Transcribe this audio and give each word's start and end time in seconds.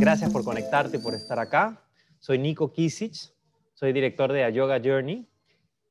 Gracias 0.00 0.32
por 0.32 0.44
conectarte 0.44 0.98
por 0.98 1.14
estar 1.14 1.38
acá. 1.38 1.84
Soy 2.20 2.38
Nico 2.38 2.72
Kisic, 2.72 3.34
soy 3.74 3.92
director 3.92 4.32
de 4.32 4.50
Yoga 4.50 4.80
Journey 4.82 5.28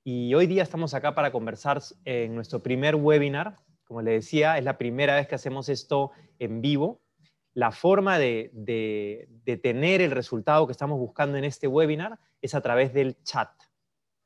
y 0.03 0.33
hoy 0.33 0.47
día 0.47 0.63
estamos 0.63 0.95
acá 0.95 1.13
para 1.13 1.31
conversar 1.31 1.79
en 2.05 2.33
nuestro 2.33 2.63
primer 2.63 2.95
webinar. 2.95 3.59
Como 3.83 4.01
le 4.01 4.13
decía, 4.13 4.57
es 4.57 4.63
la 4.63 4.79
primera 4.79 5.15
vez 5.15 5.27
que 5.27 5.35
hacemos 5.35 5.69
esto 5.69 6.09
en 6.39 6.59
vivo. 6.59 7.03
La 7.53 7.71
forma 7.71 8.17
de, 8.17 9.29
tener 9.61 10.01
el 10.01 10.09
resultado 10.09 10.65
que 10.65 10.71
estamos 10.71 10.97
buscando 10.97 11.37
en 11.37 11.43
este 11.43 11.67
webinar 11.67 12.17
es 12.41 12.55
a 12.55 12.61
través 12.61 12.91
del 12.95 13.21
chat. 13.21 13.51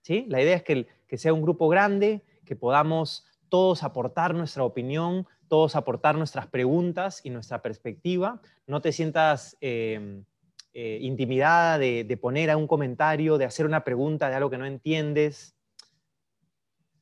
¿sí? 0.02 0.26
La 0.30 0.42
idea 0.42 0.56
es 0.56 0.64
que, 0.64 0.88
que 1.06 1.18
sea 1.18 1.34
un 1.34 1.42
grupo 1.42 1.68
grande, 1.68 2.24
que 2.46 2.56
podamos 2.56 3.26
todos 3.50 3.84
aportar 3.84 4.34
nuestra 4.34 4.64
opinión, 4.64 5.28
todos 5.54 5.76
aportar 5.76 6.18
nuestras 6.18 6.48
preguntas 6.48 7.22
y 7.24 7.30
nuestra 7.30 7.62
perspectiva. 7.62 8.42
No 8.66 8.82
te 8.82 8.92
sientas 8.92 9.56
em, 9.62 10.26
eh, 10.74 10.98
intimidada 11.00 11.78
de, 11.78 12.18
poner 12.20 12.56
un 12.56 12.66
comentario, 12.66 13.38
de 13.38 13.46
hacer 13.46 13.68
una 13.68 13.84
pregunta 13.84 14.30
de 14.30 14.36
algo 14.36 14.50
que 14.50 14.58
no 14.58 14.66
entiendes. 14.66 15.56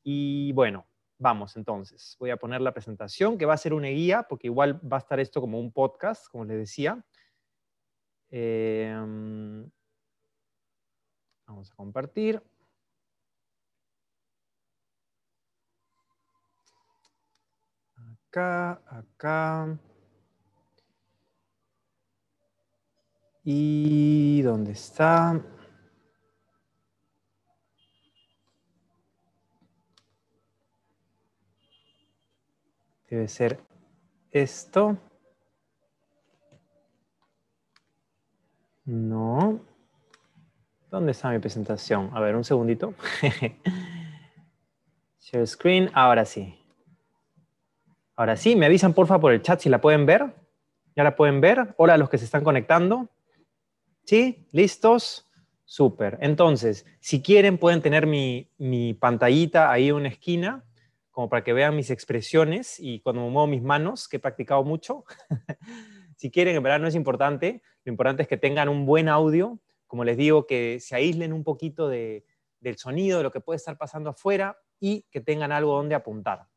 Y 0.04 0.52
bueno, 0.52 0.86
vamos 1.18 1.56
entonces. 1.56 2.18
Voy 2.20 2.32
a 2.32 2.36
poner 2.36 2.60
la 2.60 2.74
presentación, 2.74 3.38
que 3.38 3.46
va 3.46 3.54
a 3.54 3.58
ser 3.58 3.74
una 3.74 3.88
guía, 3.88 4.24
porque 4.24 4.48
igual 4.48 4.82
va 4.86 4.98
a 4.98 5.00
estar 5.00 5.22
esto 5.22 5.40
como 5.40 5.58
un 5.58 5.72
podcast, 5.72 6.28
como 6.28 6.44
les 6.44 6.58
decía. 6.58 7.02
Em, 8.32 9.72
vamos 11.48 11.72
a 11.72 11.76
compartir. 11.76 12.44
Acá, 18.32 18.82
acá. 18.88 19.78
¿Y 23.44 24.42
dónde 24.42 24.72
está? 24.72 25.42
Debe 33.10 33.28
ser 33.28 33.60
esto. 34.32 34.98
No. 38.86 39.60
¿Dónde 40.90 41.12
está 41.12 41.32
mi 41.32 41.40
presentación? 41.40 42.10
A 42.14 42.22
ver, 42.22 42.38
un 42.38 42.46
segundito. 42.46 42.94
Share 45.20 45.48
screen. 45.48 45.90
Ahora 45.94 46.24
sí. 46.24 46.61
Ahora 48.22 48.38
sí, 48.38 48.56
me 48.56 48.68
avisan 48.68 48.94
porfa 48.94 49.20
por 49.20 49.34
el 49.34 49.42
chat 49.42 49.62
si 49.62 49.68
la 49.68 49.82
pueden 49.82 50.06
ver. 50.06 50.32
¿Ya 50.96 51.04
la 51.04 51.16
pueden 51.16 51.42
ver? 51.42 51.74
Hola 51.78 51.96
a 51.96 51.98
los 51.98 52.08
que 52.08 52.20
se 52.20 52.26
están 52.26 52.44
conectando. 52.44 53.10
¿Sí? 54.04 54.48
¿Listos? 54.52 55.28
Súper. 55.66 56.20
Entonces, 56.22 56.86
si 57.00 57.24
quieren 57.24 57.58
pueden 57.58 57.82
tener 57.82 58.06
mi, 58.06 58.94
pantallita 59.00 59.72
ahí 59.72 59.90
en 59.90 59.96
una 59.96 60.10
esquina, 60.10 60.64
como 61.10 61.30
para 61.30 61.44
que 61.44 61.52
vean 61.52 61.76
mis 61.76 61.90
expresiones 61.90 62.80
y 62.80 63.00
cuando 63.00 63.24
muevo 63.24 63.48
mis 63.48 63.64
manos, 63.64 64.08
que 64.08 64.18
he 64.18 64.20
practicado 64.20 64.64
mucho. 64.64 65.04
si 66.16 66.30
quieren, 66.30 66.56
en 66.56 66.62
verdad 66.62 66.80
no 66.80 66.88
es 66.88 66.94
importante. 66.94 67.64
Lo 67.86 67.92
importante 67.92 68.22
es 68.22 68.30
que 68.30 68.38
tengan 68.38 68.70
un 68.70 68.86
buen 68.86 69.10
audio. 69.10 69.58
Como 69.88 70.04
les 70.04 70.16
digo, 70.16 70.46
que 70.46 70.78
se 70.80 70.94
aíslen 70.96 71.34
un 71.34 71.44
poquito 71.44 71.90
del 71.90 72.24
sonido, 72.78 73.18
de 73.18 73.24
lo 73.24 73.32
que 73.32 73.42
puede 73.42 73.58
estar 73.58 73.80
pasando 73.80 74.12
afuera 74.12 74.60
y 74.80 75.08
que 75.10 75.22
tengan 75.22 75.52
algo 75.52 75.76
donde 75.76 75.96
apuntar. 75.96 76.51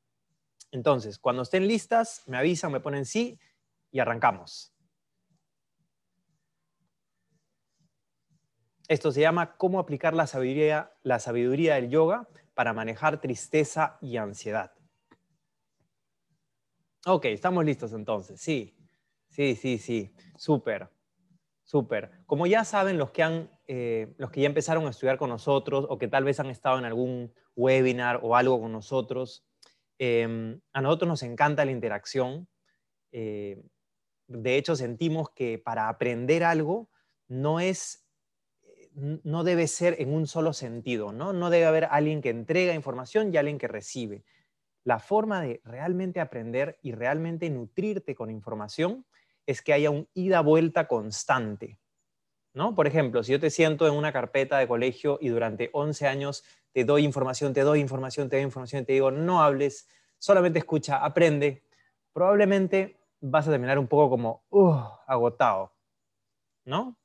Entonces, 0.74 1.20
cuando 1.20 1.42
estén 1.42 1.68
listas, 1.68 2.24
me 2.26 2.36
avisan, 2.36 2.72
me 2.72 2.80
ponen 2.80 3.04
sí 3.04 3.38
y 3.92 4.00
arrancamos. 4.00 4.74
Esto 8.88 9.12
se 9.12 9.20
llama 9.20 9.56
cómo 9.56 9.78
aplicar 9.78 10.14
la 10.14 10.26
sabiduría, 10.26 10.92
la 11.04 11.20
sabiduría 11.20 11.76
del 11.76 11.90
yoga 11.90 12.28
para 12.54 12.72
manejar 12.72 13.20
tristeza 13.20 13.98
y 14.00 14.16
ansiedad. 14.16 14.72
Ok, 17.06 17.26
estamos 17.26 17.64
listos 17.64 17.92
entonces. 17.92 18.40
Sí, 18.40 18.76
sí, 19.28 19.54
sí, 19.54 19.78
sí. 19.78 20.12
Súper, 20.36 20.90
súper. 21.62 22.10
Como 22.26 22.48
ya 22.48 22.64
saben 22.64 22.98
los 22.98 23.12
que, 23.12 23.22
han, 23.22 23.48
eh, 23.68 24.12
los 24.18 24.32
que 24.32 24.40
ya 24.40 24.48
empezaron 24.48 24.84
a 24.86 24.90
estudiar 24.90 25.18
con 25.18 25.30
nosotros 25.30 25.86
o 25.88 25.98
que 25.98 26.08
tal 26.08 26.24
vez 26.24 26.40
han 26.40 26.50
estado 26.50 26.80
en 26.80 26.84
algún 26.84 27.32
webinar 27.54 28.18
o 28.24 28.34
algo 28.34 28.60
con 28.60 28.72
nosotros, 28.72 29.46
Em, 29.98 30.60
a 30.72 30.80
nosotros 30.80 31.08
nos 31.08 31.22
encanta 31.22 31.64
la 31.64 31.70
interacción. 31.70 32.48
Eh, 33.12 33.62
de 34.26 34.56
hecho, 34.56 34.76
sentimos 34.76 35.30
que 35.30 35.58
para 35.58 35.88
aprender 35.88 36.44
algo 36.44 36.90
no 37.28 37.60
es, 37.60 38.06
eh, 38.62 38.90
no 39.24 39.44
debe 39.44 39.68
ser 39.68 39.96
en 40.00 40.12
un 40.12 40.26
solo 40.26 40.52
sentido, 40.52 41.12
¿no? 41.12 41.32
No 41.32 41.50
debe 41.50 41.66
haber 41.66 41.84
alguien 41.90 42.22
que 42.22 42.30
entrega 42.30 42.74
información 42.74 43.32
y 43.32 43.36
alguien 43.36 43.58
que 43.58 43.68
recibe. 43.68 44.24
La 44.84 44.98
forma 44.98 45.40
de 45.40 45.60
realmente 45.64 46.20
aprender 46.20 46.78
y 46.82 46.92
realmente 46.92 47.48
nutrirte 47.50 48.14
con 48.14 48.30
información 48.30 49.06
es 49.46 49.62
que 49.62 49.72
haya 49.72 49.90
un 49.90 50.08
ida-vuelta 50.14 50.88
constante. 50.88 51.78
¿no? 52.54 52.74
Por 52.74 52.86
ejemplo, 52.86 53.22
si 53.22 53.32
yo 53.32 53.40
te 53.40 53.50
siento 53.50 53.86
en 53.86 53.94
una 53.94 54.12
carpeta 54.12 54.58
de 54.58 54.68
colegio 54.68 55.18
y 55.20 55.28
durante 55.28 55.70
11 55.72 56.06
años 56.06 56.44
te 56.74 56.84
doy 56.84 57.04
información, 57.04 57.54
te 57.54 57.60
doy 57.60 57.78
información, 57.78 58.28
te 58.28 58.36
doy 58.36 58.44
información, 58.44 58.84
te 58.84 58.94
digo, 58.94 59.12
no 59.12 59.40
hables, 59.42 59.88
solamente 60.18 60.58
escucha, 60.58 61.04
aprende, 61.04 61.62
probablemente 62.12 62.98
vas 63.20 63.46
a 63.46 63.52
terminar 63.52 63.78
un 63.78 63.86
poco 63.86 64.10
como 64.10 64.42
uh, 64.50 64.74
agotado, 65.06 65.72
¿no? 66.64 66.98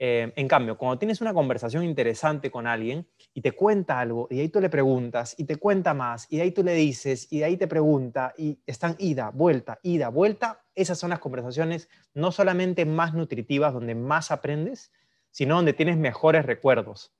Eh, 0.00 0.32
en 0.34 0.48
cambio, 0.48 0.76
cuando 0.76 0.98
tienes 0.98 1.20
una 1.20 1.32
conversación 1.32 1.84
interesante 1.84 2.50
con 2.50 2.66
alguien 2.66 3.06
y 3.32 3.40
te 3.40 3.52
cuenta 3.52 4.00
algo, 4.00 4.26
y 4.28 4.40
ahí 4.40 4.48
tú 4.48 4.60
le 4.60 4.68
preguntas, 4.68 5.36
y 5.38 5.44
te 5.44 5.56
cuenta 5.56 5.94
más, 5.94 6.26
y 6.28 6.40
ahí 6.40 6.50
tú 6.50 6.64
le 6.64 6.74
dices, 6.74 7.28
y 7.30 7.38
de 7.38 7.44
ahí 7.44 7.56
te 7.56 7.68
pregunta, 7.68 8.34
y 8.36 8.58
están 8.66 8.96
ida, 8.98 9.30
vuelta, 9.30 9.78
ida, 9.84 10.08
vuelta, 10.08 10.64
esas 10.74 10.98
son 10.98 11.10
las 11.10 11.20
conversaciones 11.20 11.88
no 12.14 12.32
solamente 12.32 12.84
más 12.84 13.14
nutritivas, 13.14 13.72
donde 13.72 13.94
más 13.94 14.32
aprendes, 14.32 14.90
sino 15.30 15.54
donde 15.54 15.72
tienes 15.72 15.96
mejores 15.96 16.44
recuerdos. 16.44 17.14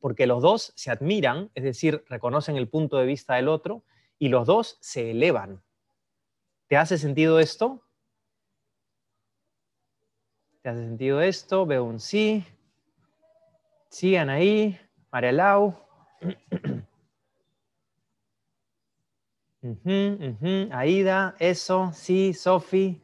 Porque 0.00 0.26
los 0.26 0.42
dos 0.42 0.72
se 0.76 0.90
admiran, 0.90 1.50
es 1.54 1.64
decir, 1.64 2.04
reconocen 2.08 2.56
el 2.56 2.68
punto 2.68 2.98
de 2.98 3.06
vista 3.06 3.34
del 3.34 3.48
otro, 3.48 3.82
y 4.18 4.28
los 4.28 4.46
dos 4.46 4.78
se 4.80 5.10
elevan. 5.10 5.62
¿Te 6.66 6.76
hace 6.76 6.98
sentido 6.98 7.40
esto? 7.40 7.82
¿Te 10.62 10.68
hace 10.68 10.80
sentido 10.80 11.20
esto? 11.20 11.66
Veo 11.66 11.84
un 11.84 12.00
sí. 12.00 12.44
Sigan 13.88 14.28
ahí. 14.28 14.78
María 15.10 15.32
Lau. 15.32 15.74
Aida, 20.70 21.34
eso, 21.38 21.90
sí, 21.92 22.32
Sofi, 22.32 23.02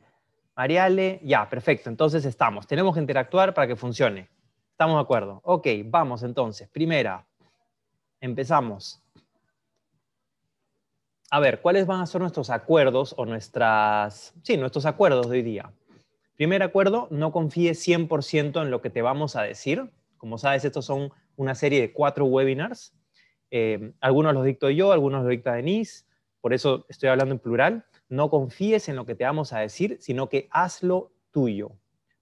Mariale, 0.57 1.21
ya, 1.25 1.49
perfecto, 1.49 1.91
entonces 1.91 2.25
estamos. 2.25 2.67
Tenemos 2.67 2.95
que 2.95 3.01
interactuar 3.01 3.53
para 3.55 3.67
que 3.67 3.77
funcione. 3.77 4.29
¿Estamos 4.75 4.97
de 4.97 5.03
acuerdo? 5.03 5.41
Ok, 5.45 5.69
vamos 5.85 6.25
entonces. 6.25 6.69
Primera, 6.69 7.25
empezamos. 8.21 9.01
A 11.31 11.39
ver, 11.39 11.61
¿cuáles 11.61 11.87
van 11.87 12.01
a 12.01 12.07
ser 12.07 12.21
nuestros 12.21 12.51
acuerdos 12.51 13.15
o 13.17 13.25
nuestras, 13.25 14.35
sí, 14.43 14.57
nuestros 14.57 14.85
acuerdos 14.85 15.31
de 15.31 15.37
hoy 15.37 15.43
día? 15.43 15.73
Primer 16.35 16.65
acuerdo, 16.65 17.07
no 17.13 17.31
confíes 17.31 17.87
100% 17.87 18.63
en 18.63 18.73
lo 18.73 18.83
que 18.83 18.91
te 18.91 19.01
vamos 19.01 19.37
a 19.37 19.43
decir. 19.43 19.93
Como 20.17 20.39
sabes, 20.39 20.65
estos 20.65 20.85
son 20.85 21.13
una 21.37 21.55
serie 21.55 21.81
de 21.81 21.93
cuatro 21.93 22.25
webinars. 22.25 22.93
Eh, 23.53 23.93
algunos 24.01 24.35
los 24.35 24.45
dicto 24.45 24.71
yo, 24.71 24.91
algunos 24.91 25.23
los 25.23 25.31
dicta 25.31 25.53
Denise, 25.53 26.05
por 26.41 26.53
eso 26.53 26.85
estoy 26.89 27.11
hablando 27.11 27.33
en 27.33 27.39
plural. 27.39 27.87
No 28.09 28.29
confíes 28.29 28.89
en 28.89 28.97
lo 28.97 29.07
que 29.07 29.15
te 29.15 29.23
vamos 29.23 29.53
a 29.53 29.61
decir, 29.61 29.99
sino 30.01 30.29
que 30.29 30.49
hazlo 30.51 31.13
tuyo. 31.31 31.71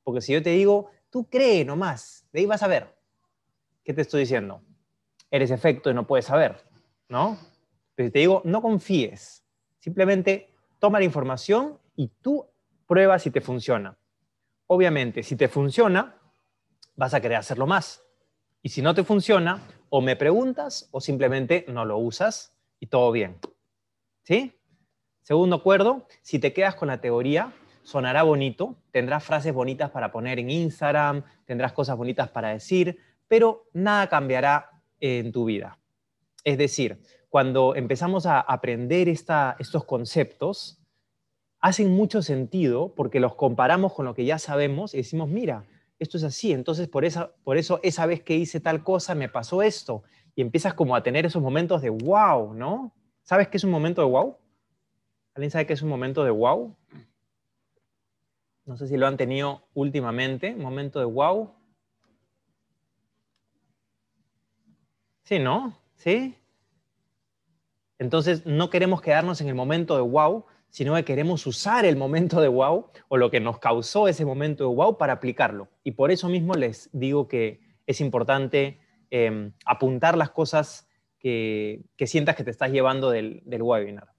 Porque 0.04 0.20
si 0.20 0.34
yo 0.34 0.42
te 0.42 0.50
digo, 0.50 0.90
tú 1.12 1.28
cree 1.28 1.64
nomás, 1.64 2.26
de 2.32 2.40
ahí 2.40 2.46
vas 2.46 2.62
a 2.62 2.68
ver. 2.68 2.88
¿Qué 3.84 3.92
te 3.92 4.00
estoy 4.00 4.20
diciendo? 4.20 4.62
Eres 5.30 5.50
efecto 5.50 5.90
y 5.90 5.94
no 5.94 6.06
puedes 6.06 6.24
saber, 6.24 6.56
¿no? 7.08 7.38
Pero 7.94 8.10
te 8.10 8.20
digo, 8.20 8.40
no 8.44 8.62
confíes, 8.62 9.44
simplemente 9.78 10.48
toma 10.78 10.98
la 10.98 11.04
información 11.04 11.78
y 11.96 12.08
tú 12.08 12.46
prueba 12.86 13.18
si 13.18 13.30
te 13.30 13.42
funciona. 13.42 13.96
Obviamente, 14.66 15.22
si 15.22 15.36
te 15.36 15.48
funciona, 15.48 16.18
vas 16.96 17.12
a 17.12 17.20
querer 17.20 17.36
hacerlo 17.36 17.66
más. 17.66 18.02
Y 18.62 18.70
si 18.70 18.80
no 18.80 18.94
te 18.94 19.04
funciona, 19.04 19.60
o 19.90 20.00
me 20.00 20.16
preguntas 20.16 20.88
o 20.92 21.00
simplemente 21.02 21.66
no 21.68 21.84
lo 21.84 21.98
usas 21.98 22.54
y 22.80 22.86
todo 22.86 23.12
bien. 23.12 23.38
¿Sí? 24.22 24.58
Segundo 25.20 25.56
acuerdo, 25.56 26.06
si 26.22 26.38
te 26.38 26.54
quedas 26.54 26.74
con 26.74 26.88
la 26.88 27.02
teoría, 27.02 27.52
sonará 27.82 28.22
bonito, 28.22 28.76
tendrás 28.90 29.24
frases 29.24 29.52
bonitas 29.52 29.90
para 29.90 30.12
poner 30.12 30.38
en 30.38 30.50
Instagram, 30.50 31.22
tendrás 31.44 31.72
cosas 31.72 31.96
bonitas 31.96 32.28
para 32.28 32.50
decir, 32.50 32.98
pero 33.28 33.68
nada 33.72 34.08
cambiará 34.08 34.82
en 35.00 35.32
tu 35.32 35.44
vida. 35.44 35.78
Es 36.44 36.58
decir, 36.58 37.00
cuando 37.28 37.74
empezamos 37.74 38.26
a 38.26 38.40
aprender 38.40 39.08
estos 39.08 39.84
conceptos, 39.84 40.82
hacen 41.60 41.90
mucho 41.92 42.22
sentido 42.22 42.92
porque 42.94 43.20
los 43.20 43.36
comparamos 43.36 43.94
con 43.94 44.04
lo 44.04 44.14
que 44.14 44.24
ya 44.24 44.38
sabemos 44.38 44.94
y 44.94 44.98
decimos, 44.98 45.28
mira, 45.28 45.64
esto 45.98 46.16
es 46.16 46.24
así, 46.24 46.52
entonces 46.52 46.88
por, 46.88 47.04
esa, 47.04 47.32
por 47.44 47.56
eso 47.56 47.78
esa 47.84 48.04
vez 48.06 48.20
que 48.22 48.36
hice 48.36 48.60
tal 48.60 48.82
cosa 48.82 49.14
me 49.14 49.28
pasó 49.28 49.62
esto. 49.62 50.02
Y 50.34 50.42
empiezas 50.42 50.74
como 50.74 50.96
a 50.96 51.02
tener 51.02 51.24
esos 51.24 51.42
momentos 51.42 51.80
de 51.82 51.90
wow, 51.90 52.52
¿no? 52.54 52.92
¿Sabes 53.22 53.48
qué 53.48 53.58
es 53.58 53.64
un 53.64 53.70
momento 53.70 54.02
de 54.02 54.08
wow? 54.08 54.36
¿Alguien 55.34 55.50
sabe 55.50 55.66
qué 55.66 55.74
es 55.74 55.82
un 55.82 55.88
momento 55.88 56.24
de 56.24 56.30
wow? 56.30 56.76
No 58.72 58.78
sé 58.78 58.88
si 58.88 58.96
lo 58.96 59.06
han 59.06 59.18
tenido 59.18 59.68
últimamente, 59.74 60.56
momento 60.56 60.98
de 60.98 61.04
wow. 61.04 61.52
Sí, 65.24 65.38
¿no? 65.38 65.78
¿Sí? 65.94 66.38
Entonces 67.98 68.46
no 68.46 68.70
queremos 68.70 69.02
quedarnos 69.02 69.42
en 69.42 69.48
el 69.48 69.54
momento 69.54 69.94
de 69.94 70.00
wow, 70.00 70.46
sino 70.70 70.94
que 70.94 71.04
queremos 71.04 71.46
usar 71.46 71.84
el 71.84 71.96
momento 71.96 72.40
de 72.40 72.48
wow 72.48 72.86
o 73.08 73.18
lo 73.18 73.30
que 73.30 73.40
nos 73.40 73.58
causó 73.58 74.08
ese 74.08 74.24
momento 74.24 74.66
de 74.66 74.74
wow 74.74 74.96
para 74.96 75.12
aplicarlo. 75.12 75.68
Y 75.84 75.90
por 75.90 76.10
eso 76.10 76.30
mismo 76.30 76.54
les 76.54 76.88
digo 76.94 77.28
que 77.28 77.60
es 77.86 78.00
importante 78.00 78.80
em, 79.10 79.52
apuntar 79.66 80.16
las 80.16 80.30
cosas 80.30 80.88
que, 81.18 81.84
sientas 82.06 82.36
que 82.36 82.44
te 82.44 82.50
estás 82.50 82.72
llevando 82.72 83.10
del, 83.10 83.42
webinar. 83.44 84.14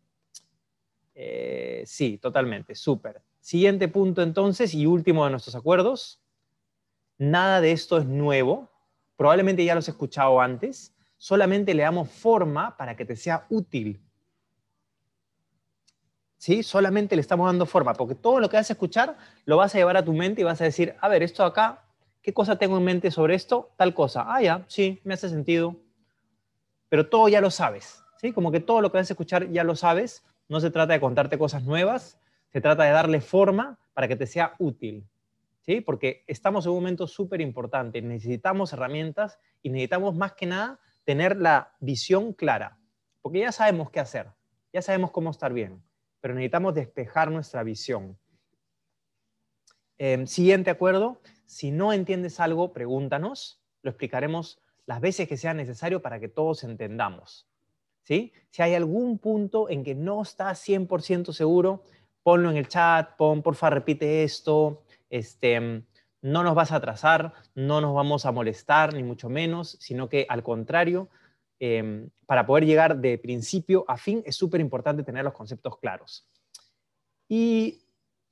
Eh, 1.16 1.82
sí, 1.88 2.20
totalmente, 2.20 2.76
súper. 2.76 3.20
Siguiente 3.44 3.90
punto 3.90 4.22
entonces 4.22 4.74
y 4.74 4.86
último 4.86 5.26
de 5.26 5.32
nuestros 5.32 5.54
acuerdos. 5.54 6.22
Nada 7.18 7.60
de 7.60 7.74
esto 7.74 7.98
es 7.98 8.06
nuevo. 8.06 8.70
Probablemente 9.18 9.66
ya 9.66 9.76
los 9.76 9.86
he 9.90 9.92
escuchado 9.92 10.40
antes. 10.40 10.96
Solamente 11.18 11.74
le 11.74 11.84
damos 11.84 12.10
forma 12.10 12.78
para 12.78 12.96
que 12.96 13.04
te 13.04 13.18
sea 13.18 13.46
útil. 13.50 14.02
¿Sí? 16.38 16.64
Solamente 16.64 17.18
le 17.18 17.22
estamos 17.22 17.46
dando 17.46 17.66
forma, 17.66 17.94
porque 17.94 18.16
todo 18.16 18.40
lo 18.40 18.48
que 18.48 18.56
vas 18.56 18.70
a 18.70 18.74
escuchar 18.74 19.18
lo 19.44 19.58
vas 19.58 19.76
a 19.76 19.78
llevar 19.78 19.98
a 19.98 20.06
tu 20.06 20.14
mente 20.14 20.40
y 20.40 20.46
vas 20.46 20.62
a 20.62 20.64
decir, 20.64 20.96
a 21.02 21.10
ver, 21.10 21.22
esto 21.22 21.44
acá, 21.44 21.84
¿qué 22.22 22.34
cosa 22.34 22.58
tengo 22.58 22.78
en 22.78 22.86
mente 22.86 23.12
sobre 23.12 23.36
esto? 23.36 23.72
Tal 23.76 23.94
cosa. 23.94 24.24
Ah, 24.26 24.42
ya, 24.42 24.64
sí, 24.70 25.02
me 25.04 25.16
hace 25.16 25.28
sentido. 25.28 25.76
Pero 26.88 27.10
todo 27.10 27.28
ya 27.28 27.42
lo 27.42 27.52
sabes. 27.52 28.06
¿Sí? 28.22 28.32
Como 28.32 28.54
que 28.54 28.62
todo 28.62 28.80
lo 28.80 28.90
que 28.90 29.00
vas 29.00 29.10
a 29.10 29.14
escuchar 29.14 29.52
ya 29.52 29.66
lo 29.66 29.76
sabes. 29.76 30.24
No 30.48 30.62
se 30.62 30.72
trata 30.72 30.94
de 30.94 31.02
contarte 31.02 31.38
cosas 31.38 31.64
nuevas, 31.64 32.18
se 32.54 32.62
trata 32.62 32.84
de 32.84 32.92
darle 32.92 33.20
forma 33.20 33.80
para 33.94 34.08
que 34.08 34.16
te 34.16 34.28
sea 34.28 34.54
útil. 34.60 35.10
¿sí? 35.62 35.82
Porque 35.82 36.24
estamos 36.28 36.66
en 36.66 36.72
un 36.72 36.78
momento 36.78 37.08
súper 37.08 37.42
importante. 37.42 38.00
Necesitamos 38.00 38.72
herramientas 38.74 39.40
y 39.64 39.72
necesitamos 39.72 40.16
más 40.16 40.34
que 40.34 40.46
nada 40.46 40.80
tener 41.04 41.38
la 41.38 41.74
visión 41.80 42.32
clara. 42.32 42.78
Porque 43.24 43.40
ya 43.40 43.52
sabemos 43.52 43.90
qué 43.90 44.00
hacer, 44.00 44.30
ya 44.72 44.84
sabemos 44.84 45.10
cómo 45.10 45.32
estar 45.32 45.52
bien, 45.52 45.82
pero 46.22 46.36
necesitamos 46.36 46.76
despejar 46.76 47.32
nuestra 47.32 47.64
visión. 47.64 48.20
Em, 49.98 50.28
siguiente 50.28 50.70
acuerdo, 50.70 51.22
si 51.46 51.72
no 51.72 51.92
entiendes 51.92 52.40
algo, 52.40 52.72
pregúntanos, 52.72 53.64
lo 53.82 53.90
explicaremos 53.90 54.62
las 54.86 55.02
veces 55.02 55.28
que 55.28 55.38
sea 55.38 55.54
necesario 55.54 56.02
para 56.02 56.20
que 56.20 56.28
todos 56.28 56.64
entendamos. 56.64 57.48
¿sí? 58.04 58.34
Si 58.50 58.62
hay 58.62 58.76
algún 58.76 59.18
punto 59.18 59.70
en 59.70 59.84
que 59.84 59.96
no 59.96 60.22
estás 60.22 60.68
100% 60.68 61.32
seguro, 61.32 61.84
ponlo 62.24 62.50
en 62.50 62.58
el 62.58 62.68
chat, 62.68 63.16
pon, 63.18 63.42
porfa, 63.42 63.70
repite 63.70 64.24
esto, 64.24 64.84
este, 65.10 65.84
no 66.22 66.42
nos 66.42 66.56
vas 66.56 66.72
a 66.72 66.78
atrasar, 66.78 67.34
no 67.54 67.82
nos 67.82 67.94
vamos 67.94 68.26
a 68.26 68.32
molestar, 68.32 68.94
ni 68.94 69.04
mucho 69.04 69.30
menos, 69.30 69.78
sino 69.80 70.10
que 70.10 70.26
al 70.30 70.42
contrario, 70.42 71.10
em, 71.60 72.10
para 72.26 72.46
poder 72.46 72.66
llegar 72.66 72.98
de 72.98 73.18
principio 73.18 73.86
a 73.88 73.98
fin 73.98 74.24
es 74.26 74.36
súper 74.36 74.62
importante 74.62 75.04
tener 75.04 75.24
los 75.24 75.34
conceptos 75.34 75.78
claros. 75.78 76.28
Y 77.28 77.84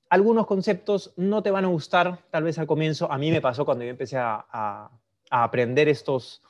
algunos 0.10 0.48
conceptos 0.48 1.14
no 1.18 1.44
te 1.44 1.52
van 1.52 1.66
a 1.66 1.70
gustar, 1.70 2.20
tal 2.32 2.44
vez 2.44 2.58
al 2.60 2.68
comienzo, 2.68 3.12
a 3.12 3.18
mí 3.18 3.30
me 3.30 3.42
pasó 3.42 3.66
cuando 3.66 3.84
yo 3.84 3.90
empecé 3.90 4.18
a, 4.18 4.90
aprender 5.30 5.88
estos, 5.88 6.44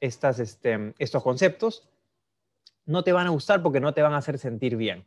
estas, 0.00 0.38
este, 0.38 0.94
estos 0.98 1.22
conceptos, 1.22 1.88
no 2.86 3.02
te 3.02 3.12
van 3.12 3.26
a 3.26 3.30
gustar 3.30 3.62
porque 3.62 3.80
no 3.80 3.94
te 3.94 4.02
van 4.02 4.14
a 4.14 4.18
hacer 4.18 4.38
sentir 4.38 4.76
bien. 4.76 5.04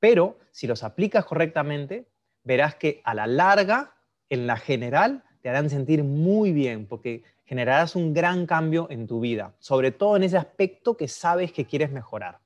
Pero 0.00 0.38
si 0.50 0.66
los 0.66 0.82
aplicas 0.82 1.24
correctamente, 1.24 2.08
verás 2.42 2.74
que 2.74 3.00
a 3.04 3.14
la 3.14 3.26
larga, 3.26 3.94
en 4.28 4.46
la 4.46 4.56
general, 4.56 5.22
te 5.42 5.48
harán 5.48 5.70
sentir 5.70 6.02
muy 6.02 6.52
bien 6.52 6.86
porque 6.86 7.22
generarás 7.44 7.96
un 7.96 8.14
gran 8.14 8.46
cambio 8.46 8.86
en 8.90 9.06
tu 9.06 9.20
vida, 9.20 9.54
sobre 9.58 9.90
todo 9.90 10.16
en 10.16 10.22
ese 10.22 10.36
aspecto 10.36 10.96
que 10.96 11.08
sabes 11.08 11.52
que 11.52 11.66
quieres 11.66 11.90
mejorar. 11.90 12.40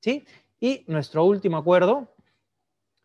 ¿Sí? 0.00 0.24
Y 0.60 0.84
nuestro 0.86 1.24
último 1.24 1.56
acuerdo, 1.56 2.14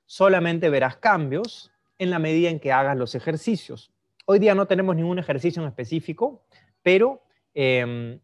solamente 0.05 0.69
verás 0.69 0.97
cambios 0.97 1.71
en 1.97 2.09
la 2.09 2.19
medida 2.19 2.49
en 2.49 2.59
que 2.59 2.71
hagas 2.71 2.97
los 2.97 3.15
ejercicios. 3.15 3.91
Hoy 4.25 4.39
día 4.39 4.55
no 4.55 4.67
tenemos 4.67 4.95
ningún 4.95 5.19
ejercicio 5.19 5.61
en 5.61 5.67
específico, 5.67 6.45
pero 6.81 7.23
em, 7.53 8.19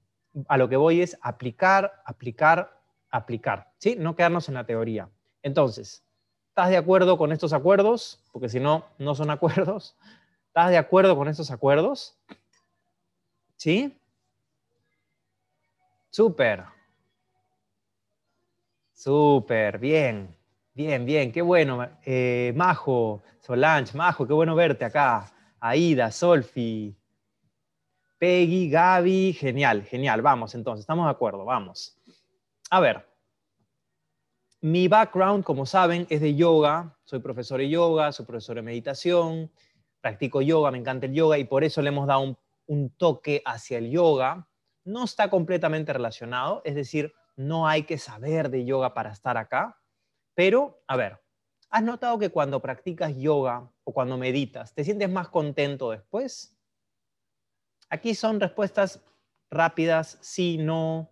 a 0.47 0.57
lo 0.57 0.69
que 0.69 0.77
voy 0.77 1.01
es 1.01 1.17
aplicar, 1.21 2.01
aplicar, 2.05 2.79
aplicar, 3.09 3.71
¿sí? 3.77 3.95
No 3.97 4.15
quedarnos 4.15 4.47
en 4.47 4.55
la 4.55 4.65
teoría. 4.65 5.09
Entonces, 5.41 6.03
¿estás 6.49 6.69
de 6.69 6.77
acuerdo 6.77 7.17
con 7.17 7.31
estos 7.31 7.53
acuerdos? 7.53 8.19
Porque 8.31 8.49
si 8.49 8.59
no, 8.59 8.85
no 8.97 9.15
son 9.15 9.29
acuerdos. 9.29 9.95
¿Estás 10.47 10.71
de 10.71 10.77
acuerdo 10.77 11.15
con 11.15 11.27
estos 11.27 11.51
acuerdos? 11.51 12.17
¿Sí? 13.55 13.97
Súper. 16.09 16.63
Súper, 18.93 19.77
bien. 19.77 20.35
Bien, 20.73 21.05
bien, 21.05 21.31
qué 21.31 21.41
bueno. 21.41 21.87
Eh, 22.05 22.53
Majo, 22.55 23.21
Solange, 23.39 23.95
Majo, 23.97 24.27
qué 24.27 24.33
bueno 24.33 24.55
verte 24.55 24.85
acá. 24.85 25.31
Aida, 25.59 26.11
Solfi, 26.11 26.95
Peggy, 28.17 28.69
Gaby, 28.69 29.33
genial, 29.33 29.83
genial. 29.83 30.21
Vamos 30.21 30.55
entonces, 30.55 30.81
estamos 30.81 31.05
de 31.05 31.11
acuerdo, 31.11 31.45
vamos. 31.45 31.97
A 32.69 32.79
ver, 32.79 33.08
mi 34.61 34.87
background, 34.87 35.43
como 35.43 35.65
saben, 35.65 36.05
es 36.09 36.21
de 36.21 36.35
yoga. 36.35 36.97
Soy 37.05 37.19
profesor 37.19 37.59
de 37.59 37.69
yoga, 37.69 38.11
soy 38.11 38.25
profesor 38.25 38.57
de 38.57 38.61
meditación, 38.61 39.51
practico 40.01 40.41
yoga, 40.41 40.71
me 40.71 40.77
encanta 40.77 41.05
el 41.05 41.13
yoga 41.13 41.37
y 41.37 41.45
por 41.45 41.63
eso 41.63 41.81
le 41.81 41.89
hemos 41.89 42.07
dado 42.07 42.37
un, 42.67 42.89
toque 42.97 43.41
hacia 43.45 43.77
el 43.77 43.89
yoga. 43.89 44.47
No 44.83 45.05
está 45.05 45.29
completamente 45.29 45.93
relacionado, 45.93 46.61
es 46.65 46.75
decir, 46.75 47.13
no 47.35 47.67
hay 47.67 47.83
que 47.83 47.97
saber 47.97 48.49
de 48.49 48.65
yoga 48.65 48.93
para 48.93 49.11
estar 49.11 49.37
acá. 49.37 49.81
Pero, 50.35 50.83
a 50.87 50.95
ver, 50.95 51.21
¿has 51.69 51.83
notado 51.83 52.19
que 52.19 52.29
cuando 52.29 52.61
practicas 52.61 53.15
yoga 53.15 53.71
o 53.83 53.93
cuando 53.93 54.17
meditas, 54.17 54.73
te 54.73 54.83
sientes 54.83 55.09
más 55.09 55.29
contento 55.29 55.91
después? 55.91 56.55
Aquí 57.89 58.13
son 58.13 58.39
respuestas 58.39 59.03
rápidas, 59.49 60.17
sí, 60.21 60.57
no, 60.57 61.09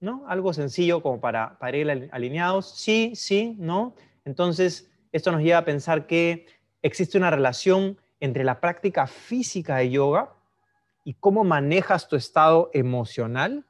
¿no? 0.00 0.24
Algo 0.26 0.52
sencillo 0.52 1.02
como 1.02 1.20
para, 1.20 1.58
para 1.58 1.76
ir 1.76 2.10
alineados. 2.10 2.74
Sí, 2.74 3.12
sí, 3.14 3.54
no. 3.58 3.94
Entonces, 4.24 4.90
esto 5.12 5.30
nos 5.30 5.42
lleva 5.42 5.58
a 5.58 5.64
pensar 5.64 6.06
que 6.06 6.46
existe 6.82 7.18
una 7.18 7.30
relación 7.30 7.98
entre 8.18 8.44
la 8.44 8.60
práctica 8.60 9.06
física 9.06 9.76
de 9.76 9.90
yoga 9.90 10.32
y 11.04 11.14
cómo 11.14 11.44
manejas 11.44 12.08
tu 12.08 12.16
estado 12.16 12.70
emocional. 12.72 13.66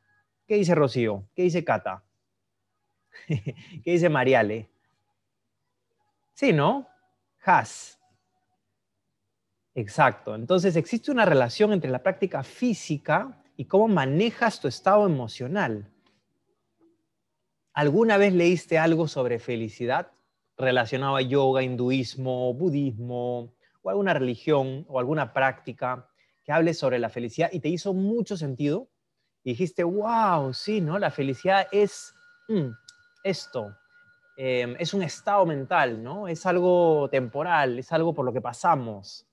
¿Qué 0.46 0.56
dice 0.56 0.74
Rocío? 0.74 1.24
¿Qué 1.34 1.42
dice 1.42 1.64
Cata? 1.64 2.02
¿Qué 3.26 3.82
dice 3.84 4.08
Mariale? 4.08 4.68
Sí, 6.34 6.52
¿no? 6.52 6.88
Has. 7.44 7.98
Exacto. 9.74 10.34
Entonces 10.34 10.76
existe 10.76 11.10
una 11.10 11.24
relación 11.24 11.72
entre 11.72 11.90
la 11.90 12.02
práctica 12.02 12.42
física 12.42 13.42
y 13.56 13.64
cómo 13.66 13.88
manejas 13.88 14.60
tu 14.60 14.68
estado 14.68 15.06
emocional. 15.06 15.90
¿Alguna 17.80 18.18
vez 18.18 18.34
leíste 18.34 18.76
algo 18.76 19.08
sobre 19.08 19.38
felicidad 19.38 20.12
relacionado 20.58 21.16
a 21.16 21.22
yoga, 21.22 21.62
hinduismo, 21.62 22.52
budismo 22.52 23.54
o 23.80 23.88
alguna 23.88 24.12
religión 24.12 24.84
o 24.86 24.98
alguna 24.98 25.32
práctica 25.32 26.06
que 26.44 26.52
hable 26.52 26.74
sobre 26.74 26.98
la 26.98 27.08
felicidad 27.08 27.48
y 27.50 27.60
te 27.60 27.70
hizo 27.70 27.94
mucho 27.94 28.36
sentido? 28.36 28.90
Y 29.42 29.52
dijiste, 29.52 29.82
wow, 29.82 30.52
sí, 30.52 30.82
¿no? 30.82 30.98
La 30.98 31.10
felicidad 31.10 31.68
es 31.72 32.12
mm, 32.48 32.68
esto, 33.24 33.74
em, 34.36 34.76
es 34.78 34.92
un 34.92 35.02
estado 35.02 35.46
mental, 35.46 36.02
¿no? 36.02 36.28
Es 36.28 36.44
algo 36.44 37.08
temporal, 37.08 37.78
es 37.78 37.90
algo 37.92 38.12
por 38.12 38.26
lo 38.26 38.32
que 38.34 38.42
pasamos. 38.42 39.26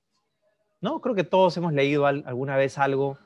¿No? 0.79 1.01
Creo 1.01 1.15
que 1.15 1.25
todos 1.25 1.57
hemos 1.57 1.73
leído 1.73 2.05
alguna 2.05 2.55
vez 2.55 2.77
algo 2.77 3.17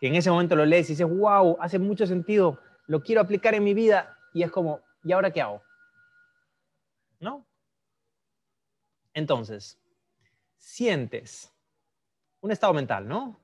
que 0.00 0.08
en 0.08 0.16
ese 0.16 0.28
momento 0.28 0.56
lo 0.56 0.66
lees 0.66 0.90
y 0.90 0.94
dices, 0.94 1.08
wow, 1.08 1.56
hace 1.60 1.78
mucho 1.78 2.04
sentido, 2.04 2.58
lo 2.88 3.00
quiero 3.00 3.20
aplicar 3.20 3.54
en 3.54 3.62
mi 3.62 3.74
vida 3.74 4.13
y 4.34 4.42
es 4.42 4.50
como, 4.50 4.80
¿y 5.02 5.12
ahora 5.12 5.30
qué 5.30 5.40
hago? 5.40 5.62
¿No? 7.20 7.46
Entonces, 9.14 9.78
sientes 10.58 11.52
un 12.40 12.50
estado 12.50 12.74
mental, 12.74 13.08
¿no? 13.08 13.40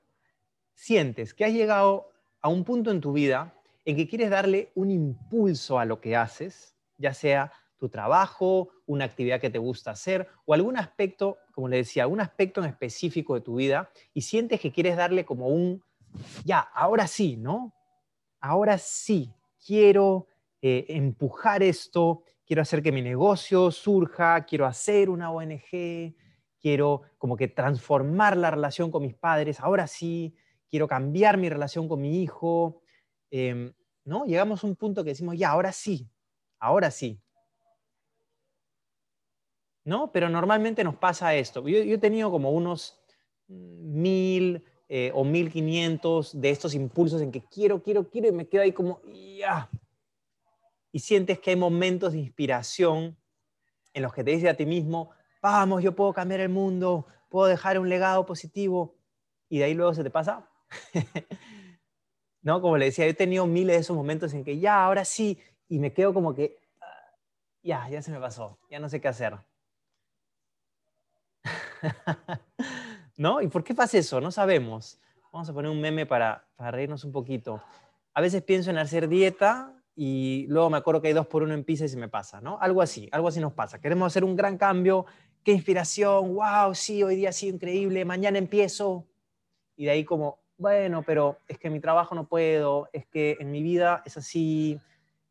Sientes 0.73 1.33
que 1.33 1.45
has 1.45 1.53
llegado 1.53 2.11
a 2.41 2.49
un 2.49 2.63
punto 2.63 2.91
en 2.91 3.01
tu 3.01 3.13
vida 3.13 3.53
en 3.85 3.95
que 3.95 4.07
quieres 4.07 4.29
darle 4.29 4.71
un 4.75 4.91
impulso 4.91 5.79
a 5.79 5.85
lo 5.85 6.01
que 6.01 6.15
haces, 6.15 6.75
ya 6.97 7.13
sea 7.13 7.51
tu 7.77 7.89
trabajo, 7.89 8.69
una 8.85 9.05
actividad 9.05 9.39
que 9.39 9.49
te 9.49 9.57
gusta 9.57 9.91
hacer 9.91 10.27
o 10.45 10.53
algún 10.53 10.77
aspecto, 10.77 11.37
como 11.53 11.67
le 11.67 11.77
decía, 11.77 12.03
algún 12.03 12.19
aspecto 12.21 12.61
en 12.61 12.69
específico 12.69 13.33
de 13.33 13.41
tu 13.41 13.55
vida 13.55 13.89
y 14.13 14.21
sientes 14.21 14.59
que 14.59 14.71
quieres 14.71 14.97
darle 14.97 15.25
como 15.25 15.47
un, 15.47 15.83
ya, 16.43 16.59
ahora 16.59 17.07
sí, 17.07 17.37
¿no? 17.37 17.73
Ahora 18.39 18.77
sí, 18.77 19.33
quiero 19.65 20.27
eh, 20.61 20.85
empujar 20.89 21.63
esto, 21.63 22.23
quiero 22.45 22.61
hacer 22.61 22.83
que 22.83 22.91
mi 22.91 23.01
negocio 23.01 23.71
surja, 23.71 24.45
quiero 24.45 24.65
hacer 24.65 25.09
una 25.09 25.31
ONG, 25.31 26.15
quiero 26.59 27.01
como 27.17 27.35
que 27.35 27.47
transformar 27.47 28.37
la 28.37 28.51
relación 28.51 28.91
con 28.91 29.01
mis 29.01 29.15
padres, 29.15 29.59
ahora 29.59 29.87
sí, 29.87 30.35
quiero 30.69 30.87
cambiar 30.87 31.37
mi 31.37 31.49
relación 31.49 31.87
con 31.87 31.99
mi 32.01 32.21
hijo, 32.21 32.81
em, 33.29 33.73
¿no? 34.05 34.25
Llegamos 34.25 34.63
a 34.63 34.67
un 34.67 34.75
punto 34.75 35.03
que 35.03 35.09
decimos, 35.09 35.37
ya, 35.37 35.49
ahora 35.49 35.71
sí, 35.71 36.09
ahora 36.59 36.91
sí. 36.91 37.19
¿No? 39.83 40.11
Pero 40.11 40.29
normalmente 40.29 40.83
nos 40.83 40.95
pasa 40.95 41.33
esto. 41.35 41.67
Yo, 41.67 41.77
he 41.79 41.97
tenido 41.97 42.29
como 42.29 42.51
unos 42.51 43.01
mil 43.47 44.63
eh, 44.87 45.11
o 45.15 45.23
mil 45.23 45.51
quinientos 45.51 46.39
de 46.39 46.51
estos 46.51 46.75
impulsos 46.75 47.21
en 47.21 47.31
que 47.31 47.41
quiero, 47.41 47.81
quiero, 47.81 48.07
quiero 48.09 48.27
y 48.27 48.31
me 48.31 48.47
quedo 48.47 48.61
ahí 48.61 48.71
como, 48.71 49.01
ya. 49.37 49.69
Y 50.91 50.99
sientes 50.99 51.39
que 51.39 51.51
hay 51.51 51.55
momentos 51.55 52.13
de 52.13 52.19
inspiración 52.19 53.17
en 53.93 54.03
los 54.03 54.13
que 54.13 54.23
te 54.23 54.31
dices 54.31 54.49
a 54.49 54.55
ti 54.55 54.65
mismo, 54.65 55.11
vamos, 55.41 55.83
yo 55.83 55.95
puedo 55.95 56.13
cambiar 56.13 56.41
el 56.41 56.49
mundo, 56.49 57.07
puedo 57.29 57.47
dejar 57.47 57.79
un 57.79 57.89
legado 57.89 58.25
positivo. 58.25 58.95
Y 59.49 59.59
de 59.59 59.65
ahí 59.65 59.73
luego 59.73 59.93
se 59.93 60.03
te 60.03 60.09
pasa. 60.09 60.49
¿No? 62.41 62.61
Como 62.61 62.77
le 62.77 62.85
decía, 62.85 63.05
he 63.05 63.13
tenido 63.13 63.45
miles 63.45 63.75
de 63.75 63.81
esos 63.81 63.95
momentos 63.95 64.33
en 64.33 64.43
que 64.43 64.59
ya, 64.59 64.83
ahora 64.83 65.05
sí, 65.05 65.39
y 65.67 65.79
me 65.79 65.93
quedo 65.93 66.13
como 66.13 66.33
que, 66.33 66.59
ah, 66.81 67.15
ya, 67.61 67.89
ya 67.89 68.01
se 68.01 68.11
me 68.11 68.19
pasó, 68.19 68.59
ya 68.69 68.79
no 68.79 68.89
sé 68.89 68.99
qué 68.99 69.07
hacer. 69.07 69.37
¿No? 73.17 73.41
¿Y 73.41 73.47
por 73.47 73.63
qué 73.63 73.75
pasa 73.75 73.97
eso? 73.97 74.19
No 74.21 74.31
sabemos. 74.31 74.99
Vamos 75.31 75.49
a 75.49 75.53
poner 75.53 75.71
un 75.71 75.79
meme 75.79 76.05
para, 76.05 76.47
para 76.55 76.71
reírnos 76.71 77.03
un 77.03 77.11
poquito. 77.11 77.61
A 78.13 78.21
veces 78.21 78.41
pienso 78.43 78.69
en 78.69 78.77
hacer 78.77 79.07
dieta 79.07 79.80
y 80.03 80.47
luego 80.47 80.71
me 80.71 80.77
acuerdo 80.77 80.99
que 80.99 81.09
hay 81.09 81.13
dos 81.13 81.27
por 81.27 81.43
uno 81.43 81.53
en 81.53 81.63
pizza 81.63 81.85
y 81.85 81.87
se 81.87 81.95
me 81.95 82.09
pasa, 82.09 82.41
¿no? 82.41 82.57
Algo 82.59 82.81
así, 82.81 83.07
algo 83.11 83.27
así 83.27 83.39
nos 83.39 83.53
pasa. 83.53 83.79
Queremos 83.79 84.07
hacer 84.07 84.23
un 84.23 84.35
gran 84.35 84.57
cambio, 84.57 85.05
qué 85.43 85.51
inspiración, 85.51 86.33
wow, 86.33 86.73
sí, 86.73 87.03
hoy 87.03 87.17
día 87.17 87.29
ha 87.29 87.31
sido 87.31 87.53
increíble, 87.53 88.03
mañana 88.03 88.39
empiezo. 88.39 89.05
Y 89.75 89.85
de 89.85 89.91
ahí 89.91 90.03
como, 90.03 90.39
bueno, 90.57 91.03
pero 91.03 91.37
es 91.47 91.59
que 91.59 91.69
mi 91.69 91.79
trabajo 91.79 92.15
no 92.15 92.27
puedo, 92.27 92.89
es 92.93 93.05
que 93.05 93.37
en 93.39 93.51
mi 93.51 93.61
vida 93.61 94.01
es 94.03 94.17
así, 94.17 94.79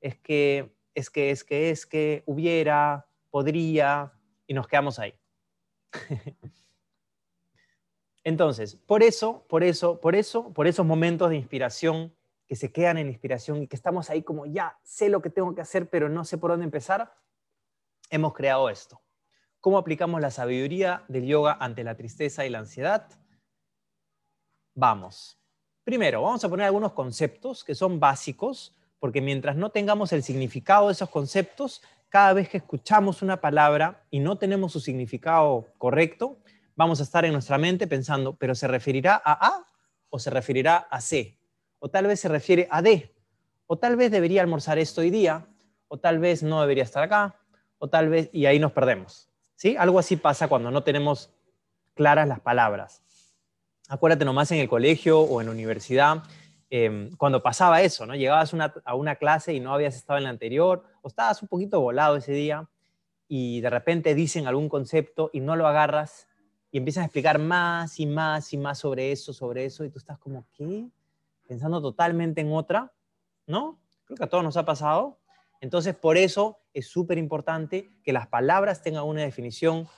es 0.01 0.17
que, 0.21 0.73
es 0.95 1.11
que, 1.11 1.33
es 1.33 1.43
que, 1.43 1.71
es 1.71 1.85
que, 1.85 2.23
hubiera, 2.27 3.09
podría, 3.29 4.13
y 4.47 4.55
nos 4.55 4.69
quedamos 4.69 5.01
ahí. 5.01 5.15
Entonces, 8.23 8.77
por 8.77 9.03
eso, 9.03 9.45
por 9.49 9.65
eso, 9.65 9.99
por 9.99 10.15
eso, 10.15 10.53
por 10.53 10.69
esos 10.69 10.87
momentos 10.87 11.29
de 11.29 11.35
inspiración 11.35 12.15
que 12.51 12.57
se 12.57 12.73
quedan 12.73 12.99
en 12.99 13.07
inspiración 13.07 13.63
y 13.63 13.69
que 13.69 13.77
estamos 13.77 14.11
ahí 14.11 14.25
como, 14.25 14.45
ya 14.45 14.77
sé 14.83 15.09
lo 15.09 15.23
que 15.23 15.31
tengo 15.31 15.55
que 15.55 15.61
hacer, 15.61 15.89
pero 15.89 16.09
no 16.09 16.25
sé 16.25 16.37
por 16.37 16.51
dónde 16.51 16.65
empezar, 16.65 17.15
hemos 18.11 18.35
creado 18.35 18.69
esto. 18.69 19.01
¿Cómo 19.61 19.79
aplicamos 19.79 20.21
la 20.21 20.33
sabiduría 20.33 21.05
del 21.07 21.27
yoga 21.27 21.57
ante 21.61 21.85
la 21.85 21.95
tristeza 21.95 22.45
y 22.45 22.51
la 22.51 22.59
ansiedad? 22.59 23.07
Vamos. 24.75 25.39
Primero, 25.85 26.23
vamos 26.23 26.43
a 26.43 26.49
poner 26.49 26.67
algunos 26.67 26.93
conceptos 26.93 27.63
que 27.63 27.77
son 27.77 28.01
básicos, 28.01 28.77
porque 28.99 29.21
mientras 29.21 29.55
no 29.55 29.71
tengamos 29.71 30.13
el 30.13 30.25
significado 30.25 30.89
de 30.89 30.95
esos 30.95 31.09
conceptos, 31.09 31.85
cada 32.09 32.33
vez 32.33 32.49
que 32.49 32.57
escuchamos 32.57 33.23
una 33.23 33.41
palabra 33.41 34.05
y 34.11 34.19
no 34.19 34.39
tenemos 34.39 34.73
su 34.73 34.81
significado 34.81 35.69
correcto, 35.79 36.41
vamos 36.75 36.99
a 36.99 37.05
estar 37.05 37.25
en 37.25 37.33
nuestra 37.33 37.59
mente 37.59 37.87
pensando, 37.87 38.35
pero 38.35 38.57
¿se 38.57 38.67
referirá 38.67 39.23
a 39.25 39.47
A 39.47 39.67
o 40.09 40.19
se 40.19 40.31
referirá 40.31 40.79
a 40.79 41.01
C? 41.01 41.40
O 41.81 41.89
tal 41.89 42.07
vez 42.07 42.21
se 42.21 42.29
refiere 42.29 42.69
a 42.71 42.83
D, 42.83 43.13
o 43.67 43.79
tal 43.79 43.97
vez 43.97 44.11
debería 44.11 44.43
almorzar 44.43 44.79
esto 44.79 45.01
hoy 45.01 45.11
día, 45.11 45.47
o 45.89 45.99
tal 45.99 46.21
vez 46.21 46.43
no 46.43 46.61
debería 46.61 46.85
estar 46.85 47.03
acá, 47.03 47.35
o 47.79 47.89
tal 47.89 48.09
vez, 48.09 48.31
y 48.33 48.47
ahí 48.47 48.61
nos 48.61 48.73
perdemos. 48.73 49.29
¿sí? 49.57 49.77
Algo 49.77 49.99
así 49.99 50.17
pasa 50.17 50.47
cuando 50.47 50.71
no 50.71 50.85
tenemos 50.85 51.33
claras 51.95 52.29
las 52.29 52.41
palabras. 52.41 53.03
Acuérdate 53.89 54.25
nomás 54.25 54.53
en 54.53 54.59
el 54.59 54.69
colegio 54.69 55.21
o 55.21 55.41
en 55.41 55.49
la 55.49 55.53
universidad, 55.53 56.23
em, 56.69 57.11
cuando 57.17 57.43
pasaba 57.43 57.83
eso, 57.83 58.07
¿no? 58.07 58.15
Llegabas 58.15 58.55
a 58.85 58.95
una 58.95 59.17
clase 59.17 59.53
y 59.53 59.59
no 59.59 59.75
habías 59.75 59.97
estado 59.97 60.19
en 60.19 60.25
la 60.25 60.31
anterior, 60.31 60.85
o 61.03 61.09
estabas 61.09 61.43
un 61.43 61.49
poquito 61.49 61.81
volado 61.81 62.17
ese 62.17 62.33
día, 62.33 62.69
y 63.27 63.61
de 63.61 63.71
repente 63.71 64.15
dicen 64.15 64.47
algún 64.47 64.69
concepto 64.69 65.31
y 65.33 65.41
no 65.41 65.57
lo 65.57 65.67
agarras, 65.67 66.29
y 66.71 66.79
empiezan 66.79 67.03
a 67.03 67.07
explicar 67.07 67.39
más 67.39 67.99
y 67.99 68.07
más 68.07 68.53
y 68.53 68.59
más 68.59 68.79
sobre 68.79 69.11
eso, 69.11 69.33
sobre 69.33 69.65
eso, 69.65 69.85
y 69.85 69.91
tú 69.91 69.99
estás 69.99 70.19
como, 70.19 70.47
¿qué? 70.53 70.89
Pensando 71.51 71.83
totalmente 71.83 72.41
en 72.41 72.53
otra, 72.53 72.93
¿no? 73.49 73.81
Creo 74.05 74.17
que 74.17 74.23
a 74.23 74.29
todos 74.29 74.45
nos 74.45 74.57
ha 74.57 74.65
pasado. 74.65 75.19
Entonces, 75.61 75.97
por 75.97 76.17
eso 76.17 76.61
es 76.73 76.87
súper 76.87 77.19
importante 77.19 77.91
que 78.05 78.13
las 78.13 78.29
palabras 78.29 78.85
tengan 78.85 79.03
una 79.03 79.23
definición 79.23 79.89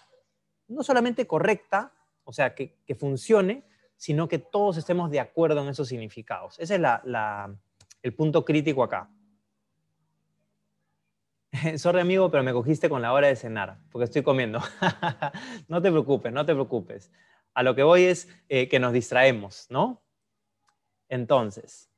no 0.66 0.82
solamente 0.82 1.26
correcta, 1.26 1.92
o 2.24 2.32
sea, 2.32 2.54
que, 2.54 2.74
funcione, 2.98 3.66
sino 3.96 4.28
que 4.28 4.38
todos 4.38 4.78
estemos 4.78 5.10
de 5.10 5.20
acuerdo 5.20 5.60
en 5.60 5.68
esos 5.68 5.88
significados. 5.88 6.58
Ese 6.58 6.76
es 6.76 6.80
el 8.02 8.14
punto 8.14 8.46
crítico 8.46 8.82
acá. 8.82 9.10
Sorry 11.76 12.00
amigo, 12.00 12.30
pero 12.30 12.42
me 12.42 12.54
cogiste 12.54 12.88
con 12.88 13.02
la 13.02 13.12
hora 13.12 13.26
de 13.26 13.36
cenar, 13.36 13.76
porque 13.90 14.04
estoy 14.04 14.22
comiendo. 14.22 14.58
no 15.68 15.82
te 15.82 15.90
preocupes, 15.90 16.32
no 16.32 16.46
te 16.46 16.54
preocupes. 16.54 17.12
A 17.52 17.62
lo 17.62 17.74
que 17.74 17.82
voy 17.82 18.04
es 18.04 18.26
eh, 18.48 18.70
que 18.70 18.80
nos 18.80 18.94
distraemos, 18.94 19.66
¿no? 19.68 20.01
Entonces, 21.12 21.90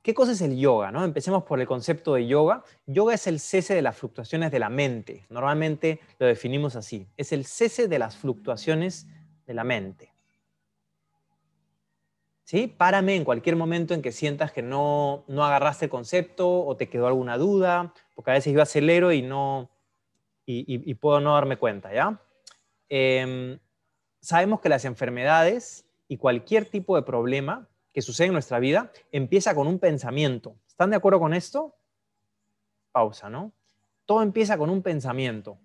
¿qué 0.00 0.14
cosa 0.14 0.30
es 0.30 0.40
el 0.40 0.56
yoga? 0.56 0.92
No? 0.92 1.02
Empecemos 1.02 1.42
por 1.42 1.60
el 1.60 1.66
concepto 1.66 2.14
de 2.14 2.28
yoga. 2.28 2.62
Yoga 2.86 3.14
es 3.14 3.26
el 3.26 3.40
cese 3.40 3.74
de 3.74 3.82
las 3.82 3.96
fluctuaciones 3.96 4.52
de 4.52 4.60
la 4.60 4.68
mente. 4.68 5.26
Normalmente 5.30 5.98
lo 6.20 6.28
definimos 6.28 6.76
así. 6.76 7.08
Es 7.16 7.32
el 7.32 7.44
cese 7.44 7.88
de 7.88 7.98
las 7.98 8.16
fluctuaciones 8.16 9.08
de 9.48 9.54
la 9.54 9.64
mente. 9.64 10.12
¿Sí? 12.44 12.68
Párame 12.68 13.16
en 13.16 13.24
cualquier 13.24 13.56
momento 13.56 13.94
en 13.94 14.02
que 14.02 14.12
sientas 14.12 14.52
que 14.52 14.62
no, 14.62 15.24
no 15.26 15.44
agarraste 15.44 15.86
el 15.86 15.90
concepto 15.90 16.64
o 16.64 16.76
te 16.76 16.88
quedó 16.88 17.08
alguna 17.08 17.36
duda, 17.36 17.92
porque 18.14 18.30
a 18.30 18.34
veces 18.34 18.54
yo 18.54 18.62
acelero 18.62 19.10
y, 19.10 19.22
no, 19.22 19.68
y, 20.46 20.94
puedo 20.94 21.18
no 21.18 21.34
darme 21.34 21.56
cuenta. 21.56 21.92
¿ya? 21.92 22.20
Em, 22.88 23.58
sabemos 24.20 24.60
que 24.60 24.68
las 24.68 24.84
enfermedades 24.84 25.85
y 26.08 26.16
cualquier 26.18 26.66
tipo 26.66 26.96
de 26.96 27.02
problema 27.02 27.68
que 27.92 28.02
sucede 28.02 28.28
en 28.28 28.32
nuestra 28.34 28.58
vida 28.58 28.92
empieza 29.12 29.54
con 29.54 29.66
un 29.66 29.78
pensamiento. 29.78 30.56
¿Están 30.66 30.90
de 30.90 30.96
acuerdo 30.96 31.20
con 31.20 31.34
esto? 31.34 31.74
Pausa, 32.92 33.30
¿no? 33.30 33.52
Todo 34.04 34.22
empieza 34.22 34.58
con 34.58 34.70
un 34.70 34.82
pensamiento. 34.82 35.58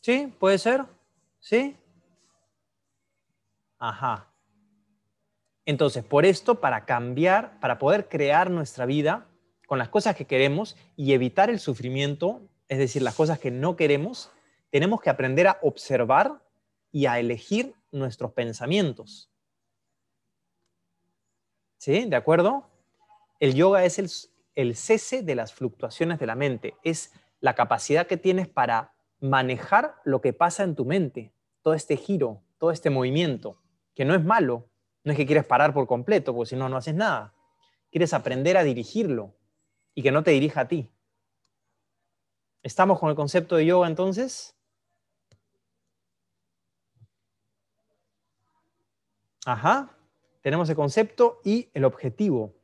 ¿Sí? 0.00 0.32
¿Puede 0.38 0.58
ser? 0.58 0.84
¿Sí? 1.40 1.76
Ajá. 3.78 4.28
Entonces, 5.64 6.04
por 6.04 6.24
esto, 6.24 6.60
para 6.60 6.84
cambiar, 6.84 7.58
para 7.60 7.78
poder 7.78 8.08
crear 8.08 8.50
nuestra 8.50 8.86
vida 8.86 9.26
con 9.66 9.78
las 9.78 9.88
cosas 9.88 10.16
que 10.16 10.26
queremos 10.26 10.76
y 10.96 11.12
evitar 11.12 11.48
el 11.48 11.60
sufrimiento, 11.60 12.42
es 12.68 12.78
decir, 12.78 13.02
las 13.02 13.14
cosas 13.14 13.38
que 13.38 13.50
no 13.50 13.76
queremos, 13.76 14.32
tenemos 14.70 15.00
que 15.00 15.10
aprender 15.10 15.46
a 15.46 15.58
observar 15.62 16.42
y 16.92 17.06
a 17.06 17.18
elegir 17.18 17.74
nuestros 17.92 18.32
pensamientos. 18.32 19.30
¿Sí? 21.78 22.04
¿De 22.04 22.16
acuerdo? 22.16 22.68
El 23.38 23.54
yoga 23.54 23.84
es 23.84 23.98
el, 24.54 24.76
cese 24.76 25.22
de 25.22 25.34
las 25.34 25.54
fluctuaciones 25.54 26.18
de 26.18 26.26
la 26.26 26.34
mente. 26.34 26.74
Es 26.82 27.12
la 27.40 27.54
capacidad 27.54 28.06
que 28.06 28.18
tienes 28.18 28.48
para 28.48 28.92
manejar 29.18 29.94
lo 30.04 30.20
que 30.20 30.32
pasa 30.32 30.62
en 30.62 30.74
tu 30.74 30.84
mente, 30.84 31.32
todo 31.62 31.74
este 31.74 31.96
giro, 31.96 32.42
todo 32.58 32.70
este 32.70 32.90
movimiento, 32.90 33.56
que 33.94 34.04
no 34.04 34.14
es 34.14 34.22
malo, 34.22 34.68
no 35.04 35.12
es 35.12 35.16
que 35.16 35.26
quieres 35.26 35.46
parar 35.46 35.72
por 35.72 35.86
completo, 35.86 36.34
porque 36.34 36.50
si 36.50 36.56
no, 36.56 36.68
no 36.68 36.76
haces 36.76 36.94
nada. 36.94 37.34
Quieres 37.90 38.12
aprender 38.12 38.56
a 38.58 38.62
dirigirlo 38.62 39.34
y 39.94 40.02
que 40.02 40.12
no 40.12 40.22
te 40.22 40.32
dirija 40.32 40.62
a 40.62 40.68
ti. 40.68 40.90
¿Estamos 42.62 42.98
con 42.98 43.08
el 43.08 43.16
concepto 43.16 43.56
de 43.56 43.64
yoga 43.64 43.88
entonces? 43.88 44.54
Ajá, 49.46 49.96
tenemos 50.42 50.68
el 50.68 50.76
concepto 50.76 51.40
y 51.44 51.70
el 51.74 51.84
objetivo, 51.84 52.54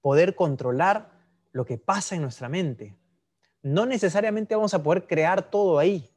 poder 0.00 0.34
controlar 0.34 1.10
lo 1.52 1.64
que 1.64 1.78
pasa 1.78 2.14
en 2.14 2.22
nuestra 2.22 2.48
mente. 2.48 2.96
No 3.62 3.86
necesariamente 3.86 4.54
vamos 4.54 4.74
a 4.74 4.82
poder 4.82 5.06
crear 5.06 5.50
todo 5.50 5.78
ahí. 5.78 6.10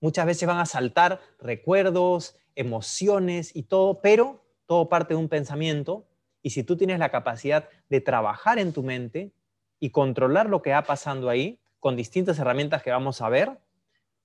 Muchas 0.00 0.26
veces 0.26 0.46
van 0.46 0.58
a 0.58 0.66
saltar 0.66 1.20
recuerdos, 1.40 2.36
emociones 2.54 3.54
y 3.54 3.64
todo, 3.64 4.00
pero 4.00 4.44
todo 4.66 4.88
parte 4.88 5.14
de 5.14 5.20
un 5.20 5.28
pensamiento 5.28 6.06
Y 6.42 6.50
si 6.50 6.62
tú 6.62 6.76
tienes 6.76 7.00
la 7.00 7.10
capacidad 7.10 7.68
de 7.88 8.00
trabajar 8.00 8.58
en 8.60 8.72
tu 8.72 8.82
mente 8.84 9.32
y 9.80 9.90
controlar 9.90 10.48
lo 10.48 10.62
que 10.62 10.70
va 10.70 10.82
pasando 10.82 11.28
ahí 11.28 11.58
con 11.80 11.96
distintas 11.96 12.38
herramientas 12.38 12.82
que 12.82 12.90
vamos 12.92 13.20
a 13.20 13.28
ver, 13.28 13.58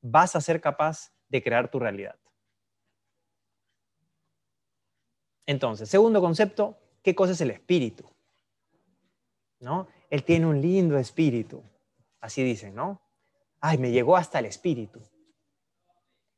vas 0.01 0.35
a 0.35 0.41
ser 0.41 0.61
capaz 0.61 1.11
de 1.29 1.41
crear 1.41 1.71
tu 1.71 1.79
realidad. 1.79 2.20
Entonces, 5.45 5.89
segundo 5.89 6.21
concepto, 6.21 6.77
¿qué 7.01 7.15
cosa 7.15 7.33
es 7.33 7.41
el 7.41 7.51
espíritu? 7.51 8.09
¿No? 9.59 9.87
Él 10.09 10.23
tiene 10.23 10.45
un 10.45 10.61
lindo 10.61 10.97
espíritu, 10.97 11.63
así 12.19 12.43
dicen, 12.43 12.75
¿no? 12.75 13.01
Ay, 13.59 13.77
me 13.77 13.91
llegó 13.91 14.17
hasta 14.17 14.39
el 14.39 14.45
espíritu. 14.45 15.01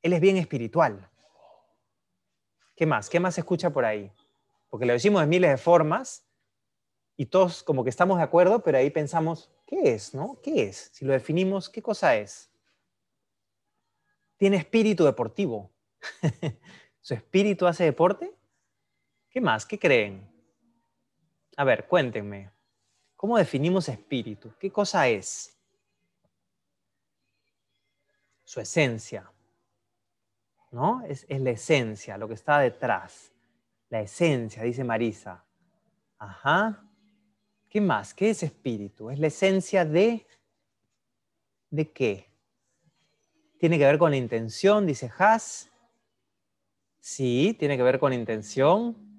Él 0.01 0.13
es 0.13 0.19
bien 0.19 0.37
espiritual. 0.37 1.09
¿Qué 2.75 2.85
más? 2.85 3.09
¿Qué 3.09 3.19
más 3.19 3.35
se 3.35 3.41
escucha 3.41 3.69
por 3.69 3.85
ahí? 3.85 4.11
Porque 4.69 4.85
lo 4.85 4.93
decimos 4.93 5.21
de 5.21 5.27
miles 5.27 5.51
de 5.51 5.57
formas 5.57 6.25
y 7.15 7.27
todos 7.27 7.63
como 7.63 7.83
que 7.83 7.89
estamos 7.89 8.17
de 8.17 8.23
acuerdo, 8.23 8.63
pero 8.63 8.77
ahí 8.77 8.89
pensamos, 8.89 9.51
¿qué 9.65 9.93
es? 9.93 10.13
¿No? 10.13 10.39
¿Qué 10.41 10.63
es? 10.63 10.89
Si 10.93 11.05
lo 11.05 11.13
definimos, 11.13 11.69
¿qué 11.69 11.81
cosa 11.81 12.15
es? 12.17 12.51
Tiene 14.37 14.57
espíritu 14.57 15.05
deportivo. 15.05 15.71
¿Su 17.01 17.13
espíritu 17.13 17.67
hace 17.67 17.83
deporte? 17.83 18.33
¿Qué 19.33 19.41
más? 19.41 19.65
¿Qué 19.65 19.79
creen? 19.79 20.29
A 21.57 21.63
ver, 21.63 21.87
cuéntenme. 21.87 22.51
¿Cómo 23.15 23.35
definimos 23.35 23.89
espíritu? 23.89 24.53
¿Qué 24.59 24.71
cosa 24.71 25.07
es? 25.07 25.57
Su 28.43 28.61
esencia. 28.61 29.27
¿No? 30.69 31.03
Es, 31.07 31.25
es 31.27 31.41
la 31.41 31.49
esencia, 31.49 32.15
lo 32.15 32.27
que 32.27 32.35
está 32.35 32.59
detrás. 32.59 33.31
La 33.89 34.01
esencia, 34.01 34.61
dice 34.61 34.83
Marisa. 34.83 35.43
Ajá. 36.19 36.87
¿Qué 37.69 37.81
más? 37.81 38.13
¿Qué 38.13 38.29
es 38.29 38.43
espíritu? 38.43 39.09
Es 39.09 39.17
la 39.17 39.27
esencia 39.27 39.83
de... 39.83 40.27
¿De 41.71 41.91
qué? 41.91 42.29
Tiene 43.57 43.79
que 43.79 43.85
ver 43.85 43.97
con 43.97 44.11
la 44.11 44.17
intención, 44.17 44.85
dice 44.85 45.11
Haas. 45.17 45.71
Sí, 46.99 47.55
tiene 47.57 47.77
que 47.77 47.83
ver 47.83 47.97
con 47.97 48.13
intención 48.13 49.12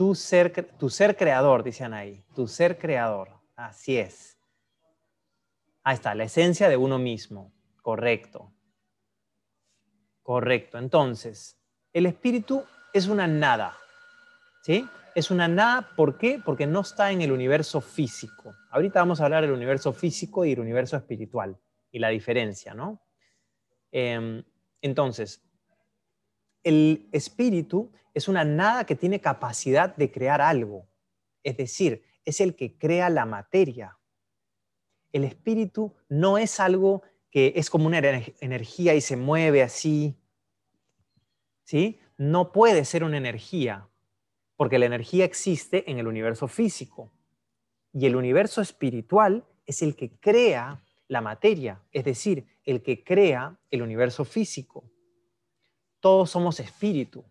tu 0.00 0.14
ser, 0.14 0.50
tu 0.78 0.88
ser 0.88 1.14
creador, 1.14 1.62
dicen 1.62 1.92
ahí, 1.92 2.24
tu 2.34 2.48
ser 2.48 2.78
creador. 2.78 3.28
Así 3.54 3.98
es. 3.98 4.38
Ahí 5.82 5.96
está, 5.96 6.14
la 6.14 6.24
esencia 6.24 6.70
de 6.70 6.78
uno 6.78 6.98
mismo. 6.98 7.52
Correcto. 7.82 8.50
Correcto. 10.22 10.78
Entonces, 10.78 11.58
el 11.92 12.06
espíritu 12.06 12.64
es 12.94 13.08
una 13.08 13.26
nada. 13.26 13.76
¿Sí? 14.62 14.88
Es 15.14 15.30
una 15.30 15.48
nada, 15.48 15.90
¿por 15.94 16.16
qué? 16.16 16.40
Porque 16.42 16.66
no 16.66 16.80
está 16.80 17.12
en 17.12 17.20
el 17.20 17.30
universo 17.30 17.82
físico. 17.82 18.54
Ahorita 18.70 19.00
vamos 19.00 19.20
a 19.20 19.26
hablar 19.26 19.42
del 19.42 19.52
universo 19.52 19.92
físico 19.92 20.46
y 20.46 20.52
el 20.52 20.60
universo 20.60 20.96
espiritual 20.96 21.60
y 21.90 21.98
la 21.98 22.08
diferencia, 22.08 22.72
¿no? 22.72 23.02
Em, 23.92 24.42
entonces, 24.80 25.42
el 26.62 27.08
espíritu 27.12 27.92
es 28.14 28.28
una 28.28 28.44
nada 28.44 28.84
que 28.84 28.96
tiene 28.96 29.20
capacidad 29.20 29.94
de 29.96 30.10
crear 30.10 30.40
algo. 30.40 30.88
Es 31.42 31.56
decir, 31.56 32.02
es 32.24 32.40
el 32.40 32.54
que 32.54 32.76
crea 32.76 33.08
la 33.10 33.24
materia. 33.24 33.98
El 35.12 35.24
espíritu 35.24 35.94
no 36.08 36.38
es 36.38 36.60
algo 36.60 37.02
que 37.30 37.52
es 37.56 37.70
como 37.70 37.86
una 37.86 37.98
energía 37.98 38.94
y 38.94 39.00
se 39.00 39.16
mueve 39.16 39.62
así. 39.62 40.16
¿Sí? 41.64 42.00
No 42.16 42.52
puede 42.52 42.84
ser 42.84 43.04
una 43.04 43.16
energía, 43.16 43.88
porque 44.56 44.78
la 44.78 44.86
energía 44.86 45.24
existe 45.24 45.90
en 45.90 45.98
el 45.98 46.06
universo 46.06 46.48
físico. 46.48 47.12
Y 47.92 48.06
el 48.06 48.16
universo 48.16 48.60
espiritual 48.60 49.44
es 49.66 49.82
el 49.82 49.96
que 49.96 50.10
crea 50.18 50.82
la 51.08 51.20
materia, 51.20 51.82
es 51.92 52.04
decir, 52.04 52.46
el 52.64 52.82
que 52.82 53.02
crea 53.02 53.58
el 53.70 53.82
universo 53.82 54.24
físico. 54.24 54.84
Todos 56.00 56.30
somos 56.30 56.60
espíritu. 56.60 57.24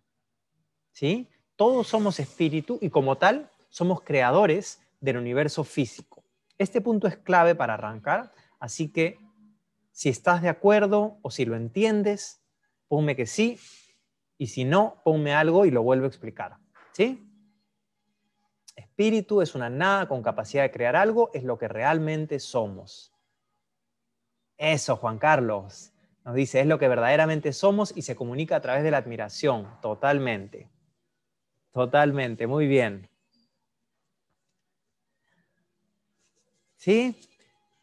¿sí? 0.99 1.29
Todos 1.55 1.87
somos 1.87 2.19
espíritu 2.19 2.77
y 2.81 2.89
como 2.89 3.17
tal 3.17 3.49
somos 3.69 4.01
creadores 4.01 4.81
del 4.99 5.17
universo 5.17 5.63
físico. 5.63 6.23
Este 6.57 6.81
punto 6.81 7.07
es 7.07 7.17
clave 7.17 7.55
para 7.55 7.75
arrancar, 7.75 8.33
así 8.59 8.91
que 8.91 9.17
si 9.91 10.09
estás 10.09 10.41
de 10.41 10.49
acuerdo 10.49 11.17
o 11.21 11.31
si 11.31 11.45
lo 11.45 11.55
entiendes, 11.55 12.41
ponme 12.87 13.15
que 13.15 13.25
sí, 13.25 13.59
y 14.37 14.47
si 14.47 14.65
no, 14.65 15.01
ponme 15.03 15.33
algo 15.33 15.65
y 15.65 15.71
lo 15.71 15.83
vuelvo 15.83 16.05
a 16.05 16.09
explicar. 16.09 16.57
¿Sí? 16.91 17.25
Espíritu 18.75 19.41
es 19.41 19.55
una 19.55 19.69
nada 19.69 20.07
con 20.07 20.21
capacidad 20.21 20.63
de 20.63 20.71
crear 20.71 20.95
algo, 20.95 21.29
es 21.33 21.43
lo 21.43 21.57
que 21.57 21.67
realmente 21.67 22.39
somos. 22.39 23.13
Eso, 24.57 24.97
Juan 24.97 25.17
Carlos. 25.17 25.93
Nos 26.25 26.35
dice, 26.35 26.59
es 26.59 26.67
lo 26.67 26.79
que 26.79 26.87
verdaderamente 26.87 27.53
somos 27.53 27.95
y 27.95 28.01
se 28.01 28.15
comunica 28.15 28.57
a 28.57 28.61
través 28.61 28.83
de 28.83 28.91
la 28.91 28.97
admiración, 28.97 29.67
totalmente. 29.81 30.69
Totalmente, 31.71 32.47
muy 32.47 32.67
bien. 32.67 33.09
¿Sí? 36.75 37.19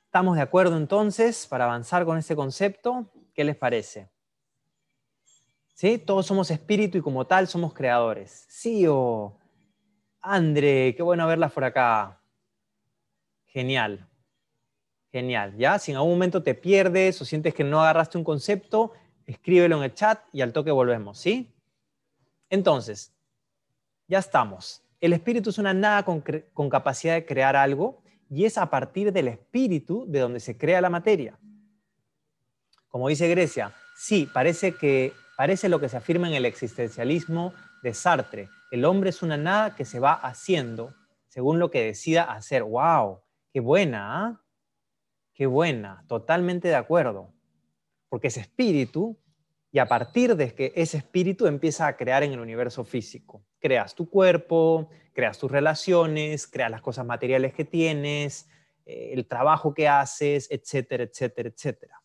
¿Estamos 0.04 0.36
de 0.36 0.42
acuerdo 0.42 0.76
entonces 0.76 1.46
para 1.46 1.64
avanzar 1.64 2.04
con 2.04 2.18
este 2.18 2.34
concepto? 2.34 3.12
¿Qué 3.34 3.44
les 3.44 3.56
parece? 3.56 4.08
¿Sí? 5.74 5.98
Todos 5.98 6.26
somos 6.26 6.50
espíritu 6.50 6.98
y 6.98 7.02
como 7.02 7.26
tal 7.26 7.48
somos 7.48 7.74
creadores. 7.74 8.46
Sí 8.48 8.86
o... 8.88 9.38
André, 10.20 10.94
qué 10.96 11.02
bueno 11.02 11.26
verlas 11.26 11.52
por 11.52 11.64
acá. 11.64 12.20
Genial. 13.46 14.08
Genial. 15.16 15.56
¿Ya? 15.56 15.78
Si 15.78 15.92
en 15.92 15.96
algún 15.96 16.12
momento 16.12 16.42
te 16.42 16.54
pierdes 16.54 17.22
o 17.22 17.24
sientes 17.24 17.54
que 17.54 17.64
no 17.64 17.80
agarraste 17.80 18.18
un 18.18 18.24
concepto, 18.24 18.92
escríbelo 19.24 19.78
en 19.78 19.84
el 19.84 19.94
chat 19.94 20.20
y 20.30 20.42
al 20.42 20.52
toque 20.52 20.70
volvemos, 20.70 21.16
¿sí? 21.16 21.54
Entonces, 22.50 23.14
ya 24.08 24.18
estamos. 24.18 24.82
El 25.00 25.14
espíritu 25.14 25.48
es 25.48 25.56
una 25.56 25.72
nada 25.72 26.04
con, 26.04 26.20
capacidad 26.68 27.14
de 27.14 27.24
crear 27.24 27.56
algo 27.56 28.02
y 28.28 28.44
es 28.44 28.58
a 28.58 28.68
partir 28.68 29.10
del 29.10 29.28
espíritu 29.28 30.04
de 30.06 30.20
donde 30.20 30.38
se 30.38 30.58
crea 30.58 30.82
la 30.82 30.90
materia. 30.90 31.38
Como 32.88 33.08
dice 33.08 33.26
Grecia, 33.26 33.72
sí, 33.96 34.28
parece 34.30 34.74
que 34.74 35.14
parece 35.38 35.70
lo 35.70 35.80
que 35.80 35.88
se 35.88 35.96
afirma 35.96 36.28
en 36.28 36.34
el 36.34 36.44
existencialismo 36.44 37.54
de 37.82 37.94
Sartre. 37.94 38.50
El 38.70 38.84
hombre 38.84 39.08
es 39.08 39.22
una 39.22 39.38
nada 39.38 39.74
que 39.74 39.86
se 39.86 39.98
va 39.98 40.12
haciendo 40.12 40.94
según 41.28 41.58
lo 41.58 41.70
que 41.70 41.84
decida 41.84 42.24
hacer. 42.24 42.64
¡Wow! 42.64 43.22
¡Qué 43.50 43.60
buena! 43.60 44.26
¿ah? 44.26 44.42
¡Qué 45.36 45.44
buena! 45.44 46.02
Totalmente 46.08 46.68
de 46.68 46.76
acuerdo. 46.76 47.32
Porque 48.08 48.28
ese 48.28 48.40
espíritu 48.40 49.18
y 49.70 49.78
a 49.78 49.86
partir 49.86 50.34
de 50.34 50.54
que 50.54 50.72
ese 50.74 50.96
espíritu 50.96 51.46
empieza 51.46 51.86
a 51.86 51.98
crear 51.98 52.22
en 52.22 52.32
el 52.32 52.40
universo 52.40 52.82
físico. 52.82 53.44
Creas 53.58 53.94
tu 53.94 54.08
cuerpo, 54.08 54.88
creas 55.12 55.38
tus 55.38 55.50
relaciones, 55.50 56.46
creas 56.46 56.70
las 56.70 56.80
cosas 56.80 57.04
materiales 57.04 57.52
que 57.52 57.66
tienes, 57.66 58.48
eh, 58.86 59.10
el 59.12 59.26
trabajo 59.26 59.74
que 59.74 59.86
haces, 59.86 60.48
etcétera, 60.50 61.04
etcétera, 61.04 61.50
etcétera. 61.50 62.02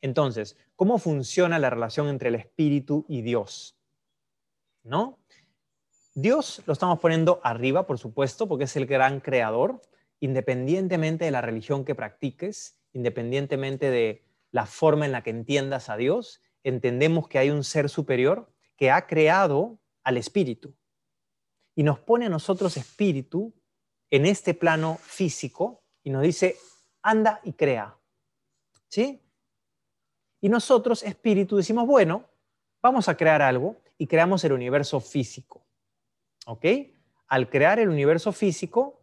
Entonces, 0.00 0.56
¿cómo 0.76 0.98
funciona 0.98 1.58
la 1.58 1.70
relación 1.70 2.08
entre 2.08 2.28
el 2.28 2.36
espíritu 2.36 3.04
y 3.08 3.22
Dios? 3.22 3.76
¿No? 4.84 5.18
Dios 6.14 6.62
lo 6.66 6.74
estamos 6.74 7.00
poniendo 7.00 7.40
arriba, 7.42 7.88
por 7.88 7.98
supuesto, 7.98 8.46
porque 8.46 8.64
es 8.64 8.76
el 8.76 8.86
gran 8.86 9.18
creador, 9.18 9.82
independientemente 10.22 11.24
de 11.24 11.32
la 11.32 11.40
religión 11.40 11.84
que 11.84 11.96
practiques, 11.96 12.78
independientemente 12.92 13.90
de 13.90 14.24
la 14.52 14.66
forma 14.66 15.04
en 15.04 15.10
la 15.10 15.24
que 15.24 15.30
entiendas 15.30 15.90
a 15.90 15.96
Dios, 15.96 16.40
entendemos 16.62 17.26
que 17.26 17.38
hay 17.38 17.50
un 17.50 17.64
ser 17.64 17.88
superior 17.88 18.54
que 18.76 18.92
ha 18.92 19.08
creado 19.08 19.80
al 20.04 20.16
espíritu 20.16 20.76
y 21.74 21.82
nos 21.82 21.98
pone 21.98 22.26
a 22.26 22.28
nosotros 22.28 22.76
espíritu 22.76 23.52
en 24.10 24.24
este 24.24 24.54
plano 24.54 24.96
físico 25.02 25.82
y 26.04 26.10
nos 26.10 26.22
dice, 26.22 26.56
anda 27.02 27.40
y 27.42 27.54
crea. 27.54 27.98
¿Sí? 28.86 29.20
Y 30.40 30.48
nosotros, 30.48 31.02
espíritu, 31.02 31.56
decimos, 31.56 31.84
bueno, 31.84 32.30
vamos 32.80 33.08
a 33.08 33.16
crear 33.16 33.42
algo 33.42 33.76
y 33.98 34.06
creamos 34.06 34.44
el 34.44 34.52
universo 34.52 35.00
físico. 35.00 35.66
¿Ok? 36.46 36.64
Al 37.26 37.50
crear 37.50 37.80
el 37.80 37.88
universo 37.88 38.30
físico, 38.30 39.01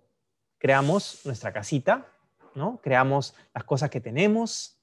creamos 0.59 1.21
nuestra 1.25 1.51
casita, 1.51 2.07
¿no? 2.53 2.79
Creamos 2.83 3.33
las 3.55 3.63
cosas 3.63 3.89
que 3.89 3.99
tenemos, 3.99 4.79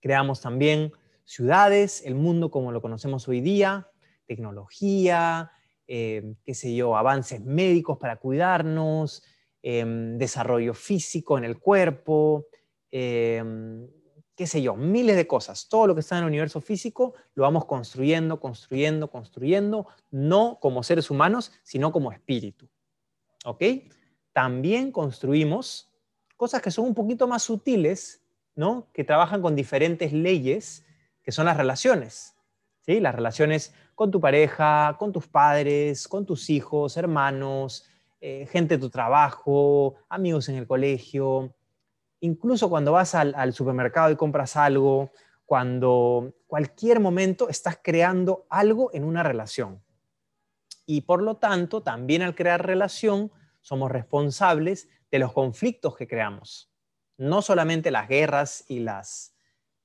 Creamos 0.00 0.40
también 0.40 0.92
ciudades, 1.24 2.02
el 2.04 2.14
mundo 2.14 2.50
como 2.50 2.72
lo 2.72 2.80
conocemos 2.80 3.26
hoy 3.28 3.40
día, 3.40 3.90
tecnología, 4.26 5.50
eh, 5.86 6.34
qué 6.44 6.54
sé 6.54 6.74
yo, 6.74 6.96
avances 6.96 7.40
médicos 7.40 7.98
para 7.98 8.16
cuidarnos, 8.16 9.24
em, 9.62 10.16
desarrollo 10.16 10.74
físico 10.74 11.36
en 11.36 11.44
el 11.44 11.58
cuerpo, 11.58 12.46
em, 12.90 13.88
qué 14.36 14.46
sé 14.46 14.62
yo, 14.62 14.76
miles 14.76 15.16
de 15.16 15.26
cosas. 15.26 15.68
Todo 15.68 15.88
lo 15.88 15.94
que 15.94 16.00
está 16.00 16.16
en 16.16 16.22
el 16.22 16.28
universo 16.28 16.60
físico 16.60 17.14
lo 17.34 17.42
vamos 17.42 17.64
construyendo, 17.64 18.38
construyendo, 18.38 19.10
construyendo, 19.10 19.88
no 20.10 20.58
como 20.60 20.84
seres 20.84 21.10
humanos, 21.10 21.52
sino 21.64 21.90
como 21.90 22.12
espíritu. 22.12 22.68
¿Ok? 23.44 23.62
También 24.38 24.92
construimos 24.92 25.90
cosas 26.36 26.62
que 26.62 26.70
son 26.70 26.84
un 26.84 26.94
poquito 26.94 27.26
más 27.26 27.42
sutiles, 27.42 28.22
¿no? 28.54 28.86
Que 28.92 29.02
trabajan 29.02 29.42
con 29.42 29.56
diferentes 29.56 30.12
leyes, 30.12 30.86
que 31.24 31.32
son 31.32 31.46
las 31.46 31.56
relaciones. 31.56 32.36
¿Sí? 32.82 33.00
Las 33.00 33.16
relaciones 33.16 33.74
con 33.96 34.12
tu 34.12 34.20
pareja, 34.20 34.94
con 34.96 35.10
tus 35.10 35.26
padres, 35.26 36.06
con 36.06 36.24
tus 36.24 36.50
hijos, 36.50 36.96
hermanos, 36.96 37.88
eh, 38.20 38.46
gente 38.48 38.76
de 38.76 38.80
tu 38.80 38.90
trabajo, 38.90 39.96
amigos 40.08 40.48
en 40.48 40.54
el 40.54 40.68
colegio, 40.68 41.52
incluso 42.20 42.70
cuando 42.70 42.92
vas 42.92 43.16
al, 43.16 43.52
supermercado 43.52 44.12
y 44.12 44.14
compras 44.14 44.54
algo, 44.54 45.10
cuando 45.46 46.32
cualquier 46.46 47.00
momento 47.00 47.48
estás 47.48 47.80
creando 47.82 48.46
algo 48.50 48.90
en 48.92 49.02
una 49.02 49.24
relación. 49.24 49.82
Y 50.86 51.00
por 51.00 51.24
lo 51.24 51.38
tanto, 51.38 51.82
también 51.82 52.22
al 52.22 52.36
crear 52.36 52.64
relación, 52.64 53.32
somos 53.60 53.90
responsables 53.90 54.88
de 55.10 55.18
los 55.18 55.32
conflictos 55.32 55.96
que 55.96 56.06
creamos. 56.06 56.70
No 57.16 57.42
solamente 57.42 57.90
las 57.90 58.08
guerras 58.08 58.64
y 58.68 58.80
las, 58.80 59.34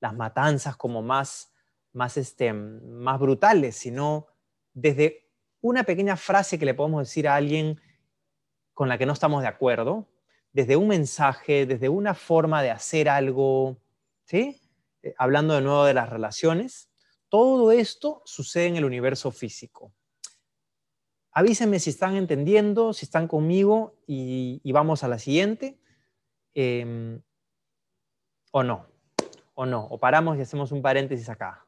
las 0.00 0.14
matanzas 0.14 0.76
como 0.76 1.02
más, 1.02 1.52
más, 1.92 2.16
este, 2.16 2.52
más 2.52 3.18
brutales, 3.18 3.76
sino 3.76 4.26
desde 4.72 5.30
una 5.60 5.84
pequeña 5.84 6.16
frase 6.16 6.58
que 6.58 6.66
le 6.66 6.74
podemos 6.74 7.08
decir 7.08 7.26
a 7.26 7.36
alguien 7.36 7.80
con 8.74 8.88
la 8.88 8.98
que 8.98 9.06
no 9.06 9.12
estamos 9.12 9.42
de 9.42 9.48
acuerdo, 9.48 10.08
desde 10.52 10.76
un 10.76 10.88
mensaje, 10.88 11.66
desde 11.66 11.88
una 11.88 12.14
forma 12.14 12.62
de 12.62 12.70
hacer 12.70 13.08
algo, 13.08 13.78
¿sí? 14.24 14.60
Eh, 15.02 15.14
hablando 15.18 15.54
de 15.54 15.62
nuevo 15.62 15.84
de 15.84 15.94
las 15.94 16.10
relaciones, 16.10 16.90
todo 17.28 17.72
esto 17.72 18.22
sucede 18.24 18.66
en 18.66 18.76
el 18.76 18.84
universo 18.84 19.30
físico. 19.30 19.92
Avísenme 21.36 21.80
si 21.80 21.90
están 21.90 22.14
entendiendo, 22.14 22.92
si 22.92 23.04
están 23.04 23.26
conmigo 23.26 23.96
y, 24.06 24.70
vamos 24.72 25.02
a 25.02 25.08
la 25.08 25.18
siguiente. 25.18 25.80
Em, 26.54 27.20
o 28.52 28.62
no, 28.62 28.86
o 29.54 29.66
no, 29.66 29.84
o 29.86 29.98
paramos 29.98 30.38
y 30.38 30.42
hacemos 30.42 30.70
un 30.70 30.80
paréntesis 30.80 31.28
acá. 31.28 31.66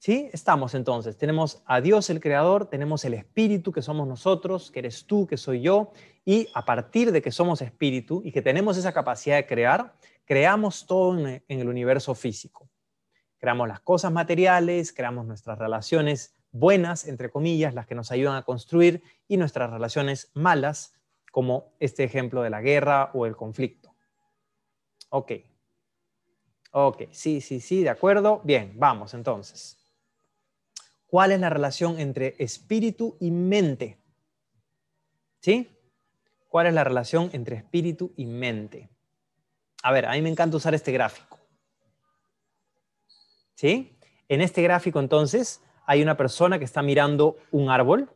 ¿Sí? 0.00 0.28
Estamos 0.32 0.74
entonces. 0.74 1.16
Tenemos 1.16 1.62
a 1.66 1.80
Dios 1.80 2.10
el 2.10 2.20
Creador, 2.20 2.66
tenemos 2.66 3.04
el 3.04 3.14
Espíritu 3.14 3.70
que 3.70 3.82
somos 3.82 4.08
nosotros, 4.08 4.72
que 4.72 4.80
eres 4.80 5.06
tú, 5.06 5.26
que 5.26 5.36
soy 5.36 5.60
yo, 5.60 5.92
y 6.24 6.48
a 6.54 6.64
partir 6.64 7.12
de 7.12 7.22
que 7.22 7.30
somos 7.30 7.62
Espíritu 7.62 8.22
y 8.24 8.32
que 8.32 8.42
tenemos 8.42 8.76
esa 8.76 8.92
capacidad 8.92 9.36
de 9.36 9.46
crear, 9.46 9.94
creamos 10.24 10.86
todo 10.86 11.16
en, 11.18 11.42
el 11.46 11.68
universo 11.68 12.14
físico. 12.14 12.68
Creamos 13.38 13.68
las 13.68 13.80
cosas 13.80 14.10
materiales, 14.10 14.92
creamos 14.92 15.26
nuestras 15.26 15.58
relaciones 15.58 16.34
buenas, 16.52 17.06
entre 17.06 17.30
comillas, 17.30 17.74
las 17.74 17.86
que 17.86 17.94
nos 17.94 18.10
ayudan 18.10 18.36
a 18.36 18.44
construir, 18.44 19.02
y 19.26 19.36
nuestras 19.36 19.70
relaciones 19.70 20.30
malas, 20.34 20.94
como 21.30 21.74
este 21.78 22.04
ejemplo 22.04 22.42
de 22.42 22.50
la 22.50 22.60
guerra 22.60 23.10
o 23.14 23.26
el 23.26 23.36
conflicto. 23.36 23.94
Ok. 25.10 25.32
Ok, 26.72 27.02
sí, 27.12 27.40
sí, 27.40 27.60
sí, 27.60 27.82
de 27.82 27.90
acuerdo. 27.90 28.40
Bien, 28.44 28.72
vamos 28.76 29.14
entonces. 29.14 29.76
¿Cuál 31.06 31.32
es 31.32 31.40
la 31.40 31.48
relación 31.48 31.98
entre 31.98 32.34
espíritu 32.38 33.16
y 33.20 33.30
mente? 33.30 33.98
¿Sí? 35.40 35.74
¿Cuál 36.48 36.66
es 36.66 36.74
la 36.74 36.84
relación 36.84 37.30
entre 37.32 37.56
espíritu 37.56 38.12
y 38.16 38.26
mente? 38.26 38.90
A 39.82 39.92
ver, 39.92 40.06
a 40.06 40.12
mí 40.12 40.22
me 40.22 40.28
encanta 40.28 40.56
usar 40.56 40.74
este 40.74 40.92
gráfico. 40.92 41.38
¿Sí? 43.54 43.98
En 44.28 44.42
este 44.42 44.62
gráfico 44.62 45.00
entonces 45.00 45.62
hay 45.88 46.02
una 46.02 46.16
persona 46.16 46.58
que 46.58 46.64
está 46.64 46.82
mirando 46.82 47.36
un 47.50 47.70
árbol. 47.70 48.08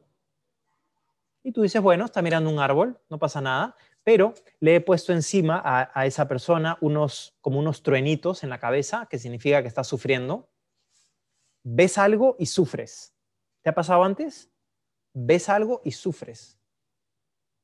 Y 1.42 1.50
tú 1.50 1.62
dices, 1.62 1.82
bueno, 1.82 2.04
está 2.04 2.22
mirando 2.22 2.50
un 2.50 2.60
árbol, 2.60 3.00
no 3.10 3.18
pasa 3.18 3.40
nada, 3.40 3.74
pero 4.04 4.34
le 4.60 4.76
he 4.76 4.80
puesto 4.80 5.12
encima 5.12 5.60
a, 5.64 6.06
esa 6.06 6.28
persona 6.28 6.78
unos, 6.80 7.34
como 7.40 7.58
unos 7.58 7.82
truenitos 7.82 8.44
en 8.44 8.50
la 8.50 8.58
cabeza, 8.58 9.06
que 9.10 9.18
significa 9.18 9.62
que 9.62 9.68
está 9.68 9.82
sufriendo 9.82 10.52
ves 11.62 11.98
algo 11.98 12.36
y 12.38 12.46
sufres. 12.46 13.14
¿Te 13.62 13.70
ha 13.70 13.74
pasado 13.74 14.02
antes? 14.04 14.50
Ves 15.12 15.48
algo 15.48 15.80
y 15.84 15.92
sufres. 15.92 16.58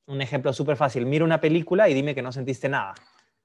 Un 0.06 0.22
ejemplo 0.22 0.52
súper 0.52 0.76
fácil. 0.76 1.06
Mira 1.06 1.24
una 1.24 1.40
película 1.40 1.88
y 1.88 1.94
dime 1.94 2.14
que 2.14 2.22
no 2.22 2.32
sentiste 2.32 2.68
nada. 2.68 2.94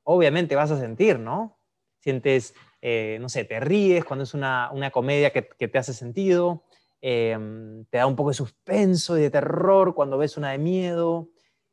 Obviamente 0.04 0.56
vas 0.56 0.72
a 0.72 0.80
sentir, 0.80 1.20
¿no? 1.20 1.58
Sientes, 2.00 2.54
eh, 2.86 3.18
no 3.22 3.30
sé, 3.30 3.46
te 3.46 3.62
ríes 3.62 4.04
cuando 4.04 4.24
es 4.24 4.34
una, 4.34 4.70
comedia 4.92 5.32
que, 5.32 5.42
te 5.42 5.78
hace 5.78 5.94
sentido. 5.94 6.66
Em, 7.00 7.86
te 7.86 8.00
da 8.00 8.06
un 8.06 8.18
poco 8.18 8.32
de 8.32 8.36
suspenso 8.36 9.18
y 9.18 9.22
de 9.22 9.30
terror 9.30 9.96
cuando 9.96 10.18
ves 10.18 10.36
una 10.36 10.52
de 10.52 10.58
miedo. 10.58 11.30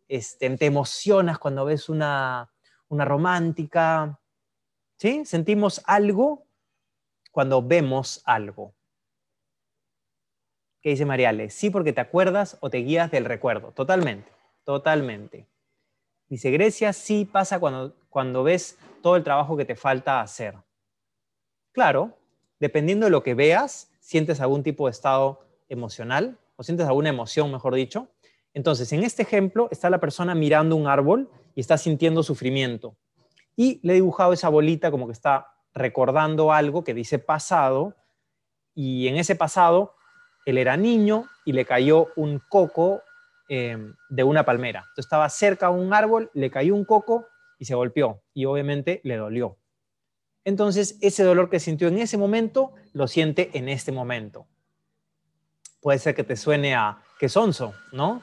Este, 0.06 0.48
te 0.56 0.66
emocionas 0.66 1.40
cuando 1.40 1.64
ves 1.64 1.88
una, 1.88 2.52
una 2.86 3.04
romántica. 3.04 4.20
¿Sí? 4.98 5.24
Sentimos 5.24 5.82
algo 5.84 6.46
cuando 7.32 7.60
vemos 7.60 8.22
algo. 8.24 8.76
¿Qué 10.80 10.90
dice 10.90 11.06
Mariale? 11.06 11.50
Sí, 11.50 11.70
porque 11.70 11.92
te 11.92 12.02
acuerdas 12.02 12.56
o 12.60 12.70
te 12.70 12.78
guías 12.78 13.10
del 13.10 13.24
recuerdo. 13.24 13.72
Totalmente, 13.72 14.30
totalmente. 14.62 15.48
Dice 16.28 16.52
Grecia, 16.52 16.92
sí 16.92 17.24
pasa 17.24 17.58
cuando, 17.58 17.96
cuando 18.10 18.44
ves 18.44 18.78
todo 19.02 19.16
el 19.16 19.24
trabajo 19.24 19.56
que 19.56 19.64
te 19.64 19.74
falta 19.74 20.20
hacer. 20.20 20.54
Claro, 21.72 22.18
dependiendo 22.58 23.06
de 23.06 23.10
lo 23.10 23.22
que 23.22 23.34
veas, 23.34 23.90
sientes 24.00 24.40
algún 24.40 24.62
tipo 24.62 24.86
de 24.86 24.90
estado 24.90 25.46
emocional 25.68 26.38
o 26.56 26.62
sientes 26.62 26.86
alguna 26.86 27.10
emoción, 27.10 27.50
mejor 27.50 27.74
dicho. 27.74 28.08
Entonces, 28.54 28.92
en 28.92 29.04
este 29.04 29.22
ejemplo 29.22 29.68
está 29.70 29.88
la 29.90 30.00
persona 30.00 30.34
mirando 30.34 30.74
un 30.76 30.88
árbol 30.88 31.30
y 31.54 31.60
está 31.60 31.78
sintiendo 31.78 32.22
sufrimiento. 32.22 32.96
Y 33.56 33.80
le 33.82 33.92
he 33.92 33.96
dibujado 33.96 34.32
esa 34.32 34.48
bolita 34.48 34.90
como 34.90 35.06
que 35.06 35.12
está 35.12 35.54
recordando 35.72 36.52
algo 36.52 36.82
que 36.82 36.94
dice 36.94 37.18
pasado, 37.18 37.94
y 38.74 39.08
en 39.08 39.16
ese 39.16 39.36
pasado 39.36 39.94
él 40.46 40.58
era 40.58 40.76
niño 40.76 41.26
y 41.44 41.52
le 41.52 41.64
cayó 41.64 42.08
un 42.16 42.40
coco 42.48 43.02
em, 43.48 43.94
de 44.08 44.24
una 44.24 44.44
palmera. 44.44 44.80
Entonces 44.80 45.06
estaba 45.06 45.28
cerca 45.28 45.66
a 45.66 45.70
un 45.70 45.92
árbol, 45.94 46.30
le 46.34 46.50
cayó 46.50 46.74
un 46.74 46.84
coco 46.84 47.26
y 47.58 47.66
se 47.66 47.74
golpeó, 47.74 48.22
y 48.34 48.46
obviamente 48.46 49.00
le 49.04 49.16
dolió. 49.16 49.59
Entonces 50.44 50.98
ese 51.00 51.22
dolor 51.22 51.50
que 51.50 51.60
sintió 51.60 51.88
en 51.88 51.98
ese 51.98 52.16
momento, 52.16 52.72
lo 52.92 53.06
siente 53.08 53.50
en 53.54 53.68
este 53.68 53.92
momento. 53.92 54.46
Puede 55.80 55.98
ser 55.98 56.14
que 56.14 56.24
te 56.24 56.36
suene 56.36 56.74
a 56.74 57.02
que 57.18 57.28
sonso, 57.28 57.74
¿no? 57.92 58.22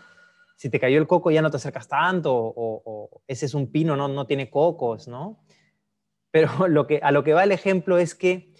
Si 0.55 0.69
te 0.69 0.79
cayó 0.79 0.97
el 0.97 1.07
coco 1.07 1.29
ya 1.29 1.41
no 1.41 1.51
te 1.51 1.57
acercas 1.57 1.87
tanto, 1.87 2.33
o, 2.33 3.21
ese 3.27 3.45
es 3.45 3.53
un 3.53 3.71
pino, 3.71 3.95
no, 3.95 4.07
no 4.07 4.25
tiene 4.25 4.49
cocos, 4.49 5.07
¿no? 5.07 5.43
Pero 6.31 6.49
lo 6.67 6.87
que, 6.87 6.99
a 7.03 7.11
lo 7.11 7.23
que 7.23 7.33
va 7.33 7.43
el 7.43 7.51
ejemplo 7.51 7.97
es 7.97 8.15
que 8.15 8.53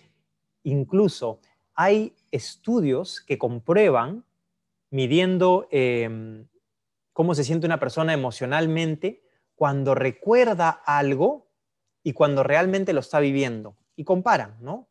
incluso 0.63 1.39
hay 1.73 2.15
estudios 2.31 3.21
que 3.21 3.37
comprueban, 3.37 4.25
midiendo 4.89 5.67
em, 5.71 6.47
cómo 7.13 7.35
se 7.35 7.43
siente 7.43 7.65
una 7.65 7.79
persona 7.79 8.13
emocionalmente, 8.13 9.23
cuando 9.55 9.95
recuerda 9.95 10.69
algo 10.69 11.46
y 12.07 12.13
cuando 12.13 12.41
realmente 12.41 12.93
lo 12.93 13.01
está 13.01 13.19
viviendo. 13.19 13.75
Y 13.97 14.05
comparan, 14.05 14.55
¿no? 14.61 14.87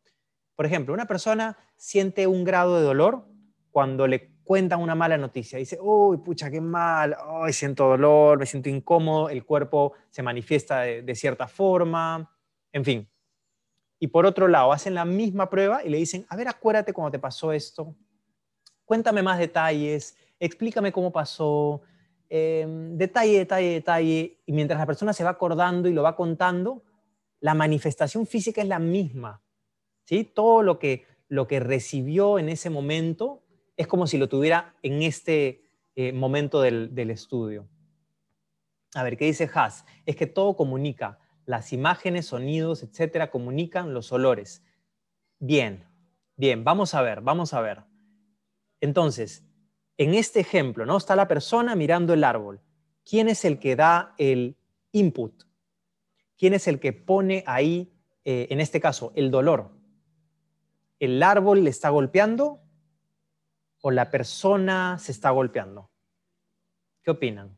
Por 0.55 0.67
ejemplo, 0.67 0.93
una 0.93 1.07
persona 1.07 1.57
siente 1.75 2.27
un 2.27 2.43
grado 2.43 2.77
de 2.77 2.83
dolor 2.83 3.25
cuando 3.71 4.05
le 4.05 4.35
cuentan 4.43 4.81
una 4.81 4.93
mala 4.93 5.17
noticia. 5.17 5.57
Dice, 5.57 5.79
uy, 5.81 6.17
pucha, 6.17 6.51
qué 6.51 6.61
mal, 6.61 7.17
uy, 7.41 7.53
siento 7.53 7.87
dolor, 7.87 8.37
me 8.37 8.45
siento 8.45 8.69
incómodo, 8.69 9.31
el 9.31 9.43
cuerpo 9.45 9.93
se 10.11 10.21
manifiesta 10.21 10.81
de 10.81 11.15
cierta 11.15 11.47
forma, 11.47 12.31
en 12.71 12.85
fin. 12.85 13.09
Y 13.97 14.09
por 14.09 14.27
otro 14.27 14.47
lado, 14.47 14.71
hacen 14.71 14.93
la 14.93 15.03
misma 15.03 15.49
prueba 15.49 15.83
y 15.83 15.89
le 15.89 15.97
dicen, 15.97 16.23
a 16.29 16.35
ver, 16.35 16.47
acuérdate 16.47 16.93
cuando 16.93 17.09
te 17.09 17.17
pasó 17.17 17.51
esto, 17.51 17.95
cuéntame 18.85 19.23
más 19.23 19.39
detalles, 19.39 20.15
explícame 20.39 20.91
cómo 20.91 21.11
pasó, 21.11 21.81
em, 22.29 22.95
detalle, 22.95 23.39
detalle, 23.39 23.71
detalle. 23.71 24.39
Y 24.45 24.51
mientras 24.51 24.79
la 24.79 24.85
persona 24.85 25.13
se 25.13 25.23
va 25.23 25.31
acordando 25.31 25.89
y 25.89 25.93
lo 25.93 26.03
va 26.03 26.15
contando, 26.15 26.83
la 27.39 27.53
manifestación 27.53 28.25
física 28.25 28.61
es 28.61 28.67
la 28.67 28.79
misma. 28.79 29.41
¿sí? 30.05 30.23
Todo 30.23 30.63
lo 30.63 30.79
que, 30.79 31.05
lo 31.27 31.47
que 31.47 31.59
recibió 31.59 32.39
en 32.39 32.49
ese 32.49 32.69
momento 32.69 33.43
es 33.75 33.87
como 33.87 34.07
si 34.07 34.17
lo 34.17 34.27
tuviera 34.27 34.75
en 34.81 35.03
este 35.03 35.63
eh, 35.95 36.11
momento 36.13 36.61
del, 36.61 36.93
del 36.95 37.11
estudio. 37.11 37.67
A 38.93 39.03
ver, 39.03 39.17
¿qué 39.17 39.25
dice 39.25 39.49
Haas? 39.53 39.85
Es 40.05 40.15
que 40.15 40.27
todo 40.27 40.55
comunica 40.55 41.19
las 41.45 41.71
imágenes, 41.73 42.27
sonidos, 42.27 42.83
etcétera, 42.83 43.29
comunican 43.31 43.93
los 43.93 44.11
olores. 44.11 44.63
Bien, 45.39 45.85
bien, 46.35 46.63
vamos 46.63 46.93
a 46.93 47.01
ver, 47.01 47.21
vamos 47.21 47.53
a 47.53 47.61
ver. 47.61 47.83
Entonces, 48.81 49.43
en 49.97 50.13
este 50.13 50.39
ejemplo, 50.39 50.85
¿no? 50.85 50.97
Está 50.97 51.15
la 51.15 51.27
persona 51.27 51.75
mirando 51.75 52.13
el 52.13 52.23
árbol. 52.23 52.61
¿Quién 53.03 53.29
es 53.29 53.45
el 53.45 53.59
que 53.59 53.75
da 53.75 54.13
el 54.17 54.57
input? 54.91 55.46
¿Quién 56.37 56.53
es 56.53 56.67
el 56.67 56.79
que 56.79 56.93
pone 56.93 57.43
ahí, 57.47 57.93
eh, 58.25 58.47
en 58.49 58.59
este 58.59 58.79
caso, 58.79 59.11
el 59.15 59.31
dolor? 59.31 59.71
¿El 60.99 61.21
árbol 61.21 61.63
le 61.63 61.69
está 61.69 61.89
golpeando 61.89 62.61
o 63.81 63.91
la 63.91 64.09
persona 64.09 64.97
se 64.99 65.11
está 65.11 65.29
golpeando? 65.31 65.91
¿Qué 67.03 67.11
opinan? 67.11 67.57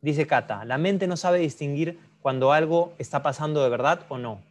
Dice 0.00 0.26
Cata, 0.26 0.64
la 0.64 0.78
mente 0.78 1.06
no 1.06 1.16
sabe 1.16 1.38
distinguir 1.38 1.98
cuando 2.20 2.52
algo 2.52 2.94
está 2.98 3.22
pasando 3.22 3.62
de 3.62 3.70
verdad 3.70 4.04
o 4.08 4.18
no. 4.18 4.42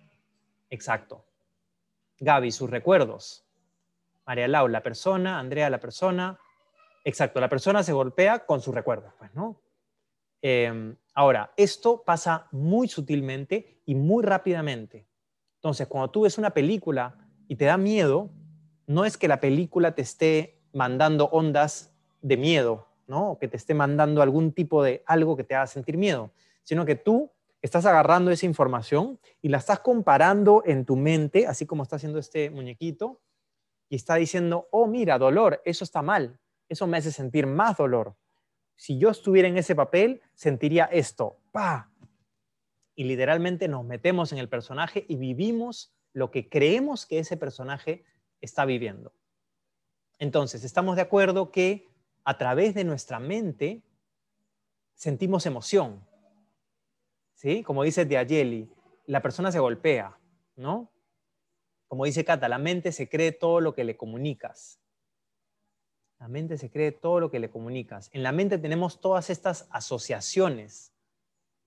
Exacto. 0.69 1.25
Gaby, 2.19 2.51
sus 2.51 2.69
recuerdos. 2.69 3.45
María 4.25 4.47
Lau, 4.47 4.67
la 4.67 4.81
persona. 4.81 5.39
Andrea, 5.39 5.69
la 5.69 5.79
persona. 5.79 6.39
Exacto, 7.03 7.39
la 7.39 7.49
persona 7.49 7.83
se 7.83 7.93
golpea 7.93 8.45
con 8.45 8.61
sus 8.61 8.73
recuerdos, 8.73 9.13
pues, 9.17 9.33
¿no? 9.33 9.59
Em, 10.41 10.95
ahora, 11.13 11.53
esto 11.57 12.03
pasa 12.03 12.47
muy 12.51 12.87
sutilmente 12.87 13.81
y 13.85 13.95
muy 13.95 14.23
rápidamente. 14.23 15.07
Entonces, 15.55 15.87
cuando 15.87 16.09
tú 16.09 16.21
ves 16.21 16.37
una 16.37 16.51
película 16.51 17.15
y 17.47 17.55
te 17.55 17.65
da 17.65 17.77
miedo, 17.77 18.31
no 18.87 19.05
es 19.05 19.17
que 19.17 19.27
la 19.27 19.39
película 19.39 19.93
te 19.93 20.01
esté 20.01 20.59
mandando 20.73 21.25
ondas 21.25 21.93
de 22.21 22.37
miedo, 22.37 22.87
¿no? 23.07 23.31
O 23.31 23.39
que 23.39 23.47
te 23.47 23.57
esté 23.57 23.73
mandando 23.73 24.21
algún 24.21 24.53
tipo 24.53 24.83
de 24.83 25.03
algo 25.05 25.37
que 25.37 25.43
te 25.43 25.55
haga 25.55 25.67
sentir 25.67 25.97
miedo, 25.97 26.31
sino 26.63 26.85
que 26.85 26.95
tú 26.95 27.31
estás 27.61 27.85
agarrando 27.85 28.31
esa 28.31 28.45
información 28.45 29.19
y 29.41 29.49
la 29.49 29.57
estás 29.57 29.79
comparando 29.79 30.63
en 30.65 30.85
tu 30.85 30.95
mente, 30.95 31.45
así 31.45 31.65
como 31.65 31.83
está 31.83 31.97
haciendo 31.97 32.19
este 32.19 32.49
muñequito, 32.49 33.21
y 33.89 33.95
está 33.97 34.15
diciendo, 34.15 34.67
oh, 34.71 34.87
mira, 34.87 35.19
dolor, 35.19 35.61
eso 35.65 35.83
está 35.83 36.01
mal, 36.01 36.39
eso 36.69 36.87
me 36.87 36.97
hace 36.97 37.11
sentir 37.11 37.45
más 37.45 37.77
dolor. 37.77 38.15
Si 38.81 38.97
yo 38.97 39.11
estuviera 39.11 39.47
en 39.47 39.59
ese 39.59 39.75
papel, 39.75 40.23
sentiría 40.33 40.85
esto, 40.85 41.37
pa. 41.51 41.91
Y 42.95 43.03
literalmente 43.03 43.67
nos 43.67 43.85
metemos 43.85 44.31
en 44.31 44.39
el 44.39 44.49
personaje 44.49 45.05
y 45.07 45.17
vivimos 45.17 45.93
lo 46.13 46.31
que 46.31 46.49
creemos 46.49 47.05
que 47.05 47.19
ese 47.19 47.37
personaje 47.37 48.03
está 48.41 48.65
viviendo. 48.65 49.13
Entonces, 50.17 50.63
estamos 50.63 50.95
de 50.95 51.03
acuerdo 51.03 51.51
que 51.51 51.89
a 52.23 52.39
través 52.39 52.73
de 52.73 52.83
nuestra 52.83 53.19
mente 53.19 53.83
sentimos 54.95 55.45
emoción. 55.45 56.03
¿Sí? 57.35 57.61
Como 57.61 57.83
dice 57.83 58.05
Diageli, 58.05 58.67
la 59.05 59.21
persona 59.21 59.51
se 59.51 59.59
golpea, 59.59 60.17
¿no? 60.55 60.91
Como 61.87 62.05
dice 62.05 62.25
Cata, 62.25 62.49
la 62.49 62.57
mente 62.57 62.91
se 62.91 63.07
cree 63.07 63.31
todo 63.31 63.61
lo 63.61 63.75
que 63.75 63.83
le 63.83 63.95
comunicas. 63.95 64.80
La 66.21 66.27
mente 66.27 66.59
se 66.59 66.69
cree 66.69 66.91
todo 66.91 67.19
lo 67.19 67.31
que 67.31 67.39
le 67.39 67.49
comunicas. 67.49 68.11
En 68.13 68.21
la 68.21 68.31
mente 68.31 68.59
tenemos 68.59 69.01
todas 69.01 69.31
estas 69.31 69.67
asociaciones, 69.71 70.93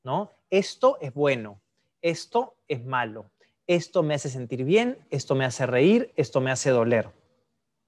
¿no? 0.05 0.31
Esto 0.49 0.97
es 1.01 1.12
bueno, 1.12 1.61
esto 2.01 2.55
es 2.69 2.85
malo, 2.85 3.33
esto 3.67 4.05
me 4.05 4.14
hace 4.14 4.29
sentir 4.29 4.62
bien, 4.62 4.97
esto 5.11 5.35
me 5.35 5.45
hace 5.45 5.67
reír, 5.67 6.12
esto 6.14 6.40
me 6.40 6.53
hace 6.53 6.71
doler. 6.71 7.09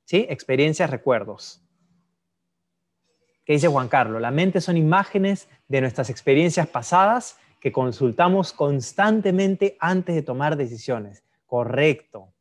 ¿Sí? 0.07 0.27
Experiencias, 0.29 0.91
recuerdos. 0.91 1.63
¿Qué 3.45 3.53
dice 3.53 3.69
Juan 3.69 3.87
Carlos? 3.87 4.21
La 4.21 4.33
mente 4.33 4.61
son 4.61 4.77
imágenes 4.77 5.49
de 5.69 5.81
nuestras 5.81 6.11
experiencias 6.11 6.67
pasadas 6.67 7.39
que 7.61 7.71
consultamos 7.71 8.53
constantemente 8.53 9.77
antes 9.79 10.17
de 10.17 10.23
tomar 10.23 10.57
decisiones. 10.57 11.23
Correcto. 11.47 12.33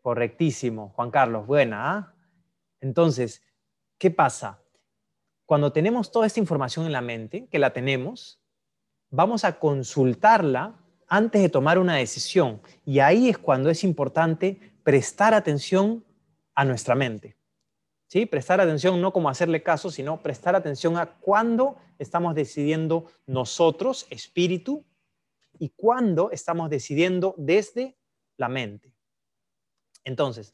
Correctísimo, 0.00 0.92
Juan 0.94 1.10
Carlos. 1.10 1.44
Buena. 1.44 1.96
¿ah? 1.98 2.12
Entonces, 2.82 3.42
¿qué 3.96 4.10
pasa? 4.10 4.60
Cuando 5.46 5.72
tenemos 5.72 6.12
toda 6.12 6.26
esta 6.26 6.40
información 6.40 6.84
en 6.84 6.92
la 6.92 7.00
mente, 7.00 7.48
que 7.50 7.58
la 7.58 7.72
tenemos, 7.72 8.42
vamos 9.08 9.44
a 9.44 9.58
consultarla 9.58 10.78
antes 11.08 11.40
de 11.40 11.48
tomar 11.48 11.78
una 11.78 11.96
decisión. 11.96 12.60
Y 12.84 12.98
ahí 12.98 13.30
es 13.30 13.38
cuando 13.38 13.70
es 13.70 13.84
importante 13.84 14.74
prestar 14.82 15.32
atención 15.32 16.04
a 16.54 16.66
nuestra 16.66 16.94
mente. 16.94 17.36
¿Sí? 18.08 18.26
Prestar 18.26 18.60
atención 18.60 19.00
no 19.00 19.12
como 19.12 19.30
hacerle 19.30 19.62
caso, 19.62 19.90
sino 19.90 20.20
prestar 20.20 20.54
atención 20.54 20.98
a 20.98 21.06
cuándo 21.06 21.78
estamos 21.98 22.34
decidiendo 22.34 23.06
nosotros, 23.26 24.06
espíritu, 24.10 24.84
y 25.58 25.68
cuándo 25.70 26.30
estamos 26.32 26.70
decidiendo 26.70 27.34
desde 27.38 27.96
la 28.36 28.48
mente. 28.48 28.92
Entonces, 30.02 30.52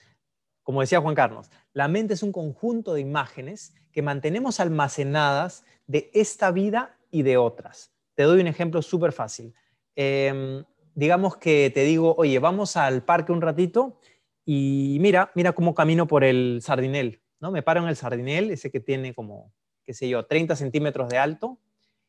como 0.63 0.83
decía 0.83 1.01
Juan 1.01 1.15
Carlos, 1.15 1.51
la 1.79 1.87
mente 1.87 2.15
es 2.15 2.25
un 2.25 2.33
conjunto 2.33 2.93
de 2.93 3.01
imágenes 3.01 3.73
que 3.93 4.03
mantenemos 4.03 4.59
almacenadas 4.59 5.65
de 5.87 6.11
esta 6.13 6.51
vida 6.51 6.99
y 7.13 7.23
de 7.23 7.37
otras. 7.37 7.93
Te 8.17 8.25
doy 8.25 8.41
un 8.41 8.49
ejemplo 8.49 8.83
súper 8.83 9.13
fácil. 9.13 9.55
Em, 9.95 10.65
digamos 10.97 11.37
que 11.37 11.71
te 11.73 11.85
digo, 11.85 12.17
oye, 12.19 12.41
vamos 12.41 12.77
al 12.77 13.05
parque 13.05 13.31
un 13.31 13.41
ratito 13.41 14.01
y 14.45 14.99
mira, 15.01 15.31
mira 15.37 15.53
cómo 15.53 15.73
camino 15.73 16.09
por 16.09 16.25
el 16.25 16.59
sardinel, 16.63 17.23
¿no? 17.39 17.53
Me 17.53 17.63
paro 17.63 17.81
en 17.81 17.89
el 17.89 17.95
sardinel, 17.95 18.51
ese 18.51 18.73
que 18.73 18.81
tiene 18.81 19.15
como, 19.15 19.55
qué 19.87 19.95
sé 19.95 20.09
yo, 20.09 20.27
30 20.27 20.57
centímetros 20.57 21.09
de 21.09 21.19
alto, 21.19 21.61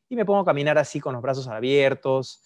y 0.08 0.16
me 0.16 0.24
pongo 0.24 0.40
a 0.40 0.44
caminar 0.44 0.78
así 0.78 0.98
con 0.98 1.12
los 1.12 1.22
brazos 1.22 1.46
abiertos. 1.46 2.42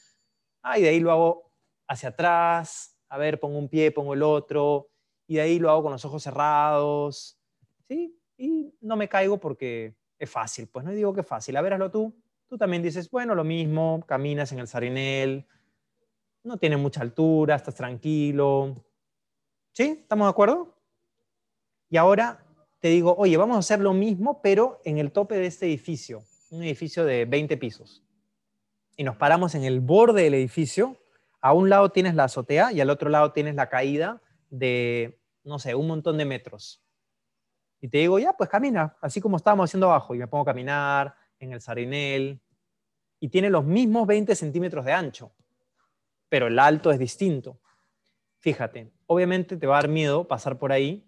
Ah, 0.63 0.79
y 0.79 0.83
de 0.83 0.91
ahí 0.91 1.01
lo 1.01 1.11
hago 1.11 1.51
hacia 1.89 2.11
atrás, 2.11 2.99
a 3.09 3.17
ver, 3.17 3.41
pongo 3.41 3.57
un 3.57 3.71
pie, 3.71 3.93
pongo 3.93 4.13
el 4.13 4.23
otro, 4.23 4.91
y 5.27 5.37
de 5.37 5.41
ahí 5.41 5.59
lo 5.59 5.71
hago 5.71 5.85
con 5.85 5.93
los 5.93 6.05
ojos 6.05 6.23
cerrados, 6.23 7.39
¿sí? 7.89 8.19
Y 8.37 8.75
no 8.81 8.97
me 8.97 9.09
caigo 9.09 9.39
porque 9.39 9.95
es 10.19 10.31
fácil, 10.31 10.69
pues 10.69 10.85
no 10.85 10.93
digo 10.93 11.15
que 11.15 11.21
es 11.21 11.27
fácil, 11.27 11.57
a 11.57 11.63
ver, 11.63 11.75
hazlo 11.75 11.91
tú. 11.91 12.15
Tú 12.49 12.59
también 12.59 12.83
dices, 12.83 13.11
bueno, 13.11 13.35
lo 13.35 13.45
mismo, 13.45 14.05
caminas 14.07 14.53
en 14.53 14.59
el 14.59 14.69
sarinel, 14.69 15.47
no 16.43 16.59
tiene 16.59 16.77
mucha 16.77 17.01
altura, 17.01 17.57
estás 17.57 17.75
tranquilo. 17.75 18.77
¿Sí? 19.73 19.99
¿Estamos 20.03 20.27
de 20.27 20.31
acuerdo? 20.31 20.75
Y 21.89 21.97
ahora 21.97 22.45
te 22.81 22.89
digo, 22.89 23.15
oye, 23.17 23.37
vamos 23.37 23.57
a 23.57 23.61
hacer 23.61 23.81
lo 23.81 23.95
mismo, 23.95 24.41
pero 24.43 24.81
en 24.85 24.99
el 24.99 25.11
tope 25.11 25.37
de 25.37 25.47
este 25.47 25.67
edificio, 25.67 26.23
un 26.51 26.63
edificio 26.63 27.05
de 27.05 27.25
20 27.25 27.57
pisos. 27.57 28.05
Y 28.97 29.05
nos 29.05 29.17
paramos 29.17 29.55
en 29.55 29.65
el 29.65 29.81
borde 29.81 30.23
del 30.23 30.35
edificio. 30.35 30.97
A 31.41 31.53
un 31.53 31.71
lado 31.71 31.91
tienes 31.91 32.15
la 32.15 32.25
azotea 32.25 32.73
y 32.73 32.81
al 32.81 32.91
otro 32.91 33.11
lado 33.11 33.33
tienes 33.33 33.55
la 33.55 33.69
caída 33.69 34.23
de, 34.51 35.21
no 35.45 35.59
sé, 35.59 35.75
un 35.75 35.87
montón 35.87 36.19
de 36.19 36.25
metros. 36.25 36.83
Y 37.81 37.89
te 37.89 37.99
digo, 37.99 38.19
ya, 38.19 38.33
pues 38.33 38.49
camina, 38.49 38.97
así 39.03 39.21
como 39.21 39.37
estábamos 39.37 39.69
haciendo 39.69 39.91
abajo. 39.91 40.15
Y 40.15 40.19
me 40.19 40.27
pongo 40.27 40.43
a 40.43 40.47
caminar 40.47 41.15
en 41.39 41.53
el 41.53 41.61
sarinel. 41.61 42.41
Y 43.21 43.29
tiene 43.29 43.51
los 43.51 43.65
mismos 43.65 44.07
20 44.07 44.35
centímetros 44.35 44.85
de 44.85 44.93
ancho, 44.93 45.33
pero 46.29 46.47
el 46.47 46.59
alto 46.59 46.91
es 46.91 46.99
distinto. 46.99 47.61
Fíjate, 48.39 48.93
obviamente 49.07 49.57
te 49.57 49.67
va 49.67 49.79
a 49.79 49.83
dar 49.83 49.91
miedo 49.91 50.27
pasar 50.27 50.59
por 50.59 50.73
ahí. 50.73 51.07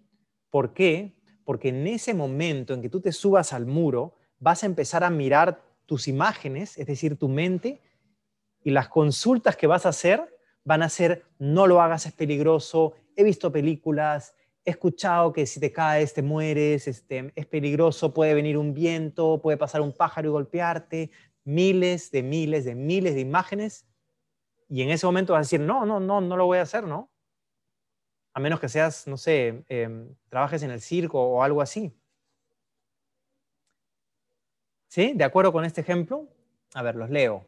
¿Por 0.50 0.72
qué? 0.72 1.16
Porque 1.44 1.68
en 1.68 1.86
ese 1.86 2.14
momento 2.14 2.74
en 2.74 2.82
que 2.82 2.88
tú 2.88 3.00
te 3.00 3.12
subas 3.12 3.52
al 3.52 3.66
muro, 3.66 4.16
vas 4.38 4.62
a 4.62 4.66
empezar 4.66 5.04
a 5.04 5.10
mirar 5.10 5.62
tus 5.86 6.08
imágenes, 6.08 6.78
es 6.78 6.86
decir, 6.86 7.16
tu 7.16 7.28
mente, 7.28 7.80
y 8.62 8.70
las 8.70 8.88
consultas 8.88 9.56
que 9.56 9.66
vas 9.66 9.86
a 9.86 9.90
hacer 9.90 10.36
van 10.64 10.82
a 10.82 10.88
ser, 10.88 11.24
no 11.38 11.66
lo 11.66 11.80
hagas, 11.80 12.06
es 12.06 12.12
peligroso, 12.12 12.94
he 13.16 13.24
visto 13.24 13.50
películas, 13.52 14.34
he 14.64 14.70
escuchado 14.70 15.32
que 15.32 15.46
si 15.46 15.60
te 15.60 15.72
caes 15.72 16.14
te 16.14 16.22
mueres, 16.22 16.88
este, 16.88 17.32
es 17.34 17.46
peligroso, 17.46 18.14
puede 18.14 18.34
venir 18.34 18.58
un 18.58 18.74
viento, 18.74 19.40
puede 19.42 19.56
pasar 19.56 19.80
un 19.80 19.92
pájaro 19.92 20.28
y 20.28 20.32
golpearte, 20.32 21.10
miles 21.44 22.10
de 22.10 22.22
miles 22.22 22.64
de 22.64 22.74
miles 22.74 23.14
de 23.14 23.20
imágenes, 23.20 23.86
y 24.68 24.82
en 24.82 24.90
ese 24.90 25.06
momento 25.06 25.32
vas 25.32 25.40
a 25.40 25.46
decir, 25.46 25.60
no, 25.60 25.86
no, 25.86 26.00
no, 26.00 26.20
no 26.20 26.36
lo 26.36 26.46
voy 26.46 26.58
a 26.58 26.62
hacer, 26.62 26.84
¿no? 26.84 27.10
A 28.34 28.40
menos 28.40 28.60
que 28.60 28.68
seas, 28.68 29.06
no 29.06 29.16
sé, 29.16 29.64
em, 29.68 30.14
trabajes 30.28 30.62
en 30.62 30.70
el 30.70 30.80
circo 30.80 31.20
o 31.22 31.42
algo 31.42 31.62
así. 31.62 31.92
¿Sí? 34.88 35.12
¿De 35.14 35.24
acuerdo 35.24 35.52
con 35.52 35.64
este 35.64 35.80
ejemplo? 35.80 36.28
A 36.74 36.82
ver, 36.82 36.96
los 36.96 37.10
leo. 37.10 37.46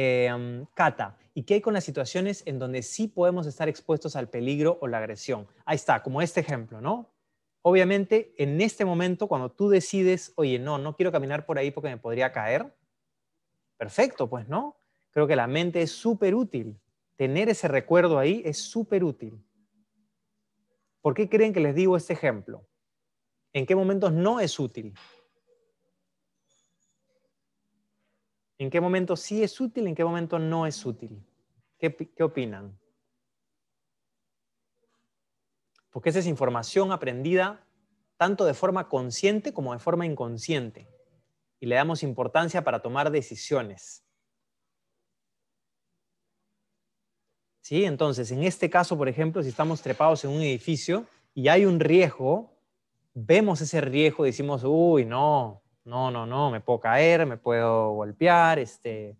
Eh, 0.00 0.64
Cata, 0.74 1.18
¿y 1.34 1.42
qué 1.42 1.54
hay 1.54 1.60
con 1.60 1.74
las 1.74 1.82
situaciones 1.82 2.44
en 2.46 2.60
donde 2.60 2.84
sí 2.84 3.08
podemos 3.08 3.48
estar 3.48 3.68
expuestos 3.68 4.14
al 4.14 4.28
peligro 4.28 4.78
o 4.80 4.86
la 4.86 4.98
agresión? 4.98 5.48
Ahí 5.64 5.74
está, 5.74 6.04
como 6.04 6.22
este 6.22 6.38
ejemplo, 6.38 6.80
¿no? 6.80 7.10
Obviamente, 7.62 8.32
en 8.38 8.60
este 8.60 8.84
momento, 8.84 9.26
cuando 9.26 9.50
tú 9.50 9.68
decides, 9.68 10.32
oye, 10.36 10.60
no, 10.60 10.78
no 10.78 10.94
quiero 10.94 11.10
caminar 11.10 11.46
por 11.46 11.58
ahí 11.58 11.72
porque 11.72 11.88
me 11.88 11.96
podría 11.96 12.30
caer, 12.30 12.72
perfecto, 13.76 14.30
pues, 14.30 14.46
¿no? 14.48 14.76
Creo 15.10 15.26
que 15.26 15.34
la 15.34 15.48
mente 15.48 15.82
es 15.82 15.90
súper 15.90 16.36
útil. 16.36 16.80
Tener 17.16 17.48
ese 17.48 17.66
recuerdo 17.66 18.20
ahí 18.20 18.40
es 18.44 18.58
súper 18.58 19.02
útil. 19.02 19.44
¿Por 21.00 21.14
qué 21.14 21.28
creen 21.28 21.52
que 21.52 21.58
les 21.58 21.74
digo 21.74 21.96
este 21.96 22.12
ejemplo? 22.12 22.68
¿En 23.52 23.66
qué 23.66 23.74
momentos 23.74 24.12
no 24.12 24.38
es 24.38 24.60
útil? 24.60 24.94
¿En 28.58 28.70
qué 28.70 28.80
momento 28.80 29.16
sí 29.16 29.42
es 29.42 29.60
útil? 29.60 29.86
¿En 29.86 29.94
qué 29.94 30.04
momento 30.04 30.38
no 30.38 30.66
es 30.66 30.84
útil? 30.84 31.24
¿Qué, 31.78 31.94
qué 31.94 32.22
opinan? 32.22 32.78
Porque 35.90 36.10
esa 36.10 36.18
es 36.18 36.26
información 36.26 36.92
aprendida 36.92 37.64
tanto 38.16 38.44
de 38.44 38.52
forma 38.52 38.88
consciente 38.88 39.52
como 39.54 39.72
de 39.72 39.78
forma 39.78 40.04
inconsciente. 40.04 40.88
y 41.60 41.66
le 41.66 41.74
damos 41.74 42.04
importancia 42.04 42.62
para 42.62 42.80
tomar 42.80 43.10
decisiones. 43.10 44.04
¿Sí? 47.60 47.84
Entonces, 47.84 48.30
en 48.30 48.44
este 48.44 48.70
caso, 48.70 48.96
por 48.96 49.08
ejemplo, 49.08 49.42
si 49.42 49.48
estamos 49.48 49.82
trepados 49.82 50.24
en 50.24 50.30
un 50.30 50.42
edificio 50.42 51.06
y 51.34 51.48
hay 51.48 51.64
un 51.64 51.80
riesgo, 51.80 52.56
vemos 53.12 53.60
ese 53.60 53.80
riesgo 53.80 54.24
y 54.24 54.28
decimos, 54.28 54.62
uy, 54.64 55.04
no, 55.04 55.62
no, 55.88 56.10
no, 56.10 56.26
no, 56.26 56.50
me 56.50 56.60
puedo 56.60 56.80
caer, 56.80 57.24
me 57.24 57.38
puedo 57.38 57.92
golpear, 57.92 58.58
este, 58.58 59.16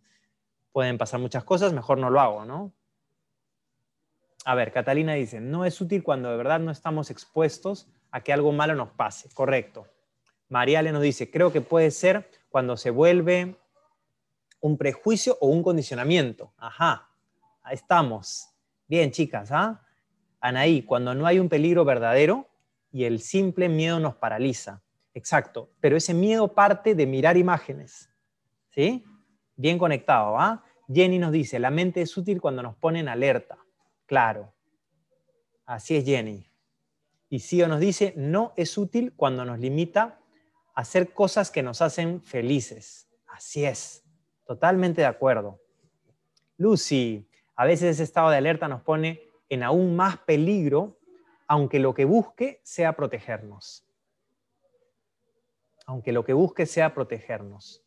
pueden 0.70 0.98
pasar 0.98 1.18
muchas 1.18 1.42
cosas, 1.42 1.72
mejor 1.72 1.96
no 1.96 2.10
lo 2.10 2.20
hago, 2.20 2.44
¿no? 2.44 2.72
A 4.44 4.54
ver, 4.54 4.70
Catalina 4.70 5.14
dice, 5.14 5.40
no 5.40 5.64
es 5.64 5.80
útil 5.80 6.02
cuando 6.02 6.30
de 6.30 6.36
verdad 6.36 6.60
no 6.60 6.70
estamos 6.70 7.10
expuestos 7.10 7.88
a 8.10 8.20
que 8.20 8.32
algo 8.32 8.52
malo 8.52 8.74
nos 8.74 8.90
pase. 8.90 9.28
Correcto. 9.34 9.86
Mariale 10.48 10.92
nos 10.92 11.02
dice, 11.02 11.30
creo 11.30 11.52
que 11.52 11.60
puede 11.60 11.90
ser 11.90 12.30
cuando 12.48 12.76
se 12.76 12.90
vuelve 12.90 13.56
un 14.60 14.76
prejuicio 14.76 15.36
o 15.40 15.48
un 15.48 15.62
condicionamiento. 15.62 16.52
Ajá, 16.56 17.08
ahí 17.62 17.74
estamos. 17.74 18.48
Bien, 18.86 19.10
chicas, 19.10 19.50
¿ah? 19.52 19.82
Anaí, 20.40 20.82
cuando 20.82 21.14
no 21.14 21.26
hay 21.26 21.38
un 21.38 21.48
peligro 21.48 21.84
verdadero 21.84 22.46
y 22.92 23.04
el 23.04 23.20
simple 23.20 23.68
miedo 23.68 24.00
nos 24.00 24.16
paraliza. 24.16 24.82
Exacto, 25.18 25.68
pero 25.80 25.96
ese 25.96 26.14
miedo 26.14 26.54
parte 26.54 26.94
de 26.94 27.04
mirar 27.04 27.36
imágenes. 27.36 28.08
¿Sí? 28.70 29.04
Bien 29.56 29.76
conectado, 29.76 30.38
¿ah? 30.38 30.64
Jenny 30.86 31.18
nos 31.18 31.32
dice, 31.32 31.58
la 31.58 31.70
mente 31.70 32.00
es 32.02 32.16
útil 32.16 32.40
cuando 32.40 32.62
nos 32.62 32.76
pone 32.76 33.00
alerta. 33.00 33.58
Claro. 34.06 34.54
Así 35.66 35.96
es 35.96 36.04
Jenny. 36.04 36.46
Y 37.28 37.40
Sio 37.40 37.66
nos 37.66 37.80
dice, 37.80 38.14
no 38.16 38.52
es 38.56 38.78
útil 38.78 39.12
cuando 39.16 39.44
nos 39.44 39.58
limita 39.58 40.20
a 40.72 40.82
hacer 40.82 41.12
cosas 41.12 41.50
que 41.50 41.64
nos 41.64 41.82
hacen 41.82 42.22
felices. 42.22 43.08
Así 43.26 43.64
es. 43.64 44.04
Totalmente 44.46 45.00
de 45.00 45.08
acuerdo. 45.08 45.60
Lucy, 46.58 47.28
a 47.56 47.64
veces 47.64 47.96
ese 47.96 48.04
estado 48.04 48.30
de 48.30 48.36
alerta 48.36 48.68
nos 48.68 48.82
pone 48.82 49.24
en 49.48 49.64
aún 49.64 49.96
más 49.96 50.18
peligro, 50.18 51.00
aunque 51.48 51.80
lo 51.80 51.92
que 51.92 52.04
busque 52.04 52.60
sea 52.62 52.92
protegernos. 52.92 53.87
Aunque 55.88 56.12
lo 56.12 56.22
que 56.22 56.34
busque 56.34 56.66
sea 56.66 56.92
protegernos. 56.92 57.82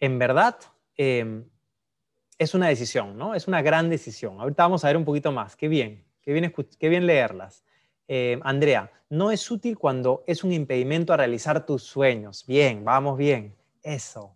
En 0.00 0.18
verdad, 0.18 0.56
em, 0.96 1.44
es 2.38 2.54
una 2.54 2.68
decisión, 2.68 3.18
¿no? 3.18 3.34
Es 3.34 3.46
una 3.46 3.60
gran 3.60 3.90
decisión. 3.90 4.40
Ahorita 4.40 4.62
vamos 4.62 4.82
a 4.82 4.86
ver 4.86 4.96
un 4.96 5.04
poquito 5.04 5.30
más. 5.30 5.54
Qué 5.54 5.68
bien, 5.68 6.02
qué 6.22 6.32
bien, 6.32 6.50
qué 6.78 6.88
bien 6.88 7.06
leerlas. 7.06 7.62
Eh, 8.08 8.40
Andrea, 8.42 8.90
no 9.10 9.30
es 9.30 9.50
útil 9.50 9.76
cuando 9.76 10.24
es 10.26 10.42
un 10.44 10.50
impedimento 10.50 11.12
a 11.12 11.18
realizar 11.18 11.66
tus 11.66 11.82
sueños. 11.82 12.46
Bien, 12.46 12.86
vamos 12.86 13.18
bien. 13.18 13.54
Eso. 13.82 14.34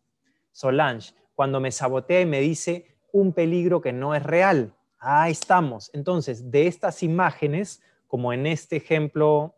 Solange, 0.53 1.15
cuando 1.35 1.61
me 1.61 1.73
sabotea 1.73 2.21
y 2.21 2.27
me 2.27 2.41
dice 2.41 2.99
un 3.13 3.33
peligro 3.33 3.81
que 3.81 3.95
no 3.95 4.15
es 4.15 4.23
real. 4.23 4.75
Ahí 4.99 5.33
estamos. 5.33 5.91
Entonces, 5.95 6.51
de 6.51 6.67
estas 6.67 7.03
imágenes, 7.03 7.83
como 8.07 8.35
en 8.35 8.47
este 8.47 8.77
ejemplo 8.77 9.57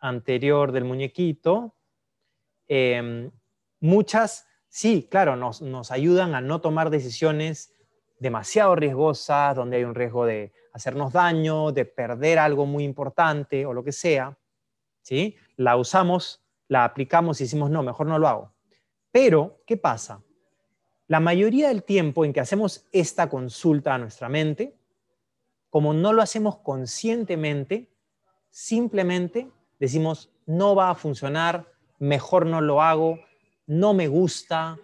anterior 0.00 0.72
del 0.72 0.82
muñequito, 0.82 1.76
em, 2.68 3.30
muchas, 3.80 4.46
sí, 4.68 5.06
claro, 5.10 5.36
nos, 5.36 5.62
nos 5.62 5.90
ayudan 5.90 6.34
a 6.34 6.40
no 6.40 6.60
tomar 6.60 6.90
decisiones 6.90 7.72
demasiado 8.18 8.74
riesgosa, 8.74 9.52
donde 9.54 9.76
hay 9.78 9.84
un 9.84 9.94
riesgo 9.94 10.24
de 10.26 10.52
hacernos 10.72 11.12
daño, 11.12 11.72
de 11.72 11.84
perder 11.84 12.38
algo 12.38 12.66
muy 12.66 12.84
importante 12.84 13.66
o 13.66 13.72
lo 13.72 13.84
que 13.84 13.92
sea, 13.92 14.36
¿sí? 15.02 15.36
La 15.56 15.76
usamos, 15.76 16.44
la 16.68 16.84
aplicamos 16.84 17.40
y 17.40 17.44
decimos, 17.44 17.70
no, 17.70 17.82
mejor 17.82 18.06
no 18.06 18.18
lo 18.18 18.28
hago. 18.28 18.52
Pero, 19.10 19.62
¿qué 19.66 19.76
pasa? 19.76 20.22
La 21.06 21.20
mayoría 21.20 21.68
del 21.68 21.84
tiempo 21.84 22.24
en 22.24 22.32
que 22.32 22.40
hacemos 22.40 22.86
esta 22.92 23.28
consulta 23.28 23.94
a 23.94 23.98
nuestra 23.98 24.28
mente, 24.28 24.76
como 25.70 25.94
no 25.94 26.12
lo 26.12 26.22
hacemos 26.22 26.58
conscientemente, 26.58 27.90
simplemente 28.50 29.50
decimos, 29.78 30.30
no 30.46 30.74
va 30.74 30.90
a 30.90 30.94
funcionar, 30.94 31.72
mejor 31.98 32.46
no 32.46 32.60
lo 32.60 32.82
hago, 32.82 33.18
no 33.66 33.94
me 33.94 34.08
gusta, 34.08 34.78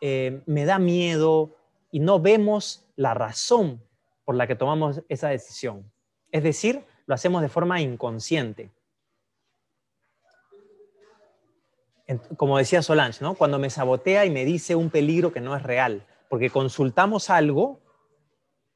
eh, 0.00 0.42
me 0.46 0.64
da 0.64 0.78
miedo, 0.78 1.56
y 1.90 2.00
no 2.00 2.18
vemos 2.20 2.84
la 2.96 3.14
razón 3.14 3.82
por 4.24 4.34
la 4.34 4.46
que 4.46 4.56
tomamos 4.56 5.02
esa 5.08 5.28
decisión. 5.28 5.92
Es 6.30 6.42
decir, 6.42 6.84
lo 7.06 7.14
hacemos 7.14 7.42
de 7.42 7.48
forma 7.48 7.80
inconsciente. 7.80 8.70
Como 12.36 12.58
decía 12.58 12.82
Solange, 12.82 13.22
¿no? 13.22 13.34
cuando 13.34 13.58
me 13.58 13.70
sabotea 13.70 14.24
y 14.26 14.30
me 14.30 14.44
dice 14.44 14.74
un 14.74 14.90
peligro 14.90 15.32
que 15.32 15.40
no 15.40 15.56
es 15.56 15.62
real, 15.62 16.06
porque 16.28 16.50
consultamos 16.50 17.30
algo 17.30 17.80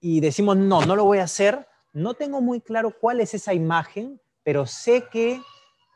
y 0.01 0.21
decimos, 0.21 0.57
no, 0.57 0.85
no 0.85 0.97
lo 0.97 1.05
voy 1.05 1.19
a 1.19 1.25
hacer, 1.25 1.67
no 1.93 2.15
tengo 2.15 2.41
muy 2.41 2.61
claro 2.61 2.95
cuál 2.99 3.21
es 3.21 3.35
esa 3.35 3.55
imagen, 3.55 4.21
pero 4.43 4.67
sé 4.67 5.09
que 5.11 5.41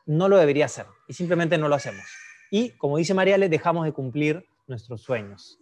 no 0.06 0.28
lo 0.28 0.38
debería 0.38 0.64
hacer 0.64 0.86
y 1.10 1.12
simplemente 1.12 1.58
no 1.58 1.68
lo 1.68 1.74
hacemos. 1.74 2.04
Y 2.52 2.70
como 2.70 2.96
dice 2.96 3.14
María, 3.14 3.36
le 3.36 3.48
dejamos 3.48 3.84
de 3.84 3.92
cumplir 3.92 4.46
nuestros 4.68 5.02
sueños. 5.02 5.58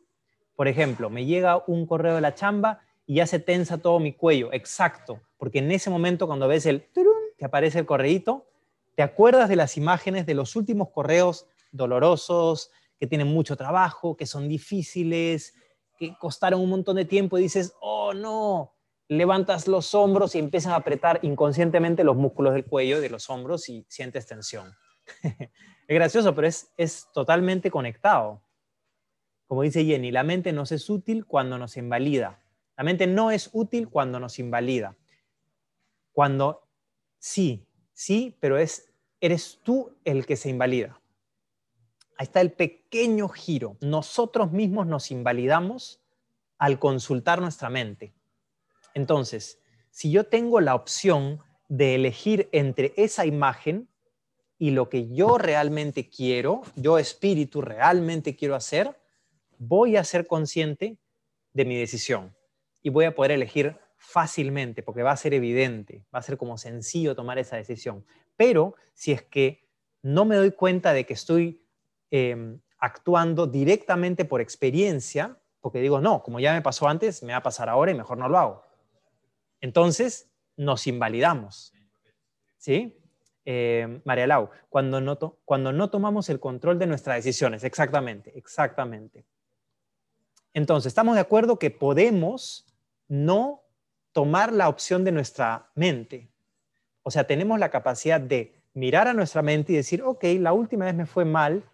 Por 0.55 0.69
ejemplo, 0.69 1.09
me 1.09 1.25
llega 1.25 1.65
un 1.67 1.87
correo 1.87 2.17
de 2.17 2.21
la 2.21 2.35
chamba 2.35 2.83
y 3.07 3.15
ya 3.15 3.27
se 3.27 3.39
tensa 3.39 3.79
todo 3.79 3.99
mi 3.99 4.13
cuello. 4.13 4.53
Exacto, 4.53 5.23
porque 5.39 5.61
en 5.61 5.73
ese 5.73 5.89
momento 5.89 6.27
cuando 6.27 6.49
ves 6.49 6.67
el 6.67 6.87
que 7.39 7.47
aparece 7.47 7.79
el 7.79 7.87
correíto, 7.87 8.47
te 8.95 9.03
acuerdas 9.03 9.49
de 9.49 9.57
las 9.57 9.79
imágenes 9.79 10.27
de 10.27 10.35
los 10.35 10.55
últimos 10.55 10.91
correos 10.91 11.47
dolorosos, 11.73 12.71
que 13.01 13.07
tienen 13.07 13.29
mucho 13.29 13.57
trabajo, 13.57 14.19
que 14.19 14.27
son 14.27 14.51
difíciles, 14.51 15.55
que 15.99 16.15
costaron 16.19 16.61
un 16.61 16.69
montón 16.69 16.97
de 16.97 17.07
tiempo 17.07 17.39
y 17.39 17.43
dices, 17.43 17.73
oh 17.81 18.13
no, 18.13 18.75
levantas 19.09 19.67
los 19.67 19.95
hombros 19.95 20.35
y 20.35 20.41
empiezas 20.41 20.73
a 20.73 20.77
apretar 20.77 21.21
inconscientemente 21.23 22.05
los 22.05 22.17
músculos 22.17 22.53
del 22.53 22.67
cuello 22.67 22.99
y 22.99 23.01
de 23.01 23.09
los 23.09 23.31
hombros 23.31 23.71
y 23.71 23.87
sientes 23.89 24.27
tensión. 24.27 24.75
es 25.23 25.95
gracioso, 25.95 26.35
pero 26.35 26.47
es, 26.47 26.73
es 26.77 27.09
totalmente 27.13 27.71
conectado. 27.71 28.43
Como 29.47 29.63
dice 29.63 29.85
Jenny, 29.85 30.11
la 30.11 30.25
mente 30.25 30.53
nos 30.53 30.73
es 30.73 30.89
útil 30.91 31.25
cuando 31.25 31.59
nos 31.59 31.77
invalida. 31.77 32.43
La 32.77 32.85
mente 32.85 33.07
no 33.07 33.31
es 33.31 33.51
útil 33.53 33.89
cuando 33.89 34.21
nos 34.21 34.39
invalida. 34.39 34.97
Cuando 36.13 36.69
sí, 37.19 37.67
sí, 37.93 38.37
pero 38.41 38.59
es, 38.59 38.93
eres 39.21 39.61
tú 39.63 39.97
el 40.05 40.27
que 40.27 40.37
se 40.37 40.51
invalida. 40.51 41.01
Ahí 42.19 42.25
está 42.25 42.41
el 42.41 42.53
pequeño 42.53 43.29
giro. 43.29 43.77
Nosotros 43.81 44.53
mismos 44.53 44.87
nos 44.87 45.11
invalidamos 45.11 46.01
al 46.59 46.79
consultar 46.79 47.41
nuestra 47.41 47.71
mente. 47.71 48.13
Entonces, 48.95 49.61
si 49.91 50.11
yo 50.11 50.25
tengo 50.25 50.61
la 50.61 50.75
opción 50.75 51.41
de 51.69 51.95
elegir 51.95 52.49
entre 52.53 52.93
esa 52.97 53.27
imagen 53.27 53.89
y 54.59 54.73
lo 54.73 54.89
que 54.89 55.09
yo 55.09 55.39
realmente 55.39 56.09
quiero, 56.09 56.63
yo 56.75 56.99
espíritu 56.99 57.63
realmente 57.63 58.35
quiero 58.35 58.55
hacer, 58.55 58.99
voy 59.59 59.97
a 59.97 60.05
ser 60.05 60.27
consciente 60.27 60.99
de 61.53 61.65
mi 61.65 61.77
decisión 61.77 62.35
y 62.83 62.91
voy 62.91 63.05
a 63.05 63.15
poder 63.15 63.33
elegir 63.33 63.77
fácilmente 63.97 64.83
porque 64.83 65.03
va 65.03 65.13
a 65.13 65.17
ser 65.17 65.35
evidente, 65.35 66.05
va 66.15 66.19
a 66.19 66.23
ser 66.23 66.37
como 66.37 66.59
sencillo 66.59 67.15
tomar 67.15 67.39
esa 67.39 67.57
decisión. 67.57 68.05
Pero 68.37 68.75
si 68.95 69.13
es 69.13 69.23
que 69.23 69.65
no 70.03 70.25
me 70.25 70.37
doy 70.37 70.53
cuenta 70.53 70.93
de 70.93 71.05
que 71.05 71.15
estoy 71.15 71.63
em, 72.11 72.61
actuando 72.79 73.47
directamente 73.47 74.25
por 74.25 74.41
experiencia, 74.41 75.37
porque 75.61 75.81
digo, 75.81 76.01
no, 76.01 76.23
como 76.23 76.41
ya 76.41 76.53
me 76.53 76.63
pasó 76.63 76.89
antes, 76.89 77.23
me 77.23 77.33
va 77.33 77.39
a 77.39 77.43
pasar 77.43 77.69
ahora 77.69 77.91
y 77.91 77.95
mejor 77.95 78.19
no 78.19 78.29
lo 78.29 78.39
hago. 78.39 78.65
Entonces, 79.61 80.31
nos 80.57 80.87
invalidamos. 80.87 81.73
¿Sí? 82.57 82.97
Eh, 83.51 84.03
María 84.05 84.27
Lau, 84.27 84.51
cuando 84.69 85.01
no, 85.01 85.17
cuando 85.47 85.73
no 85.73 85.89
tomamos 85.89 86.29
el 86.29 86.39
control 86.39 86.79
de 86.79 86.87
nuestras 86.87 87.17
decisiones, 87.17 87.65
exactamente, 87.65 88.37
exactamente. 88.37 89.25
Entonces, 90.53 90.91
estamos 90.91 91.15
de 91.15 91.23
acuerdo 91.23 91.59
que 91.59 91.71
podemos 91.71 92.67
no 93.09 93.63
tomar 94.13 94.53
la 94.53 94.69
opción 94.69 95.03
de 95.03 95.13
nuestra 95.13 95.71
mente. 95.75 96.29
O 97.03 97.11
sea, 97.11 97.27
tenemos 97.27 97.59
la 97.59 97.71
capacidad 97.71 98.21
de 98.21 98.55
mirar 98.75 99.09
a 99.09 99.15
nuestra 99.15 99.41
mente 99.41 99.73
y 99.73 99.77
decir, 99.77 100.03
ok, 100.03 100.25
la 100.41 100.53
última 100.53 100.85
vez 100.85 100.95
me 100.95 101.07
fue 101.07 101.25
mal, 101.25 101.65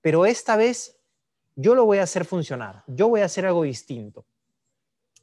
pero 0.00 0.26
esta 0.26 0.56
vez 0.56 0.98
yo 1.54 1.76
lo 1.76 1.84
voy 1.84 1.98
a 1.98 2.02
hacer 2.02 2.24
funcionar, 2.24 2.82
yo 2.88 3.06
voy 3.06 3.20
a 3.20 3.26
hacer 3.26 3.46
algo 3.46 3.62
distinto. 3.62 4.24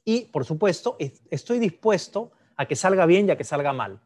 Y, 0.05 0.27
por 0.31 0.45
supuesto, 0.45 0.95
estoy 1.29 1.59
dispuesto 1.59 2.31
a 2.55 2.65
que 2.65 2.77
salga 2.77 3.05
bien 3.05 3.27
y 3.27 3.31
a 3.31 3.37
que 3.37 3.43
salga 3.43 3.73
mal. 3.73 3.99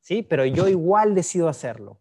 ¿Sí? 0.00 0.22
Pero 0.22 0.44
yo 0.44 0.68
igual 0.68 1.14
decido 1.14 1.48
hacerlo. 1.48 2.00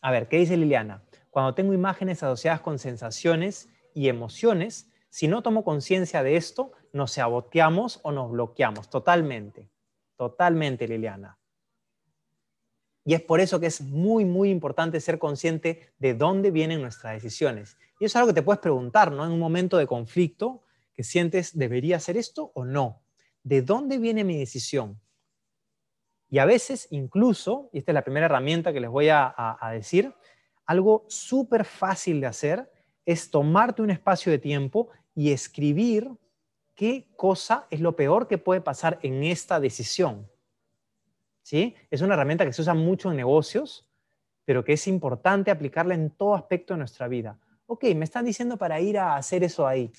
A 0.00 0.10
ver, 0.12 0.28
¿qué 0.28 0.38
dice 0.38 0.56
Liliana? 0.56 1.02
cuando 1.38 1.54
tengo 1.54 1.72
imágenes 1.72 2.22
asociadas 2.24 2.60
con 2.60 2.80
sensaciones 2.80 3.68
y 3.94 4.08
emociones, 4.08 4.90
si 5.08 5.28
no 5.28 5.42
tomo 5.42 5.62
conciencia 5.62 6.24
de 6.24 6.36
esto, 6.36 6.72
nos 6.92 7.12
saboteamos 7.12 8.00
o 8.02 8.12
nos 8.12 8.30
bloqueamos 8.30 8.90
totalmente. 8.90 9.70
Totalmente, 10.16 10.88
Liliana. 10.88 11.38
Y 13.04 13.14
es 13.14 13.22
por 13.22 13.38
eso 13.38 13.60
que 13.60 13.66
es 13.66 13.80
muy, 13.80 14.24
muy 14.24 14.50
importante 14.50 15.00
ser 15.00 15.20
consciente 15.20 15.92
de 15.98 16.14
dónde 16.14 16.50
vienen 16.50 16.82
nuestras 16.82 17.14
decisiones. 17.14 17.78
Y 18.00 18.06
eso 18.06 18.12
es 18.12 18.16
algo 18.16 18.28
que 18.28 18.34
te 18.34 18.42
puedes 18.42 18.60
preguntar, 18.60 19.12
¿no? 19.12 19.24
En 19.24 19.30
un 19.30 19.38
momento 19.38 19.76
de 19.76 19.86
conflicto, 19.86 20.62
que 20.92 21.04
sientes, 21.04 21.56
¿debería 21.56 21.98
hacer 21.98 22.16
esto 22.16 22.50
o 22.54 22.64
no? 22.64 23.00
¿De 23.48 23.62
dónde 23.62 23.96
viene 23.96 24.24
mi 24.24 24.36
decisión? 24.36 25.00
Y 26.28 26.38
a 26.38 26.44
veces 26.44 26.86
incluso, 26.90 27.70
y 27.72 27.78
esta 27.78 27.92
es 27.92 27.94
la 27.94 28.04
primera 28.04 28.26
herramienta 28.26 28.74
que 28.74 28.80
les 28.80 28.90
voy 28.90 29.08
a, 29.08 29.34
decir, 29.72 30.12
algo 30.66 31.06
súper 31.08 31.64
fácil 31.64 32.20
de 32.20 32.26
hacer 32.26 32.70
es 33.06 33.30
tomarte 33.30 33.80
un 33.80 33.90
espacio 33.90 34.30
de 34.30 34.38
tiempo 34.38 34.90
y 35.14 35.32
escribir 35.32 36.10
qué 36.74 37.08
cosa 37.16 37.66
es 37.70 37.80
lo 37.80 37.96
peor 37.96 38.28
que 38.28 38.36
puede 38.36 38.60
pasar 38.60 38.98
en 39.02 39.24
esta 39.24 39.58
decisión. 39.60 40.30
¿sí? 41.40 41.74
Es 41.90 42.02
una 42.02 42.12
herramienta 42.12 42.44
que 42.44 42.52
se 42.52 42.60
usa 42.60 42.74
mucho 42.74 43.10
en 43.10 43.16
negocios, 43.16 43.88
pero 44.44 44.62
que 44.62 44.74
es 44.74 44.86
importante 44.86 45.50
aplicarla 45.50 45.94
en 45.94 46.10
todo 46.10 46.34
aspecto 46.34 46.74
de 46.74 46.78
nuestra 46.80 47.08
vida. 47.08 47.38
Ok, 47.64 47.84
me 47.96 48.04
están 48.04 48.26
diciendo 48.26 48.58
para 48.58 48.78
ir 48.78 48.98
a 48.98 49.16
hacer 49.16 49.42
eso 49.42 49.66
ahí. 49.66 49.90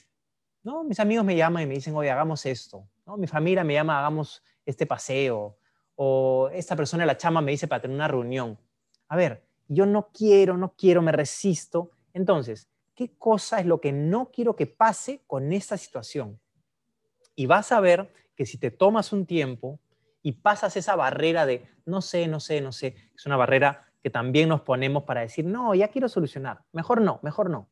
¿no? 0.61 0.83
Mis 0.83 0.99
amigos 0.99 1.25
me 1.25 1.35
llaman 1.35 1.63
y 1.63 1.65
me 1.65 1.73
dicen, 1.73 1.95
oye, 1.95 2.11
hagamos 2.11 2.45
esto. 2.45 2.87
Mi 3.17 3.27
familia 3.27 3.63
me 3.63 3.73
llama, 3.73 3.99
hagamos 3.99 4.43
este 4.65 4.85
paseo. 4.85 5.57
O 5.95 6.49
esta 6.53 6.75
persona 6.75 7.05
la 7.05 7.17
chama 7.17 7.41
me 7.41 7.51
dice 7.51 7.67
para 7.67 7.81
tener 7.81 7.95
una 7.95 8.07
reunión. 8.07 8.57
A 9.07 9.15
ver, 9.15 9.43
yo 9.67 9.85
no 9.85 10.09
quiero, 10.13 10.57
no 10.57 10.73
quiero, 10.75 11.01
me 11.01 11.11
resisto. 11.11 11.91
Entonces, 12.13 12.69
¿qué 12.95 13.15
cosa 13.17 13.59
es 13.59 13.65
lo 13.65 13.81
que 13.81 13.91
no 13.91 14.31
quiero 14.31 14.55
que 14.55 14.67
pase 14.67 15.21
con 15.27 15.53
esta 15.53 15.77
situación? 15.77 16.39
Y 17.35 17.45
vas 17.45 17.71
a 17.71 17.79
ver 17.79 18.11
que 18.35 18.45
si 18.45 18.57
te 18.57 18.71
tomas 18.71 19.13
un 19.13 19.25
tiempo 19.25 19.79
y 20.21 20.33
pasas 20.33 20.75
esa 20.77 20.95
barrera 20.95 21.45
de 21.45 21.67
no 21.85 22.01
sé, 22.01 22.27
no 22.27 22.39
sé, 22.39 22.61
no 22.61 22.71
sé, 22.71 22.95
es 23.15 23.25
una 23.25 23.37
barrera 23.37 23.87
que 24.01 24.09
también 24.09 24.49
nos 24.49 24.61
ponemos 24.61 25.03
para 25.03 25.21
decir, 25.21 25.45
no, 25.45 25.75
ya 25.75 25.89
quiero 25.89 26.07
solucionar, 26.07 26.63
mejor 26.71 27.01
no, 27.01 27.19
mejor 27.21 27.49
no. 27.49 27.69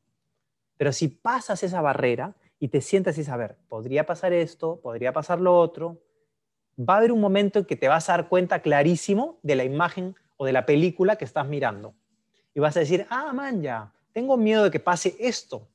Pero 0.77 0.91
si 0.91 1.07
pasas 1.07 1.63
esa 1.63 1.81
barrera 1.81 2.35
y 2.59 2.69
te 2.69 2.81
sientas 2.81 3.17
y 3.17 3.23
saber, 3.23 3.57
podría 3.67 4.05
pasar 4.05 4.33
esto, 4.33 4.79
podría 4.81 5.13
pasar 5.13 5.39
lo 5.39 5.57
otro, 5.57 6.01
va 6.77 6.95
a 6.95 6.97
haber 6.97 7.11
un 7.11 7.21
momento 7.21 7.59
en 7.59 7.65
que 7.65 7.75
te 7.75 7.87
vas 7.87 8.09
a 8.09 8.13
dar 8.13 8.29
cuenta 8.29 8.61
clarísimo 8.61 9.39
de 9.43 9.55
la 9.55 9.63
imagen 9.63 10.15
o 10.37 10.45
de 10.45 10.53
la 10.53 10.65
película 10.65 11.15
que 11.15 11.25
estás 11.25 11.47
mirando. 11.47 11.95
Y 12.53 12.59
vas 12.59 12.75
a 12.77 12.81
decir, 12.81 13.05
ah, 13.09 13.33
man, 13.33 13.61
ya, 13.61 13.93
tengo 14.13 14.37
miedo 14.37 14.63
de 14.63 14.71
que 14.71 14.79
pase 14.79 15.15
esto. 15.19 15.67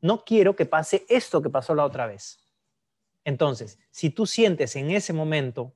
No 0.00 0.24
quiero 0.24 0.56
que 0.56 0.66
pase 0.66 1.04
esto 1.08 1.42
que 1.42 1.50
pasó 1.50 1.74
la 1.74 1.84
otra 1.84 2.06
vez. 2.06 2.38
Entonces, 3.24 3.78
si 3.90 4.10
tú 4.10 4.26
sientes 4.26 4.76
en 4.76 4.90
ese 4.90 5.12
momento 5.12 5.74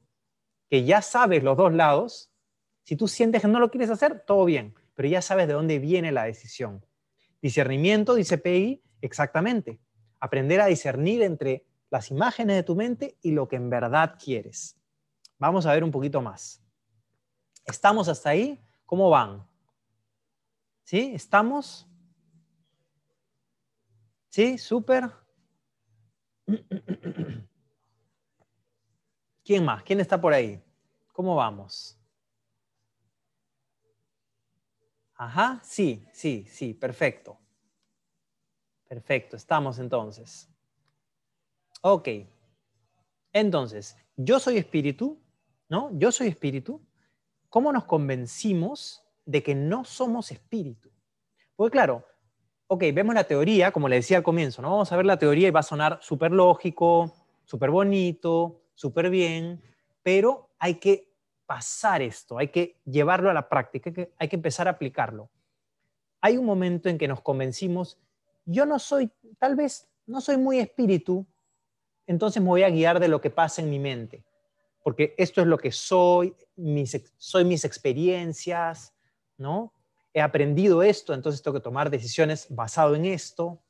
que 0.71 0.85
ya 0.85 1.03
sabes 1.03 1.43
los 1.43 1.57
dos 1.57 1.73
lados, 1.75 2.31
si 2.83 2.97
tú 2.97 3.09
sientes 3.09 3.43
que 3.43 3.49
no 3.49 3.61
lo 3.61 3.71
quieres 3.71 3.91
hacer, 3.91 4.25
todo 4.27 4.45
bien, 4.45 4.75
pero 4.95 5.09
ya 5.09 5.21
sabes 5.21 5.47
de 5.47 5.55
dónde 5.55 5.79
viene 5.79 6.13
la 6.13 6.25
decisión. 6.25 6.85
Discernimiento, 7.43 8.15
dice 8.15 8.39
Peggy, 8.39 8.83
exactamente. 9.03 9.79
Aprender 10.21 10.61
a 10.61 10.67
discernir 10.67 11.23
entre 11.23 11.65
las 11.91 12.11
imágenes 12.11 12.57
de 12.57 12.63
tu 12.63 12.75
mente 12.75 13.19
y 13.23 13.33
lo 13.33 13.47
que 13.49 13.57
en 13.57 13.71
verdad 13.71 14.17
quieres. 14.23 14.77
Vamos 15.39 15.67
a 15.67 15.73
ver 15.73 15.85
un 15.85 15.91
poquito 15.91 16.21
más. 16.23 16.63
¿Estamos 17.65 18.09
hasta 18.09 18.31
ahí? 18.31 18.61
¿Cómo 18.85 19.11
van? 19.11 19.47
¿Sí? 20.85 21.13
¿Estamos? 21.15 21.87
¿Sí? 24.29 24.59
¿Súper? 24.59 25.11
¿Quién 29.45 29.65
más? 29.65 29.83
¿Quién 29.83 30.01
está 30.01 30.21
por 30.21 30.33
ahí? 30.33 30.63
¿Cómo 31.13 31.37
vamos? 31.37 31.99
Ajá, 35.15 35.61
sí, 35.63 36.05
sí, 36.13 36.47
sí, 36.51 36.75
perfecto. 36.75 37.39
Perfecto, 38.95 39.35
estamos 39.35 39.81
entonces. 39.81 40.49
Ok. 41.81 42.09
Entonces, 43.33 43.97
yo 44.17 44.39
soy 44.39 44.57
espíritu, 44.57 45.19
¿no? 45.69 45.91
Yo 45.99 46.13
soy 46.13 46.29
espíritu. 46.29 46.81
¿Cómo 47.49 47.73
nos 47.73 47.87
convencimos 47.87 49.03
de 49.27 49.43
que 49.43 49.57
no 49.57 49.85
somos 49.85 50.31
espíritu? 50.31 50.91
Porque 51.57 51.73
claro, 51.73 52.05
ok, 52.69 52.85
vemos 52.95 53.17
la 53.17 53.25
teoría, 53.25 53.73
como 53.73 53.89
le 53.89 53.97
decía 53.97 54.19
al 54.19 54.23
comienzo, 54.23 54.63
¿no? 54.63 54.71
Vamos 54.71 54.93
a 54.93 54.97
ver 54.97 55.07
la 55.07 55.19
teoría 55.19 55.49
y 55.49 55.51
va 55.51 55.61
a 55.61 55.65
sonar 55.65 55.99
súper 56.01 56.31
lógico, 56.31 57.13
súper 57.45 57.71
bonito, 57.71 58.63
súper 58.75 59.11
bien, 59.11 59.61
pero 60.05 60.51
hay 60.61 60.77
que 60.77 61.11
pasar 61.47 62.01
esto, 62.01 62.39
hay 62.39 62.47
que 62.47 62.77
llevarlo 62.85 63.29
a 63.29 63.35
la 63.35 63.49
práctica, 63.49 63.91
hay 64.19 64.29
que, 64.29 64.37
empezar 64.37 64.69
a 64.69 64.71
aplicarlo. 64.71 65.31
Hay 66.21 66.37
un 66.37 66.47
momento 66.47 66.89
en 66.89 66.97
que 66.97 67.09
nos 67.09 67.23
convencimos, 67.23 67.99
yo 68.45 68.67
no 68.67 68.79
soy, 68.79 69.11
tal 69.39 69.57
vez 69.57 69.89
no 70.07 70.21
soy 70.21 70.37
muy 70.37 70.59
espíritu, 70.59 71.27
entonces 72.07 72.43
me 72.43 72.49
voy 72.49 72.63
a 72.63 72.71
guiar 72.71 73.01
de 73.01 73.09
lo 73.09 73.21
que 73.21 73.31
pasa 73.31 73.63
en 73.63 73.71
mi 73.71 73.79
mente, 73.79 74.25
porque 74.83 75.15
esto 75.17 75.41
es 75.41 75.47
lo 75.47 75.59
que 75.59 75.73
soy, 75.73 76.35
mis, 76.57 77.01
soy 77.17 77.45
mis 77.45 77.65
experiencias, 77.65 78.95
¿no? 79.39 79.73
He 80.13 80.21
aprendido 80.21 80.83
esto, 80.83 81.15
entonces 81.15 81.43
tengo 81.43 81.57
que 81.57 81.63
tomar 81.63 81.91
decisiones 81.91 82.47
basado 82.51 82.95
en 82.95 83.05
esto. 83.07 83.61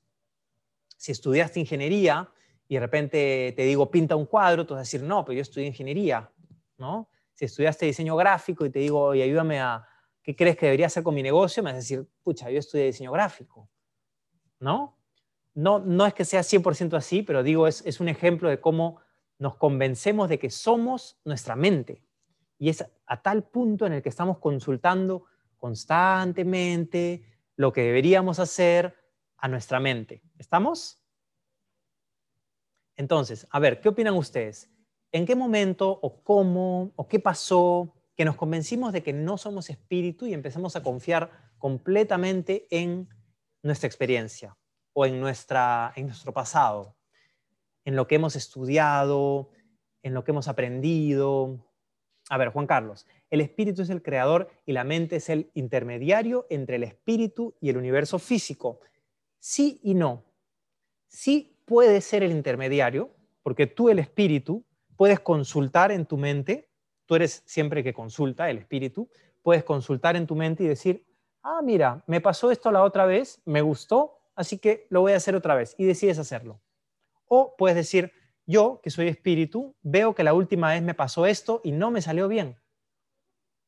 Si 0.96 1.12
estudiaste 1.12 1.60
ingeniería, 1.60 2.30
y 2.68 2.74
de 2.74 2.80
repente 2.80 3.52
te 3.56 3.62
digo, 3.62 3.90
pinta 3.90 4.16
un 4.16 4.26
cuadro, 4.26 4.66
tú 4.66 4.74
vas 4.74 4.80
a 4.80 4.82
decir, 4.82 5.02
no, 5.02 5.24
pero 5.24 5.36
yo 5.36 5.42
estudié 5.42 5.66
ingeniería, 5.66 6.30
¿no? 6.78 7.08
Si 7.34 7.44
estudiaste 7.44 7.86
diseño 7.86 8.16
gráfico 8.16 8.64
y 8.64 8.70
te 8.70 8.78
digo, 8.78 9.10
ayúdame 9.10 9.60
a, 9.60 9.86
¿qué 10.22 10.34
crees 10.34 10.56
que 10.56 10.66
debería 10.66 10.86
hacer 10.86 11.02
con 11.02 11.14
mi 11.14 11.22
negocio? 11.22 11.62
Me 11.62 11.70
vas 11.70 11.74
a 11.74 11.78
decir, 11.78 12.06
pucha, 12.22 12.50
yo 12.50 12.58
estudié 12.58 12.86
diseño 12.86 13.12
gráfico, 13.12 13.68
¿no? 14.60 14.96
No, 15.54 15.78
no 15.78 16.06
es 16.06 16.14
que 16.14 16.24
sea 16.24 16.40
100% 16.40 16.96
así, 16.96 17.22
pero 17.22 17.42
digo, 17.42 17.66
es, 17.66 17.84
es 17.86 18.00
un 18.00 18.08
ejemplo 18.08 18.48
de 18.48 18.60
cómo 18.60 19.00
nos 19.38 19.56
convencemos 19.56 20.28
de 20.28 20.38
que 20.38 20.50
somos 20.50 21.20
nuestra 21.24 21.56
mente. 21.56 22.04
Y 22.58 22.68
es 22.68 22.84
a 23.06 23.22
tal 23.22 23.44
punto 23.44 23.86
en 23.86 23.92
el 23.92 24.02
que 24.02 24.08
estamos 24.08 24.38
consultando 24.38 25.24
constantemente 25.58 27.24
lo 27.56 27.72
que 27.72 27.82
deberíamos 27.82 28.38
hacer 28.38 28.96
a 29.36 29.48
nuestra 29.48 29.80
mente. 29.80 30.22
¿Estamos? 30.38 31.00
Entonces, 32.96 33.46
a 33.50 33.58
ver, 33.58 33.80
¿qué 33.80 33.88
opinan 33.88 34.14
ustedes? 34.14 34.70
¿En 35.12 35.26
qué 35.26 35.36
momento 35.36 35.90
o 35.90 36.22
cómo 36.22 36.92
o 36.96 37.08
qué 37.08 37.20
pasó 37.20 37.94
que 38.16 38.24
nos 38.24 38.36
convencimos 38.36 38.92
de 38.92 39.02
que 39.02 39.12
no 39.12 39.38
somos 39.38 39.70
espíritu 39.70 40.26
y 40.26 40.34
empezamos 40.34 40.76
a 40.76 40.82
confiar 40.82 41.52
completamente 41.58 42.66
en 42.70 43.08
nuestra 43.64 43.88
experiencia 43.88 44.56
o 44.92 45.06
en, 45.06 45.20
nuestra, 45.20 45.92
en 45.96 46.06
nuestro 46.06 46.32
pasado, 46.32 46.94
en 47.84 47.96
lo 47.96 48.06
que 48.06 48.14
hemos 48.14 48.36
estudiado, 48.36 49.50
en 50.02 50.14
lo 50.14 50.22
que 50.22 50.30
hemos 50.30 50.46
aprendido? 50.46 51.58
A 52.30 52.38
ver, 52.38 52.50
Juan 52.50 52.66
Carlos, 52.66 53.06
el 53.30 53.40
espíritu 53.40 53.82
es 53.82 53.90
el 53.90 54.02
creador 54.02 54.50
y 54.64 54.72
la 54.72 54.84
mente 54.84 55.16
es 55.16 55.28
el 55.28 55.50
intermediario 55.54 56.46
entre 56.50 56.76
el 56.76 56.84
espíritu 56.84 57.54
y 57.60 57.70
el 57.70 57.76
universo 57.76 58.18
físico. 58.18 58.80
Sí 59.40 59.80
y 59.82 59.94
no. 59.94 60.24
Sí 61.08 61.58
puede 61.64 62.00
ser 62.00 62.22
el 62.22 62.30
intermediario, 62.30 63.10
porque 63.42 63.66
tú, 63.66 63.88
el 63.88 63.98
espíritu, 63.98 64.64
puedes 64.96 65.20
consultar 65.20 65.90
en 65.90 66.06
tu 66.06 66.16
mente, 66.16 66.68
tú 67.06 67.14
eres 67.14 67.42
siempre 67.44 67.82
que 67.82 67.92
consulta, 67.92 68.48
el 68.50 68.58
espíritu, 68.58 69.08
puedes 69.42 69.64
consultar 69.64 70.16
en 70.16 70.26
tu 70.26 70.36
mente 70.36 70.64
y 70.64 70.68
decir, 70.68 71.04
ah, 71.44 71.60
mira, 71.62 72.02
me 72.06 72.20
pasó 72.20 72.50
esto 72.50 72.72
la 72.72 72.82
otra 72.82 73.06
vez, 73.06 73.40
me 73.44 73.60
gustó, 73.60 74.18
así 74.34 74.58
que 74.58 74.86
lo 74.88 75.02
voy 75.02 75.12
a 75.12 75.16
hacer 75.16 75.36
otra 75.36 75.54
vez, 75.54 75.76
y 75.78 75.84
decides 75.84 76.18
hacerlo. 76.18 76.60
O 77.28 77.54
puedes 77.56 77.76
decir, 77.76 78.12
yo, 78.46 78.80
que 78.82 78.90
soy 78.90 79.08
espíritu, 79.08 79.76
veo 79.82 80.14
que 80.14 80.24
la 80.24 80.34
última 80.34 80.70
vez 80.70 80.82
me 80.82 80.94
pasó 80.94 81.26
esto 81.26 81.60
y 81.62 81.72
no 81.72 81.90
me 81.90 82.02
salió 82.02 82.28
bien. 82.28 82.56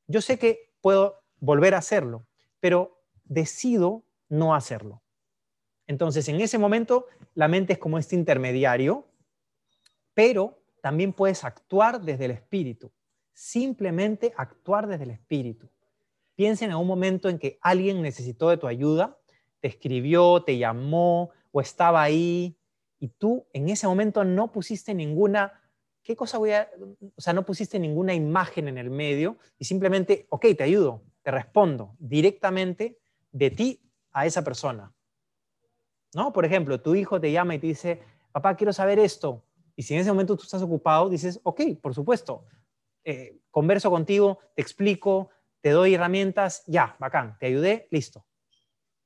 Yo 0.07 0.21
sé 0.21 0.39
que 0.39 0.75
puedo 0.81 1.23
volver 1.39 1.75
a 1.75 1.79
hacerlo, 1.79 2.27
pero 2.61 2.99
decido 3.25 4.03
no 4.29 4.55
hacerlo. 4.55 5.03
Entonces, 5.87 6.29
en 6.29 6.41
ese 6.41 6.59
momento, 6.59 7.07
la 7.35 7.47
mente 7.47 7.75
es 7.75 7.79
como 7.79 7.99
este 7.99 8.17
intermediario, 8.17 9.07
pero 10.15 10.59
también 10.81 11.13
puedes 11.13 11.45
actuar 11.45 12.01
desde 12.01 12.25
el 12.25 12.31
espíritu, 12.33 12.91
simplemente 13.33 14.33
actuar 14.37 14.87
desde 14.87 15.05
el 15.05 15.11
espíritu. 15.11 15.69
Piensa 16.37 16.65
en 16.65 16.75
un 16.75 16.87
momento 16.87 17.29
en 17.29 17.39
que 17.39 17.59
alguien 17.61 18.03
necesitó 18.03 18.51
de 18.51 18.59
tu 18.59 18.67
ayuda, 18.67 19.19
te 19.61 19.69
escribió, 19.69 20.43
te 20.45 20.59
llamó 20.59 21.31
o 21.51 21.61
estaba 21.61 22.03
ahí 22.03 22.57
y 23.01 23.09
tú 23.09 23.47
en 23.53 23.69
ese 23.69 23.87
momento 23.87 24.23
no 24.23 24.53
pusiste 24.53 24.95
ninguna, 24.95 25.61
¿qué 26.03 26.15
cosa 26.15 26.39
voy 26.39 26.53
a, 26.53 26.71
o 27.17 27.21
sea, 27.21 27.33
no 27.33 27.45
pusiste 27.45 27.79
ninguna 27.79 28.15
imagen 28.15 28.69
en 28.69 28.79
el 28.79 28.91
medio 28.91 29.39
y 29.59 29.65
simplemente, 29.65 30.27
ok, 30.29 30.47
te 30.57 30.63
ayudo, 30.63 31.03
te 31.23 31.31
respondo 31.31 31.97
directamente 31.99 32.99
de 33.33 33.51
ti 33.51 33.81
a 34.13 34.27
esa 34.27 34.45
persona. 34.45 34.93
¿no? 36.15 36.33
Por 36.33 36.45
ejemplo, 36.45 36.81
tu 36.81 36.95
hijo 36.95 37.21
te 37.21 37.33
llama 37.33 37.55
y 37.55 37.59
te 37.59 37.67
dice, 37.67 38.01
papá, 38.33 38.57
quiero 38.57 38.73
saber 38.73 38.99
esto. 38.99 39.43
Y 39.77 39.83
si 39.83 39.95
en 39.95 40.01
ese 40.01 40.11
momento 40.11 40.37
tú 40.37 40.45
estás 40.45 40.63
ocupado, 40.63 41.11
dices, 41.11 41.41
ok, 41.43 41.61
por 41.81 41.95
supuesto, 41.95 42.45
eh, 43.05 43.39
converso 43.51 43.91
contigo, 43.91 44.39
te 44.55 44.63
explico, 44.63 45.29
te 45.67 45.73
doy 45.73 45.95
herramientas, 45.95 46.63
ya, 46.69 46.95
bacán, 47.01 47.37
te 47.41 47.47
ayudé, 47.47 47.89
listo. 47.91 48.25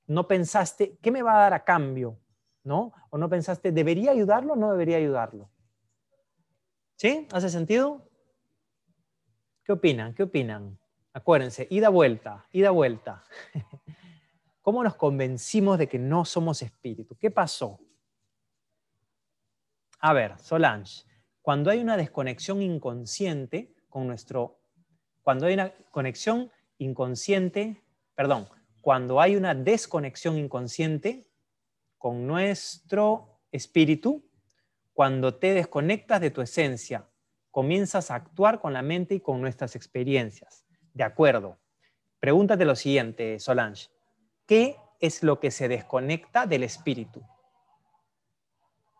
No 0.07 0.29
pensaste, 0.29 0.99
¿qué 1.01 1.11
me 1.11 1.23
va 1.23 1.33
a 1.33 1.41
dar 1.45 1.55
a 1.55 1.65
cambio? 1.65 2.21
¿No? 2.65 2.93
O 3.09 3.17
no 3.17 3.31
pensaste, 3.31 3.73
¿debería 3.73 4.11
ayudarlo 4.11 4.53
o 4.53 4.57
no 4.57 4.71
debería 4.71 4.99
ayudarlo? 4.99 5.51
¿Sí? 6.97 7.27
¿Hace 7.33 7.49
sentido? 7.49 8.07
¿Qué 9.65 9.73
opinan? 9.73 10.13
¿Qué 10.13 10.25
opinan? 10.25 10.79
Acuérdense, 11.15 11.67
ida 11.71 11.89
vuelta, 11.89 12.47
ida 12.53 12.71
vuelta. 12.73 13.25
¿Cómo 14.61 14.85
nos 14.85 14.97
convencimos 14.97 15.79
de 15.79 15.89
que 15.89 15.99
no 15.99 16.27
somos 16.27 16.61
espíritu? 16.61 17.17
¿Qué 17.17 17.31
pasó? 17.31 17.81
A 20.01 20.13
ver, 20.13 20.39
Solange, 20.39 21.07
cuando 21.41 21.71
hay 21.71 21.81
una 21.81 21.97
desconexión 21.97 22.61
inconsciente 22.61 23.75
con 23.89 24.07
nuestro, 24.07 24.60
cuando 25.23 25.47
hay 25.47 25.55
una 25.55 25.73
conexión 25.91 26.51
inconsciente, 26.79 27.83
perdón, 28.15 28.49
cuando 28.81 29.21
hay 29.21 29.37
una 29.37 29.55
desconexión 29.55 30.39
inconsciente 30.39 31.27
con 31.99 32.27
nuestro 32.27 33.41
espíritu, 33.53 34.25
cuando 34.93 35.35
te 35.35 35.55
desconectas 35.55 36.21
de 36.21 36.31
tu 36.31 36.41
esencia, 36.41 37.09
comienzas 37.51 38.11
a 38.11 38.15
actuar 38.15 38.61
con 38.61 38.73
la 38.73 38.83
mente 38.83 39.17
y 39.17 39.21
con 39.21 39.41
nuestras 39.41 39.77
experiencias. 39.77 40.65
De 40.95 41.05
acuerdo. 41.05 41.59
Pregúntate 42.19 42.65
lo 42.65 42.77
siguiente, 42.77 43.39
Solange. 43.39 43.89
¿Qué 44.47 44.77
es 45.01 45.23
lo 45.23 45.41
que 45.41 45.51
se 45.51 45.69
desconecta 45.69 46.47
del 46.47 46.63
espíritu? 46.63 47.23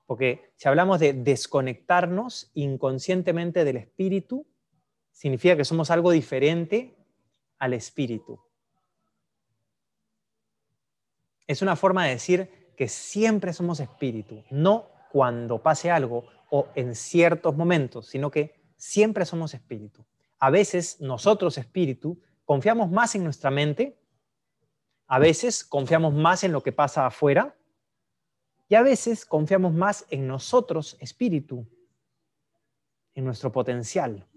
Porque 0.07 0.53
si 0.57 0.69
hablamos 0.69 1.01
de 1.01 1.13
desconectarnos 1.13 2.51
inconscientemente 2.55 3.65
del 3.65 3.77
espíritu, 3.77 4.47
significa 5.13 5.57
que 5.57 5.65
somos 5.65 5.91
algo 5.91 6.11
diferente 6.11 6.97
al 7.59 7.75
espíritu. 7.75 8.41
Es 11.47 11.63
una 11.63 11.77
forma 11.77 12.05
de 12.05 12.13
decir 12.13 12.73
que 12.77 12.89
siempre 12.89 13.53
somos 13.53 13.81
espíritu, 13.81 14.45
no 14.51 14.89
cuando 15.13 15.63
pase 15.63 15.91
algo 15.91 16.25
o 16.51 16.69
en 16.75 16.95
ciertos 16.95 17.57
momentos, 17.57 18.07
sino 18.07 18.31
que 18.31 18.61
siempre 18.77 19.27
somos 19.27 19.53
espíritu. 19.55 20.05
A 20.39 20.51
veces 20.51 21.01
nosotros, 21.01 21.59
espíritu, 21.59 22.21
confiamos 22.45 22.91
más 22.91 23.15
en 23.15 23.25
nuestra 23.25 23.51
mente, 23.51 24.01
a 25.07 25.19
veces 25.19 25.65
confiamos 25.65 26.15
más 26.15 26.45
en 26.45 26.53
lo 26.53 26.63
que 26.63 26.73
pasa 26.73 27.07
afuera, 27.07 27.57
y 28.69 28.77
a 28.77 28.83
veces 28.83 29.27
confiamos 29.27 29.75
más 29.75 30.07
en 30.11 30.29
nosotros, 30.29 30.97
espíritu, 31.01 31.67
en 33.15 33.25
nuestro 33.25 33.51
potencial. 33.51 34.30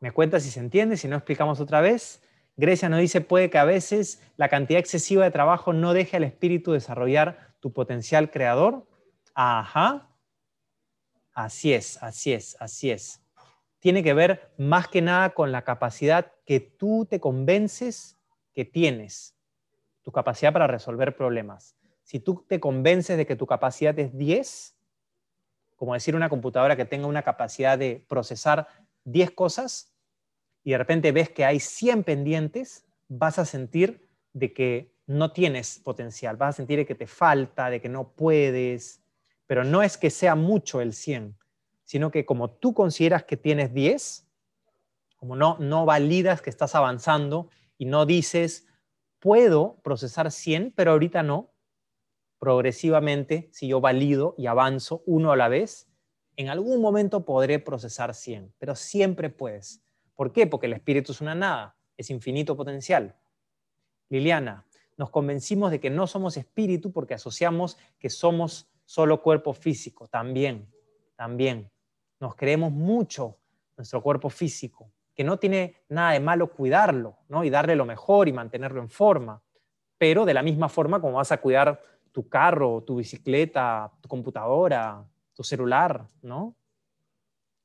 ¿Me 0.00 0.12
cuenta 0.12 0.40
si 0.40 0.50
se 0.50 0.60
entiende? 0.60 0.96
Si 0.96 1.08
no 1.08 1.16
explicamos 1.16 1.60
otra 1.60 1.80
vez. 1.80 2.22
Grecia 2.56 2.88
nos 2.88 3.00
dice, 3.00 3.20
puede 3.20 3.50
que 3.50 3.58
a 3.58 3.64
veces 3.64 4.20
la 4.36 4.48
cantidad 4.48 4.80
excesiva 4.80 5.24
de 5.24 5.30
trabajo 5.30 5.72
no 5.72 5.92
deje 5.92 6.16
al 6.16 6.24
espíritu 6.24 6.72
desarrollar 6.72 7.54
tu 7.60 7.72
potencial 7.72 8.30
creador. 8.30 8.86
Ajá. 9.34 10.08
Así 11.32 11.72
es, 11.72 12.02
así 12.02 12.32
es, 12.32 12.56
así 12.58 12.90
es. 12.90 13.22
Tiene 13.78 14.02
que 14.02 14.12
ver 14.14 14.52
más 14.58 14.88
que 14.88 15.02
nada 15.02 15.30
con 15.30 15.52
la 15.52 15.62
capacidad 15.62 16.32
que 16.44 16.58
tú 16.58 17.06
te 17.08 17.20
convences 17.20 18.18
que 18.52 18.64
tienes 18.64 19.36
tu 20.02 20.10
capacidad 20.10 20.52
para 20.52 20.66
resolver 20.66 21.16
problemas. 21.16 21.76
Si 22.02 22.18
tú 22.18 22.44
te 22.48 22.58
convences 22.58 23.16
de 23.16 23.26
que 23.26 23.36
tu 23.36 23.46
capacidad 23.46 23.96
es 23.98 24.16
10, 24.16 24.74
como 25.76 25.94
decir 25.94 26.16
una 26.16 26.28
computadora 26.28 26.74
que 26.74 26.84
tenga 26.84 27.06
una 27.06 27.22
capacidad 27.22 27.78
de 27.78 28.04
procesar 28.08 28.66
10 29.12 29.30
cosas, 29.32 29.94
y 30.64 30.72
de 30.72 30.78
repente 30.78 31.12
ves 31.12 31.30
que 31.30 31.44
hay 31.44 31.60
100 31.60 32.04
pendientes, 32.04 32.86
vas 33.08 33.38
a 33.38 33.44
sentir 33.44 34.06
de 34.32 34.52
que 34.52 34.94
no 35.06 35.32
tienes 35.32 35.78
potencial, 35.78 36.36
vas 36.36 36.54
a 36.54 36.56
sentir 36.56 36.86
que 36.86 36.94
te 36.94 37.06
falta, 37.06 37.70
de 37.70 37.80
que 37.80 37.88
no 37.88 38.12
puedes, 38.12 39.02
pero 39.46 39.64
no 39.64 39.82
es 39.82 39.96
que 39.96 40.10
sea 40.10 40.34
mucho 40.34 40.80
el 40.80 40.92
100, 40.92 41.36
sino 41.84 42.10
que 42.10 42.26
como 42.26 42.50
tú 42.50 42.74
consideras 42.74 43.24
que 43.24 43.38
tienes 43.38 43.72
10, 43.72 44.28
como 45.16 45.34
no, 45.34 45.56
no 45.58 45.86
validas 45.86 46.42
que 46.42 46.50
estás 46.50 46.74
avanzando 46.74 47.48
y 47.78 47.86
no 47.86 48.04
dices, 48.04 48.68
puedo 49.18 49.80
procesar 49.82 50.30
100, 50.30 50.72
pero 50.76 50.92
ahorita 50.92 51.22
no. 51.22 51.54
Progresivamente, 52.38 53.48
si 53.52 53.66
yo 53.68 53.80
valido 53.80 54.34
y 54.38 54.46
avanzo 54.46 55.02
uno 55.06 55.32
a 55.32 55.36
la 55.36 55.48
vez, 55.48 55.87
en 56.38 56.48
algún 56.48 56.80
momento 56.80 57.24
podré 57.24 57.58
procesar 57.58 58.14
100, 58.14 58.54
pero 58.58 58.76
siempre 58.76 59.28
puedes. 59.28 59.82
¿Por 60.14 60.32
qué? 60.32 60.46
Porque 60.46 60.66
el 60.66 60.72
espíritu 60.72 61.10
es 61.10 61.20
una 61.20 61.34
nada, 61.34 61.76
es 61.96 62.10
infinito 62.10 62.56
potencial. 62.56 63.16
Liliana, 64.08 64.64
nos 64.96 65.10
convencimos 65.10 65.72
de 65.72 65.80
que 65.80 65.90
no 65.90 66.06
somos 66.06 66.36
espíritu 66.36 66.92
porque 66.92 67.14
asociamos 67.14 67.76
que 67.98 68.08
somos 68.08 68.68
solo 68.84 69.20
cuerpo 69.20 69.52
físico. 69.52 70.06
También, 70.06 70.72
también. 71.16 71.72
Nos 72.20 72.36
creemos 72.36 72.70
mucho 72.70 73.36
nuestro 73.76 74.00
cuerpo 74.00 74.30
físico 74.30 74.92
que 75.16 75.24
no 75.24 75.40
tiene 75.40 75.82
nada 75.88 76.12
de 76.12 76.20
malo 76.20 76.52
cuidarlo, 76.52 77.18
¿no? 77.28 77.42
Y 77.42 77.50
darle 77.50 77.74
lo 77.74 77.84
mejor 77.84 78.28
y 78.28 78.32
mantenerlo 78.32 78.80
en 78.80 78.90
forma. 78.90 79.42
Pero 79.98 80.24
de 80.24 80.34
la 80.34 80.44
misma 80.44 80.68
forma 80.68 81.00
como 81.00 81.14
vas 81.14 81.32
a 81.32 81.40
cuidar 81.40 81.82
tu 82.12 82.28
carro, 82.28 82.84
tu 82.84 82.94
bicicleta, 82.94 83.92
tu 84.00 84.08
computadora, 84.08 85.04
tu 85.38 85.44
celular, 85.44 86.08
¿no? 86.20 86.56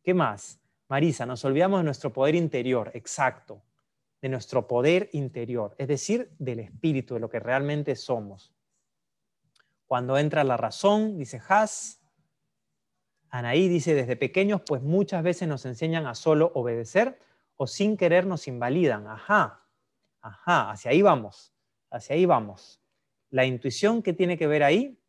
¿Qué 0.04 0.14
más? 0.14 0.60
Marisa, 0.90 1.26
nos 1.26 1.44
olvidamos 1.44 1.80
de 1.80 1.86
nuestro 1.86 2.14
poder 2.14 2.36
interior, 2.36 2.92
exacto, 2.94 3.64
de 4.22 4.30
nuestro 4.30 4.68
poder 4.68 5.10
interior, 5.14 5.74
es 5.80 5.88
decir, 5.88 6.30
del 6.38 6.60
espíritu, 6.60 7.16
de 7.16 7.20
lo 7.20 7.32
que 7.32 7.40
realmente 7.40 7.96
somos. 7.96 8.54
Cuando 9.88 10.20
entra 10.20 10.44
la 10.44 10.56
razón, 10.56 11.18
dice 11.18 11.42
Haas, 11.50 12.00
Anaí 13.30 13.68
dice, 13.68 13.96
desde 13.96 14.18
pequeños, 14.18 14.62
pues 14.64 14.84
muchas 14.84 15.24
veces 15.24 15.48
nos 15.48 15.66
enseñan 15.66 16.06
a 16.06 16.14
solo 16.14 16.52
obedecer 16.54 17.18
o 17.56 17.66
sin 17.66 17.98
querer 17.98 18.28
nos 18.28 18.48
invalidan. 18.48 19.08
Ajá, 19.08 19.66
ajá, 20.22 20.70
hacia 20.70 20.92
ahí 20.92 21.02
vamos, 21.02 21.56
hacia 21.90 22.16
ahí 22.16 22.28
vamos. 22.28 22.84
La 23.32 23.46
intuición 23.48 24.04
que 24.04 24.14
tiene 24.14 24.38
que 24.38 24.46
ver 24.46 24.62
ahí, 24.62 25.03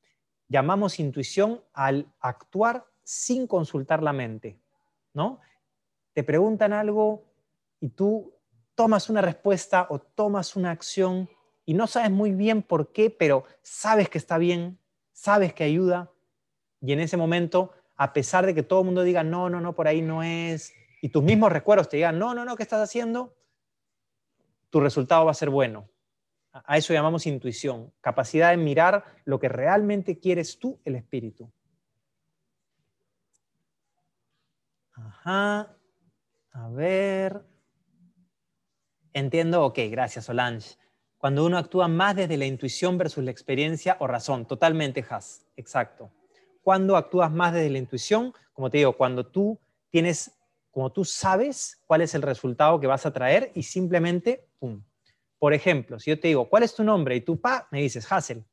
llamamos 0.54 1.00
intuición 1.00 1.64
al 1.72 2.06
actuar 2.20 2.86
sin 3.02 3.48
consultar 3.48 4.04
la 4.04 4.12
mente, 4.12 4.56
¿no? 5.12 5.40
Te 6.12 6.22
preguntan 6.22 6.72
algo 6.72 7.24
y 7.80 7.88
tú 7.88 8.32
tomas 8.76 9.10
una 9.10 9.20
respuesta 9.20 9.88
o 9.90 9.98
tomas 9.98 10.54
una 10.54 10.70
acción 10.70 11.28
y 11.64 11.74
no 11.74 11.88
sabes 11.88 12.12
muy 12.12 12.30
bien 12.30 12.62
por 12.62 12.92
qué, 12.92 13.10
pero 13.10 13.42
sabes 13.62 14.08
que 14.08 14.18
está 14.18 14.38
bien, 14.38 14.78
sabes 15.12 15.52
que 15.52 15.64
ayuda 15.64 16.12
y 16.80 16.92
en 16.92 17.00
ese 17.00 17.16
momento, 17.16 17.72
a 17.96 18.12
pesar 18.12 18.46
de 18.46 18.54
que 18.54 18.62
todo 18.62 18.82
el 18.82 18.86
mundo 18.86 19.02
diga, 19.02 19.24
no, 19.24 19.50
no, 19.50 19.60
no, 19.60 19.74
por 19.74 19.88
ahí 19.88 20.02
no 20.02 20.22
es, 20.22 20.72
y 21.00 21.08
tus 21.08 21.24
mismos 21.24 21.50
recuerdos 21.50 21.88
te 21.88 21.96
digan, 21.96 22.16
no, 22.16 22.32
no, 22.32 22.44
no, 22.44 22.54
¿qué 22.54 22.62
estás 22.62 22.80
haciendo? 22.80 23.34
Tu 24.70 24.78
resultado 24.78 25.24
va 25.24 25.32
a 25.32 25.34
ser 25.34 25.50
bueno. 25.50 25.88
A 26.54 26.76
eso 26.76 26.92
llamamos 26.92 27.26
intuición, 27.26 27.92
capacidad 28.00 28.50
de 28.50 28.56
mirar 28.56 29.04
lo 29.24 29.40
que 29.40 29.48
realmente 29.48 30.20
quieres 30.20 30.58
tú, 30.58 30.80
el 30.84 30.94
espíritu. 30.94 31.50
Ajá. 34.92 35.76
A 36.52 36.68
ver. 36.68 37.42
Entiendo, 39.12 39.64
ok, 39.64 39.78
gracias 39.90 40.26
Solange. 40.26 40.76
Cuando 41.18 41.44
uno 41.44 41.58
actúa 41.58 41.88
más 41.88 42.14
desde 42.14 42.36
la 42.36 42.46
intuición 42.46 42.98
versus 42.98 43.24
la 43.24 43.32
experiencia 43.32 43.96
o 43.98 44.06
razón, 44.06 44.46
totalmente, 44.46 45.04
Has, 45.08 45.46
exacto. 45.56 46.12
Cuando 46.62 46.96
actúas 46.96 47.32
más 47.32 47.52
desde 47.52 47.70
la 47.70 47.78
intuición, 47.78 48.32
como 48.52 48.70
te 48.70 48.78
digo, 48.78 48.96
cuando 48.96 49.26
tú 49.26 49.58
tienes 49.90 50.30
como 50.70 50.90
tú 50.90 51.04
sabes 51.04 51.80
cuál 51.86 52.00
es 52.00 52.16
el 52.16 52.22
resultado 52.22 52.80
que 52.80 52.88
vas 52.88 53.06
a 53.06 53.12
traer 53.12 53.52
y 53.54 53.62
simplemente, 53.62 54.48
¡pum! 54.58 54.82
Por 55.44 55.52
ejemplo, 55.52 56.00
si 56.00 56.08
yo 56.08 56.18
te 56.18 56.28
digo, 56.28 56.48
¿cuál 56.48 56.62
es 56.62 56.74
tu 56.74 56.82
nombre? 56.82 57.16
Y 57.16 57.20
tú, 57.20 57.38
pa, 57.38 57.68
me 57.70 57.82
dices, 57.82 58.10
Hassel, 58.10 58.46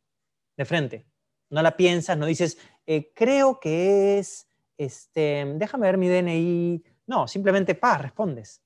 de 0.58 0.66
frente. 0.66 1.06
No 1.50 1.62
la 1.62 1.78
piensas, 1.78 2.18
no 2.18 2.26
dices, 2.26 2.58
eh, 2.86 3.14
creo 3.16 3.62
que 3.62 4.20
es, 4.20 4.46
este, 4.78 5.46
déjame 5.56 5.88
ver 5.88 5.98
mi 5.98 6.10
DNI. 6.10 6.84
No, 7.08 7.30
simplemente, 7.30 7.76
pa, 7.76 7.98
respondes. 7.98 8.62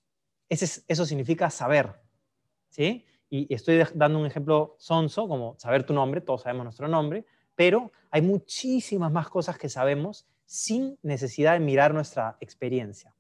Eso 0.50 1.06
significa 1.06 1.52
saber, 1.52 2.02
¿sí? 2.70 3.06
Y 3.30 3.54
estoy 3.54 3.84
dando 3.94 4.18
un 4.18 4.26
ejemplo 4.26 4.76
sonso, 4.80 5.28
como 5.28 5.56
saber 5.60 5.86
tu 5.86 5.94
nombre, 5.94 6.20
todos 6.20 6.42
sabemos 6.42 6.64
nuestro 6.64 6.88
nombre, 6.88 7.28
pero 7.54 7.92
hay 8.10 8.24
muchísimas 8.24 9.12
más 9.12 9.30
cosas 9.30 9.60
que 9.60 9.70
sabemos 9.70 10.26
sin 10.48 10.98
necesidad 11.04 11.54
de 11.54 11.60
mirar 11.60 11.94
nuestra 11.94 12.38
experiencia. 12.40 13.14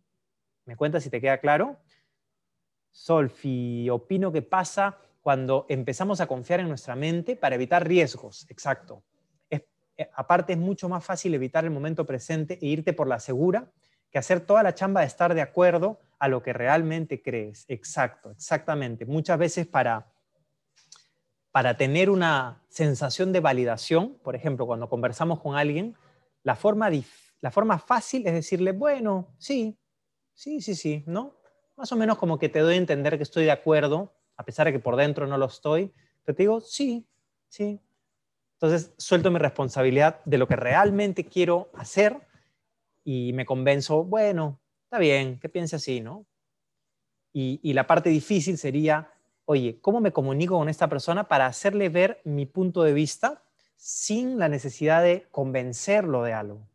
¿Me 0.66 0.76
cuentas 0.76 1.03
si 1.03 1.12
te 1.12 1.22
queda 1.22 1.38
claro? 1.38 1.78
Solfi, 2.95 3.89
opino 3.89 4.31
que 4.31 4.41
pasa 4.41 4.97
cuando 5.21 5.65
empezamos 5.67 6.21
a 6.21 6.27
confiar 6.27 6.61
en 6.61 6.69
nuestra 6.69 6.95
mente 6.95 7.35
para 7.35 7.55
evitar 7.55 7.85
riesgos. 7.85 8.49
Exacto. 8.49 9.03
Eh, 9.49 9.67
aparte 10.13 10.53
es 10.53 10.59
mucho 10.59 10.87
más 10.87 11.03
fácil 11.03 11.33
evitar 11.33 11.65
el 11.65 11.71
momento 11.71 12.05
presente 12.05 12.57
e 12.61 12.67
irte 12.67 12.93
por 12.93 13.07
la 13.07 13.19
segura 13.19 13.69
que 14.09 14.17
hacer 14.17 14.39
toda 14.39 14.63
la 14.63 14.73
chamba 14.73 15.01
de 15.01 15.07
estar 15.07 15.33
de 15.33 15.41
acuerdo 15.41 15.99
a 16.19 16.29
lo 16.29 16.41
que 16.41 16.53
realmente 16.53 17.21
crees. 17.21 17.65
Exacto, 17.67 18.31
exactamente. 18.31 19.05
Muchas 19.05 19.37
veces 19.37 19.67
para, 19.67 20.07
para 21.51 21.75
tener 21.75 22.09
una 22.09 22.63
sensación 22.69 23.33
de 23.33 23.41
validación, 23.41 24.17
por 24.23 24.37
ejemplo, 24.37 24.65
cuando 24.65 24.87
conversamos 24.87 25.41
con 25.41 25.57
alguien, 25.57 25.97
la 26.43 26.55
forma, 26.55 26.89
la 27.41 27.51
forma 27.51 27.77
fácil 27.77 28.25
es 28.25 28.33
decirle, 28.33 28.71
bueno, 28.71 29.35
sí, 29.37 29.77
sí, 30.33 30.61
sí, 30.61 30.75
sí, 30.75 31.03
¿no? 31.07 31.35
Más 31.78 31.91
o 31.91 31.95
menos 31.95 32.17
como 32.17 32.39
que 32.39 32.49
te 32.49 32.59
doy 32.59 32.76
a 32.76 32.78
entender 32.78 33.17
que 33.17 33.23
estoy 33.23 33.45
de 33.45 33.51
acuerdo, 33.51 34.13
a 34.38 34.45
pesar 34.45 34.67
de 34.67 34.73
que 34.73 34.80
por 34.80 34.95
dentro 34.95 35.28
no 35.28 35.38
lo 35.38 35.45
estoy, 35.45 35.93
pero 36.23 36.36
te 36.36 36.43
digo, 36.43 36.61
sí, 36.61 37.05
sí. 37.49 37.82
Entonces 38.53 38.93
suelto 38.97 39.30
mi 39.30 39.39
responsabilidad 39.39 40.23
de 40.23 40.38
lo 40.38 40.47
que 40.47 40.55
realmente 40.55 41.26
quiero 41.26 41.69
hacer 41.73 42.17
y 43.03 43.34
me 43.34 43.45
convenzo, 43.45 44.05
bueno, 44.05 44.59
está 44.84 44.97
bien, 44.99 45.39
que 45.39 45.49
piense 45.49 45.76
así, 45.76 45.99
¿no? 45.99 46.26
Y, 47.34 47.59
y 47.61 47.73
la 47.73 47.86
parte 47.86 48.09
difícil 48.09 48.57
sería, 48.57 49.11
oye, 49.43 49.80
¿cómo 49.82 49.99
me 49.99 50.13
comunico 50.13 50.57
con 50.57 50.69
esta 50.69 50.88
persona 50.88 51.28
para 51.28 51.45
hacerle 51.45 51.89
ver 51.89 52.21
mi 52.23 52.45
punto 52.45 52.84
de 52.84 52.93
vista 52.93 53.43
sin 53.76 54.39
la 54.39 54.47
necesidad 54.47 55.03
de 55.03 55.28
convencerlo 55.32 56.23
de 56.23 56.32
algo? 56.32 56.65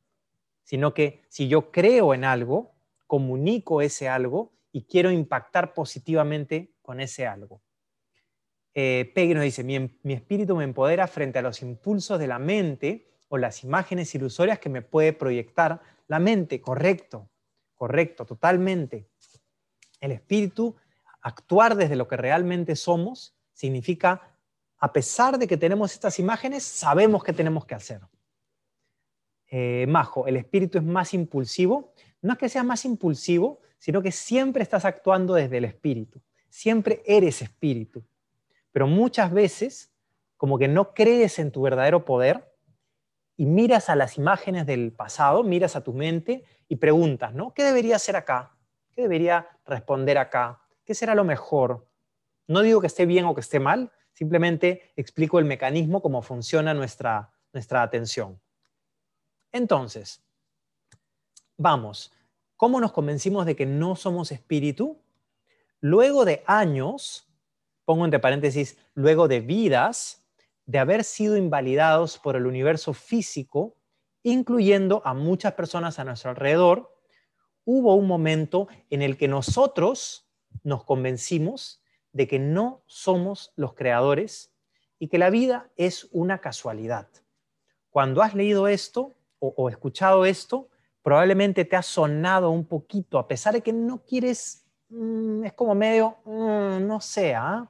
Sino 0.62 0.92
que 0.92 1.22
si 1.30 1.48
yo 1.48 1.72
creo 1.72 2.12
en 2.12 2.24
algo, 2.24 2.74
comunico 3.06 3.80
ese 3.80 4.08
algo 4.08 4.52
y 4.72 4.84
quiero 4.84 5.10
impactar 5.10 5.74
positivamente 5.74 6.72
con 6.82 7.00
ese 7.00 7.26
algo. 7.26 7.62
Eh, 8.74 9.10
Peggy 9.14 9.34
nos 9.34 9.42
dice, 9.42 9.64
mi, 9.64 9.98
mi 10.02 10.12
espíritu 10.12 10.54
me 10.56 10.64
empodera 10.64 11.06
frente 11.08 11.38
a 11.38 11.42
los 11.42 11.60
impulsos 11.62 12.18
de 12.18 12.26
la 12.26 12.38
mente 12.38 13.08
o 13.28 13.38
las 13.38 13.64
imágenes 13.64 14.14
ilusorias 14.14 14.58
que 14.58 14.68
me 14.68 14.82
puede 14.82 15.12
proyectar 15.12 15.80
la 16.06 16.18
mente, 16.18 16.60
correcto, 16.60 17.28
correcto, 17.74 18.26
totalmente. 18.26 19.08
El 20.00 20.12
espíritu, 20.12 20.76
actuar 21.22 21.76
desde 21.76 21.96
lo 21.96 22.08
que 22.08 22.16
realmente 22.16 22.76
somos, 22.76 23.36
significa, 23.52 24.36
a 24.78 24.92
pesar 24.92 25.38
de 25.38 25.46
que 25.46 25.56
tenemos 25.56 25.92
estas 25.92 26.18
imágenes, 26.18 26.64
sabemos 26.64 27.22
qué 27.22 27.32
tenemos 27.32 27.66
que 27.66 27.74
hacer. 27.74 28.00
Eh, 29.50 29.84
Majo, 29.88 30.26
el 30.26 30.36
espíritu 30.36 30.78
es 30.78 30.84
más 30.84 31.12
impulsivo. 31.12 31.92
No 32.22 32.32
es 32.32 32.38
que 32.38 32.48
sea 32.48 32.62
más 32.62 32.84
impulsivo, 32.84 33.60
sino 33.78 34.02
que 34.02 34.12
siempre 34.12 34.62
estás 34.62 34.84
actuando 34.84 35.34
desde 35.34 35.58
el 35.58 35.64
espíritu. 35.64 36.20
Siempre 36.48 37.02
eres 37.06 37.42
espíritu. 37.42 38.04
Pero 38.72 38.86
muchas 38.86 39.32
veces, 39.32 39.92
como 40.36 40.58
que 40.58 40.68
no 40.68 40.94
crees 40.94 41.38
en 41.38 41.50
tu 41.50 41.62
verdadero 41.62 42.04
poder 42.04 42.50
y 43.36 43.46
miras 43.46 43.88
a 43.88 43.96
las 43.96 44.18
imágenes 44.18 44.66
del 44.66 44.92
pasado, 44.92 45.42
miras 45.42 45.76
a 45.76 45.82
tu 45.82 45.94
mente 45.94 46.44
y 46.68 46.76
preguntas, 46.76 47.32
¿no? 47.34 47.54
¿Qué 47.54 47.64
debería 47.64 47.96
hacer 47.96 48.16
acá? 48.16 48.54
¿Qué 48.92 49.02
debería 49.02 49.48
responder 49.64 50.18
acá? 50.18 50.60
¿Qué 50.84 50.94
será 50.94 51.14
lo 51.14 51.24
mejor? 51.24 51.86
No 52.46 52.60
digo 52.60 52.80
que 52.80 52.86
esté 52.86 53.06
bien 53.06 53.24
o 53.24 53.34
que 53.34 53.40
esté 53.40 53.58
mal, 53.58 53.92
simplemente 54.12 54.92
explico 54.96 55.38
el 55.38 55.46
mecanismo, 55.46 56.02
cómo 56.02 56.20
funciona 56.20 56.74
nuestra, 56.74 57.32
nuestra 57.52 57.82
atención. 57.82 58.40
Entonces, 59.52 60.22
vamos, 61.60 62.10
¿cómo 62.56 62.80
nos 62.80 62.90
convencimos 62.92 63.44
de 63.44 63.54
que 63.54 63.66
no 63.66 63.94
somos 63.94 64.32
espíritu? 64.32 64.98
Luego 65.80 66.24
de 66.24 66.42
años, 66.46 67.28
pongo 67.84 68.06
entre 68.06 68.18
paréntesis, 68.18 68.78
luego 68.94 69.28
de 69.28 69.40
vidas, 69.40 70.24
de 70.64 70.78
haber 70.78 71.04
sido 71.04 71.36
invalidados 71.36 72.18
por 72.18 72.34
el 72.34 72.46
universo 72.46 72.94
físico, 72.94 73.76
incluyendo 74.22 75.02
a 75.04 75.12
muchas 75.12 75.52
personas 75.52 75.98
a 75.98 76.04
nuestro 76.04 76.30
alrededor, 76.30 76.96
hubo 77.66 77.94
un 77.94 78.06
momento 78.06 78.68
en 78.88 79.02
el 79.02 79.18
que 79.18 79.28
nosotros 79.28 80.30
nos 80.62 80.84
convencimos 80.84 81.82
de 82.12 82.26
que 82.26 82.38
no 82.38 82.82
somos 82.86 83.52
los 83.56 83.74
creadores 83.74 84.50
y 84.98 85.08
que 85.08 85.18
la 85.18 85.28
vida 85.28 85.70
es 85.76 86.08
una 86.10 86.38
casualidad. 86.38 87.08
Cuando 87.90 88.22
has 88.22 88.34
leído 88.34 88.66
esto 88.66 89.14
o, 89.40 89.68
escuchado 89.68 90.24
esto, 90.24 90.69
probablemente 91.02 91.64
te 91.64 91.76
ha 91.76 91.82
sonado 91.82 92.50
un 92.50 92.64
poquito, 92.64 93.18
a 93.18 93.26
pesar 93.26 93.54
de 93.54 93.62
que 93.62 93.72
no 93.72 94.02
quieres, 94.04 94.66
mm, 94.90 95.44
es 95.44 95.52
como 95.54 95.74
medio, 95.74 96.18
mm, 96.24 96.86
no 96.86 97.00
sé, 97.00 97.34
¿ah? 97.34 97.68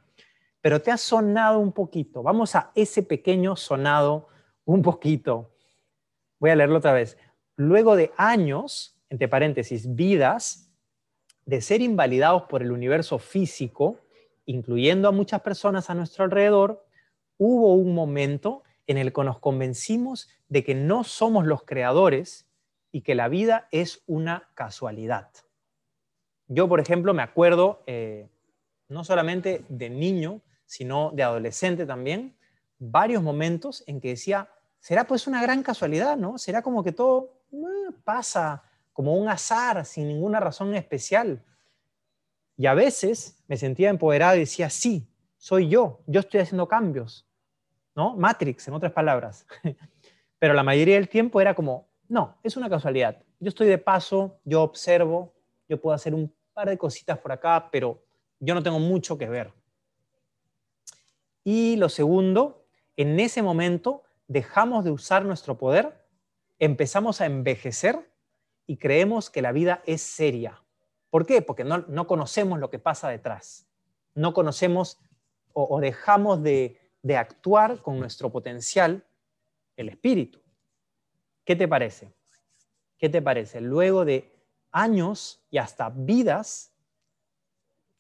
pero 0.61 0.83
te 0.83 0.91
ha 0.91 0.97
sonado 0.97 1.59
un 1.59 1.73
poquito. 1.73 2.23
Vamos 2.23 2.55
a 2.55 2.71
ese 2.75 3.03
pequeño 3.03 3.57
sonado 3.57 4.29
un 4.65 4.83
poquito. 4.83 5.51
Voy 6.39 6.51
a 6.51 6.57
leerlo 6.57 6.79
otra 6.79 6.93
vez. 6.93 7.17
Luego 7.57 7.97
de 7.97 8.13
años, 8.17 8.99
entre 9.09 9.29
paréntesis, 9.29 9.95
vidas, 9.95 10.71
de 11.47 11.61
ser 11.61 11.81
invalidados 11.81 12.43
por 12.43 12.63
el 12.63 12.73
universo 12.73 13.19
físico, 13.19 14.01
incluyendo 14.45 15.09
a 15.09 15.13
muchas 15.13 15.41
personas 15.41 15.89
a 15.91 15.95
nuestro 15.95 16.25
alrededor, 16.25 16.85
hubo 17.39 17.75
un 17.75 17.95
momento 17.95 18.63
en 18.87 18.99
el 18.99 19.13
que 19.13 19.25
nos 19.25 19.39
convencimos 19.39 20.29
de 20.49 20.65
que 20.65 20.75
no 20.75 21.05
somos 21.05 21.47
los 21.47 21.63
creadores 21.63 22.50
y 22.93 23.03
que 23.03 23.15
la 23.15 23.29
vida 23.29 23.69
es 23.71 24.03
una 24.07 24.49
casualidad. 24.55 25.31
Yo, 26.49 26.69
por 26.69 26.81
ejemplo, 26.81 27.15
me 27.15 27.23
acuerdo, 27.23 27.83
eh, 27.87 28.29
no 28.89 29.05
solamente 29.05 29.65
de 29.69 29.91
niño, 29.91 30.43
sino 30.67 31.11
de 31.13 31.23
adolescente 31.23 31.87
también, 31.87 32.37
varios 32.79 33.23
momentos 33.23 33.85
en 33.87 34.01
que 34.01 34.09
decía, 34.09 34.51
será 34.81 35.05
pues 35.07 35.27
una 35.27 35.43
gran 35.43 35.63
casualidad, 35.63 36.17
¿no? 36.17 36.39
Será 36.39 36.63
como 36.63 36.83
que 36.83 36.93
todo 36.93 37.45
eh, 37.53 37.93
pasa 38.03 38.65
como 38.93 39.15
un 39.17 39.29
azar, 39.29 39.85
sin 39.85 40.09
ninguna 40.09 40.41
razón 40.41 40.75
especial. 40.75 41.45
Y 42.57 42.67
a 42.67 42.75
veces 42.75 43.43
me 43.47 43.57
sentía 43.57 43.91
empoderado 43.91 44.37
y 44.37 44.41
decía, 44.41 44.71
sí, 44.71 45.09
soy 45.37 45.69
yo, 45.69 46.03
yo 46.07 46.21
estoy 46.21 46.41
haciendo 46.41 46.69
cambios, 46.69 47.27
¿no? 47.95 48.17
Matrix, 48.17 48.69
en 48.69 48.75
otras 48.75 48.93
palabras. 48.93 49.47
Pero 50.39 50.55
la 50.55 50.63
mayoría 50.63 50.97
del 50.97 51.09
tiempo 51.09 51.41
era 51.41 51.55
como, 51.55 51.90
no, 52.11 52.37
es 52.43 52.57
una 52.57 52.69
casualidad. 52.69 53.23
Yo 53.39 53.49
estoy 53.49 53.69
de 53.69 53.79
paso, 53.79 54.41
yo 54.45 54.63
observo, 54.63 55.33
yo 55.69 55.81
puedo 55.81 55.95
hacer 55.95 56.13
un 56.13 56.35
par 56.53 56.69
de 56.69 56.77
cositas 56.77 57.17
por 57.19 57.31
acá, 57.31 57.69
pero 57.71 58.03
yo 58.41 58.53
no 58.53 58.65
tengo 58.65 58.81
mucho 58.81 59.17
que 59.17 59.29
ver. 59.29 59.53
Y 61.45 61.77
lo 61.77 61.89
segundo, 61.89 62.65
en 62.97 63.21
ese 63.21 63.43
momento 63.43 64.03
dejamos 64.27 64.85
de 64.85 64.91
usar 64.91 65.25
nuestro 65.25 65.57
poder, 65.57 66.05
empezamos 66.59 67.21
a 67.21 67.27
envejecer 67.27 68.11
y 68.67 68.79
creemos 68.79 69.31
que 69.31 69.41
la 69.41 69.53
vida 69.53 69.81
es 69.87 70.03
seria. 70.03 70.61
¿Por 71.11 71.27
qué? 71.27 71.43
Porque 71.43 71.63
no, 71.63 72.07
conocemos 72.09 72.59
lo 72.59 72.71
que 72.71 72.81
pasa 72.81 73.09
detrás. 73.09 73.69
No 74.17 74.35
conocemos 74.35 74.99
o, 75.53 75.81
dejamos 75.81 76.43
de, 76.43 76.77
de 77.03 77.17
actuar 77.17 77.81
con 77.83 78.01
nuestro 78.01 78.31
potencial, 78.31 79.05
el 79.77 79.89
espíritu. 79.89 80.41
¿Qué 81.51 81.57
te 81.57 81.67
parece? 81.67 82.13
¿Qué 82.97 83.09
te 83.09 83.21
parece? 83.21 83.61
Luego 83.61 84.05
de 84.05 84.33
años 84.71 85.45
y 85.51 85.59
hasta 85.59 85.91
vidas, 85.91 86.73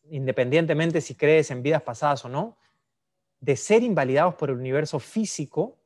independientemente 0.09 1.01
si 1.01 1.16
crees 1.16 1.51
en 1.51 1.61
vidas 1.61 1.82
pasadas 1.82 2.24
o 2.24 2.28
no, 2.28 2.57
de 3.40 3.57
ser 3.57 3.82
invalidados 3.82 4.36
por 4.36 4.51
el 4.51 4.57
universo 4.57 5.01
físico, 5.01 5.80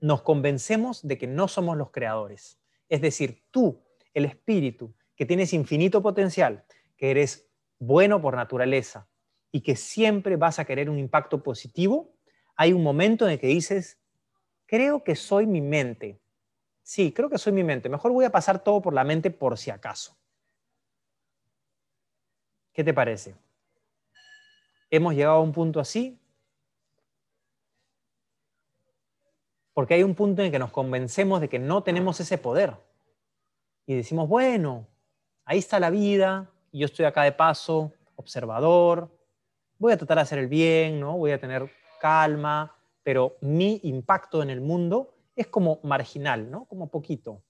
nos 0.00 0.22
convencemos 0.22 1.04
de 1.04 1.18
que 1.18 1.26
no 1.26 1.48
somos 1.48 1.76
los 1.76 1.90
creadores. 1.90 2.60
Es 2.88 3.00
decir, 3.00 3.42
tú, 3.50 3.82
el 4.14 4.24
espíritu, 4.24 4.94
que 5.16 5.26
tienes 5.26 5.52
infinito 5.52 6.00
potencial, 6.00 6.64
que 6.96 7.10
eres 7.10 7.48
bueno 7.80 8.22
por 8.22 8.36
naturaleza 8.36 9.08
y 9.50 9.62
que 9.62 9.74
siempre 9.74 10.36
vas 10.36 10.60
a 10.60 10.64
querer 10.64 10.88
un 10.88 11.00
impacto 11.00 11.42
positivo, 11.42 12.14
hay 12.54 12.72
un 12.72 12.84
momento 12.84 13.26
en 13.26 13.32
el 13.32 13.40
que 13.40 13.48
dices, 13.48 13.98
creo 14.66 15.02
que 15.02 15.16
soy 15.16 15.48
mi 15.48 15.60
mente. 15.60 16.20
Sí, 16.82 17.12
creo 17.12 17.30
que 17.30 17.38
soy 17.38 17.52
mi 17.52 17.64
mente. 17.64 17.88
Mejor 17.88 18.12
voy 18.12 18.24
a 18.24 18.30
pasar 18.30 18.62
todo 18.62 18.80
por 18.80 18.94
la 18.94 19.04
mente 19.04 19.30
por 19.30 19.56
si 19.58 19.70
acaso. 19.70 20.16
¿Qué 22.72 22.84
te 22.84 22.94
parece? 22.94 23.34
¿Hemos 24.90 25.14
llegado 25.14 25.36
a 25.36 25.42
un 25.42 25.52
punto 25.52 25.80
así? 25.80 26.18
Porque 29.72 29.94
hay 29.94 30.02
un 30.02 30.14
punto 30.14 30.42
en 30.42 30.46
el 30.46 30.52
que 30.52 30.58
nos 30.58 30.72
convencemos 30.72 31.40
de 31.40 31.48
que 31.48 31.58
no 31.58 31.82
tenemos 31.82 32.18
ese 32.20 32.38
poder. 32.38 32.74
Y 33.86 33.94
decimos, 33.94 34.28
bueno, 34.28 34.86
ahí 35.44 35.58
está 35.58 35.80
la 35.80 35.90
vida, 35.90 36.50
y 36.72 36.80
yo 36.80 36.86
estoy 36.86 37.04
acá 37.04 37.22
de 37.22 37.32
paso, 37.32 37.92
observador, 38.16 39.10
voy 39.78 39.92
a 39.92 39.96
tratar 39.96 40.18
de 40.18 40.22
hacer 40.22 40.38
el 40.38 40.48
bien, 40.48 41.00
¿no? 41.00 41.16
voy 41.16 41.32
a 41.32 41.40
tener 41.40 41.70
calma, 42.00 42.76
pero 43.02 43.36
mi 43.40 43.80
impacto 43.84 44.42
en 44.42 44.50
el 44.50 44.60
mundo 44.60 45.14
es 45.40 45.46
como 45.46 45.80
marginal, 45.82 46.50
¿no? 46.50 46.64
como 46.66 46.88
poquito. 46.88 47.42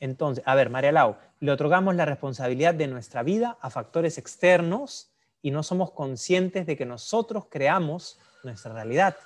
Entonces, 0.00 0.44
a 0.46 0.54
ver, 0.54 0.70
María 0.70 0.92
Lau, 0.92 1.16
le 1.40 1.52
otorgamos 1.52 1.94
la 1.96 2.04
responsabilidad 2.04 2.74
de 2.74 2.86
nuestra 2.86 3.22
vida 3.22 3.58
a 3.60 3.70
factores 3.70 4.18
externos 4.18 5.10
y 5.42 5.50
no 5.50 5.62
somos 5.62 5.90
conscientes 5.90 6.66
de 6.66 6.76
que 6.76 6.86
nosotros 6.86 7.46
creamos 7.50 8.18
nuestra 8.44 8.72
realidad 8.72 9.16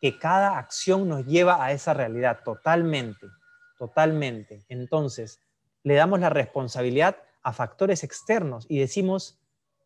que 0.00 0.18
cada 0.18 0.58
acción 0.58 1.08
nos 1.08 1.26
lleva 1.26 1.62
a 1.62 1.72
esa 1.72 1.92
realidad 1.92 2.40
totalmente, 2.42 3.26
totalmente. 3.78 4.64
Entonces, 4.68 5.40
le 5.82 5.94
damos 5.94 6.20
la 6.20 6.30
responsabilidad 6.30 7.18
a 7.42 7.52
factores 7.52 8.02
externos 8.02 8.66
y 8.68 8.78
decimos, 8.78 9.38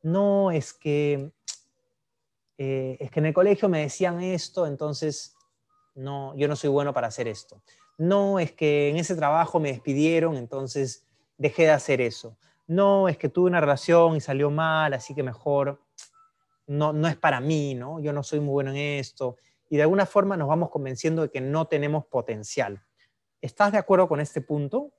no, 0.03 0.51
es 0.53 0.73
que, 0.73 1.33
eh, 2.59 2.97
es 3.01 3.11
que 3.11 3.21
en 3.21 3.27
el 3.27 3.35
colegio 3.35 3.69
me 3.69 3.81
decían 3.81 4.23
esto, 4.23 4.67
entonces 4.67 5.34
no, 5.95 6.35
yo 6.37 6.49
no 6.49 6.57
soy 6.57 6.71
bueno 6.71 6.93
para 6.93 7.09
hacer 7.09 7.29
esto. 7.29 7.63
No, 7.99 8.39
es 8.39 8.53
que 8.53 8.89
en 8.89 8.97
ese 8.97 9.15
trabajo 9.15 9.61
me 9.61 9.71
despidieron, 9.71 10.37
entonces 10.37 11.07
dejé 11.39 11.65
de 11.65 11.71
hacer 11.71 12.01
eso. 12.01 12.37
No, 12.67 13.09
es 13.09 13.19
que 13.19 13.29
tuve 13.29 13.49
una 13.49 13.61
relación 13.61 14.17
y 14.17 14.21
salió 14.21 14.51
mal, 14.51 14.95
así 14.95 15.15
que 15.15 15.23
mejor 15.23 15.81
no, 16.67 16.93
no 16.93 17.09
es 17.09 17.17
para 17.17 17.41
mí, 17.41 17.75
¿no? 17.75 18.01
Yo 18.01 18.13
no 18.13 18.23
soy 18.23 18.41
muy 18.41 18.53
bueno 18.53 18.71
en 18.71 18.77
esto. 18.77 19.37
Y 19.69 19.77
de 19.77 19.83
alguna 19.83 20.07
forma 20.07 20.37
nos 20.37 20.49
vamos 20.49 20.71
convenciendo 20.71 21.23
de 21.23 21.31
que 21.31 21.41
no 21.41 21.67
tenemos 21.67 22.07
potencial. 22.07 22.83
¿Estás 23.41 23.73
de 23.73 23.79
acuerdo 23.79 24.09
con 24.09 24.21
este 24.21 24.41
punto? 24.41 24.93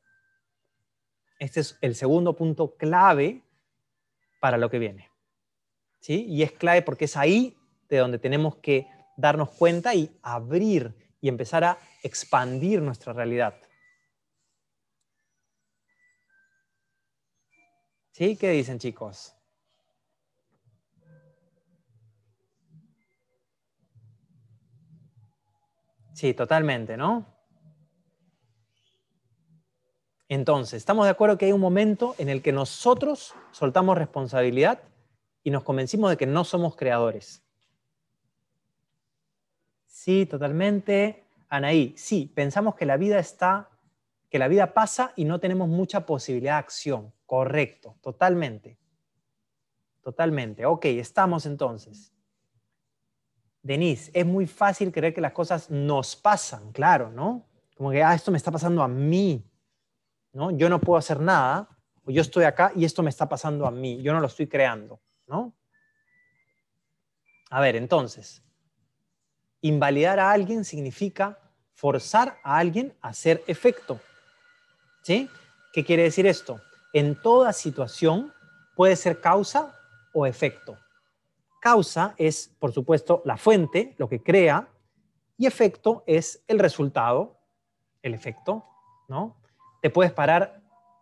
Este 1.40 1.60
es 1.60 1.78
el 1.82 1.96
segundo 1.96 2.36
punto 2.36 2.76
clave 2.78 3.44
para 4.40 4.58
lo 4.58 4.70
que 4.70 4.80
viene. 4.80 5.12
¿Sí? 6.00 6.26
Y 6.28 6.44
es 6.44 6.52
clave 6.52 6.84
porque 6.84 7.06
es 7.06 7.18
ahí 7.18 7.58
de 7.90 7.98
donde 7.98 8.20
tenemos 8.20 8.56
que 8.58 8.88
darnos 9.18 9.50
cuenta 9.52 9.94
y 9.96 10.18
abrir 10.22 10.94
y 11.22 11.30
empezar 11.30 11.64
a 11.64 11.78
expandir 12.04 12.82
nuestra 12.82 13.14
realidad. 13.14 13.56
¿Sí? 18.12 18.38
¿Qué 18.38 18.52
dicen 18.52 18.80
chicos? 18.80 19.36
Sí, 26.14 26.34
totalmente, 26.34 26.96
¿no? 26.96 27.26
Entonces, 30.30 30.78
estamos 30.78 31.06
de 31.06 31.12
acuerdo 31.12 31.38
que 31.38 31.46
hay 31.46 31.52
un 31.52 31.60
momento 31.60 32.16
en 32.18 32.30
el 32.30 32.42
que 32.42 32.52
nosotros 32.52 33.36
soltamos 33.52 33.98
responsabilidad 33.98 34.82
y 35.44 35.52
nos 35.52 35.64
convencimos 35.64 36.10
de 36.10 36.18
que 36.18 36.26
no 36.26 36.44
somos 36.44 36.76
creadores. 36.76 37.45
Sí, 39.96 40.26
totalmente. 40.26 41.24
Anaí, 41.48 41.94
sí, 41.96 42.30
pensamos 42.36 42.76
que 42.76 42.86
la 42.86 42.98
vida 42.98 43.18
está, 43.18 43.70
que 44.30 44.38
la 44.38 44.50
vida 44.50 44.74
pasa 44.74 45.14
y 45.16 45.24
no 45.24 45.40
tenemos 45.40 45.70
mucha 45.70 46.06
posibilidad 46.06 46.56
de 46.56 46.60
acción. 46.60 47.14
Correcto, 47.26 47.96
totalmente. 48.02 48.78
Totalmente. 50.04 50.66
Ok, 50.66 50.84
estamos 50.86 51.46
entonces. 51.46 52.14
Denise, 53.64 54.12
es 54.14 54.26
muy 54.26 54.48
fácil 54.48 54.92
creer 54.92 55.14
que 55.14 55.22
las 55.22 55.32
cosas 55.32 55.72
nos 55.72 56.18
pasan, 56.18 56.74
claro, 56.74 57.10
¿no? 57.10 57.48
Como 57.78 57.90
que, 57.92 58.04
ah, 58.04 58.14
esto 58.14 58.32
me 58.32 58.38
está 58.38 58.52
pasando 58.52 58.84
a 58.84 58.90
mí, 58.90 59.50
¿no? 60.34 60.52
Yo 60.52 60.68
no 60.68 60.82
puedo 60.82 60.98
hacer 60.98 61.22
nada, 61.22 61.70
o 62.04 62.12
yo 62.12 62.22
estoy 62.22 62.44
acá 62.44 62.74
y 62.76 62.84
esto 62.84 63.02
me 63.02 63.10
está 63.10 63.30
pasando 63.30 63.66
a 63.66 63.72
mí, 63.72 64.02
yo 64.02 64.12
no 64.12 64.20
lo 64.20 64.28
estoy 64.28 64.48
creando, 64.48 65.00
¿no? 65.26 65.56
A 67.50 67.62
ver, 67.62 67.78
entonces, 67.78 68.45
invalidar 69.68 70.20
a 70.20 70.32
alguien 70.32 70.64
significa 70.64 71.40
forzar 71.74 72.38
a 72.44 72.58
alguien 72.58 72.96
a 73.02 73.10
hacer 73.10 73.44
efecto. 73.48 74.00
¿Sí? 75.02 75.28
¿Qué 75.74 75.84
quiere 75.84 76.04
decir 76.04 76.28
esto? 76.28 76.62
En 76.94 77.20
toda 77.20 77.52
situación 77.52 78.32
puede 78.76 78.96
ser 78.96 79.22
causa 79.22 79.76
o 80.14 80.28
efecto. 80.28 80.78
Causa 81.60 82.14
es, 82.18 82.56
por 82.60 82.74
supuesto, 82.74 83.24
la 83.26 83.38
fuente, 83.38 83.96
lo 83.98 84.08
que 84.08 84.22
crea, 84.22 84.70
y 85.36 85.48
efecto 85.48 86.04
es 86.06 86.44
el 86.48 86.60
resultado, 86.60 87.40
el 88.04 88.14
efecto, 88.14 88.66
¿no? 89.08 89.36
Te 89.82 89.90
puedes 89.90 90.14
parar 90.14 90.62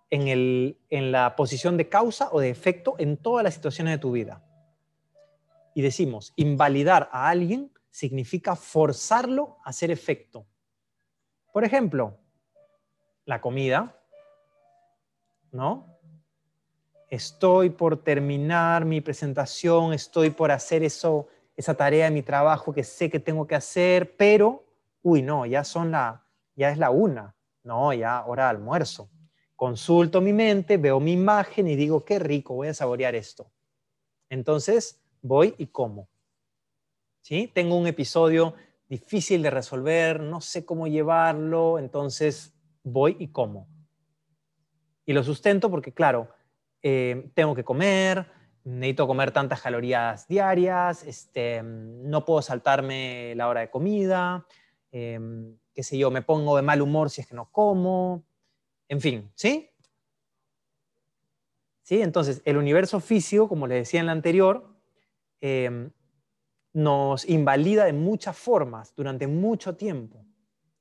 en, 0.10 0.78
en 0.90 1.12
la 1.12 1.36
posición 1.36 1.76
de 1.76 1.90
causa 1.90 2.30
o 2.32 2.40
de 2.40 2.50
efecto 2.50 2.96
en 2.98 3.18
todas 3.18 3.44
las 3.44 3.56
situaciones 3.56 3.96
de 3.96 3.98
tu 3.98 4.14
vida. 4.14 4.42
Y 5.76 5.82
decimos, 5.82 6.32
invalidar 6.38 7.10
a 7.12 7.28
alguien 7.28 7.73
significa 7.94 8.56
forzarlo 8.56 9.60
a 9.64 9.70
hacer 9.70 9.92
efecto. 9.92 10.46
Por 11.54 11.64
ejemplo, 11.64 12.18
la 13.26 13.40
comida, 13.40 13.96
¿no? 15.52 15.94
estoy 17.16 17.70
por 17.70 18.04
terminar 18.04 18.86
mi 18.86 19.00
presentación, 19.00 19.94
estoy 19.94 20.32
por 20.32 20.52
hacer 20.52 20.84
eso, 20.84 21.28
esa 21.56 21.76
tarea 21.76 22.06
de 22.06 22.12
mi 22.12 22.24
trabajo 22.24 22.74
que 22.74 22.84
sé 22.84 23.08
que 23.08 23.20
tengo 23.20 23.46
que 23.46 23.54
hacer, 23.54 24.18
pero, 24.18 24.64
uy, 25.04 25.22
no, 25.22 25.46
ya 25.46 25.64
son 25.64 25.92
la, 25.92 26.26
ya 26.56 26.72
es 26.72 26.80
la 26.80 26.90
una, 26.90 27.36
no, 27.62 27.94
ya 27.94 28.26
hora 28.26 28.46
de 28.46 28.50
almuerzo. 28.50 29.12
Consulto 29.56 30.22
mi 30.22 30.34
mente, 30.34 30.78
veo 30.78 31.00
mi 31.00 31.12
imagen 31.12 31.68
y 31.68 31.76
digo, 31.76 32.04
qué 32.04 32.18
rico, 32.18 32.56
voy 32.56 32.70
a 32.70 32.74
saborear 32.74 33.14
esto. 33.14 33.52
Entonces, 34.28 35.00
voy 35.22 35.54
y 35.60 35.68
como. 35.68 36.10
¿Sí? 37.24 37.50
Tengo 37.54 37.78
un 37.78 37.88
episodio 37.88 38.54
difícil 38.90 39.42
de 39.42 39.50
resolver, 39.50 40.20
no 40.20 40.42
sé 40.42 40.66
cómo 40.66 40.88
llevarlo, 40.88 41.80
entonces 41.80 42.54
voy 42.84 43.16
y 43.18 43.30
como. 43.30 43.68
Y 45.06 45.14
lo 45.14 45.24
sustento 45.24 45.72
porque, 45.72 45.94
claro, 45.94 46.30
eh, 46.82 47.32
tengo 47.34 47.56
que 47.56 47.64
comer, 47.64 48.30
necesito 48.66 49.08
comer 49.08 49.32
tantas 49.32 49.62
calorías 49.62 50.28
diarias, 50.28 51.04
este, 51.04 51.64
no 51.64 52.26
puedo 52.26 52.42
saltarme 52.42 53.34
la 53.36 53.48
hora 53.48 53.62
de 53.62 53.70
comida, 53.70 54.46
em, 54.92 55.58
qué 55.74 55.82
sé 55.82 55.98
yo, 55.98 56.12
me 56.12 56.24
pongo 56.24 56.58
de 56.58 56.62
mal 56.62 56.82
humor 56.82 57.10
si 57.10 57.22
es 57.22 57.28
que 57.28 57.36
no 57.36 57.50
como, 57.52 58.26
en 58.90 59.00
fin, 59.00 59.32
¿sí? 59.36 59.70
¿Sí? 61.84 62.02
Entonces, 62.02 62.42
el 62.44 62.58
universo 62.58 63.00
físico, 63.00 63.48
como 63.48 63.66
les 63.66 63.80
decía 63.80 64.02
en 64.02 64.08
la 64.08 64.12
anterior, 64.12 64.76
em, 65.40 65.90
nos 66.74 67.28
invalida 67.30 67.86
de 67.86 67.94
muchas 67.94 68.36
formas 68.38 68.94
durante 68.96 69.28
mucho 69.28 69.76
tiempo 69.76 70.26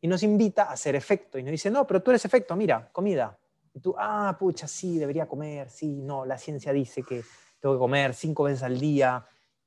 y 0.00 0.08
nos 0.08 0.22
invita 0.22 0.64
a 0.64 0.72
hacer 0.72 0.96
efecto 0.96 1.38
y 1.38 1.42
nos 1.42 1.52
dice, 1.52 1.70
no, 1.70 1.86
pero 1.86 2.02
tú 2.02 2.10
eres 2.10 2.24
efecto, 2.24 2.56
mira, 2.56 2.90
comida, 2.92 3.38
y 3.74 3.80
tú, 3.80 3.94
ah, 3.98 4.36
pucha, 4.38 4.66
sí, 4.66 4.98
debería 4.98 5.26
comer, 5.26 5.70
sí, 5.70 6.02
no, 6.02 6.24
la 6.24 6.36
ciencia 6.38 6.72
dice 6.72 7.02
que 7.02 7.22
tengo 7.60 7.74
que 7.74 7.78
comer 7.78 8.14
cinco 8.14 8.44
veces 8.44 8.62
al 8.62 8.78
día 8.78 9.24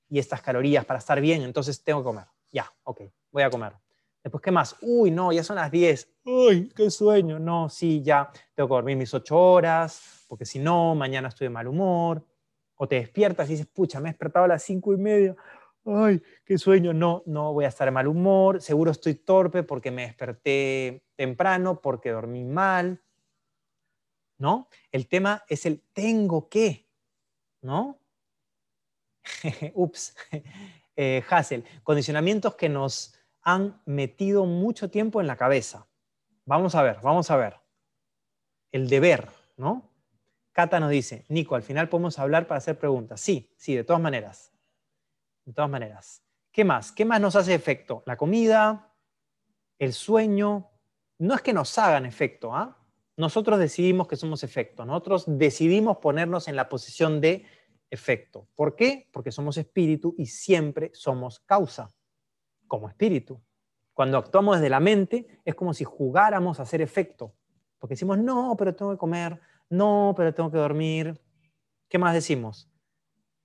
y 0.10 0.20
estas 0.20 0.42
calorías 0.42 0.86
para 0.86 1.00
estar 1.00 1.20
bien, 1.22 1.42
entonces 1.44 1.84
tengo 1.84 2.02
que 2.02 2.06
comer. 2.06 2.26
Ya, 2.52 2.72
ok, 2.84 3.02
voy 3.32 3.44
a 3.44 3.50
comer. 3.50 3.74
Después, 4.24 4.42
¿qué 4.42 4.52
más? 4.52 4.76
Uy, 4.82 5.12
no, 5.12 5.32
ya 5.32 5.44
son 5.44 5.56
las 5.58 5.70
10. 5.70 6.10
Uy, 6.26 6.72
qué 6.76 6.90
sueño. 6.90 7.38
No, 7.38 7.70
sí, 7.70 8.02
ya 8.02 8.32
tengo 8.56 8.68
que 8.68 8.74
dormir 8.74 8.98
mis 8.98 9.14
ocho 9.14 9.38
horas, 9.38 10.26
porque 10.28 10.46
si 10.46 10.58
no, 10.58 10.96
mañana 10.96 11.28
estoy 11.28 11.46
de 11.46 11.52
mal 11.52 11.68
humor. 11.68 12.26
O 12.76 12.88
te 12.88 12.96
despiertas 12.96 13.48
y 13.48 13.52
dices, 13.52 13.68
pucha, 13.68 14.00
me 14.00 14.10
he 14.10 14.12
despertado 14.14 14.46
a 14.46 14.48
las 14.48 14.64
cinco 14.64 14.94
y 14.94 14.98
media. 14.98 15.36
Ay, 15.86 16.22
qué 16.44 16.58
sueño. 16.58 16.94
No, 16.94 17.24
no 17.26 17.54
voy 17.54 17.66
a 17.66 17.70
estar 17.70 17.88
de 17.88 17.92
mal 17.92 18.08
humor. 18.08 18.62
Seguro 18.62 18.92
estoy 18.92 19.16
torpe 19.16 19.64
porque 19.64 19.92
me 19.92 20.04
desperté 20.04 21.04
temprano, 21.16 21.82
porque 21.82 22.12
dormí 22.12 22.44
mal. 22.44 23.02
¿no? 24.38 24.70
El 24.92 25.08
tema 25.08 25.44
es 25.48 25.66
el 25.66 25.82
tengo 25.94 26.50
que, 26.50 26.88
¿no? 27.62 28.00
Ups, 29.74 30.16
eh, 30.96 31.24
Hassel, 31.30 31.64
condicionamientos 31.84 32.56
que 32.56 32.70
nos 32.70 33.16
han 33.42 33.82
metido 33.86 34.46
mucho 34.46 34.90
tiempo 34.90 35.22
en 35.22 35.28
la 35.28 35.38
cabeza. 35.38 35.88
Vamos 36.46 36.76
a 36.76 36.84
ver, 36.84 37.00
vamos 37.02 37.30
a 37.32 37.38
ver. 37.38 37.56
El 38.72 38.90
deber, 38.90 39.30
¿no? 39.58 39.92
Cata 40.52 40.80
nos 40.80 40.90
dice, 40.90 41.26
Nico, 41.30 41.56
al 41.56 41.64
final 41.64 41.90
podemos 41.90 42.18
hablar 42.20 42.48
para 42.48 42.60
hacer 42.60 42.78
preguntas. 42.78 43.20
Sí, 43.22 43.52
sí, 43.58 43.76
de 43.76 43.84
todas 43.84 44.02
maneras. 44.02 44.55
De 45.46 45.54
todas 45.54 45.70
maneras. 45.70 46.24
¿Qué 46.52 46.66
más? 46.66 46.92
¿Qué 46.92 47.06
más 47.06 47.22
nos 47.22 47.36
hace 47.36 47.54
efecto? 47.54 48.04
La 48.06 48.18
comida, 48.18 48.94
el 49.80 49.94
sueño. 49.94 50.72
No 51.20 51.36
es 51.36 51.42
que 51.42 51.54
nos 51.54 51.78
hagan 51.78 52.06
efecto, 52.06 52.54
¿ah? 52.54 52.78
nosotros 53.18 53.60
decidimos 53.60 54.08
que 54.08 54.16
somos 54.16 54.44
efecto, 54.44 54.86
nosotros 54.86 55.24
decidimos 55.28 55.98
ponernos 55.98 56.48
en 56.48 56.56
la 56.56 56.68
posición 56.68 57.22
de 57.22 57.46
efecto. 57.90 58.48
¿Por 58.56 58.76
qué? 58.76 59.08
Porque 59.12 59.32
somos 59.32 59.58
espíritu 59.58 60.16
y 60.18 60.26
siempre 60.26 60.92
somos 60.94 61.40
causa, 61.40 61.90
como 62.68 62.90
espíritu. 62.90 63.42
Cuando 63.94 64.18
actuamos 64.18 64.58
desde 64.58 64.70
la 64.70 64.82
mente 64.82 65.40
es 65.46 65.56
como 65.56 65.74
si 65.74 65.86
jugáramos 65.86 66.60
a 66.60 66.64
hacer 66.64 66.82
efecto, 66.82 67.34
porque 67.80 67.94
decimos, 67.94 68.18
no, 68.18 68.56
pero 68.58 68.76
tengo 68.76 68.92
que 68.92 68.98
comer, 68.98 69.40
no, 69.70 70.14
pero 70.18 70.34
tengo 70.34 70.52
que 70.52 70.58
dormir. 70.58 71.22
¿Qué 71.88 71.98
más 71.98 72.14
decimos? 72.14 72.70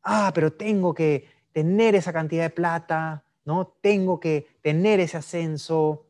Ah, 0.03 0.33
pero 0.35 0.53
tengo 0.53 0.95
que 0.95 1.29
tener 1.53 1.95
esa 1.95 2.13
cantidad 2.13 2.45
de 2.45 2.51
plata, 2.51 3.25
¿no? 3.45 3.77
Tengo 3.81 4.21
que 4.21 4.47
tener 4.63 5.01
ese 5.01 5.17
ascenso. 5.17 6.07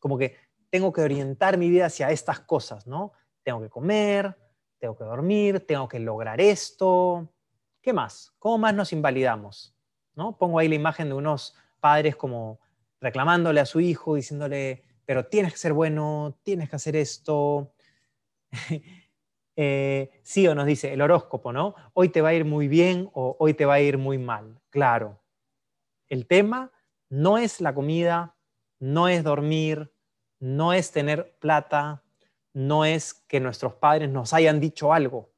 Como 0.00 0.18
que 0.18 0.36
tengo 0.70 0.92
que 0.92 1.00
orientar 1.00 1.58
mi 1.58 1.68
vida 1.68 1.86
hacia 1.86 2.10
estas 2.10 2.40
cosas, 2.40 2.86
¿no? 2.86 3.12
Tengo 3.42 3.60
que 3.60 3.68
comer, 3.68 4.36
tengo 4.78 4.96
que 4.96 5.04
dormir, 5.04 5.66
tengo 5.66 5.88
que 5.88 5.98
lograr 5.98 6.40
esto. 6.40 7.28
¿Qué 7.80 7.92
más? 7.92 8.32
¿Cómo 8.38 8.58
más 8.58 8.74
nos 8.74 8.92
invalidamos? 8.92 9.74
¿No? 10.14 10.36
Pongo 10.36 10.58
ahí 10.58 10.68
la 10.68 10.74
imagen 10.74 11.08
de 11.08 11.14
unos 11.14 11.56
padres 11.80 12.16
como 12.16 12.60
reclamándole 13.00 13.60
a 13.60 13.66
su 13.66 13.80
hijo, 13.80 14.16
diciéndole, 14.16 14.82
pero 15.04 15.26
tienes 15.26 15.52
que 15.52 15.58
ser 15.58 15.72
bueno, 15.72 16.36
tienes 16.42 16.68
que 16.68 16.76
hacer 16.76 16.96
esto. 16.96 17.72
Eh, 19.60 20.12
sí 20.22 20.46
o 20.46 20.54
nos 20.54 20.66
dice 20.66 20.92
el 20.92 21.00
horóscopo, 21.00 21.52
¿no? 21.52 21.74
Hoy 21.92 22.10
te 22.10 22.20
va 22.20 22.28
a 22.28 22.34
ir 22.34 22.44
muy 22.44 22.68
bien 22.68 23.10
o 23.12 23.34
hoy 23.40 23.54
te 23.54 23.66
va 23.66 23.74
a 23.74 23.80
ir 23.80 23.98
muy 23.98 24.16
mal. 24.16 24.60
Claro. 24.70 25.20
El 26.08 26.28
tema 26.28 26.70
no 27.08 27.38
es 27.38 27.60
la 27.60 27.74
comida, 27.74 28.36
no 28.78 29.08
es 29.08 29.24
dormir, 29.24 29.92
no 30.38 30.72
es 30.72 30.92
tener 30.92 31.36
plata, 31.40 32.04
no 32.52 32.84
es 32.84 33.14
que 33.14 33.40
nuestros 33.40 33.74
padres 33.74 34.08
nos 34.08 34.32
hayan 34.32 34.60
dicho 34.60 34.92
algo. 34.92 35.32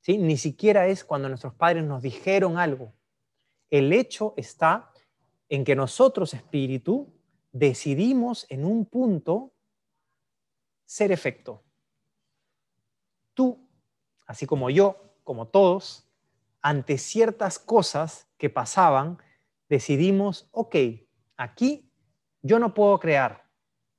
¿sí? 0.00 0.16
Ni 0.16 0.38
siquiera 0.38 0.86
es 0.86 1.04
cuando 1.04 1.28
nuestros 1.28 1.52
padres 1.52 1.84
nos 1.84 2.00
dijeron 2.00 2.56
algo. 2.56 2.94
El 3.68 3.92
hecho 3.92 4.32
está 4.38 4.90
en 5.50 5.64
que 5.64 5.76
nosotros, 5.76 6.32
espíritu, 6.32 7.12
decidimos 7.52 8.46
en 8.48 8.64
un 8.64 8.86
punto 8.86 9.52
ser 10.86 11.12
efecto. 11.12 11.64
Así 14.28 14.46
como 14.46 14.68
yo, 14.68 15.14
como 15.24 15.48
todos, 15.48 16.06
ante 16.60 16.98
ciertas 16.98 17.58
cosas 17.58 18.28
que 18.36 18.50
pasaban, 18.50 19.18
decidimos, 19.70 20.48
ok, 20.52 20.76
aquí 21.38 21.90
yo 22.42 22.58
no 22.58 22.74
puedo 22.74 23.00
crear, 23.00 23.46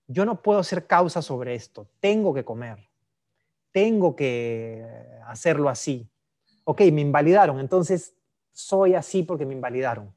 yo 0.07 0.25
no 0.25 0.41
puedo 0.41 0.63
ser 0.63 0.85
causa 0.85 1.23
sobre 1.23 1.55
esto, 1.55 1.89
tengo 1.99 2.33
que 2.33 2.45
comer, 2.45 2.87
tengo 3.71 4.15
que 4.15 4.85
hacerlo 5.25 5.67
así. 5.67 6.09
Ok, 6.63 6.81
me 6.91 7.01
invalidaron, 7.01 7.59
entonces 7.59 8.15
soy 8.51 8.93
así 8.93 9.23
porque 9.23 9.47
me 9.47 9.55
invalidaron. 9.55 10.13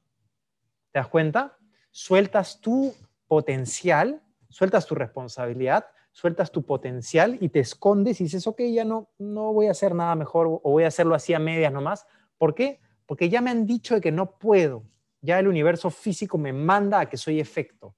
¿Te 0.91 0.99
das 0.99 1.09
cuenta? 1.09 1.57
Sueltas 1.91 2.61
tu 2.61 2.95
potencial, 3.27 4.23
sueltas 4.51 4.85
tu 4.85 4.95
responsabilidad, 4.95 5.87
sueltas 6.13 6.53
tu 6.53 6.65
potencial 6.65 7.39
y 7.41 7.49
te 7.49 7.61
escondes 7.61 8.21
y 8.21 8.25
dices, 8.25 8.47
ok, 8.47 8.61
ya 8.73 8.85
no, 8.85 9.09
no 9.19 9.53
voy 9.53 9.67
a 9.67 9.73
hacer 9.73 9.95
nada 9.95 10.15
mejor 10.15 10.47
o 10.47 10.71
voy 10.71 10.85
a 10.85 10.89
hacerlo 10.89 11.15
así 11.15 11.35
a 11.35 11.39
medias 11.39 11.73
nomás. 11.73 12.07
¿Por 12.39 12.55
qué? 12.55 12.81
Porque 13.07 13.29
ya 13.29 13.41
me 13.41 13.51
han 13.51 13.67
dicho 13.67 13.95
de 13.95 14.01
que 14.01 14.13
no 14.13 14.39
puedo. 14.39 14.85
Ya 15.21 15.39
el 15.39 15.49
universo 15.49 15.91
físico 15.91 16.39
me 16.39 16.53
manda 16.53 17.01
a 17.01 17.09
que 17.09 17.17
soy 17.17 17.41
efecto. 17.41 17.95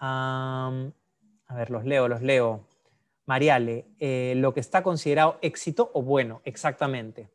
a 0.00 0.70
ver, 1.56 1.70
los 1.70 1.84
leo, 1.84 2.06
los 2.06 2.22
leo. 2.22 2.64
Mariale, 3.26 3.86
eh, 3.98 4.34
lo 4.36 4.54
que 4.54 4.60
está 4.60 4.82
considerado 4.82 5.38
éxito 5.42 5.90
o 5.92 6.02
bueno, 6.02 6.40
exactamente. 6.44 7.28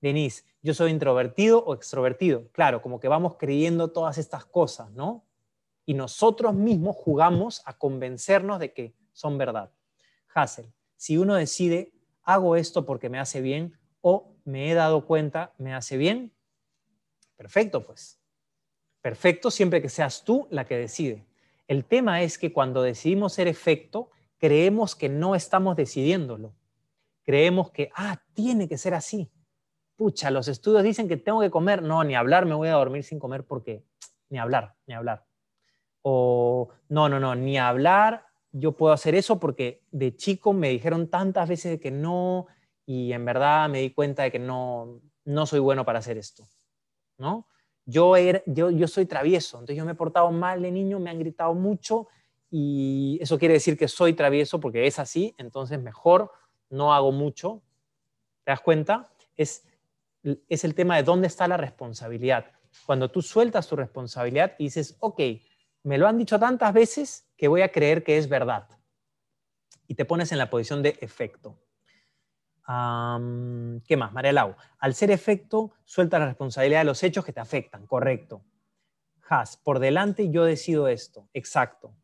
Denise, 0.00 0.44
yo 0.62 0.74
soy 0.74 0.90
introvertido 0.90 1.64
o 1.64 1.74
extrovertido. 1.74 2.48
Claro, 2.52 2.82
como 2.82 3.00
que 3.00 3.08
vamos 3.08 3.36
creyendo 3.36 3.90
todas 3.90 4.18
estas 4.18 4.44
cosas, 4.44 4.90
¿no? 4.90 5.24
Y 5.86 5.94
nosotros 5.94 6.54
mismos 6.54 6.96
jugamos 6.96 7.62
a 7.66 7.76
convencernos 7.76 8.58
de 8.58 8.72
que 8.72 8.94
son 9.12 9.38
verdad. 9.38 9.72
Hassel, 10.34 10.72
si 10.96 11.16
uno 11.16 11.34
decide, 11.34 11.92
hago 12.22 12.56
esto 12.56 12.86
porque 12.86 13.08
me 13.08 13.18
hace 13.18 13.40
bien 13.40 13.78
o 14.00 14.34
me 14.44 14.70
he 14.70 14.74
dado 14.74 15.06
cuenta, 15.06 15.54
me 15.58 15.74
hace 15.74 15.96
bien, 15.96 16.32
perfecto, 17.36 17.86
pues. 17.86 18.20
Perfecto 19.00 19.50
siempre 19.50 19.82
que 19.82 19.88
seas 19.88 20.24
tú 20.24 20.48
la 20.50 20.64
que 20.64 20.76
decide. 20.76 21.26
El 21.68 21.84
tema 21.84 22.22
es 22.22 22.38
que 22.38 22.52
cuando 22.52 22.82
decidimos 22.82 23.34
ser 23.34 23.48
efecto, 23.48 24.10
creemos 24.38 24.94
que 24.94 25.08
no 25.08 25.34
estamos 25.34 25.76
decidiéndolo. 25.76 26.54
Creemos 27.22 27.70
que, 27.70 27.90
ah, 27.94 28.22
tiene 28.34 28.68
que 28.68 28.78
ser 28.78 28.94
así 28.94 29.30
pucha, 29.96 30.30
los 30.30 30.48
estudios 30.48 30.82
dicen 30.82 31.08
que 31.08 31.16
tengo 31.16 31.40
que 31.40 31.50
comer, 31.50 31.82
no, 31.82 32.02
ni 32.04 32.14
hablar, 32.14 32.46
me 32.46 32.54
voy 32.54 32.68
a 32.68 32.74
dormir 32.74 33.04
sin 33.04 33.18
comer 33.18 33.44
porque, 33.44 33.84
ni 34.28 34.38
hablar, 34.38 34.74
ni 34.86 34.94
hablar. 34.94 35.24
O, 36.06 36.68
no, 36.88 37.08
no, 37.08 37.18
no, 37.18 37.34
ni 37.34 37.58
hablar, 37.58 38.26
yo 38.52 38.72
puedo 38.72 38.92
hacer 38.92 39.14
eso 39.14 39.40
porque 39.40 39.82
de 39.90 40.14
chico 40.16 40.52
me 40.52 40.68
dijeron 40.68 41.08
tantas 41.08 41.48
veces 41.48 41.80
que 41.80 41.90
no 41.90 42.46
y 42.86 43.12
en 43.12 43.24
verdad 43.24 43.68
me 43.70 43.80
di 43.80 43.90
cuenta 43.90 44.24
de 44.24 44.30
que 44.30 44.38
no, 44.38 45.00
no 45.24 45.46
soy 45.46 45.60
bueno 45.60 45.84
para 45.84 46.00
hacer 46.00 46.18
esto, 46.18 46.44
¿no? 47.16 47.48
Yo, 47.86 48.16
era, 48.16 48.42
yo, 48.46 48.70
yo 48.70 48.86
soy 48.86 49.06
travieso, 49.06 49.56
entonces 49.56 49.76
yo 49.76 49.84
me 49.84 49.92
he 49.92 49.96
portado 49.96 50.30
mal 50.30 50.62
de 50.62 50.70
niño, 50.70 51.00
me 51.00 51.10
han 51.10 51.18
gritado 51.18 51.54
mucho 51.54 52.08
y 52.50 53.18
eso 53.20 53.38
quiere 53.38 53.54
decir 53.54 53.78
que 53.78 53.88
soy 53.88 54.12
travieso 54.12 54.60
porque 54.60 54.86
es 54.86 54.98
así, 54.98 55.34
entonces 55.38 55.80
mejor 55.80 56.30
no 56.70 56.94
hago 56.94 57.12
mucho. 57.12 57.62
¿Te 58.44 58.52
das 58.52 58.60
cuenta? 58.60 59.10
Es 59.36 59.64
es 60.48 60.64
el 60.64 60.74
tema 60.74 60.96
de 60.96 61.02
dónde 61.02 61.26
está 61.26 61.46
la 61.48 61.56
responsabilidad. 61.56 62.46
Cuando 62.86 63.10
tú 63.10 63.22
sueltas 63.22 63.68
tu 63.68 63.76
responsabilidad 63.76 64.54
y 64.58 64.64
dices, 64.64 64.96
ok, 65.00 65.20
me 65.84 65.98
lo 65.98 66.08
han 66.08 66.18
dicho 66.18 66.38
tantas 66.38 66.72
veces 66.72 67.28
que 67.36 67.46
voy 67.48 67.62
a 67.62 67.70
creer 67.70 68.02
que 68.02 68.18
es 68.18 68.28
verdad. 68.28 68.68
Y 69.86 69.94
te 69.94 70.04
pones 70.04 70.32
en 70.32 70.38
la 70.38 70.50
posición 70.50 70.82
de 70.82 70.98
efecto. 71.00 71.60
¿Qué 72.66 73.96
más? 73.96 74.12
María 74.12 74.32
Lau. 74.32 74.56
Al 74.78 74.94
ser 74.94 75.10
efecto, 75.10 75.72
suelta 75.84 76.18
la 76.18 76.26
responsabilidad 76.26 76.80
de 76.80 76.86
los 76.86 77.02
hechos 77.02 77.24
que 77.24 77.32
te 77.32 77.40
afectan. 77.40 77.86
Correcto. 77.86 78.42
Has, 79.28 79.56
por 79.56 79.78
delante 79.78 80.30
yo 80.30 80.44
decido 80.44 80.88
esto. 80.88 81.28
Exacto 81.32 81.94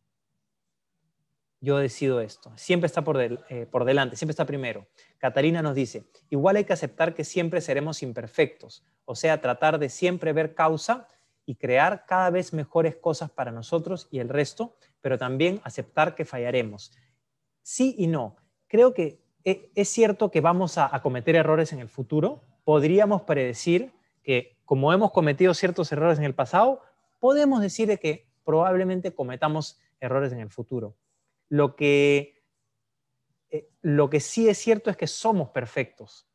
yo 1.60 1.78
decido 1.78 2.20
esto. 2.20 2.52
Siempre 2.56 2.86
está 2.86 3.02
por, 3.02 3.20
eh, 3.20 3.66
por, 3.70 3.84
delante, 3.84 4.16
siempre 4.16 4.32
está 4.32 4.46
primero. 4.46 4.88
Catarina 5.18 5.62
nos 5.62 5.74
dice, 5.74 6.06
igual 6.30 6.56
hay 6.56 6.64
que 6.64 6.72
aceptar 6.72 7.14
que 7.14 7.24
siempre 7.24 7.60
seremos 7.60 8.02
imperfectos, 8.02 8.84
o 9.04 9.14
sea, 9.14 9.40
tratar 9.40 9.78
de 9.78 9.90
siempre 9.90 10.32
ver 10.32 10.54
causa 10.54 11.06
y 11.50 11.56
crear 11.56 12.04
cada 12.06 12.30
vez 12.30 12.52
mejores 12.52 12.96
cosas 12.96 13.30
para 13.30 13.52
nosotros 13.52 14.08
y 14.10 14.18
el 14.18 14.28
resto, 14.28 14.76
pero 15.00 15.18
también 15.18 15.60
aceptar 15.64 16.14
que 16.14 16.24
fallaremos. 16.24 16.92
Sí 17.62 17.94
y 17.98 18.06
no. 18.06 18.36
Creo 18.66 18.94
que 18.94 19.20
e, 19.44 19.70
es 19.74 19.88
cierto 19.88 20.30
que 20.30 20.40
vamos 20.40 20.78
a, 20.78 20.94
a 20.94 21.02
cometer 21.02 21.36
errores 21.36 21.72
en 21.72 21.80
el 21.80 21.88
futuro. 21.88 22.42
Podríamos 22.64 23.22
predecir 23.22 23.92
que 24.22 24.58
como 24.64 24.92
hemos 24.92 25.10
cometido 25.12 25.54
ciertos 25.54 25.90
errores 25.92 26.18
en 26.18 26.24
el 26.24 26.34
pasado, 26.34 26.82
podemos 27.18 27.60
decir 27.60 27.98
que 27.98 28.28
probablemente 28.44 29.14
cometamos 29.14 29.80
errores 30.00 30.32
en 30.32 30.40
el 30.40 30.50
futuro 30.50 30.96
lo 31.50 31.76
que, 31.76 32.42
eh, 33.50 33.68
lo 33.82 34.08
que 34.08 34.20
sí 34.20 34.48
es 34.48 34.56
cierto 34.56 34.88
es 34.88 34.96
que 34.96 35.06
somos 35.06 35.50
perfectos. 35.50 36.26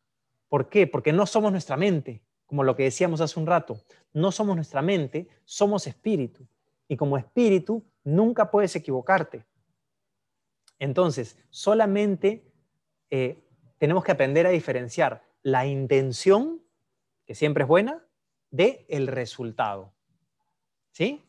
¿Por 0.47 0.69
qué? 0.69 0.85
Porque 0.85 1.11
no 1.11 1.25
somos 1.25 1.51
nuestra 1.51 1.77
mente, 1.77 2.21
como 2.55 2.63
lo 2.63 2.77
que 2.77 2.83
decíamos 2.83 3.19
hace 3.19 3.37
un 3.37 3.47
rato. 3.47 3.81
No 4.13 4.31
somos 4.31 4.55
nuestra 4.55 4.81
mente, 4.81 5.27
somos 5.43 5.87
espíritu. 5.87 6.47
Y 6.87 6.95
como 6.95 7.17
espíritu, 7.17 7.83
nunca 8.05 8.49
puedes 8.49 8.73
equivocarte. 8.77 9.43
Entonces, 10.79 11.37
solamente 11.49 12.49
eh, 13.09 13.43
tenemos 13.77 14.05
que 14.05 14.13
aprender 14.13 14.47
a 14.47 14.51
diferenciar 14.51 15.21
la 15.43 15.65
intención, 15.65 16.61
que 17.25 17.35
siempre 17.35 17.63
es 17.63 17.67
buena, 17.67 18.05
de 18.51 18.85
el 18.87 19.07
resultado. 19.07 19.91
¿Sí? 20.91 21.21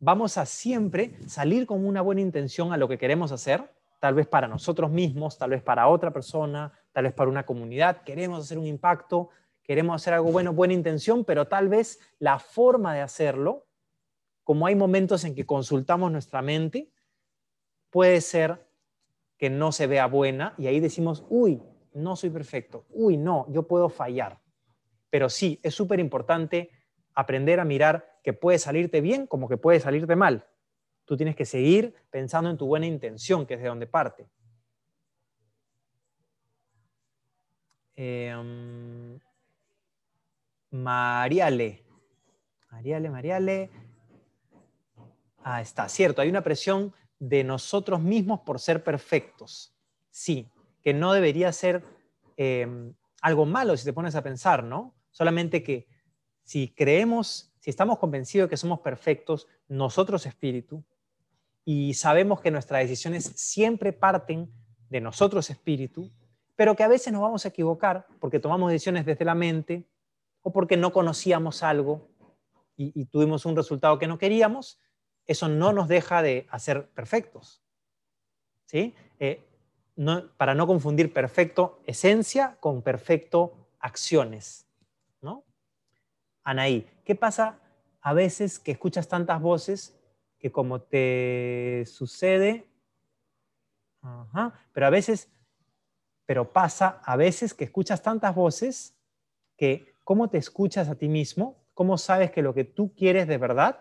vamos 0.00 0.38
a 0.38 0.46
siempre 0.46 1.14
salir 1.26 1.66
con 1.66 1.84
una 1.84 2.00
buena 2.00 2.20
intención 2.20 2.72
a 2.72 2.78
lo 2.78 2.88
que 2.88 2.96
queremos 2.96 3.32
hacer, 3.32 3.70
tal 4.00 4.14
vez 4.14 4.26
para 4.26 4.48
nosotros 4.48 4.90
mismos, 4.90 5.36
tal 5.36 5.50
vez 5.50 5.62
para 5.62 5.88
otra 5.88 6.12
persona, 6.12 6.72
tal 6.92 7.04
vez 7.04 7.12
para 7.12 7.28
una 7.28 7.44
comunidad, 7.44 8.02
queremos 8.02 8.44
hacer 8.44 8.58
un 8.58 8.66
impacto, 8.66 9.30
queremos 9.68 9.96
hacer 9.96 10.14
algo 10.14 10.32
bueno, 10.32 10.54
buena 10.54 10.72
intención, 10.72 11.26
pero 11.26 11.46
tal 11.46 11.68
vez 11.68 12.00
la 12.18 12.38
forma 12.38 12.94
de 12.94 13.02
hacerlo, 13.02 13.66
como 14.42 14.66
hay 14.66 14.74
momentos 14.74 15.24
en 15.24 15.34
que 15.34 15.44
consultamos 15.44 16.10
nuestra 16.10 16.40
mente, 16.40 16.90
puede 17.90 18.22
ser 18.22 18.66
que 19.36 19.50
no 19.50 19.70
se 19.70 19.86
vea 19.86 20.06
buena 20.06 20.54
y 20.56 20.68
ahí 20.68 20.80
decimos, 20.80 21.22
uy, 21.28 21.62
no 21.92 22.16
soy 22.16 22.30
perfecto, 22.30 22.86
uy, 22.88 23.18
no, 23.18 23.44
yo 23.50 23.68
puedo 23.68 23.90
fallar. 23.90 24.40
Pero 25.10 25.28
sí, 25.28 25.60
es 25.62 25.74
súper 25.74 26.00
importante 26.00 26.70
aprender 27.12 27.60
a 27.60 27.66
mirar 27.66 28.20
que 28.22 28.32
puede 28.32 28.58
salirte 28.58 29.02
bien 29.02 29.26
como 29.26 29.50
que 29.50 29.58
puede 29.58 29.80
salirte 29.80 30.16
mal. 30.16 30.46
Tú 31.04 31.14
tienes 31.14 31.36
que 31.36 31.44
seguir 31.44 31.94
pensando 32.08 32.48
en 32.48 32.56
tu 32.56 32.66
buena 32.66 32.86
intención, 32.86 33.44
que 33.44 33.54
es 33.54 33.60
de 33.60 33.68
donde 33.68 33.86
parte. 33.86 34.30
Em, 37.96 39.07
Mariale. 40.70 41.84
Mariale, 42.70 43.10
Mariale. 43.10 43.70
Ah, 45.42 45.60
está, 45.60 45.88
cierto. 45.88 46.20
Hay 46.20 46.28
una 46.28 46.42
presión 46.42 46.92
de 47.18 47.44
nosotros 47.44 48.00
mismos 48.00 48.40
por 48.40 48.60
ser 48.60 48.84
perfectos. 48.84 49.74
Sí, 50.10 50.50
que 50.82 50.94
no 50.94 51.12
debería 51.12 51.52
ser 51.52 51.82
em, 52.36 52.94
algo 53.22 53.46
malo 53.46 53.76
si 53.76 53.84
te 53.84 53.92
pones 53.92 54.14
a 54.14 54.22
pensar, 54.22 54.62
¿no? 54.62 54.94
Solamente 55.10 55.62
que 55.62 55.86
si 56.42 56.68
creemos, 56.68 57.52
si 57.60 57.70
estamos 57.70 57.98
convencidos 57.98 58.46
de 58.46 58.50
que 58.50 58.56
somos 58.56 58.80
perfectos, 58.80 59.46
nosotros 59.68 60.26
espíritu, 60.26 60.84
y 61.64 61.94
sabemos 61.94 62.40
que 62.40 62.50
nuestras 62.50 62.80
decisiones 62.80 63.24
siempre 63.36 63.92
parten 63.92 64.50
de 64.88 65.00
nosotros 65.00 65.50
espíritu, 65.50 66.10
pero 66.56 66.74
que 66.74 66.82
a 66.82 66.88
veces 66.88 67.12
nos 67.12 67.22
vamos 67.22 67.44
a 67.44 67.48
equivocar 67.48 68.06
porque 68.20 68.40
tomamos 68.40 68.70
decisiones 68.70 69.04
desde 69.04 69.24
la 69.24 69.34
mente 69.34 69.86
o 70.42 70.52
porque 70.52 70.76
no 70.76 70.92
conocíamos 70.92 71.62
algo 71.62 72.08
y, 72.76 73.06
tuvimos 73.06 73.44
un 73.44 73.56
resultado 73.56 73.98
que 73.98 74.06
no 74.06 74.18
queríamos, 74.18 74.80
eso 75.26 75.48
no 75.48 75.72
nos 75.72 75.88
deja 75.88 76.22
de 76.22 76.46
hacer 76.50 76.88
perfectos. 76.90 77.62
¿sí? 78.66 78.94
Eh, 79.18 79.44
para 80.36 80.54
no 80.54 80.66
confundir 80.66 81.12
perfecto 81.12 81.80
esencia 81.86 82.56
con 82.60 82.82
perfecto 82.82 83.68
acciones. 83.80 84.68
¿no? 85.20 85.44
Anaí, 86.44 86.88
¿qué 87.04 87.16
pasa 87.16 87.58
a 88.00 88.12
veces 88.12 88.60
que 88.60 88.70
escuchas 88.70 89.08
tantas 89.08 89.40
voces 89.40 89.98
que 90.38 90.52
como 90.52 90.80
te 90.80 91.84
sucede, 91.86 92.70
pero 94.72 94.86
a 94.86 94.90
veces, 94.90 95.30
pero 96.24 96.52
pasa 96.52 97.00
a 97.04 97.16
veces 97.16 97.54
que 97.54 97.64
escuchas 97.64 98.02
tantas 98.02 98.34
voces 98.34 98.96
que 99.56 99.92
cómo 100.08 100.30
te 100.30 100.38
escuchas 100.38 100.88
a 100.88 100.94
ti 100.94 101.06
mismo, 101.06 101.66
cómo 101.74 101.98
sabes 101.98 102.30
que 102.30 102.40
lo 102.40 102.54
que 102.54 102.64
tú 102.64 102.94
quieres 102.94 103.28
de 103.28 103.36
verdad, 103.36 103.78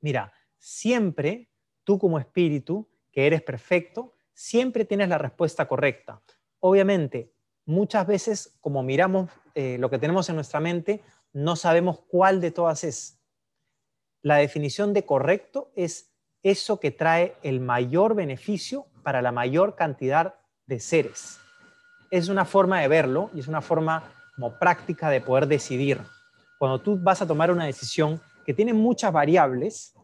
mira, 0.00 0.32
siempre 0.56 1.50
tú 1.84 1.98
como 1.98 2.18
espíritu, 2.18 2.88
que 3.12 3.26
eres 3.26 3.42
perfecto, 3.42 4.14
siempre 4.32 4.86
tienes 4.86 5.10
la 5.10 5.18
respuesta 5.18 5.68
correcta. 5.68 6.22
Obviamente, 6.58 7.34
muchas 7.66 8.06
veces 8.06 8.56
como 8.62 8.82
miramos 8.82 9.30
eh, 9.54 9.76
lo 9.78 9.90
que 9.90 9.98
tenemos 9.98 10.26
en 10.30 10.36
nuestra 10.36 10.58
mente, 10.58 11.02
no 11.34 11.54
sabemos 11.54 12.00
cuál 12.08 12.40
de 12.40 12.50
todas 12.50 12.82
es. 12.82 13.20
La 14.22 14.36
definición 14.36 14.94
de 14.94 15.04
correcto 15.04 15.70
es 15.76 16.14
eso 16.42 16.80
que 16.80 16.92
trae 16.92 17.36
el 17.42 17.60
mayor 17.60 18.14
beneficio 18.14 18.86
para 19.02 19.20
la 19.20 19.32
mayor 19.32 19.76
cantidad 19.76 20.36
de 20.64 20.80
seres. 20.80 21.38
Es 22.10 22.30
una 22.30 22.46
forma 22.46 22.80
de 22.80 22.88
verlo 22.88 23.30
y 23.34 23.40
es 23.40 23.48
una 23.48 23.60
forma 23.60 24.14
como 24.40 24.58
práctica 24.58 25.10
de 25.10 25.20
poder 25.20 25.46
decidir. 25.46 26.00
Cuando 26.58 26.80
tú 26.80 26.98
vas 26.98 27.20
a 27.20 27.26
tomar 27.26 27.50
una 27.50 27.66
decisión 27.66 28.22
que 28.46 28.54
tiene 28.54 28.72
muchas 28.72 29.12
variables 29.12 29.94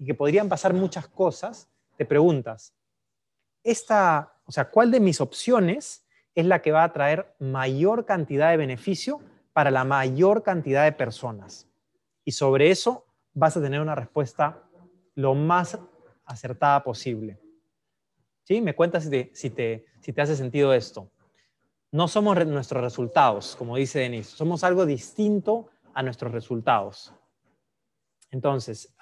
y 0.00 0.06
que 0.06 0.14
podrían 0.14 0.48
pasar 0.48 0.74
muchas 0.74 1.06
cosas, 1.06 1.68
te 1.96 2.04
preguntas, 2.04 2.74
esta, 3.62 4.32
o 4.46 4.50
sea, 4.50 4.68
¿cuál 4.68 4.90
de 4.90 4.98
mis 4.98 5.20
opciones 5.20 6.04
es 6.34 6.44
la 6.44 6.60
que 6.60 6.72
va 6.72 6.82
a 6.82 6.92
traer 6.92 7.36
mayor 7.38 8.04
cantidad 8.04 8.50
de 8.50 8.56
beneficio 8.56 9.20
para 9.52 9.70
la 9.70 9.84
mayor 9.84 10.42
cantidad 10.42 10.82
de 10.82 10.90
personas? 10.90 11.68
Y 12.24 12.32
sobre 12.32 12.72
eso 12.72 13.06
vas 13.32 13.56
a 13.56 13.62
tener 13.62 13.80
una 13.80 13.94
respuesta 13.94 14.60
lo 15.14 15.36
más 15.36 15.78
acertada 16.24 16.82
posible. 16.82 17.38
¿Sí? 18.42 18.60
Me 18.60 18.74
cuentas 18.74 19.04
si 19.04 19.10
te, 19.10 19.30
si 19.34 19.50
te, 19.50 19.86
si 20.00 20.12
te 20.12 20.20
hace 20.20 20.34
sentido 20.34 20.74
esto. 20.74 21.08
No 21.94 22.08
somos 22.08 22.44
nuestros 22.44 22.82
resultados, 22.82 23.54
como 23.54 23.76
dice 23.76 24.00
Denise, 24.00 24.36
somos 24.36 24.64
algo 24.64 24.84
distinto 24.84 25.68
a 25.94 26.02
nuestros 26.02 26.32
resultados. 26.32 27.14
Entonces, 28.32 28.92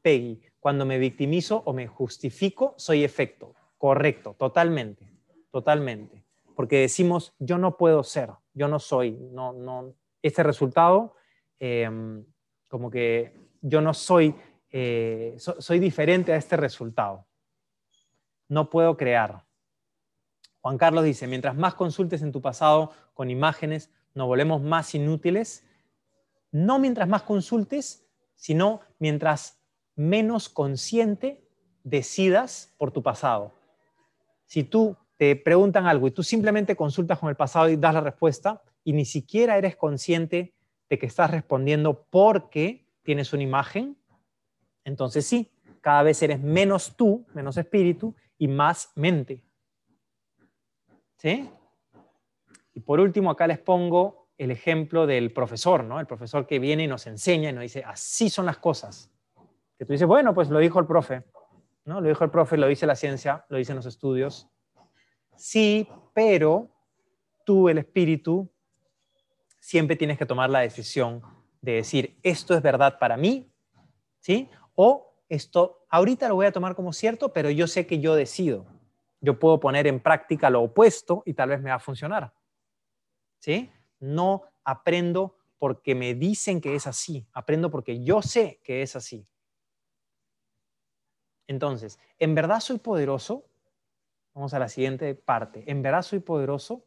Peggy, 0.00 0.40
cuando 0.58 0.86
me 0.86 0.96
victimizo 0.96 1.62
o 1.66 1.74
me 1.74 1.86
justifico, 1.86 2.72
soy 2.78 3.04
efecto. 3.04 3.54
Correcto, 3.76 4.34
totalmente, 4.38 5.12
totalmente. 5.50 6.24
Porque 6.56 6.78
decimos, 6.78 7.34
yo 7.38 7.58
no 7.58 7.76
puedo 7.76 8.02
ser, 8.02 8.30
yo 8.54 8.66
no 8.66 8.78
soy, 8.78 9.10
no, 9.10 9.52
no, 9.52 9.94
este 10.22 10.42
resultado, 10.42 11.16
em, 11.58 12.24
como 12.66 12.90
que 12.90 13.34
yo 13.60 13.82
no 13.82 13.92
soy, 13.92 14.34
eh, 14.70 15.36
soy 15.36 15.78
diferente 15.78 16.32
a 16.32 16.36
este 16.36 16.56
resultado. 16.56 17.26
No 18.48 18.70
puedo 18.70 18.96
crear. 18.96 19.44
Juan 20.62 20.78
Carlos 20.78 21.04
dice, 21.04 21.26
mientras 21.26 21.54
más 21.54 21.74
consultes 21.74 22.22
en 22.22 22.32
tu 22.32 22.40
pasado 22.40 22.92
con 23.14 23.30
imágenes, 23.30 23.90
nos 24.14 24.26
volvemos 24.26 24.62
más 24.62 24.94
inútiles. 24.94 25.66
No 26.50 26.78
mientras 26.78 27.08
más 27.08 27.22
consultes, 27.22 28.06
sino 28.34 28.80
mientras 28.98 29.60
menos 29.94 30.48
consciente 30.48 31.46
decidas 31.84 32.74
por 32.78 32.90
tu 32.90 33.02
pasado 33.02 33.52
si 34.52 34.64
tú 34.64 34.98
te 35.16 35.34
preguntan 35.34 35.86
algo 35.86 36.06
y 36.06 36.10
tú 36.10 36.22
simplemente 36.22 36.76
consultas 36.76 37.18
con 37.18 37.30
el 37.30 37.36
pasado 37.36 37.70
y 37.70 37.76
das 37.76 37.94
la 37.94 38.02
respuesta 38.02 38.62
y 38.84 38.92
ni 38.92 39.06
siquiera 39.06 39.56
eres 39.56 39.76
consciente 39.76 40.52
de 40.90 40.98
que 40.98 41.06
estás 41.06 41.30
respondiendo 41.30 42.04
porque 42.10 42.86
tienes 43.02 43.32
una 43.32 43.44
imagen, 43.44 43.96
entonces 44.84 45.24
sí, 45.24 45.50
cada 45.80 46.02
vez 46.02 46.22
eres 46.22 46.38
menos 46.38 46.94
tú, 46.98 47.24
menos 47.32 47.56
espíritu 47.56 48.14
y 48.36 48.46
más 48.46 48.92
mente. 48.94 49.42
Y 52.74 52.80
por 52.80 53.00
último, 53.00 53.30
acá 53.30 53.46
les 53.46 53.58
pongo 53.58 54.28
el 54.38 54.50
ejemplo 54.50 55.06
del 55.06 55.32
profesor, 55.32 55.84
¿no? 55.84 56.00
El 56.00 56.06
profesor 56.06 56.46
que 56.46 56.58
viene 56.58 56.84
y 56.84 56.88
nos 56.88 57.06
enseña 57.06 57.50
y 57.50 57.52
nos 57.52 57.62
dice, 57.62 57.84
así 57.84 58.28
son 58.28 58.46
las 58.46 58.58
cosas. 58.58 59.10
Que 59.78 59.84
tú 59.84 59.92
dices, 59.92 60.06
bueno, 60.06 60.34
pues 60.34 60.48
lo 60.48 60.58
dijo 60.58 60.80
el 60.80 60.86
profe. 60.86 61.24
¿no? 61.84 62.00
Lo 62.00 62.08
dijo 62.08 62.24
el 62.24 62.30
profe, 62.30 62.56
lo 62.56 62.66
dice 62.66 62.86
la 62.86 62.96
ciencia, 62.96 63.44
lo 63.48 63.56
dicen 63.56 63.76
los 63.76 63.86
estudios. 63.86 64.48
Sí, 65.36 65.88
pero 66.14 66.70
tú, 67.44 67.68
el 67.68 67.78
espíritu, 67.78 68.50
siempre 69.58 69.96
tienes 69.96 70.18
que 70.18 70.26
tomar 70.26 70.50
la 70.50 70.60
decisión 70.60 71.22
de 71.60 71.72
decir, 71.72 72.18
esto 72.22 72.54
es 72.54 72.62
verdad 72.62 72.98
para 72.98 73.16
mí, 73.16 73.52
¿sí? 74.20 74.48
O 74.74 75.14
esto, 75.28 75.86
ahorita 75.88 76.28
lo 76.28 76.34
voy 76.34 76.46
a 76.46 76.52
tomar 76.52 76.74
como 76.74 76.92
cierto, 76.92 77.32
pero 77.32 77.50
yo 77.50 77.66
sé 77.66 77.86
que 77.86 78.00
yo 78.00 78.14
decido. 78.14 78.66
Yo 79.22 79.38
puedo 79.38 79.58
poner 79.60 79.86
en 79.86 80.00
práctica 80.00 80.50
lo 80.50 80.62
opuesto 80.62 81.22
y 81.24 81.32
tal 81.32 81.48
vez 81.48 81.62
me 81.62 81.70
va 81.70 81.76
a 81.76 81.80
funcionar. 81.80 82.34
¿Sí? 83.40 83.70
No 84.00 84.42
aprendo 84.64 85.38
porque 85.58 85.94
me 85.94 86.14
dicen 86.14 86.60
que 86.60 86.74
es 86.74 86.88
así, 86.88 87.24
aprendo 87.32 87.70
porque 87.70 88.02
yo 88.02 88.20
sé 88.20 88.60
que 88.64 88.82
es 88.82 88.96
así. 88.96 89.26
Entonces, 91.46 92.00
¿en 92.18 92.34
verdad 92.34 92.58
soy 92.58 92.78
poderoso? 92.78 93.46
Vamos 94.34 94.54
a 94.54 94.58
la 94.58 94.68
siguiente 94.68 95.14
parte. 95.14 95.62
¿En 95.70 95.82
verdad 95.82 96.02
soy 96.02 96.18
poderoso? 96.18 96.84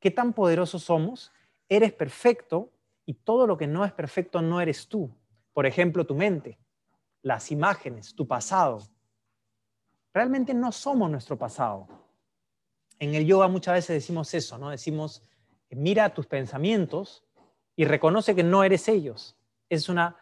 ¿Qué 0.00 0.10
tan 0.10 0.32
poderosos 0.32 0.82
somos? 0.82 1.30
Eres 1.68 1.92
perfecto 1.92 2.72
y 3.04 3.14
todo 3.14 3.46
lo 3.46 3.58
que 3.58 3.66
no 3.66 3.84
es 3.84 3.92
perfecto 3.92 4.40
no 4.40 4.62
eres 4.62 4.88
tú. 4.88 5.10
Por 5.52 5.66
ejemplo, 5.66 6.06
tu 6.06 6.14
mente, 6.14 6.58
las 7.22 7.50
imágenes, 7.50 8.14
tu 8.14 8.26
pasado. 8.26 8.78
Realmente 10.16 10.54
no 10.54 10.72
somos 10.72 11.10
nuestro 11.10 11.36
pasado. 11.36 11.86
En 12.98 13.14
el 13.14 13.26
yoga 13.26 13.48
muchas 13.48 13.74
veces 13.74 13.96
decimos 13.96 14.32
eso, 14.32 14.56
¿no? 14.56 14.70
Decimos, 14.70 15.22
mira 15.68 16.14
tus 16.14 16.26
pensamientos 16.26 17.22
y 17.76 17.84
reconoce 17.84 18.34
que 18.34 18.42
no 18.42 18.64
eres 18.64 18.88
ellos. 18.88 19.36
Es 19.68 19.90
una, 19.90 20.16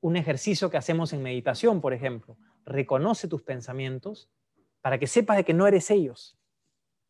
un 0.00 0.16
ejercicio 0.16 0.70
que 0.70 0.78
hacemos 0.78 1.12
en 1.12 1.22
meditación, 1.22 1.82
por 1.82 1.92
ejemplo 1.92 2.38
reconoce 2.66 3.28
tus 3.28 3.42
pensamientos 3.42 4.30
para 4.80 4.98
que 4.98 5.06
sepas 5.06 5.36
de 5.36 5.44
que 5.44 5.52
no 5.52 5.66
eres 5.66 5.90
ellos. 5.90 6.38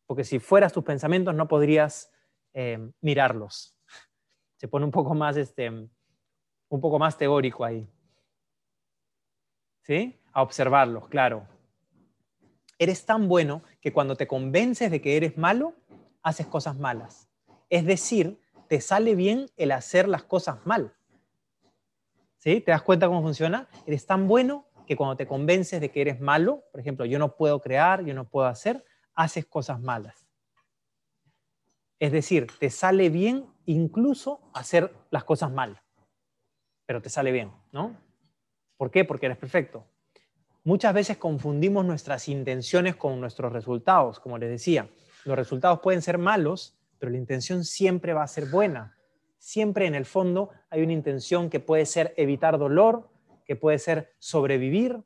Porque 0.05 0.25
si 0.25 0.39
fueras 0.39 0.73
tus 0.73 0.83
pensamientos 0.83 1.33
no 1.33 1.47
podrías 1.47 2.11
eh, 2.53 2.91
mirarlos. 2.99 3.77
Se 4.57 4.67
pone 4.67 4.83
un 4.83 4.91
poco 4.91 5.13
más, 5.13 5.37
este, 5.37 5.69
un 5.69 6.81
poco 6.81 6.99
más 6.99 7.17
teórico 7.17 7.63
ahí. 7.63 7.87
¿Sí? 9.83 10.19
A 10.33 10.41
observarlos, 10.41 11.07
claro. 11.07 11.54
Eres 12.77 13.05
tan 13.05 13.27
bueno 13.27 13.63
que 13.81 13.93
cuando 13.93 14.15
te 14.15 14.27
convences 14.27 14.91
de 14.91 15.01
que 15.01 15.17
eres 15.17 15.37
malo, 15.37 15.75
haces 16.21 16.47
cosas 16.47 16.77
malas. 16.77 17.29
Es 17.69 17.85
decir, 17.85 18.39
te 18.67 18.81
sale 18.81 19.15
bien 19.15 19.49
el 19.57 19.71
hacer 19.71 20.07
las 20.07 20.23
cosas 20.23 20.65
mal. 20.65 20.93
¿Sí? 22.37 22.61
¿Te 22.61 22.71
das 22.71 22.81
cuenta 22.81 23.07
cómo 23.07 23.21
funciona? 23.21 23.67
Eres 23.85 24.05
tan 24.05 24.27
bueno 24.27 24.65
que 24.85 24.95
cuando 24.95 25.15
te 25.15 25.25
convences 25.25 25.81
de 25.81 25.89
que 25.89 26.01
eres 26.01 26.19
malo, 26.19 26.63
por 26.71 26.79
ejemplo, 26.79 27.05
yo 27.05 27.17
no 27.17 27.35
puedo 27.35 27.59
crear, 27.59 28.03
yo 28.03 28.13
no 28.13 28.25
puedo 28.25 28.47
hacer, 28.47 28.85
haces 29.15 29.45
cosas 29.45 29.79
malas. 29.79 30.27
Es 31.99 32.11
decir, 32.11 32.47
te 32.59 32.69
sale 32.69 33.09
bien 33.09 33.45
incluso 33.65 34.41
hacer 34.53 34.93
las 35.09 35.23
cosas 35.23 35.51
mal, 35.51 35.81
pero 36.85 37.01
te 37.01 37.09
sale 37.09 37.31
bien, 37.31 37.51
¿no? 37.71 37.95
¿Por 38.77 38.91
qué? 38.91 39.05
Porque 39.05 39.25
eres 39.27 39.37
perfecto. 39.37 39.85
Muchas 40.65 40.95
veces 40.95 41.17
confundimos 41.17 41.85
nuestras 41.85 42.27
intenciones 42.27 42.95
con 42.95 43.21
nuestros 43.21 43.53
resultados, 43.53 44.19
como 44.19 44.39
les 44.39 44.49
decía. 44.49 44.89
Los 45.23 45.37
resultados 45.37 45.79
pueden 45.79 46.01
ser 46.01 46.17
malos, 46.17 46.75
pero 46.97 47.11
la 47.11 47.19
intención 47.19 47.63
siempre 47.63 48.13
va 48.13 48.23
a 48.23 48.27
ser 48.27 48.47
buena. 48.47 48.97
Siempre 49.37 49.85
en 49.85 49.93
el 49.93 50.05
fondo 50.05 50.49
hay 50.71 50.81
una 50.81 50.93
intención 50.93 51.51
que 51.51 51.59
puede 51.59 51.85
ser 51.85 52.15
evitar 52.17 52.57
dolor, 52.57 53.11
que 53.45 53.55
puede 53.55 53.77
ser 53.77 54.15
sobrevivir, 54.17 55.03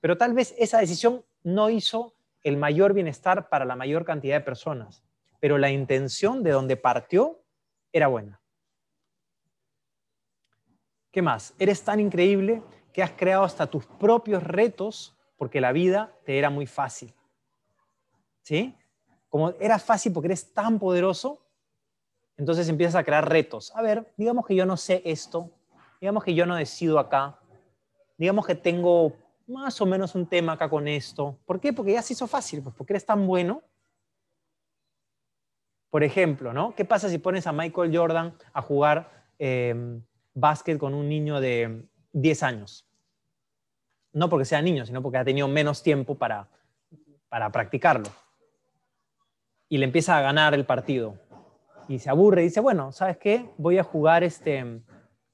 pero 0.00 0.18
tal 0.18 0.34
vez 0.34 0.52
esa 0.58 0.80
decisión 0.80 1.24
no 1.44 1.70
hizo 1.70 2.16
el 2.42 2.56
mayor 2.56 2.92
bienestar 2.92 3.48
para 3.48 3.64
la 3.64 3.76
mayor 3.76 4.04
cantidad 4.04 4.34
de 4.34 4.44
personas, 4.44 5.04
pero 5.38 5.58
la 5.58 5.70
intención 5.70 6.42
de 6.42 6.50
donde 6.50 6.76
partió 6.76 7.40
era 7.92 8.08
buena. 8.08 8.40
¿Qué 11.12 11.22
más? 11.22 11.54
Eres 11.60 11.84
tan 11.84 12.00
increíble 12.00 12.64
que 12.92 13.02
has 13.02 13.12
creado 13.12 13.44
hasta 13.44 13.66
tus 13.66 13.86
propios 13.86 14.42
retos 14.42 15.16
porque 15.36 15.60
la 15.60 15.72
vida 15.72 16.12
te 16.24 16.38
era 16.38 16.50
muy 16.50 16.66
fácil. 16.66 17.12
¿Sí? 18.42 18.76
Como 19.28 19.50
era 19.60 19.78
fácil 19.78 20.12
porque 20.12 20.28
eres 20.28 20.52
tan 20.52 20.78
poderoso, 20.78 21.40
entonces 22.36 22.68
empiezas 22.68 22.96
a 22.96 23.04
crear 23.04 23.28
retos. 23.28 23.74
A 23.74 23.82
ver, 23.82 24.12
digamos 24.16 24.46
que 24.46 24.54
yo 24.54 24.66
no 24.66 24.76
sé 24.76 25.02
esto, 25.04 25.50
digamos 26.00 26.24
que 26.24 26.34
yo 26.34 26.46
no 26.46 26.56
decido 26.56 26.98
acá, 26.98 27.38
digamos 28.18 28.46
que 28.46 28.54
tengo 28.54 29.14
más 29.46 29.80
o 29.80 29.86
menos 29.86 30.14
un 30.14 30.26
tema 30.26 30.52
acá 30.52 30.68
con 30.68 30.88
esto. 30.88 31.38
¿Por 31.44 31.60
qué? 31.60 31.72
Porque 31.72 31.92
ya 31.92 32.02
se 32.02 32.12
hizo 32.12 32.26
fácil, 32.26 32.62
pues 32.62 32.74
porque 32.74 32.92
eres 32.92 33.06
tan 33.06 33.26
bueno. 33.26 33.62
Por 35.90 36.02
ejemplo, 36.02 36.52
¿no? 36.52 36.74
¿Qué 36.74 36.84
pasa 36.84 37.08
si 37.08 37.18
pones 37.18 37.46
a 37.46 37.52
Michael 37.52 37.96
Jordan 37.96 38.34
a 38.52 38.62
jugar 38.62 39.26
eh, 39.38 40.00
básquet 40.34 40.78
con 40.78 40.94
un 40.94 41.08
niño 41.08 41.40
de 41.40 41.84
10 42.12 42.42
años? 42.42 42.86
No 44.12 44.28
porque 44.28 44.44
sea 44.44 44.62
niño, 44.62 44.84
sino 44.84 45.02
porque 45.02 45.18
ha 45.18 45.24
tenido 45.24 45.48
menos 45.48 45.82
tiempo 45.82 46.14
para, 46.16 46.48
para 47.28 47.50
practicarlo. 47.50 48.08
Y 49.68 49.78
le 49.78 49.86
empieza 49.86 50.18
a 50.18 50.20
ganar 50.20 50.54
el 50.54 50.66
partido. 50.66 51.18
Y 51.88 51.98
se 51.98 52.10
aburre 52.10 52.42
y 52.42 52.44
dice, 52.44 52.60
bueno, 52.60 52.92
¿sabes 52.92 53.16
qué? 53.16 53.50
Voy 53.56 53.78
a 53.78 53.84
jugar 53.84 54.22
este, 54.22 54.82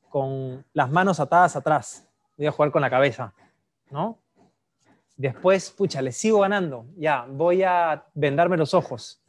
con 0.08 0.64
las 0.72 0.90
manos 0.90 1.20
atadas 1.20 1.56
atrás. 1.56 2.08
Voy 2.36 2.46
a 2.46 2.52
jugar 2.52 2.70
con 2.70 2.82
la 2.82 2.90
cabeza, 2.90 3.34
¿no? 3.90 4.18
Después, 5.16 5.70
pucha, 5.70 6.00
le 6.00 6.12
sigo 6.12 6.40
ganando. 6.40 6.86
Ya, 6.96 7.26
voy 7.28 7.64
a 7.64 8.06
vendarme 8.14 8.56
los 8.56 8.72
ojos. 8.72 9.20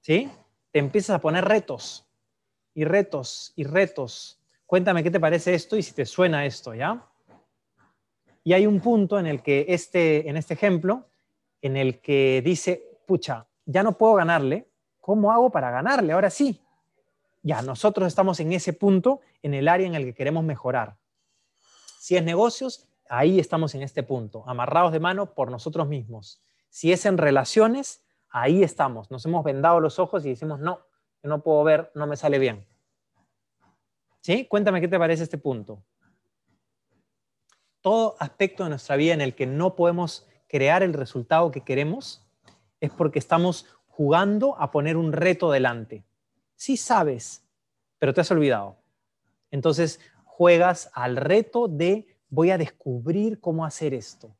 ¿Sí? 0.00 0.30
Te 0.70 0.78
empiezas 0.78 1.16
a 1.16 1.20
poner 1.20 1.44
retos. 1.44 2.06
Y 2.72 2.84
retos, 2.84 3.52
y 3.56 3.64
retos. 3.64 4.40
Cuéntame 4.72 5.02
qué 5.02 5.10
te 5.10 5.20
parece 5.20 5.52
esto 5.52 5.76
y 5.76 5.82
si 5.82 5.92
te 5.92 6.06
suena 6.06 6.46
esto, 6.46 6.72
¿ya? 6.72 7.06
Y 8.42 8.54
hay 8.54 8.66
un 8.66 8.80
punto 8.80 9.18
en 9.18 9.26
el 9.26 9.42
que 9.42 9.66
este, 9.68 10.26
en 10.26 10.38
este 10.38 10.54
ejemplo, 10.54 11.10
en 11.60 11.76
el 11.76 12.00
que 12.00 12.40
dice, 12.42 12.82
pucha, 13.06 13.46
ya 13.66 13.82
no 13.82 13.98
puedo 13.98 14.14
ganarle, 14.14 14.70
¿cómo 14.98 15.30
hago 15.30 15.50
para 15.50 15.70
ganarle? 15.70 16.14
Ahora 16.14 16.30
sí. 16.30 16.58
Ya, 17.42 17.60
nosotros 17.60 18.08
estamos 18.08 18.40
en 18.40 18.54
ese 18.54 18.72
punto, 18.72 19.20
en 19.42 19.52
el 19.52 19.68
área 19.68 19.86
en 19.86 19.94
el 19.94 20.04
que 20.04 20.14
queremos 20.14 20.42
mejorar. 20.42 20.96
Si 21.98 22.16
es 22.16 22.24
negocios, 22.24 22.88
ahí 23.10 23.38
estamos 23.38 23.74
en 23.74 23.82
este 23.82 24.02
punto, 24.02 24.42
amarrados 24.46 24.92
de 24.92 25.00
mano 25.00 25.34
por 25.34 25.50
nosotros 25.50 25.86
mismos. 25.86 26.42
Si 26.70 26.92
es 26.92 27.04
en 27.04 27.18
relaciones, 27.18 28.06
ahí 28.30 28.62
estamos. 28.62 29.10
Nos 29.10 29.26
hemos 29.26 29.44
vendado 29.44 29.80
los 29.80 29.98
ojos 29.98 30.24
y 30.24 30.30
decimos, 30.30 30.60
no, 30.60 30.80
no 31.22 31.42
puedo 31.42 31.62
ver, 31.62 31.92
no 31.94 32.06
me 32.06 32.16
sale 32.16 32.38
bien. 32.38 32.71
¿Sí? 34.22 34.46
Cuéntame 34.46 34.80
qué 34.80 34.88
te 34.88 34.98
parece 34.98 35.24
este 35.24 35.36
punto 35.36 35.84
todo 37.82 38.16
aspecto 38.20 38.62
de 38.62 38.70
nuestra 38.70 38.96
vida 38.96 39.12
en 39.12 39.20
el 39.20 39.34
que 39.34 39.44
no 39.44 39.76
podemos 39.76 40.26
crear 40.48 40.82
el 40.82 40.94
resultado 40.94 41.50
que 41.50 41.62
queremos, 41.62 42.24
es 42.80 42.90
porque 42.90 43.18
estamos 43.18 43.66
jugando 43.88 44.56
a 44.58 44.70
poner 44.70 44.96
un 44.96 45.12
reto 45.12 45.50
delante. 45.50 46.04
Sí 46.54 46.76
sabes, 46.76 47.44
pero 47.98 48.14
te 48.14 48.20
has 48.20 48.30
olvidado. 48.30 48.76
Entonces 49.50 50.00
juegas 50.24 50.90
al 50.94 51.16
reto 51.16 51.68
de 51.68 52.06
voy 52.28 52.50
a 52.50 52.58
descubrir 52.58 53.40
cómo 53.40 53.64
hacer 53.64 53.92
esto. 53.92 54.34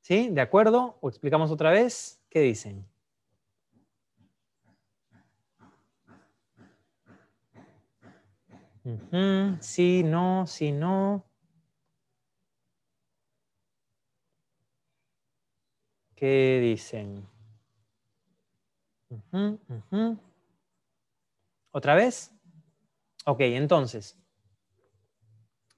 ¿Sí? 0.00 0.28
¿De 0.30 0.40
acuerdo? 0.40 0.98
¿O 1.00 1.08
explicamos 1.08 1.50
otra 1.50 1.70
vez? 1.70 2.20
¿Qué 2.28 2.40
dicen? 2.40 2.86
Sí, 9.60 10.02
no, 10.04 10.46
sí, 10.46 10.70
no. 10.70 11.24
¿Qué 16.14 16.60
dicen? 16.62 17.26
¿Otra 21.70 21.94
vez? 21.94 22.30
Ok, 23.24 23.40
entonces, 23.40 24.18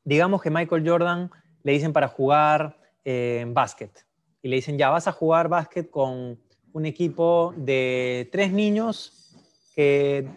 digamos 0.02 0.42
que 0.42 0.50
Michael 0.50 0.88
Jordan 0.88 1.30
le 1.62 1.72
dicen 1.72 1.92
para 1.92 2.08
jugar 2.08 2.76
eh, 3.04 3.44
básquet. 3.48 4.04
Y 4.42 4.48
le 4.48 4.56
dicen, 4.56 4.78
ya 4.78 4.90
vas 4.90 5.06
a 5.06 5.12
jugar 5.12 5.48
básquet 5.48 5.88
con 5.88 6.40
un 6.72 6.86
equipo 6.86 7.54
de 7.56 8.28
tres 8.32 8.52
niños 8.52 9.36
que 9.76 10.28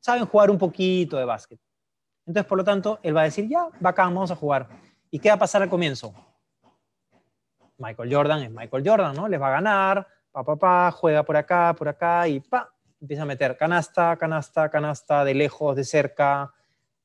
saben 0.00 0.24
jugar 0.24 0.50
un 0.50 0.58
poquito 0.58 1.18
de 1.18 1.24
básquet. 1.26 1.60
Entonces, 2.28 2.46
por 2.46 2.58
lo 2.58 2.64
tanto, 2.64 3.00
él 3.02 3.16
va 3.16 3.22
a 3.22 3.24
decir, 3.24 3.48
ya, 3.48 3.68
bacán, 3.80 4.14
vamos 4.14 4.30
a 4.30 4.36
jugar. 4.36 4.68
¿Y 5.10 5.18
qué 5.18 5.30
va 5.30 5.36
a 5.36 5.38
pasar 5.38 5.62
al 5.62 5.70
comienzo? 5.70 6.14
Michael 7.78 8.14
Jordan 8.14 8.42
es 8.42 8.50
Michael 8.50 8.86
Jordan, 8.86 9.16
¿no? 9.16 9.28
Les 9.28 9.40
va 9.40 9.48
a 9.48 9.52
ganar, 9.52 10.06
pa, 10.30 10.44
pa, 10.44 10.56
pa, 10.56 10.90
juega 10.90 11.22
por 11.22 11.38
acá, 11.38 11.74
por 11.74 11.88
acá 11.88 12.28
y 12.28 12.40
pa, 12.40 12.70
empieza 13.00 13.22
a 13.22 13.24
meter 13.26 13.56
canasta, 13.56 14.14
canasta, 14.18 14.68
canasta, 14.68 15.24
de 15.24 15.32
lejos, 15.32 15.74
de 15.74 15.84
cerca, 15.84 16.52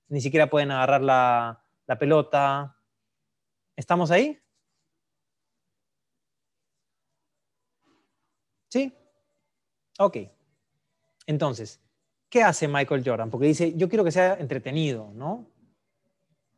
ni 0.09 0.19
siquiera 0.19 0.49
pueden 0.49 0.71
agarrar 0.71 1.01
la, 1.01 1.63
la 1.87 1.97
pelota. 1.97 2.75
¿Estamos 3.77 4.11
ahí? 4.11 4.37
¿Sí? 8.67 8.93
Ok. 9.99 10.17
Entonces, 11.27 11.82
¿qué 12.33 12.41
hace 12.41 12.67
Michael 12.67 13.03
Jordan? 13.05 13.29
Porque 13.29 13.45
dice, 13.45 13.75
yo 13.75 13.87
quiero 13.87 14.03
que 14.03 14.11
sea 14.11 14.33
entretenido, 14.33 15.11
¿no? 15.13 15.45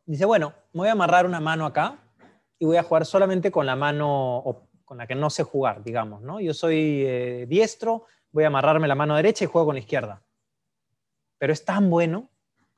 Dice, 0.06 0.24
bueno, 0.24 0.54
me 0.72 0.78
voy 0.78 0.88
a 0.88 0.92
amarrar 0.92 1.26
una 1.26 1.38
mano 1.38 1.66
acá 1.66 1.98
y 2.58 2.64
voy 2.64 2.78
a 2.78 2.82
jugar 2.82 3.04
solamente 3.04 3.50
con 3.50 3.66
la 3.66 3.76
mano 3.76 4.62
con 4.86 4.96
la 4.96 5.06
que 5.06 5.14
no 5.14 5.28
sé 5.28 5.42
jugar, 5.42 5.84
digamos, 5.84 6.22
¿no? 6.22 6.40
Yo 6.40 6.54
soy 6.54 7.02
eh, 7.04 7.44
diestro, 7.46 8.06
voy 8.32 8.44
a 8.44 8.46
amarrarme 8.46 8.88
la 8.88 8.94
mano 8.94 9.16
derecha 9.16 9.44
y 9.44 9.48
juego 9.48 9.66
con 9.66 9.74
la 9.74 9.80
izquierda. 9.80 10.22
Pero 11.36 11.52
es 11.52 11.62
tan 11.62 11.90
bueno 11.90 12.30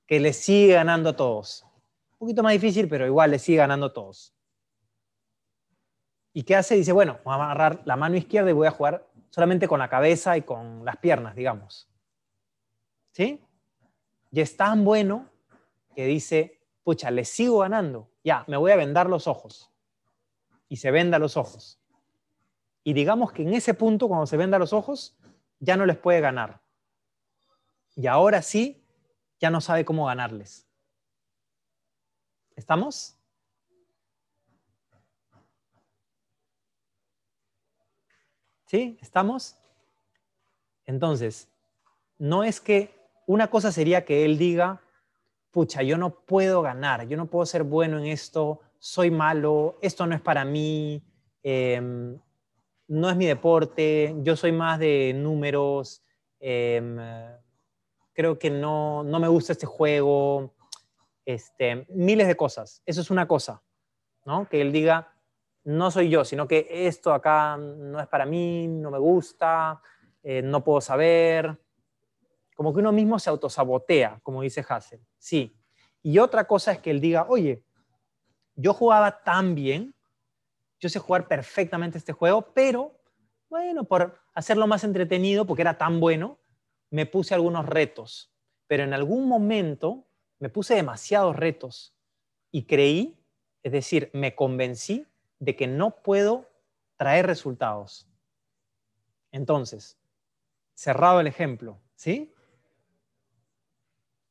que 0.04 0.18
le 0.18 0.32
sigue 0.32 0.72
ganando 0.72 1.10
a 1.10 1.16
todos. 1.16 1.64
Un 2.14 2.18
poquito 2.18 2.42
más 2.42 2.52
difícil, 2.54 2.88
pero 2.88 3.06
igual 3.06 3.30
le 3.30 3.38
sigue 3.38 3.58
ganando 3.58 3.86
a 3.86 3.92
todos. 3.92 4.34
¿Y 6.32 6.42
qué 6.42 6.56
hace? 6.56 6.74
Dice, 6.74 6.90
bueno, 6.90 7.18
voy 7.22 7.30
a 7.30 7.36
amarrar 7.36 7.80
la 7.84 7.94
mano 7.94 8.16
izquierda 8.16 8.50
y 8.50 8.54
voy 8.54 8.66
a 8.66 8.72
jugar 8.72 9.06
solamente 9.30 9.68
con 9.68 9.78
la 9.78 9.88
cabeza 9.88 10.36
y 10.36 10.42
con 10.42 10.84
las 10.84 10.96
piernas, 10.96 11.36
digamos. 11.36 11.88
¿Sí? 13.12 13.42
Y 14.30 14.40
es 14.40 14.56
tan 14.56 14.84
bueno 14.84 15.28
que 15.94 16.06
dice, 16.06 16.60
pucha, 16.84 17.10
le 17.10 17.24
sigo 17.24 17.58
ganando. 17.58 18.10
Ya, 18.22 18.44
me 18.46 18.56
voy 18.56 18.72
a 18.72 18.76
vendar 18.76 19.08
los 19.08 19.26
ojos. 19.26 19.70
Y 20.68 20.76
se 20.76 20.90
venda 20.90 21.18
los 21.18 21.36
ojos. 21.36 21.80
Y 22.84 22.92
digamos 22.92 23.32
que 23.32 23.42
en 23.42 23.54
ese 23.54 23.74
punto, 23.74 24.08
cuando 24.08 24.26
se 24.26 24.36
venda 24.36 24.58
los 24.58 24.72
ojos, 24.72 25.16
ya 25.58 25.76
no 25.76 25.86
les 25.86 25.96
puede 25.96 26.20
ganar. 26.20 26.60
Y 27.94 28.06
ahora 28.06 28.42
sí, 28.42 28.82
ya 29.40 29.50
no 29.50 29.60
sabe 29.60 29.84
cómo 29.84 30.06
ganarles. 30.06 30.66
¿Estamos? 32.54 33.16
¿Sí? 38.66 38.98
¿Estamos? 39.00 39.56
Entonces, 40.84 41.48
no 42.18 42.44
es 42.44 42.60
que 42.60 42.97
una 43.28 43.50
cosa 43.50 43.70
sería 43.72 44.06
que 44.06 44.24
él 44.24 44.38
diga, 44.38 44.80
pucha, 45.50 45.82
yo 45.82 45.98
no 45.98 46.24
puedo 46.24 46.62
ganar, 46.62 47.06
yo 47.08 47.18
no 47.18 47.26
puedo 47.26 47.44
ser 47.44 47.62
bueno 47.62 47.98
en 47.98 48.06
esto, 48.06 48.60
soy 48.78 49.10
malo, 49.10 49.78
esto 49.82 50.06
no 50.06 50.14
es 50.14 50.22
para 50.22 50.46
mí, 50.46 51.04
em, 51.42 52.18
no 52.86 53.10
es 53.10 53.16
mi 53.16 53.26
deporte, 53.26 54.16
yo 54.22 54.34
soy 54.34 54.52
más 54.52 54.78
de 54.78 55.12
números, 55.14 56.02
em, 56.40 56.96
creo 58.14 58.38
que 58.38 58.48
no, 58.48 59.04
no 59.04 59.20
me 59.20 59.28
gusta 59.28 59.52
este 59.52 59.66
juego, 59.66 60.54
este, 61.26 61.86
miles 61.90 62.28
de 62.28 62.36
cosas. 62.36 62.82
Eso 62.86 63.02
es 63.02 63.10
una 63.10 63.28
cosa, 63.28 63.62
¿no? 64.24 64.48
Que 64.48 64.62
él 64.62 64.72
diga, 64.72 65.12
no 65.64 65.90
soy 65.90 66.08
yo, 66.08 66.24
sino 66.24 66.48
que 66.48 66.66
esto 66.70 67.12
acá 67.12 67.58
no 67.58 68.00
es 68.00 68.06
para 68.06 68.24
mí, 68.24 68.66
no 68.68 68.90
me 68.90 68.98
gusta, 68.98 69.82
eh, 70.22 70.40
no 70.40 70.64
puedo 70.64 70.80
saber, 70.80 71.58
como 72.58 72.74
que 72.74 72.80
uno 72.80 72.90
mismo 72.90 73.20
se 73.20 73.30
autosabotea, 73.30 74.18
como 74.24 74.42
dice 74.42 74.66
Hassel. 74.68 74.98
Sí. 75.16 75.56
Y 76.02 76.18
otra 76.18 76.48
cosa 76.48 76.72
es 76.72 76.80
que 76.80 76.90
él 76.90 77.00
diga, 77.00 77.24
oye, 77.28 77.62
yo 78.56 78.74
jugaba 78.74 79.22
tan 79.22 79.54
bien, 79.54 79.94
yo 80.80 80.88
sé 80.88 80.98
jugar 80.98 81.28
perfectamente 81.28 81.98
este 81.98 82.12
juego, 82.12 82.52
pero 82.52 83.00
bueno, 83.48 83.84
por 83.84 84.18
hacerlo 84.34 84.66
más 84.66 84.82
entretenido, 84.82 85.46
porque 85.46 85.62
era 85.62 85.78
tan 85.78 86.00
bueno, 86.00 86.40
me 86.90 87.06
puse 87.06 87.32
algunos 87.32 87.64
retos. 87.64 88.34
Pero 88.66 88.82
en 88.82 88.92
algún 88.92 89.28
momento 89.28 90.08
me 90.40 90.48
puse 90.48 90.74
demasiados 90.74 91.36
retos 91.36 91.94
y 92.50 92.64
creí, 92.64 93.16
es 93.62 93.70
decir, 93.70 94.10
me 94.12 94.34
convencí 94.34 95.06
de 95.38 95.54
que 95.54 95.68
no 95.68 96.02
puedo 96.02 96.50
traer 96.96 97.24
resultados. 97.24 98.08
Entonces, 99.30 99.96
cerrado 100.74 101.20
el 101.20 101.28
ejemplo, 101.28 101.80
¿sí? 101.94 102.34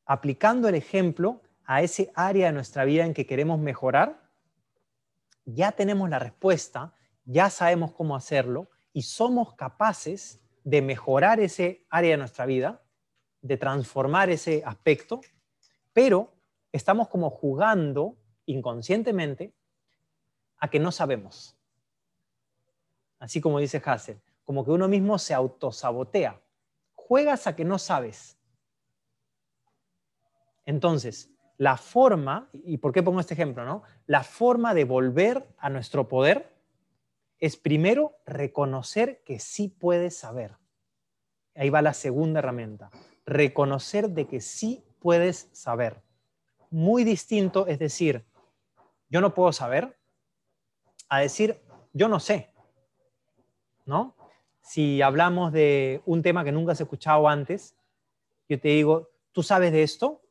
Aplicando 0.08 0.70
el 0.70 0.76
ejemplo 0.76 1.42
a 1.66 1.82
ese 1.82 2.12
área 2.16 2.48
de 2.48 2.54
nuestra 2.54 2.86
vida 2.86 3.06
en 3.06 3.14
que 3.14 3.28
queremos 3.28 3.60
mejorar, 3.60 4.28
ya 5.46 5.74
tenemos 5.74 6.10
la 6.10 6.18
respuesta, 6.18 6.94
ya 7.26 7.50
sabemos 7.50 7.92
cómo 7.92 8.16
hacerlo 8.16 8.70
y 8.94 9.04
somos 9.04 9.54
capaces 9.56 10.42
de 10.64 10.82
mejorar 10.82 11.40
ese 11.40 11.86
área 11.90 12.12
de 12.12 12.18
nuestra 12.18 12.46
vida, 12.46 12.82
de 13.42 13.58
transformar 13.58 14.30
ese 14.30 14.64
aspecto, 14.66 15.22
pero 15.94 16.34
estamos 16.72 17.10
como 17.10 17.30
jugando 17.30 18.18
inconscientemente 18.46 19.54
a 20.58 20.70
que 20.70 20.80
no 20.80 20.92
sabemos. 20.92 21.58
Así 23.20 23.42
como 23.42 23.60
dice 23.60 23.82
Hassel, 23.84 24.22
como 24.46 24.64
que 24.64 24.72
uno 24.72 24.88
mismo 24.88 25.20
se 25.20 25.34
autosabotea. 25.34 26.42
Juegas 26.96 27.48
a 27.48 27.56
que 27.56 27.66
no 27.66 27.78
sabes. 27.78 28.37
Entonces, 30.68 31.31
la 31.57 31.77
forma, 31.77 32.49
y 32.52 32.77
por 32.77 32.91
qué 32.91 33.02
pongo 33.02 33.22
este 33.22 33.34
ejemplo, 33.34 33.65
¿no? 33.65 33.84
La 34.06 34.23
forma 34.23 34.73
de 34.73 34.84
volver 34.84 35.48
a 35.57 35.69
nuestro 35.69 36.10
poder 36.10 36.53
es 37.39 37.56
primero 37.56 38.18
reconocer 38.26 39.23
que 39.23 39.39
sí 39.39 39.69
puedes 39.69 40.18
saber. 40.18 40.57
Ahí 41.56 41.69
va 41.69 41.81
la 41.81 41.94
segunda 41.94 42.39
herramienta. 42.39 42.91
Reconocer 43.26 44.10
de 44.10 44.27
que 44.27 44.41
sí 44.41 44.84
puedes 44.99 45.49
saber. 45.53 46.03
Muy 46.69 47.06
distinto 47.06 47.65
es 47.68 47.80
decir, 47.80 48.26
yo 49.10 49.22
no 49.22 49.34
puedo 49.34 49.53
saber, 49.53 49.98
a 51.07 51.22
decir, 51.22 51.61
yo 51.94 52.10
no 52.10 52.19
sé. 52.19 52.52
¿No? 53.85 54.15
Si 54.60 55.02
hablamos 55.02 55.53
de 55.53 56.02
un 56.06 56.22
tema 56.22 56.44
que 56.44 56.52
nunca 56.52 56.73
has 56.73 56.81
escuchado 56.81 57.30
antes, 57.30 57.77
yo 58.49 58.60
te 58.60 58.68
digo, 58.68 59.10
¿tú 59.31 59.44
sabes 59.44 59.72
de 59.72 59.84
esto? 59.84 60.27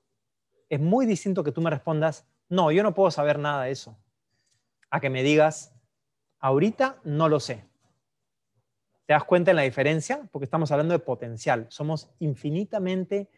Es 0.68 0.80
muy 0.80 1.06
distinto 1.06 1.44
que 1.44 1.52
tú 1.52 1.60
me 1.60 1.70
respondas, 1.70 2.26
no, 2.48 2.70
yo 2.70 2.82
no 2.82 2.94
puedo 2.94 3.10
saber 3.10 3.38
nada 3.38 3.64
de 3.64 3.70
eso. 3.70 3.96
A 4.90 5.00
que 5.00 5.10
me 5.10 5.22
digas, 5.22 5.74
ahorita 6.38 7.00
no 7.04 7.28
lo 7.28 7.40
sé. 7.40 7.64
¿Te 9.06 9.12
das 9.12 9.24
cuenta 9.24 9.52
en 9.52 9.56
la 9.56 9.62
diferencia? 9.62 10.28
Porque 10.32 10.44
estamos 10.44 10.72
hablando 10.72 10.92
de 10.92 10.98
potencial. 10.98 11.66
Somos 11.70 12.10
infinitamente, 12.18 13.28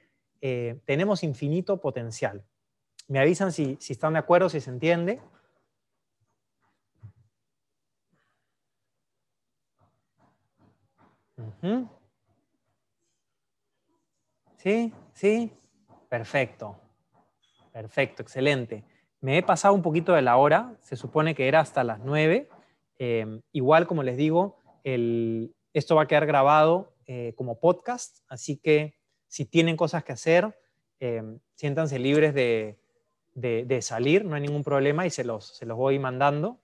eh, 0.40 0.80
tenemos 0.86 1.22
infinito 1.22 1.78
potencial. 1.80 2.44
Me 3.06 3.18
avisan 3.20 3.52
si, 3.52 3.76
si 3.80 3.92
están 3.92 4.14
de 4.14 4.18
acuerdo, 4.20 4.48
si 4.48 4.60
se 4.60 4.70
entiende. 4.70 5.20
¿Sí? 14.56 14.92
¿Sí? 15.14 15.52
Perfecto. 16.09 16.88
Perfecto, 17.78 18.22
excelente. 18.22 18.82
Me 19.20 19.38
he 19.38 19.42
pasado 19.44 19.72
un 19.72 19.82
poquito 19.82 20.12
de 20.12 20.20
la 20.20 20.36
hora, 20.36 20.74
se 20.80 20.96
supone 20.96 21.36
que 21.36 21.46
era 21.46 21.60
hasta 21.60 21.84
las 21.84 22.00
9. 22.00 22.48
Em, 22.98 23.40
igual, 23.52 23.86
como 23.86 24.02
les 24.02 24.16
digo, 24.16 24.59
esto 24.82 25.94
va 25.94 26.02
a 26.02 26.06
quedar 26.09 26.26
grabado 26.26 26.96
eh, 27.06 27.34
como 27.36 27.60
podcast, 27.60 28.24
así 28.26 28.56
que 28.56 28.98
si 29.28 29.44
tienen 29.44 29.76
cosas 29.76 30.02
que 30.02 30.10
hacer, 30.10 30.59
em, 30.98 31.38
siéntanse 31.55 32.00
libres 32.00 32.34
de, 32.34 33.78
salir, 33.80 34.24
no 34.24 34.34
hay 34.34 34.40
ningún 34.40 34.64
problema 34.64 35.06
y 35.06 35.10
se 35.10 35.22
los, 35.22 35.56
se 35.56 35.64
los 35.64 35.76
voy 35.76 36.00
mandando. 36.00 36.59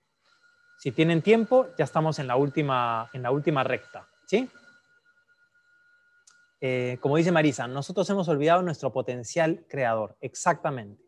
Si 0.79 0.91
tienen 0.91 1.21
tiempo, 1.21 1.67
ya 1.77 1.85
estamos 1.85 2.19
en 2.19 2.27
la 2.27 2.35
última, 2.35 3.09
en 3.13 3.21
la 3.23 3.31
última 3.31 3.63
recta. 3.63 4.09
¿sí? 4.27 4.49
Eh, 6.67 6.97
como 6.99 7.17
dice 7.17 7.31
Marisa, 7.31 7.67
nosotros 7.67 8.09
hemos 8.09 8.27
olvidado 8.27 8.63
nuestro 8.63 8.91
potencial 8.91 9.65
creador. 9.69 10.17
Exactamente, 10.19 11.04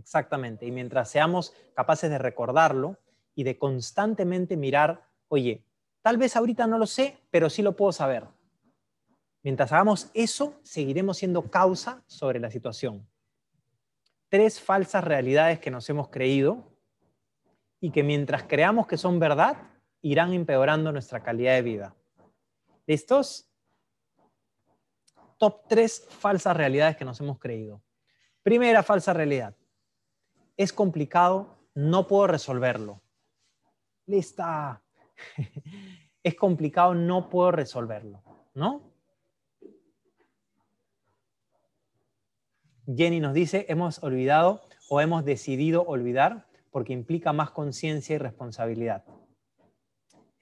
exactamente. 0.00 0.66
Y 0.66 0.70
mientras 0.70 1.10
seamos 1.10 1.54
capaces 1.74 2.10
de 2.10 2.18
recordarlo 2.18 2.98
y 3.34 3.44
de 3.44 3.58
constantemente 3.58 4.56
mirar, 4.56 5.06
oye, 5.28 5.64
tal 6.02 6.16
vez 6.16 6.36
ahorita 6.36 6.66
no 6.66 6.78
lo 6.78 6.86
sé, 6.86 7.18
pero 7.30 7.48
sí 7.48 7.62
lo 7.62 7.76
puedo 7.76 7.92
saber. 7.92 8.26
Mientras 9.42 9.72
hagamos 9.72 10.10
eso, 10.12 10.58
seguiremos 10.62 11.18
siendo 11.18 11.50
causa 11.50 12.02
sobre 12.06 12.40
la 12.40 12.50
situación. 12.50 13.08
Tres 14.28 14.60
falsas 14.60 15.04
realidades 15.04 15.60
que 15.60 15.70
nos 15.70 15.88
hemos 15.88 16.08
creído 16.08 16.76
y 17.80 17.90
que 17.90 18.02
mientras 18.02 18.42
creamos 18.42 18.86
que 18.86 18.98
son 18.98 19.18
verdad, 19.18 19.56
irán 20.02 20.32
empeorando 20.32 20.92
nuestra 20.92 21.22
calidad 21.22 21.54
de 21.54 21.62
vida. 21.62 21.96
¿Listos? 22.86 23.50
top 25.40 25.66
tres 25.66 26.06
falsas 26.10 26.54
realidades 26.54 26.98
que 26.98 27.04
nos 27.04 27.18
hemos 27.20 27.38
creído. 27.38 27.82
Primera 28.42 28.82
falsa 28.82 29.14
realidad. 29.14 29.56
Es 30.60 30.74
complicado, 30.74 31.56
no 31.74 32.06
puedo 32.06 32.26
resolverlo. 32.26 33.00
Lista. 34.04 34.82
es 36.22 36.34
complicado, 36.34 36.94
no 36.94 37.30
puedo 37.30 37.50
resolverlo. 37.50 38.22
¿No? 38.52 38.92
Jenny 42.86 43.20
nos 43.20 43.32
dice, 43.32 43.64
hemos 43.68 44.02
olvidado 44.02 44.60
o 44.90 45.00
hemos 45.00 45.24
decidido 45.24 45.82
olvidar 45.86 46.46
porque 46.70 46.92
implica 46.92 47.32
más 47.32 47.52
conciencia 47.52 48.16
y 48.16 48.18
responsabilidad. 48.18 49.04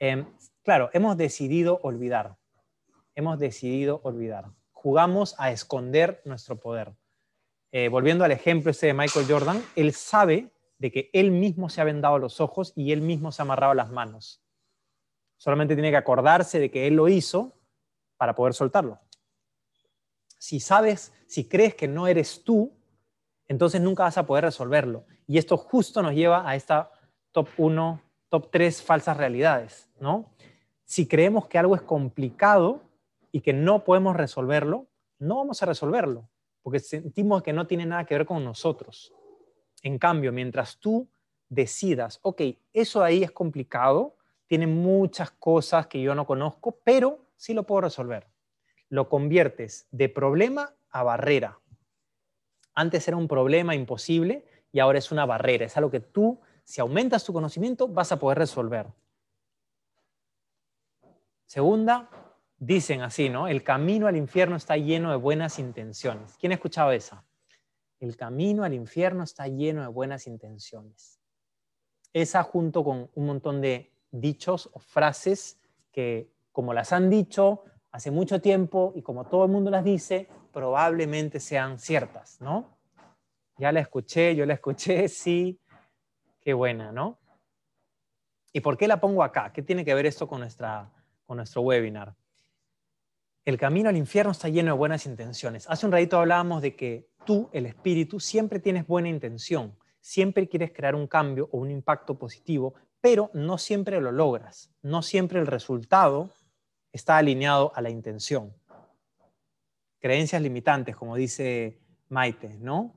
Em, 0.01 0.27
claro, 0.65 0.91
hemos 0.95 1.17
decidido 1.17 1.79
olvidar. 1.85 2.37
Hemos 3.15 3.39
decidido 3.39 4.01
olvidar 4.03 4.47
jugamos 4.79 5.35
a 5.39 5.51
esconder 5.51 6.23
nuestro 6.25 6.61
poder. 6.61 6.95
Eh, 7.73 7.89
volviendo 7.89 8.25
al 8.25 8.33
ejemplo 8.33 8.71
ese 8.71 8.89
de 8.89 8.95
Michael 8.95 9.27
Jordan, 9.29 9.63
él 9.77 9.93
sabe 9.93 10.51
de 10.79 10.91
que 10.91 11.11
él 11.13 11.31
mismo 11.31 11.69
se 11.69 11.81
ha 11.81 11.85
vendado 11.85 12.19
los 12.19 12.41
ojos 12.41 12.73
y 12.77 12.93
él 12.93 13.03
mismo 13.03 13.33
se 13.33 13.43
ha 13.43 13.45
amarrado 13.45 13.75
las 13.75 13.91
manos. 13.91 14.43
Solamente 15.37 15.75
tiene 15.75 15.91
que 15.91 15.97
acordarse 15.97 16.59
de 16.59 16.71
que 16.71 16.87
él 16.87 16.95
lo 16.95 17.09
hizo 17.09 17.55
para 18.17 18.35
poder 18.35 18.55
soltarlo. 18.55 19.01
Si 20.39 20.61
sabes, 20.61 21.13
si 21.27 21.49
crees 21.49 21.75
que 21.75 21.89
no 21.89 22.07
eres 22.07 22.43
tú, 22.45 22.73
entonces 23.49 23.81
nunca 23.81 24.05
vas 24.05 24.19
a 24.19 24.27
poder 24.27 24.45
resolverlo. 24.45 25.05
Y 25.27 25.39
esto 25.39 25.57
justo 25.57 26.03
nos 26.03 26.15
lleva 26.15 26.49
a 26.49 26.55
esta 26.57 26.91
top 27.33 27.49
1, 27.57 28.03
top 28.29 28.51
3 28.51 28.83
falsas 28.83 29.17
realidades, 29.17 29.89
¿no? 30.01 30.33
Si 30.85 31.07
creemos 31.07 31.49
que 31.49 31.59
algo 31.59 31.75
es 31.75 31.83
complicado, 31.83 32.89
y 33.33 33.41
que 33.41 33.53
no 33.53 33.85
podemos 33.85 34.17
resolverlo, 34.17 34.87
no 35.19 35.37
vamos 35.37 35.63
a 35.63 35.67
resolverlo, 35.67 36.29
porque 36.63 36.81
sentimos 36.81 37.43
que 37.43 37.53
no 37.53 37.67
tiene 37.67 37.87
nada 37.87 38.05
que 38.05 38.15
ver 38.15 38.27
con 38.27 38.45
nosotros. 38.45 39.13
En 39.83 39.99
cambio, 39.99 40.33
mientras 40.33 40.79
tú 40.79 41.09
decidas, 41.49 42.19
ok, 42.23 42.43
eso 42.73 43.03
ahí 43.03 43.23
es 43.23 43.31
complicado, 43.31 44.17
tiene 44.47 44.67
muchas 44.67 45.31
cosas 45.31 45.87
que 45.87 46.01
yo 46.01 46.15
no 46.15 46.27
conozco, 46.27 46.81
pero 46.85 47.27
sí 47.37 47.55
lo 47.55 47.65
puedo 47.65 47.83
resolver. 47.83 48.27
Lo 48.89 49.09
conviertes 49.09 49.87
de 49.91 50.09
problema 50.09 50.75
a 50.91 51.03
barrera. 51.03 51.59
Antes 52.75 53.07
era 53.09 53.17
un 53.17 53.29
problema 53.29 53.75
imposible 53.75 54.47
y 54.73 54.81
ahora 54.81 54.99
es 54.99 55.13
una 55.13 55.27
barrera. 55.27 55.67
Es 55.67 55.77
algo 55.77 55.91
que 55.91 56.01
tú, 56.01 56.41
si 56.65 56.81
aumentas 56.81 57.25
tu 57.25 57.33
conocimiento, 57.33 57.89
vas 57.89 58.13
a 58.13 58.19
poder 58.19 58.39
resolver. 58.39 58.87
Segunda, 61.47 62.11
dicen 62.59 63.03
así, 63.03 63.29
¿no? 63.29 63.49
El 63.49 63.63
camino 63.63 64.07
al 64.07 64.17
infierno 64.17 64.57
está 64.57 64.77
lleno 64.77 65.11
de 65.11 65.17
buenas 65.17 65.59
intenciones. 65.59 66.37
¿Quién 66.39 66.53
ha 66.53 66.57
escuchado 66.57 66.93
esa? 66.93 67.25
El 68.01 68.17
camino 68.17 68.65
al 68.65 68.75
infierno 68.75 69.25
está 69.25 69.49
lleno 69.49 69.83
de 69.83 69.89
buenas 69.89 70.27
intenciones. 70.27 71.21
Esa 72.13 72.43
junto 72.43 72.85
con 72.85 73.11
un 73.15 73.27
montón 73.27 73.61
de 73.61 73.93
dichos 74.11 74.71
o 74.73 74.79
frases 74.79 75.61
que, 75.93 76.31
como 76.53 76.73
las 76.73 76.93
han 76.93 77.11
dicho 77.11 77.65
hace 77.91 78.11
mucho 78.11 78.41
tiempo 78.41 78.93
y 78.95 79.03
como 79.03 79.27
todo 79.27 79.45
el 79.45 79.51
mundo 79.51 79.71
las 79.71 79.85
dice, 79.85 80.29
probablemente 80.53 81.41
sean 81.41 81.79
ciertas, 81.79 82.41
¿no? 82.41 82.79
Ya 83.59 83.73
la 83.73 83.81
escuché, 83.81 84.35
yo 84.35 84.47
la 84.47 84.55
escuché, 84.55 85.09
sí, 85.09 85.61
qué 86.41 86.55
buena, 86.55 86.93
¿no? 86.93 87.19
¿Y 88.53 88.61
por 88.61 88.77
qué 88.77 88.89
la 88.89 89.01
pongo 89.01 89.23
acá? 89.23 89.53
¿Qué 89.53 89.63
tiene 89.63 89.85
que 89.85 89.95
ver 89.95 90.07
esto 90.07 90.27
con, 90.27 90.41
nuestra, 90.41 90.91
con 91.27 91.37
nuestro 91.37 91.63
webinar? 91.63 92.15
El 93.49 93.57
camino 93.57 93.89
al 93.89 93.97
infierno 93.97 94.33
está 94.33 94.51
lleno 94.51 94.73
de 94.73 94.79
buenas 94.79 95.07
intenciones. 95.07 95.67
Hace 95.71 95.87
un 95.87 95.93
ratito 95.93 96.19
hablábamos 96.19 96.61
de 96.61 96.77
que 96.77 97.09
tú, 97.25 97.49
el 97.55 97.65
espíritu, 97.65 98.21
siempre 98.21 98.61
tienes 98.61 98.87
buena 98.87 99.09
intención, 99.09 99.75
siempre 100.03 100.51
quieres 100.51 100.71
crear 100.71 100.95
un 100.95 101.07
cambio 101.07 101.49
o 101.51 101.57
un 101.57 101.71
impacto 101.71 102.19
positivo, 102.19 102.75
pero 103.01 103.31
no 103.33 103.57
siempre 103.57 104.03
lo 104.03 104.13
logras, 104.13 104.71
no 104.83 105.01
siempre 105.01 105.41
el 105.41 105.47
resultado 105.47 106.31
está 106.93 107.17
alineado 107.17 107.73
a 107.75 107.81
la 107.81 107.89
intención. 107.89 108.53
Creencias 109.99 110.43
limitantes, 110.43 110.95
como 110.95 111.17
dice 111.17 111.81
Maite, 112.11 112.59
¿no? 112.61 112.97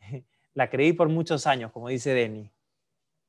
La 0.54 0.70
creí 0.70 0.92
por 0.92 1.08
muchos 1.08 1.46
años, 1.46 1.70
como 1.70 1.88
dice 1.88 2.14
Denny. 2.14 2.50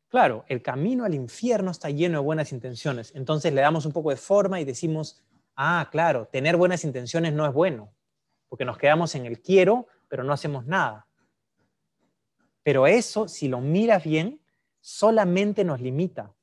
Claro, 0.08 0.46
el 0.48 0.64
camino 0.64 1.06
al 1.06 1.14
infierno 1.14 1.70
está 1.70 1.92
lleno 1.92 2.18
de 2.18 2.26
buenas 2.26 2.52
intenciones. 2.52 3.14
Entonces 3.14 3.54
le 3.54 3.62
damos 3.62 3.86
un 3.86 3.92
poco 3.92 4.10
de 4.10 4.16
forma 4.16 4.60
y 4.60 4.66
decimos, 4.66 5.22
Ah, 5.56 5.88
claro, 5.92 6.28
tener 6.28 6.58
buenas 6.58 6.84
intenciones 6.84 7.34
no 7.34 7.46
es 7.46 7.54
bueno, 7.54 7.94
porque 8.50 8.66
nos 8.66 8.78
quedamos 8.78 9.16
en 9.16 9.26
el 9.26 9.42
quiero, 9.42 9.88
pero 10.10 10.24
no 10.24 10.34
hacemos 10.34 10.66
nada. 10.66 11.08
Pero 12.64 12.88
eso, 12.88 13.28
si 13.28 13.48
lo 13.48 13.62
miras 13.62 14.04
bien, 14.04 14.42
solamente 14.82 15.64
nos 15.64 15.80
limita. 15.80 16.34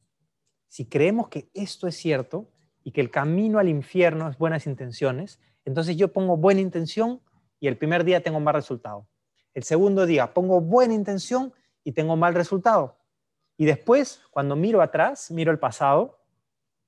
Si 0.68 0.86
creemos 0.86 1.28
que 1.28 1.51
esto 1.52 1.86
es 1.86 1.97
cierto 1.97 2.51
y 2.82 2.93
que 2.93 3.01
el 3.01 3.10
camino 3.10 3.59
al 3.59 3.68
infierno 3.68 4.28
es 4.28 4.39
buenas 4.39 4.66
intenciones, 4.66 5.40
entonces 5.64 5.97
yo 5.97 6.12
pongo 6.12 6.36
buena 6.36 6.60
intención 6.60 7.20
y 7.60 7.68
el 7.68 7.76
primer 7.76 8.05
día 8.05 8.22
tengo 8.22 8.40
más 8.40 8.55
resultado. 8.55 9.06
El 9.52 9.64
segundo 9.64 10.06
día 10.06 10.32
pongo 10.32 10.60
buena 10.60 10.94
intención 10.94 11.52
y 11.84 11.93
tengo 11.93 12.16
mal 12.16 12.34
resultado. 12.34 12.98
Y 13.56 13.66
después, 13.66 14.22
cuando 14.30 14.56
miro 14.56 14.80
atrás, 14.80 15.30
miro 15.30 15.52
el 15.52 15.59
pasado, 15.59 16.20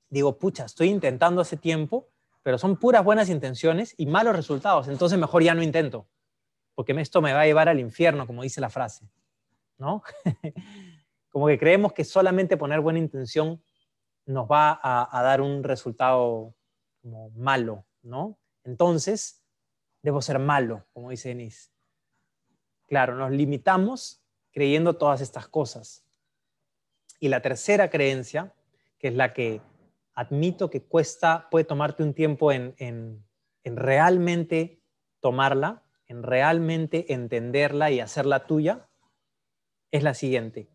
digo, 0.09 0.37
pucha, 0.39 0.65
estoy 0.65 0.89
intentando 0.89 1.41
hace 1.41 1.57
tiempo, 1.57 2.09
pero 2.45 2.59
son 2.59 2.77
puras 2.77 3.03
buenas 3.03 3.29
intenciones 3.29 3.95
y 3.97 4.05
malos 4.05 4.35
resultados. 4.35 4.87
Entonces 4.87 5.17
mejor 5.17 5.41
ya 5.41 5.55
no 5.55 5.63
intento, 5.63 6.07
porque 6.75 6.91
esto 7.01 7.19
me 7.19 7.33
va 7.33 7.41
a 7.41 7.45
llevar 7.47 7.69
al 7.69 7.79
infierno, 7.79 8.27
como 8.27 8.43
dice 8.43 8.61
la 8.61 8.69
frase. 8.69 9.09
¿No? 9.79 10.03
como 11.29 11.47
que 11.47 11.57
creemos 11.57 11.91
que 11.91 12.03
solamente 12.03 12.55
poner 12.55 12.81
buena 12.81 12.99
intención 12.99 13.63
nos 14.27 14.45
va 14.45 14.79
a, 14.79 15.23
dar 15.23 15.41
un 15.41 15.63
resultado 15.63 16.53
malo, 17.33 17.83
¿no? 18.03 18.37
Entonces, 18.63 19.43
debo 20.03 20.21
ser 20.21 20.37
malo, 20.37 20.85
como 20.93 21.09
dice 21.09 21.29
Denise. 21.29 21.71
Claro, 22.87 23.15
nos 23.15 23.31
limitamos 23.31 24.21
creyendo 24.51 24.97
todas 24.97 25.21
estas 25.21 25.47
cosas. 25.47 26.05
Y 27.19 27.29
la 27.29 27.41
tercera 27.41 27.89
creencia, 27.89 28.53
que 28.99 29.07
es 29.07 29.15
la 29.15 29.33
que 29.33 29.61
admito 30.15 30.69
que 30.69 30.83
cuesta, 30.83 31.47
puede 31.51 31.65
tomarte 31.65 32.01
un 32.01 32.13
tiempo 32.13 32.51
en, 32.51 32.75
en 32.77 33.75
realmente 33.75 34.81
tomarla, 35.19 35.83
en 36.07 36.23
realmente 36.23 37.13
entenderla 37.13 37.91
y 37.91 37.99
hacerla 37.99 38.45
tuya, 38.45 38.87
es 39.91 40.03
la 40.03 40.13
siguiente. 40.13 40.69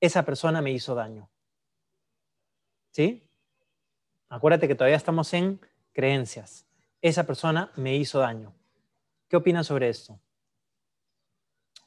Esa 0.00 0.24
persona 0.24 0.62
me 0.62 0.70
hizo 0.70 0.94
daño. 0.94 1.30
¿Sí? 2.92 3.28
Acuérdate 4.28 4.68
que 4.68 4.74
todavía 4.74 4.96
estamos 4.96 5.32
en 5.34 5.60
creencias. 5.92 6.66
Esa 7.00 7.24
persona 7.24 7.72
me 7.76 7.96
hizo 7.96 8.18
daño. 8.18 8.54
¿Qué 9.28 9.36
opinan 9.36 9.64
sobre 9.64 9.88
esto? 9.88 10.20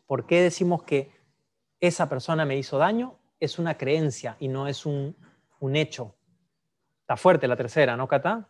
¿Por 0.05 0.25
qué 0.25 0.41
decimos 0.41 0.83
que 0.83 1.11
esa 1.79 2.09
persona 2.09 2.45
me 2.45 2.57
hizo 2.57 2.77
daño? 2.77 3.19
Es 3.39 3.57
una 3.57 3.77
creencia 3.77 4.35
y 4.39 4.47
no 4.47 4.67
es 4.67 4.85
un, 4.85 5.15
un 5.59 5.75
hecho. 5.75 6.15
Está 7.11 7.17
fuerte 7.17 7.45
la 7.45 7.57
tercera, 7.57 7.97
¿no, 7.97 8.07
Cata? 8.07 8.47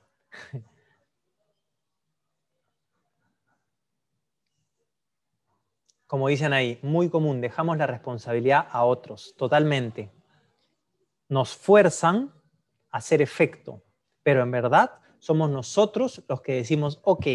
Como 6.05 6.27
dicen 6.27 6.53
ahí, 6.53 6.77
muy 6.83 7.09
común, 7.09 7.41
dejamos 7.41 7.79
la 7.79 7.87
responsabilidad 7.87 8.67
a 8.69 8.83
otros, 8.83 9.33
totalmente. 9.35 10.11
Nos 11.27 11.55
fuerzan 11.55 12.31
a 12.91 12.99
hacer 12.99 13.23
efecto, 13.23 13.81
pero 14.21 14.43
en 14.43 14.51
verdad 14.51 14.91
somos 15.17 15.49
nosotros 15.49 16.23
los 16.29 16.41
que 16.41 16.53
decimos, 16.53 16.99
ok, 17.01 17.25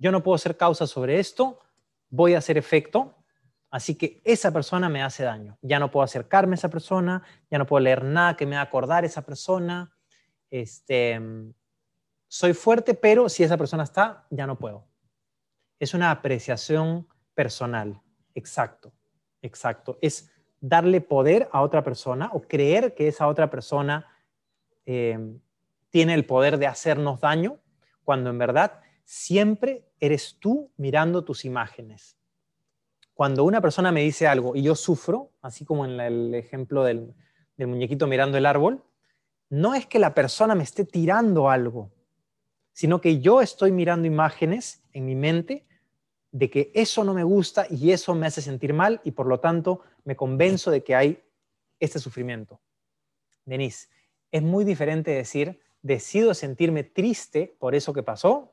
yo 0.00 0.10
no 0.10 0.24
puedo 0.24 0.38
ser 0.38 0.56
causa 0.56 0.88
sobre 0.88 1.20
esto, 1.20 1.60
voy 2.10 2.34
a 2.34 2.38
hacer 2.38 2.58
efecto, 2.58 3.14
así 3.70 3.94
que 3.94 4.20
esa 4.24 4.50
persona 4.50 4.88
me 4.88 5.04
hace 5.04 5.22
daño. 5.22 5.56
Ya 5.62 5.78
no 5.78 5.92
puedo 5.92 6.02
acercarme 6.02 6.54
a 6.54 6.56
esa 6.56 6.68
persona, 6.68 7.22
ya 7.48 7.58
no 7.58 7.66
puedo 7.66 7.78
leer 7.78 8.02
nada 8.02 8.36
que 8.36 8.44
me 8.44 8.56
haga 8.56 8.64
acordar 8.64 9.04
esa 9.04 9.22
persona. 9.22 9.95
Este, 10.50 11.20
soy 12.28 12.54
fuerte, 12.54 12.94
pero 12.94 13.28
si 13.28 13.42
esa 13.42 13.56
persona 13.56 13.84
está, 13.84 14.26
ya 14.30 14.46
no 14.46 14.58
puedo. 14.58 14.86
Es 15.78 15.94
una 15.94 16.10
apreciación 16.10 17.08
personal, 17.34 18.00
exacto, 18.34 18.92
exacto. 19.42 19.98
Es 20.00 20.30
darle 20.60 21.00
poder 21.00 21.48
a 21.52 21.62
otra 21.62 21.84
persona 21.84 22.30
o 22.32 22.40
creer 22.40 22.94
que 22.94 23.08
esa 23.08 23.26
otra 23.26 23.50
persona 23.50 24.06
eh, 24.86 25.18
tiene 25.90 26.14
el 26.14 26.26
poder 26.26 26.58
de 26.58 26.66
hacernos 26.66 27.20
daño, 27.20 27.60
cuando 28.04 28.30
en 28.30 28.38
verdad 28.38 28.80
siempre 29.04 29.88
eres 30.00 30.38
tú 30.38 30.70
mirando 30.76 31.24
tus 31.24 31.44
imágenes. 31.44 32.16
Cuando 33.14 33.44
una 33.44 33.60
persona 33.60 33.92
me 33.92 34.02
dice 34.02 34.26
algo 34.26 34.54
y 34.54 34.62
yo 34.62 34.74
sufro, 34.74 35.32
así 35.40 35.64
como 35.64 35.86
en 35.86 35.98
el 35.98 36.34
ejemplo 36.34 36.84
del, 36.84 37.14
muñequito 37.56 38.06
mirando 38.06 38.36
el 38.36 38.44
árbol, 38.44 38.84
no 39.48 39.74
es 39.74 39.86
que 39.86 39.98
la 39.98 40.14
persona 40.14 40.54
me 40.54 40.64
esté 40.64 40.84
tirando 40.84 41.48
algo, 41.48 41.90
sino 42.72 43.00
que 43.00 43.20
yo 43.20 43.40
estoy 43.40 43.72
mirando 43.72 44.06
imágenes 44.06 44.82
en 44.92 45.06
mi 45.06 45.14
mente 45.14 45.66
de 46.32 46.50
que 46.50 46.70
eso 46.74 47.04
no 47.04 47.14
me 47.14 47.24
gusta 47.24 47.66
y 47.70 47.92
eso 47.92 48.14
me 48.14 48.26
hace 48.26 48.42
sentir 48.42 48.74
mal 48.74 49.00
y 49.04 49.12
por 49.12 49.26
lo 49.26 49.40
tanto 49.40 49.80
me 50.04 50.16
convenzo 50.16 50.70
de 50.70 50.84
que 50.84 50.94
hay 50.94 51.22
este 51.80 51.98
sufrimiento. 51.98 52.60
Denise, 53.44 53.88
es 54.30 54.42
muy 54.42 54.64
diferente 54.64 55.12
decir, 55.12 55.60
decido 55.82 56.34
sentirme 56.34 56.84
triste 56.84 57.56
por 57.58 57.74
eso 57.74 57.92
que 57.92 58.02
pasó, 58.02 58.52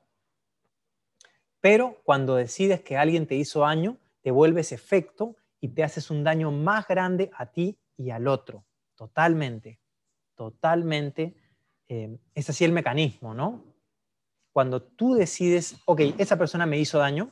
pero 1.59 2.01
cuando 2.03 2.35
decides 2.35 2.81
que 2.81 2.97
alguien 2.97 3.25
te 3.25 3.35
hizo 3.35 3.61
daño, 3.61 3.97
te 4.21 4.31
vuelves 4.31 4.71
efecto 4.71 5.35
y 5.59 5.69
te 5.69 5.83
haces 5.83 6.11
un 6.11 6.23
daño 6.23 6.51
más 6.51 6.87
grande 6.87 7.31
a 7.35 7.47
ti 7.47 7.77
y 7.97 8.11
al 8.11 8.27
otro. 8.27 8.65
Totalmente, 8.95 9.79
totalmente. 10.35 11.35
Eh, 11.87 12.17
es 12.33 12.49
así 12.49 12.63
el 12.65 12.71
mecanismo, 12.71 13.33
¿no? 13.33 13.63
Cuando 14.51 14.81
tú 14.81 15.15
decides, 15.15 15.81
ok, 15.85 16.01
esa 16.17 16.37
persona 16.37 16.65
me 16.65 16.77
hizo 16.77 16.99
daño, 16.99 17.31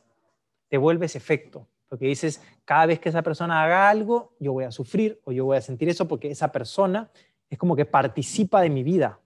te 0.68 0.78
vuelves 0.78 1.16
efecto. 1.16 1.68
Porque 1.88 2.06
dices, 2.06 2.42
cada 2.64 2.86
vez 2.86 3.00
que 3.00 3.10
esa 3.10 3.22
persona 3.22 3.64
haga 3.64 3.90
algo, 3.90 4.36
yo 4.40 4.54
voy 4.54 4.64
a 4.64 4.72
sufrir 4.72 5.22
o 5.26 5.32
yo 5.32 5.46
voy 5.46 5.58
a 5.58 5.62
sentir 5.62 5.90
eso 5.90 6.08
porque 6.08 6.32
esa 6.32 6.52
persona 6.52 7.12
es 7.50 7.58
como 7.58 7.76
que 7.76 7.86
participa 7.86 8.62
de 8.62 8.70
mi 8.70 8.82
vida 8.82 9.20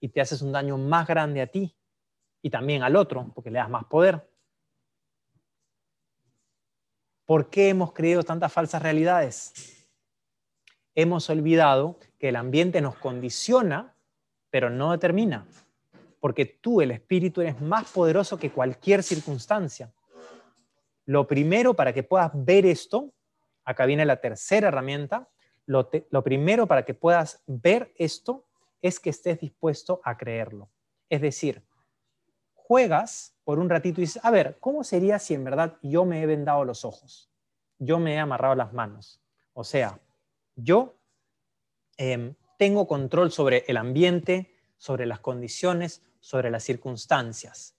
y 0.00 0.08
te 0.08 0.20
haces 0.20 0.42
un 0.42 0.52
daño 0.52 0.78
más 0.78 1.08
grande 1.08 1.42
a 1.42 1.48
ti 1.48 1.76
y 2.40 2.50
también 2.50 2.84
al 2.84 2.94
otro 2.94 3.32
porque 3.34 3.50
le 3.50 3.58
das 3.58 3.68
más 3.68 3.84
poder. 3.86 4.30
¿Por 7.24 7.50
qué 7.50 7.70
hemos 7.70 7.92
creído 7.92 8.22
tantas 8.22 8.52
falsas 8.52 8.80
realidades? 8.80 9.88
Hemos 10.94 11.28
olvidado 11.28 11.98
que 12.18 12.28
el 12.28 12.36
ambiente 12.36 12.80
nos 12.80 12.96
condiciona, 12.96 13.94
pero 14.50 14.70
no 14.70 14.92
determina. 14.92 15.46
Porque 16.20 16.46
tú, 16.46 16.80
el 16.80 16.90
espíritu, 16.90 17.40
eres 17.40 17.60
más 17.60 17.90
poderoso 17.90 18.38
que 18.38 18.50
cualquier 18.50 19.02
circunstancia. 19.02 19.92
Lo 21.04 21.26
primero 21.26 21.74
para 21.74 21.92
que 21.92 22.02
puedas 22.02 22.32
ver 22.34 22.66
esto, 22.66 23.12
acá 23.64 23.86
viene 23.86 24.04
la 24.04 24.20
tercera 24.20 24.68
herramienta, 24.68 25.28
lo, 25.66 26.22
primero 26.22 26.66
para 26.66 26.84
que 26.84 26.94
puedas 26.94 27.42
ver 27.46 27.92
esto 27.96 28.46
es 28.80 29.00
que 29.00 29.10
estés 29.10 29.40
dispuesto 29.40 30.00
a 30.04 30.16
creerlo. 30.16 30.70
Es 31.08 31.20
decir, 31.20 31.64
juegas 32.54 33.34
por 33.44 33.58
un 33.58 33.68
ratito 33.68 34.00
y 34.00 34.04
dices, 34.04 34.24
a 34.24 34.30
ver, 34.30 34.58
¿cómo 34.60 34.84
sería 34.84 35.18
si 35.18 35.34
en 35.34 35.44
verdad 35.44 35.76
yo 35.82 36.04
me 36.04 36.22
he 36.22 36.26
vendado 36.26 36.64
los 36.64 36.84
ojos? 36.84 37.30
Yo 37.78 37.98
me 37.98 38.14
he 38.14 38.18
amarrado 38.18 38.54
las 38.54 38.72
manos. 38.72 39.20
O 39.54 39.64
sea, 39.64 40.00
yo 40.54 40.95
em, 41.96 42.34
tengo 42.58 42.86
control 42.86 43.30
sobre 43.30 43.64
el 43.68 43.76
ambiente, 43.76 44.54
sobre 44.76 45.06
las 45.06 45.20
condiciones, 45.20 46.02
sobre 46.20 46.50
las 46.50 46.64
circunstancias. 46.64 47.76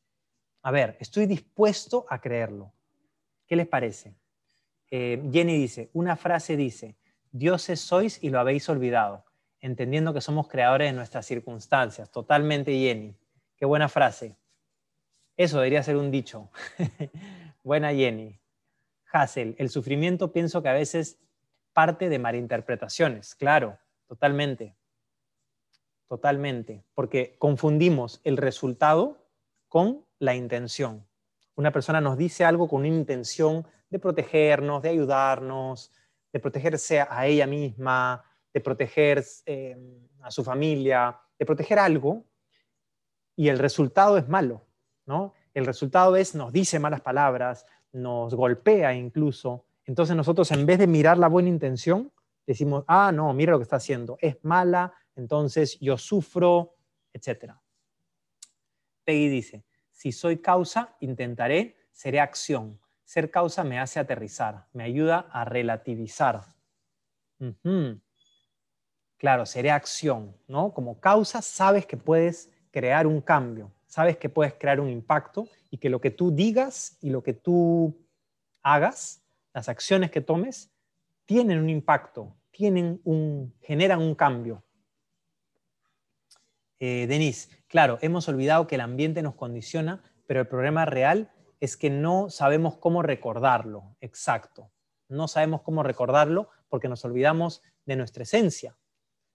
A 0.62 0.72
ver, 0.72 0.98
estoy 1.00 1.26
dispuesto 1.26 2.06
a 2.10 2.20
creerlo. 2.20 2.74
¿Qué 3.48 3.56
les 3.56 3.68
parece? 3.68 4.16
Eh, 4.92 5.22
Jenny 5.32 5.58
dice, 5.58 5.90
una 5.94 6.16
frase 6.16 6.56
dice, 6.56 6.96
dioses 7.32 7.80
sois 7.80 8.22
y 8.22 8.30
lo 8.30 8.40
habéis 8.40 8.68
olvidado, 8.70 9.26
entendiendo 9.60 10.14
que 10.14 10.22
somos 10.22 10.48
creadores 10.48 10.90
de 10.90 10.96
nuestras 10.96 11.26
circunstancias. 11.26 12.12
Totalmente 12.12 12.72
Jenny. 12.74 13.16
Qué 13.56 13.66
buena 13.66 13.90
frase. 13.90 14.36
Eso 15.36 15.58
debería 15.58 15.84
ser 15.84 15.98
un 15.98 16.12
dicho. 16.12 16.50
buena 17.64 17.94
Jenny. 17.94 18.40
Hassel, 19.12 19.56
el 19.58 19.70
sufrimiento 19.70 20.32
pienso 20.32 20.62
que 20.62 20.70
a 20.70 20.74
veces 20.74 21.20
parte 21.74 22.10
de 22.10 22.20
malinterpretaciones. 22.20 23.36
Claro, 23.36 23.78
totalmente. 24.08 24.76
Totalmente. 26.08 26.84
Porque 26.94 27.36
confundimos 27.38 28.22
el 28.24 28.38
resultado 28.38 29.28
con 29.68 30.06
la 30.20 30.36
intención 30.36 31.08
una 31.58 31.72
persona 31.72 32.00
nos 32.00 32.18
dice 32.18 32.46
algo 32.46 32.70
con 32.70 32.80
una 32.80 32.88
intención 32.88 33.66
de 33.90 34.00
protegernos, 34.00 34.84
de 34.84 34.90
ayudarnos, 34.90 35.92
de 36.32 36.40
protegerse 36.40 37.02
a 37.02 37.26
ella 37.26 37.48
misma, 37.48 38.24
de 38.54 38.62
proteger 38.62 39.26
em, 39.46 40.08
a 40.22 40.30
su 40.30 40.44
familia, 40.44 41.20
de 41.38 41.46
proteger 41.46 41.80
algo, 41.80 42.26
y 43.36 43.50
el 43.50 43.58
resultado 43.58 44.18
es 44.18 44.28
malo, 44.30 44.68
¿no? 45.06 45.34
El 45.54 45.66
resultado 45.66 46.16
es, 46.16 46.36
nos 46.36 46.54
dice 46.54 46.80
malas 46.80 47.02
palabras, 47.02 47.66
nos 47.92 48.36
golpea 48.36 48.94
incluso. 48.94 49.66
Entonces 49.86 50.16
nosotros 50.16 50.52
en 50.52 50.66
vez 50.66 50.78
de 50.78 50.86
mirar 50.86 51.18
la 51.18 51.28
buena 51.28 51.50
intención, 51.50 52.12
decimos, 52.48 52.86
ah, 52.88 53.12
no, 53.12 53.32
mira 53.34 53.52
lo 53.52 53.60
que 53.60 53.64
está 53.64 53.76
haciendo, 53.76 54.18
es 54.22 54.44
mala, 54.44 54.94
entonces 55.16 55.78
yo 55.80 55.98
sufro, 55.98 56.76
etc. 57.14 57.54
Peggy 59.04 59.28
dice, 59.28 59.66
si 59.92 60.12
soy 60.12 60.38
causa, 60.38 60.96
intentaré, 61.02 61.76
seré 61.92 62.20
acción. 62.20 62.80
Ser 63.04 63.30
causa 63.30 63.64
me 63.64 63.80
hace 63.80 64.00
aterrizar, 64.00 64.68
me 64.74 64.84
ayuda 64.84 65.28
a 65.32 65.46
relativizar. 65.46 66.42
Claro, 69.18 69.46
seré 69.46 69.72
acción, 69.72 70.36
¿no? 70.48 70.74
Como 70.74 71.00
causa 71.00 71.42
sabes 71.42 71.86
que 71.86 71.98
puedes 71.98 72.52
crear 72.72 73.08
un 73.08 73.22
cambio, 73.22 73.72
sabes 73.88 74.18
que 74.18 74.30
puedes 74.30 74.54
crear 74.54 74.80
un 74.80 74.90
impacto 74.90 75.48
y 75.72 75.78
que 75.78 75.90
lo 75.90 76.00
que 76.00 76.12
tú 76.12 76.32
digas 76.32 76.98
y 77.02 77.10
lo 77.10 77.24
que 77.24 77.34
tú 77.34 77.98
hagas, 78.62 79.24
las 79.54 79.70
acciones 79.70 80.12
que 80.12 80.22
tomes, 80.22 80.72
tienen 81.28 81.60
un 81.60 81.70
impacto, 81.70 82.36
tienen 82.50 83.00
un, 83.04 83.54
generan 83.62 84.02
un 84.02 84.16
cambio. 84.16 84.64
Eh, 86.80 87.06
Denise, 87.08 87.50
claro, 87.68 88.00
hemos 88.02 88.28
olvidado 88.30 88.66
que 88.66 88.76
el 88.76 88.82
ambiente 88.82 89.22
nos 89.22 89.36
condiciona, 89.36 90.02
pero 90.26 90.40
el 90.40 90.48
problema 90.48 90.86
real 90.86 91.32
es 91.60 91.76
que 91.76 91.90
no 91.90 92.30
sabemos 92.30 92.78
cómo 92.78 93.04
recordarlo. 93.04 93.96
Exacto. 94.00 94.72
No 95.10 95.28
sabemos 95.28 95.62
cómo 95.62 95.84
recordarlo 95.84 96.50
porque 96.70 96.88
nos 96.88 97.04
olvidamos 97.04 97.62
de 97.86 97.98
nuestra 97.98 98.24
esencia. 98.24 98.78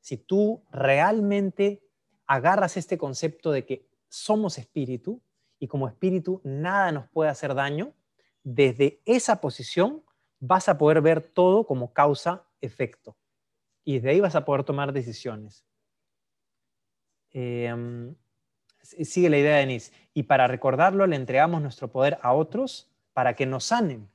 Si 0.01 0.17
tú 0.17 0.65
realmente 0.71 1.83
agarras 2.27 2.77
este 2.77 2.97
concepto 2.97 3.53
de 3.53 3.67
que 3.67 3.87
somos 4.09 4.57
espíritu 4.59 5.23
y 5.59 5.69
como 5.69 5.89
espíritu 5.89 6.41
nada 6.45 6.91
nos 6.91 7.09
puede 7.09 7.31
hacer 7.31 7.55
daño, 7.55 7.95
desde 8.43 9.03
esa 9.05 9.41
posición 9.41 10.03
vas 10.43 10.69
a 10.69 10.77
poder 10.77 11.01
ver 11.01 11.21
todo 11.21 11.65
como 11.65 11.93
causa-efecto. 11.93 13.17
Y 13.85 13.95
desde 13.95 14.11
ahí 14.11 14.21
vas 14.21 14.35
a 14.35 14.45
poder 14.45 14.65
tomar 14.65 14.93
decisiones. 14.93 15.65
Em, 17.31 18.17
sigue 18.81 19.31
la 19.31 19.39
idea 19.39 19.55
de 19.55 19.61
Denise. 19.61 19.93
Y 20.13 20.25
para 20.25 20.49
recordarlo 20.49 21.07
le 21.07 21.15
entregamos 21.15 21.63
nuestro 21.63 21.93
poder 21.93 22.19
a 22.23 22.33
otros 22.33 22.91
para 23.13 23.35
que 23.35 23.47
nos 23.47 23.65
sanen. 23.65 24.11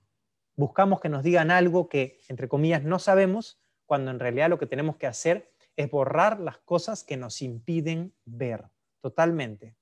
Buscamos 0.58 1.00
que 1.00 1.08
nos 1.08 1.24
digan 1.24 1.50
algo 1.50 1.88
que, 1.88 2.20
entre 2.28 2.50
comillas, 2.50 2.84
no 2.84 3.00
sabemos, 3.00 3.62
cuando 3.86 4.12
en 4.12 4.20
realidad 4.20 4.50
lo 4.50 4.60
que 4.60 4.66
tenemos 4.66 4.98
que 4.98 5.08
hacer 5.08 5.54
es 5.78 5.90
borrar 5.90 6.42
las 6.42 6.58
cosas 6.58 7.06
que 7.06 7.16
nos 7.16 7.42
impiden 7.42 8.14
ver. 8.26 8.66
Totalmente. 9.00 9.78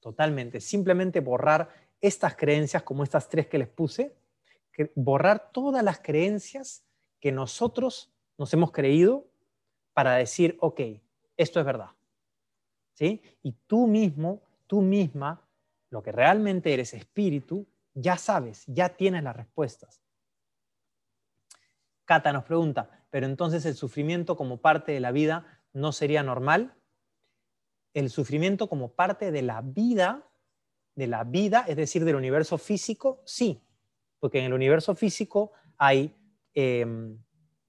Totalmente. 0.00 0.60
Simplemente 0.62 1.20
borrar 1.20 1.68
estas 2.00 2.36
creencias 2.36 2.82
como 2.84 3.04
estas 3.04 3.28
tres 3.28 3.48
que 3.48 3.58
les 3.58 3.68
puse, 3.68 4.16
borrar 4.94 5.52
todas 5.52 5.82
las 5.82 6.00
creencias 6.00 6.84
que 7.20 7.32
nosotros 7.32 8.12
nos 8.38 8.52
hemos 8.52 8.72
creído 8.72 9.26
para 9.92 10.14
decir, 10.14 10.56
ok, 10.60 10.80
esto 11.36 11.60
es 11.60 11.66
verdad. 11.66 11.90
¿Sí? 12.94 13.22
Y 13.42 13.52
tú 13.66 13.86
mismo, 13.86 14.42
tú 14.66 14.80
misma, 14.80 15.42
lo 15.90 16.02
que 16.02 16.12
realmente 16.12 16.72
eres 16.72 16.94
espíritu, 16.94 17.66
ya 17.94 18.16
sabes, 18.16 18.64
ya 18.66 18.90
tienes 18.90 19.22
las 19.22 19.36
respuestas. 19.36 20.02
Cata 22.04 22.32
nos 22.32 22.44
pregunta, 22.44 23.04
pero 23.10 23.26
entonces 23.26 23.64
el 23.66 23.74
sufrimiento 23.74 24.36
como 24.36 24.58
parte 24.58 24.92
de 24.92 25.00
la 25.00 25.12
vida 25.12 25.60
no 25.72 25.92
sería 25.92 26.22
normal? 26.22 26.74
El 27.94 28.10
sufrimiento 28.10 28.68
como 28.68 28.92
parte 28.92 29.30
de 29.30 29.42
la 29.42 29.60
vida 29.60 30.26
de 30.96 31.06
la 31.06 31.24
vida, 31.24 31.64
es 31.68 31.76
decir, 31.76 32.04
del 32.04 32.16
universo 32.16 32.58
físico, 32.58 33.22
sí, 33.24 33.62
porque 34.20 34.38
en 34.38 34.46
el 34.46 34.52
universo 34.52 34.94
físico 34.94 35.52
hay 35.78 36.14
em, 36.54 37.18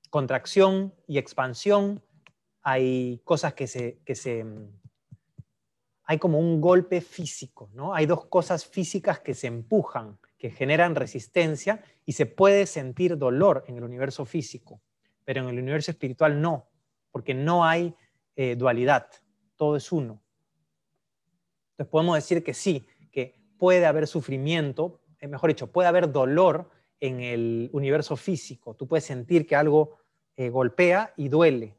contracción 0.09 0.93
y 1.07 1.17
expansión, 1.17 2.03
hay 2.61 3.21
cosas 3.23 3.53
que 3.53 3.67
se, 3.67 3.99
que 4.05 4.15
se... 4.15 4.39
Em, 4.39 4.71
hay 6.09 6.19
como 6.19 6.39
un 6.39 6.61
golpe 6.61 7.01
físico, 7.01 7.69
¿no? 7.73 7.93
Hay 7.93 8.05
dos 8.05 8.25
cosas 8.27 8.65
físicas 8.65 9.19
que 9.19 9.33
se 9.33 9.47
empujan, 9.47 10.17
que 10.37 10.49
generan 10.51 10.95
resistencia 10.95 11.83
y 12.05 12.13
se 12.13 12.25
puede 12.25 12.65
sentir 12.65 13.17
dolor 13.17 13.65
en 13.67 13.75
el 13.75 13.83
universo 13.83 14.23
físico, 14.23 14.81
pero 15.25 15.41
en 15.41 15.49
el 15.49 15.59
universo 15.59 15.91
espiritual 15.91 16.39
no, 16.39 16.69
porque 17.11 17.33
no 17.33 17.65
hay 17.65 17.93
eh, 18.37 18.55
dualidad, 18.55 19.09
todo 19.57 19.75
es 19.75 19.91
uno. 19.91 20.23
Entonces 21.71 21.91
podemos 21.91 22.15
decir 22.15 22.41
que 22.41 22.53
sí, 22.53 22.87
puede 23.57 23.85
haber 23.85 24.07
sufrimiento, 24.07 25.01
mejor 25.21 25.49
dicho, 25.49 25.71
puede 25.71 25.87
haber 25.87 26.11
dolor 26.11 26.69
en 26.99 27.21
el 27.21 27.69
universo 27.73 28.15
físico. 28.15 28.75
Tú 28.75 28.87
puedes 28.87 29.05
sentir 29.05 29.47
que 29.47 29.55
algo 29.55 29.97
eh, 30.35 30.49
golpea 30.49 31.13
y 31.17 31.29
duele. 31.29 31.75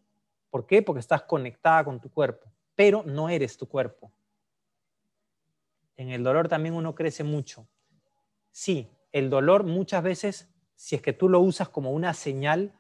¿Por 0.51 0.67
qué? 0.67 0.83
Porque 0.83 1.01
estás 1.01 1.23
conectada 1.23 1.85
con 1.85 2.01
tu 2.01 2.11
cuerpo, 2.11 2.51
pero 2.75 3.03
no 3.05 3.29
eres 3.29 3.57
tu 3.57 3.69
cuerpo. 3.69 4.13
En 5.97 6.11
el 6.11 6.23
dolor 6.23 6.49
también 6.49 6.75
uno 6.75 6.95
crece 6.95 7.25
mucho. 7.25 7.69
Sí, 8.51 8.89
el 9.13 9.31
dolor 9.31 9.65
muchas 9.65 10.03
veces, 10.03 10.49
si 10.75 10.97
es 10.97 11.03
que 11.03 11.13
tú 11.13 11.29
lo 11.29 11.41
usas 11.41 11.69
como 11.69 11.93
una 11.93 12.15
señal 12.15 12.73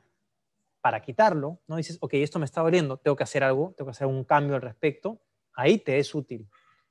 para 0.80 1.02
quitarlo, 1.02 1.60
no 1.66 1.76
dices, 1.76 1.98
ok, 2.00 2.14
esto 2.14 2.38
me 2.38 2.44
está 2.44 2.62
doliendo, 2.62 2.96
tengo 2.96 3.16
que 3.16 3.24
hacer 3.24 3.44
algo, 3.44 3.74
tengo 3.76 3.88
que 3.88 3.96
hacer 3.96 4.06
un 4.06 4.24
cambio 4.24 4.54
al 4.54 4.62
respecto, 4.62 5.20
ahí 5.52 5.78
te 5.78 5.98
es 5.98 6.14
útil 6.14 6.48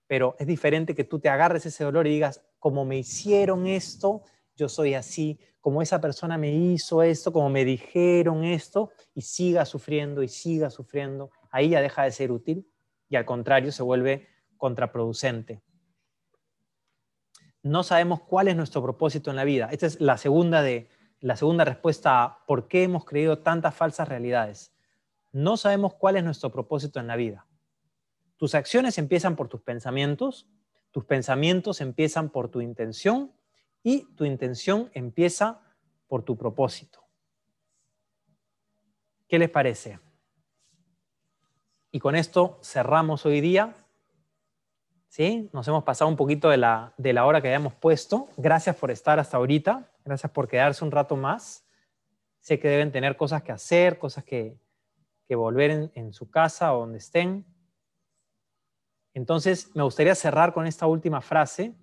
pero 0.07 0.35
es 0.39 0.47
diferente 0.47 0.95
que 0.95 1.03
tú 1.03 1.19
te 1.19 1.29
agarres 1.29 1.65
ese 1.65 1.83
dolor 1.83 2.07
y 2.07 2.11
digas, 2.11 2.41
como 2.59 2.85
me 2.85 2.97
hicieron 2.97 3.67
esto, 3.67 4.23
yo 4.55 4.69
soy 4.69 4.93
así, 4.93 5.39
como 5.61 5.81
esa 5.81 5.99
persona 5.99 6.37
me 6.37 6.53
hizo 6.53 7.03
esto, 7.03 7.33
como 7.33 7.49
me 7.49 7.65
dijeron 7.65 8.43
esto, 8.43 8.91
y 9.13 9.21
siga 9.21 9.65
sufriendo 9.65 10.23
y 10.23 10.27
siga 10.27 10.69
sufriendo, 10.69 11.29
ahí 11.51 11.69
ya 11.69 11.81
deja 11.81 12.03
de 12.03 12.11
ser 12.11 12.31
útil 12.31 12.67
y 13.09 13.15
al 13.15 13.25
contrario 13.25 13.71
se 13.71 13.83
vuelve 13.83 14.27
contraproducente. 14.57 15.61
No 17.63 17.83
sabemos 17.83 18.21
cuál 18.21 18.47
es 18.47 18.55
nuestro 18.55 18.81
propósito 18.81 19.29
en 19.29 19.35
la 19.35 19.43
vida. 19.43 19.69
Esta 19.71 19.87
es 19.87 19.99
la 19.99 20.17
segunda, 20.17 20.61
de, 20.61 20.89
la 21.19 21.35
segunda 21.35 21.65
respuesta 21.65 22.23
a 22.23 22.45
por 22.45 22.67
qué 22.67 22.83
hemos 22.83 23.03
creído 23.03 23.39
tantas 23.39 23.75
falsas 23.75 24.07
realidades. 24.07 24.73
No 25.31 25.57
sabemos 25.57 25.93
cuál 25.95 26.15
es 26.15 26.23
nuestro 26.23 26.51
propósito 26.51 26.99
en 26.99 27.07
la 27.07 27.15
vida. 27.15 27.45
Tus 28.37 28.55
acciones 28.55 28.97
empiezan 28.97 29.35
por 29.35 29.49
tus 29.49 29.61
pensamientos, 29.61 30.47
tus 30.97 31.05
pensamientos 31.05 31.79
empiezan 31.79 32.31
por 32.31 32.49
tu 32.49 32.59
intención 32.59 33.31
y 33.83 34.05
tu 34.15 34.25
intención 34.25 34.89
empieza 34.95 35.61
por 36.07 36.23
tu 36.23 36.35
propósito. 36.35 37.03
¿Qué 39.27 39.37
les 39.37 39.51
parece? 39.51 39.99
Y 41.91 41.99
con 41.99 42.15
esto 42.15 42.59
cerramos 42.63 43.27
hoy 43.27 43.41
día. 43.41 43.75
¿Sí? 45.07 45.51
Nos 45.53 45.67
hemos 45.67 45.83
pasado 45.83 46.09
un 46.09 46.17
poquito 46.17 46.49
de 46.49 46.57
la, 46.57 46.95
de 46.97 47.13
la 47.13 47.27
hora 47.27 47.43
que 47.43 47.49
habíamos 47.49 47.75
puesto. 47.75 48.29
Gracias 48.35 48.75
por 48.75 48.89
estar 48.89 49.19
hasta 49.19 49.37
ahorita. 49.37 49.91
Gracias 50.03 50.31
por 50.31 50.47
quedarse 50.47 50.83
un 50.83 50.89
rato 50.89 51.15
más. 51.15 51.63
Sé 52.39 52.59
que 52.59 52.69
deben 52.69 52.91
tener 52.91 53.17
cosas 53.17 53.43
que 53.43 53.51
hacer, 53.51 53.99
cosas 53.99 54.23
que, 54.23 54.57
que 55.27 55.35
volver 55.35 55.69
en, 55.69 55.91
en 55.93 56.11
su 56.11 56.31
casa 56.31 56.73
o 56.73 56.79
donde 56.79 56.97
estén. 56.97 57.45
Entonces, 59.17 59.75
me 59.75 59.81
gustaría 59.81 60.13
cerrar 60.13 60.53
con 60.53 60.67
esta 60.67 60.85
última 60.85 61.21
frase. 61.21 61.73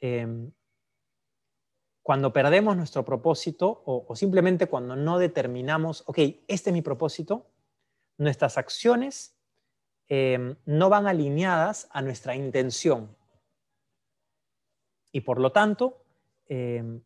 Em, 0.00 0.50
cuando 2.02 2.32
perdemos 2.32 2.74
nuestro 2.74 3.04
propósito 3.04 3.82
o, 3.84 4.16
simplemente 4.16 4.66
cuando 4.66 4.96
no 4.96 5.18
determinamos, 5.18 6.04
ok, 6.06 6.18
este 6.48 6.70
es 6.70 6.72
mi 6.72 6.80
propósito, 6.80 7.50
nuestras 8.16 8.56
acciones 8.56 9.36
em, 10.08 10.56
no 10.64 10.88
van 10.88 11.06
alineadas 11.06 11.86
a 11.90 12.00
nuestra 12.00 12.34
intención. 12.34 13.14
Y 15.12 15.20
por 15.20 15.40
lo 15.40 15.52
tanto, 15.52 16.02
em, 16.46 17.02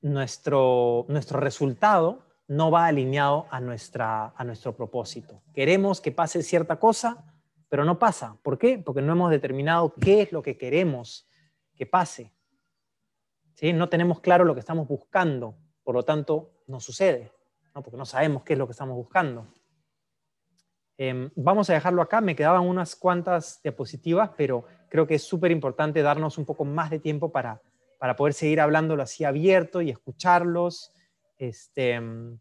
nuestro, 0.00 1.06
nuestro 1.08 1.40
resultado 1.40 2.22
no 2.46 2.70
va 2.70 2.86
alineado 2.86 3.48
a, 3.50 3.58
nuestra, 3.58 4.32
a 4.36 4.44
nuestro 4.44 4.76
propósito. 4.76 5.42
Queremos 5.52 6.00
que 6.00 6.12
pase 6.12 6.44
cierta 6.44 6.78
cosa, 6.78 7.27
pero 7.68 7.84
no 7.84 7.98
pasa. 7.98 8.38
¿Por 8.42 8.58
qué? 8.58 8.78
Porque 8.78 9.02
no 9.02 9.12
hemos 9.12 9.30
determinado 9.30 9.94
qué 9.94 10.22
es 10.22 10.32
lo 10.32 10.42
que 10.42 10.56
queremos 10.56 11.28
que 11.74 11.86
pase. 11.86 12.32
¿Sí? 13.54 13.72
No 13.72 13.88
tenemos 13.88 14.20
claro 14.20 14.44
lo 14.44 14.54
que 14.54 14.60
estamos 14.60 14.88
buscando, 14.88 15.56
por 15.82 15.94
lo 15.94 16.02
tanto 16.02 16.62
no 16.66 16.80
sucede, 16.80 17.32
¿no? 17.74 17.82
porque 17.82 17.96
no 17.96 18.06
sabemos 18.06 18.42
qué 18.42 18.52
es 18.52 18.58
lo 18.58 18.66
que 18.66 18.72
estamos 18.72 18.96
buscando. 18.96 19.46
Em, 20.96 21.30
vamos 21.36 21.70
a 21.70 21.74
dejarlo 21.74 22.02
acá, 22.02 22.20
me 22.20 22.34
quedaban 22.34 22.62
unas 22.66 22.96
cuantas 22.96 23.60
diapositivas, 23.62 24.30
pero 24.36 24.64
creo 24.88 25.06
que 25.06 25.14
es 25.14 25.22
súper 25.22 25.52
importante 25.52 26.02
darnos 26.02 26.38
un 26.38 26.44
poco 26.44 26.64
más 26.64 26.90
de 26.90 26.98
tiempo 26.98 27.30
para, 27.30 27.62
para 27.98 28.16
poder 28.16 28.34
seguir 28.34 28.60
hablándolo 28.60 29.02
así 29.02 29.24
abierto 29.24 29.80
y 29.80 29.90
escucharlos. 29.90 30.92
Este, 31.36 31.92
em, 31.92 32.38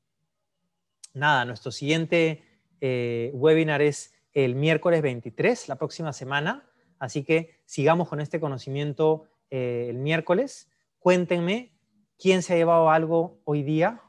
nada, 1.13 1.45
nuestro 1.45 1.71
siguiente 1.71 2.43
eh, 2.81 3.31
webinar 3.33 3.81
es 3.81 4.16
el 4.33 4.55
miércoles 4.55 5.01
23, 5.01 5.67
la 5.67 5.75
próxima 5.75 6.13
semana. 6.13 6.69
Así 6.99 7.23
que 7.23 7.59
sigamos 7.65 8.07
con 8.07 8.19
este 8.19 8.39
conocimiento 8.39 9.25
eh, 9.49 9.87
el 9.89 9.97
miércoles. 9.97 10.69
Cuéntenme 10.99 11.73
quién 12.17 12.41
se 12.43 12.53
ha 12.53 12.57
llevado 12.57 12.89
algo 12.89 13.39
hoy 13.45 13.63
día, 13.63 14.01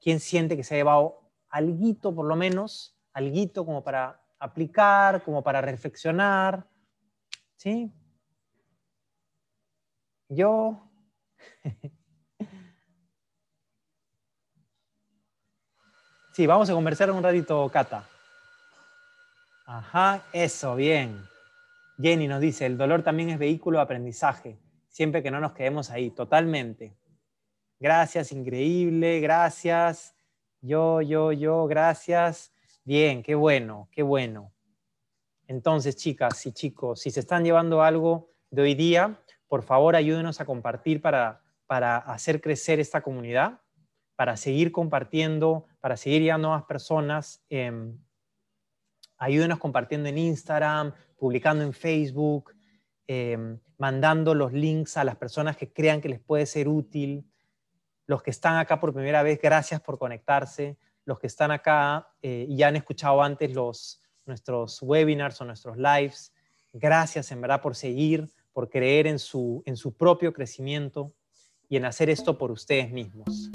quién 0.00 0.20
siente 0.20 0.56
que 0.56 0.64
se 0.64 0.74
ha 0.74 0.78
llevado 0.78 1.20
alguito 1.48 2.14
por 2.14 2.26
lo 2.26 2.36
menos, 2.36 2.96
alguito 3.12 3.64
como 3.64 3.82
para 3.82 4.22
aplicar, 4.38 5.22
como 5.22 5.42
para 5.42 5.60
reflexionar. 5.60 6.66
¿Sí? 7.56 7.92
Yo... 10.28 10.86
sí, 16.32 16.46
vamos 16.46 16.70
a 16.70 16.74
conversar 16.74 17.10
un 17.10 17.22
ratito, 17.22 17.68
Cata. 17.70 18.09
Ajá, 19.72 20.24
eso, 20.32 20.74
bien. 20.74 21.22
Jenny 21.96 22.26
nos 22.26 22.40
dice, 22.40 22.66
el 22.66 22.76
dolor 22.76 23.04
también 23.04 23.30
es 23.30 23.38
vehículo 23.38 23.78
de 23.78 23.84
aprendizaje. 23.84 24.58
siempre 24.88 25.22
que 25.22 25.30
no 25.30 25.38
nos 25.38 25.52
quedemos 25.52 25.90
ahí, 25.90 26.10
totalmente. 26.10 26.96
Gracias, 27.78 28.32
increíble, 28.32 29.20
gracias. 29.20 30.16
Yo, 30.60 31.02
yo, 31.02 31.30
yo, 31.30 31.68
gracias. 31.68 32.52
Bien, 32.82 33.22
qué 33.22 33.36
bueno, 33.36 33.88
qué 33.92 34.02
bueno. 34.02 34.52
Entonces, 35.46 35.94
chicas 35.94 36.44
y 36.46 36.52
chicos, 36.52 37.02
si 37.02 37.12
se 37.12 37.20
están 37.20 37.44
llevando 37.44 37.80
algo 37.80 38.32
de 38.50 38.62
hoy 38.62 38.74
día, 38.74 39.20
por 39.46 39.62
favor 39.62 39.94
ayúdenos 39.94 40.40
a 40.40 40.46
compartir 40.46 41.00
para, 41.00 41.42
para 41.68 41.96
hacer 41.96 42.40
crecer 42.40 42.80
esta 42.80 43.02
comunidad, 43.02 43.60
para 44.16 44.36
seguir 44.36 44.72
compartiendo, 44.72 45.66
para 45.78 45.96
seguir 45.96 46.22
llegando 46.22 46.48
a 46.48 46.56
más 46.56 46.64
personas. 46.64 47.44
Em, 47.48 47.96
ayúdenos 49.20 49.58
compartiendo 49.58 50.08
en 50.08 50.18
Instagram, 50.18 50.92
publicando 51.16 51.62
en 51.62 51.72
Facebook, 51.72 52.56
em, 53.06 53.58
mandando 53.78 54.34
los 54.34 54.52
links 54.52 54.96
a 54.96 55.04
las 55.04 55.16
personas 55.16 55.56
que 55.56 55.72
crean 55.72 56.00
que 56.00 56.08
les 56.08 56.20
puede 56.20 56.46
ser 56.46 56.66
útil. 56.68 57.24
Los 58.06 58.22
que 58.22 58.30
están 58.30 58.56
acá 58.56 58.80
por 58.80 58.92
primera 58.92 59.22
vez, 59.22 59.38
gracias 59.40 59.80
por 59.80 59.98
conectarse. 59.98 60.78
Los 61.04 61.18
que 61.18 61.26
están 61.26 61.50
acá 61.50 62.08
eh, 62.22 62.46
y 62.48 62.56
ya 62.56 62.68
han 62.68 62.76
escuchado 62.76 63.22
antes 63.22 63.52
los, 63.52 64.02
nuestros 64.24 64.80
webinars 64.82 65.40
o 65.40 65.44
nuestros 65.44 65.76
lives, 65.76 66.32
gracias 66.72 67.30
en 67.30 67.40
verdad 67.40 67.60
por 67.60 67.76
seguir, 67.76 68.28
por 68.52 68.70
creer 68.70 69.06
en 69.06 69.18
su, 69.18 69.62
en 69.66 69.76
su 69.76 69.96
propio 69.96 70.32
crecimiento 70.32 71.12
y 71.68 71.76
en 71.76 71.84
hacer 71.84 72.08
esto 72.10 72.38
por 72.38 72.50
ustedes 72.50 72.90
mismos. 72.90 73.50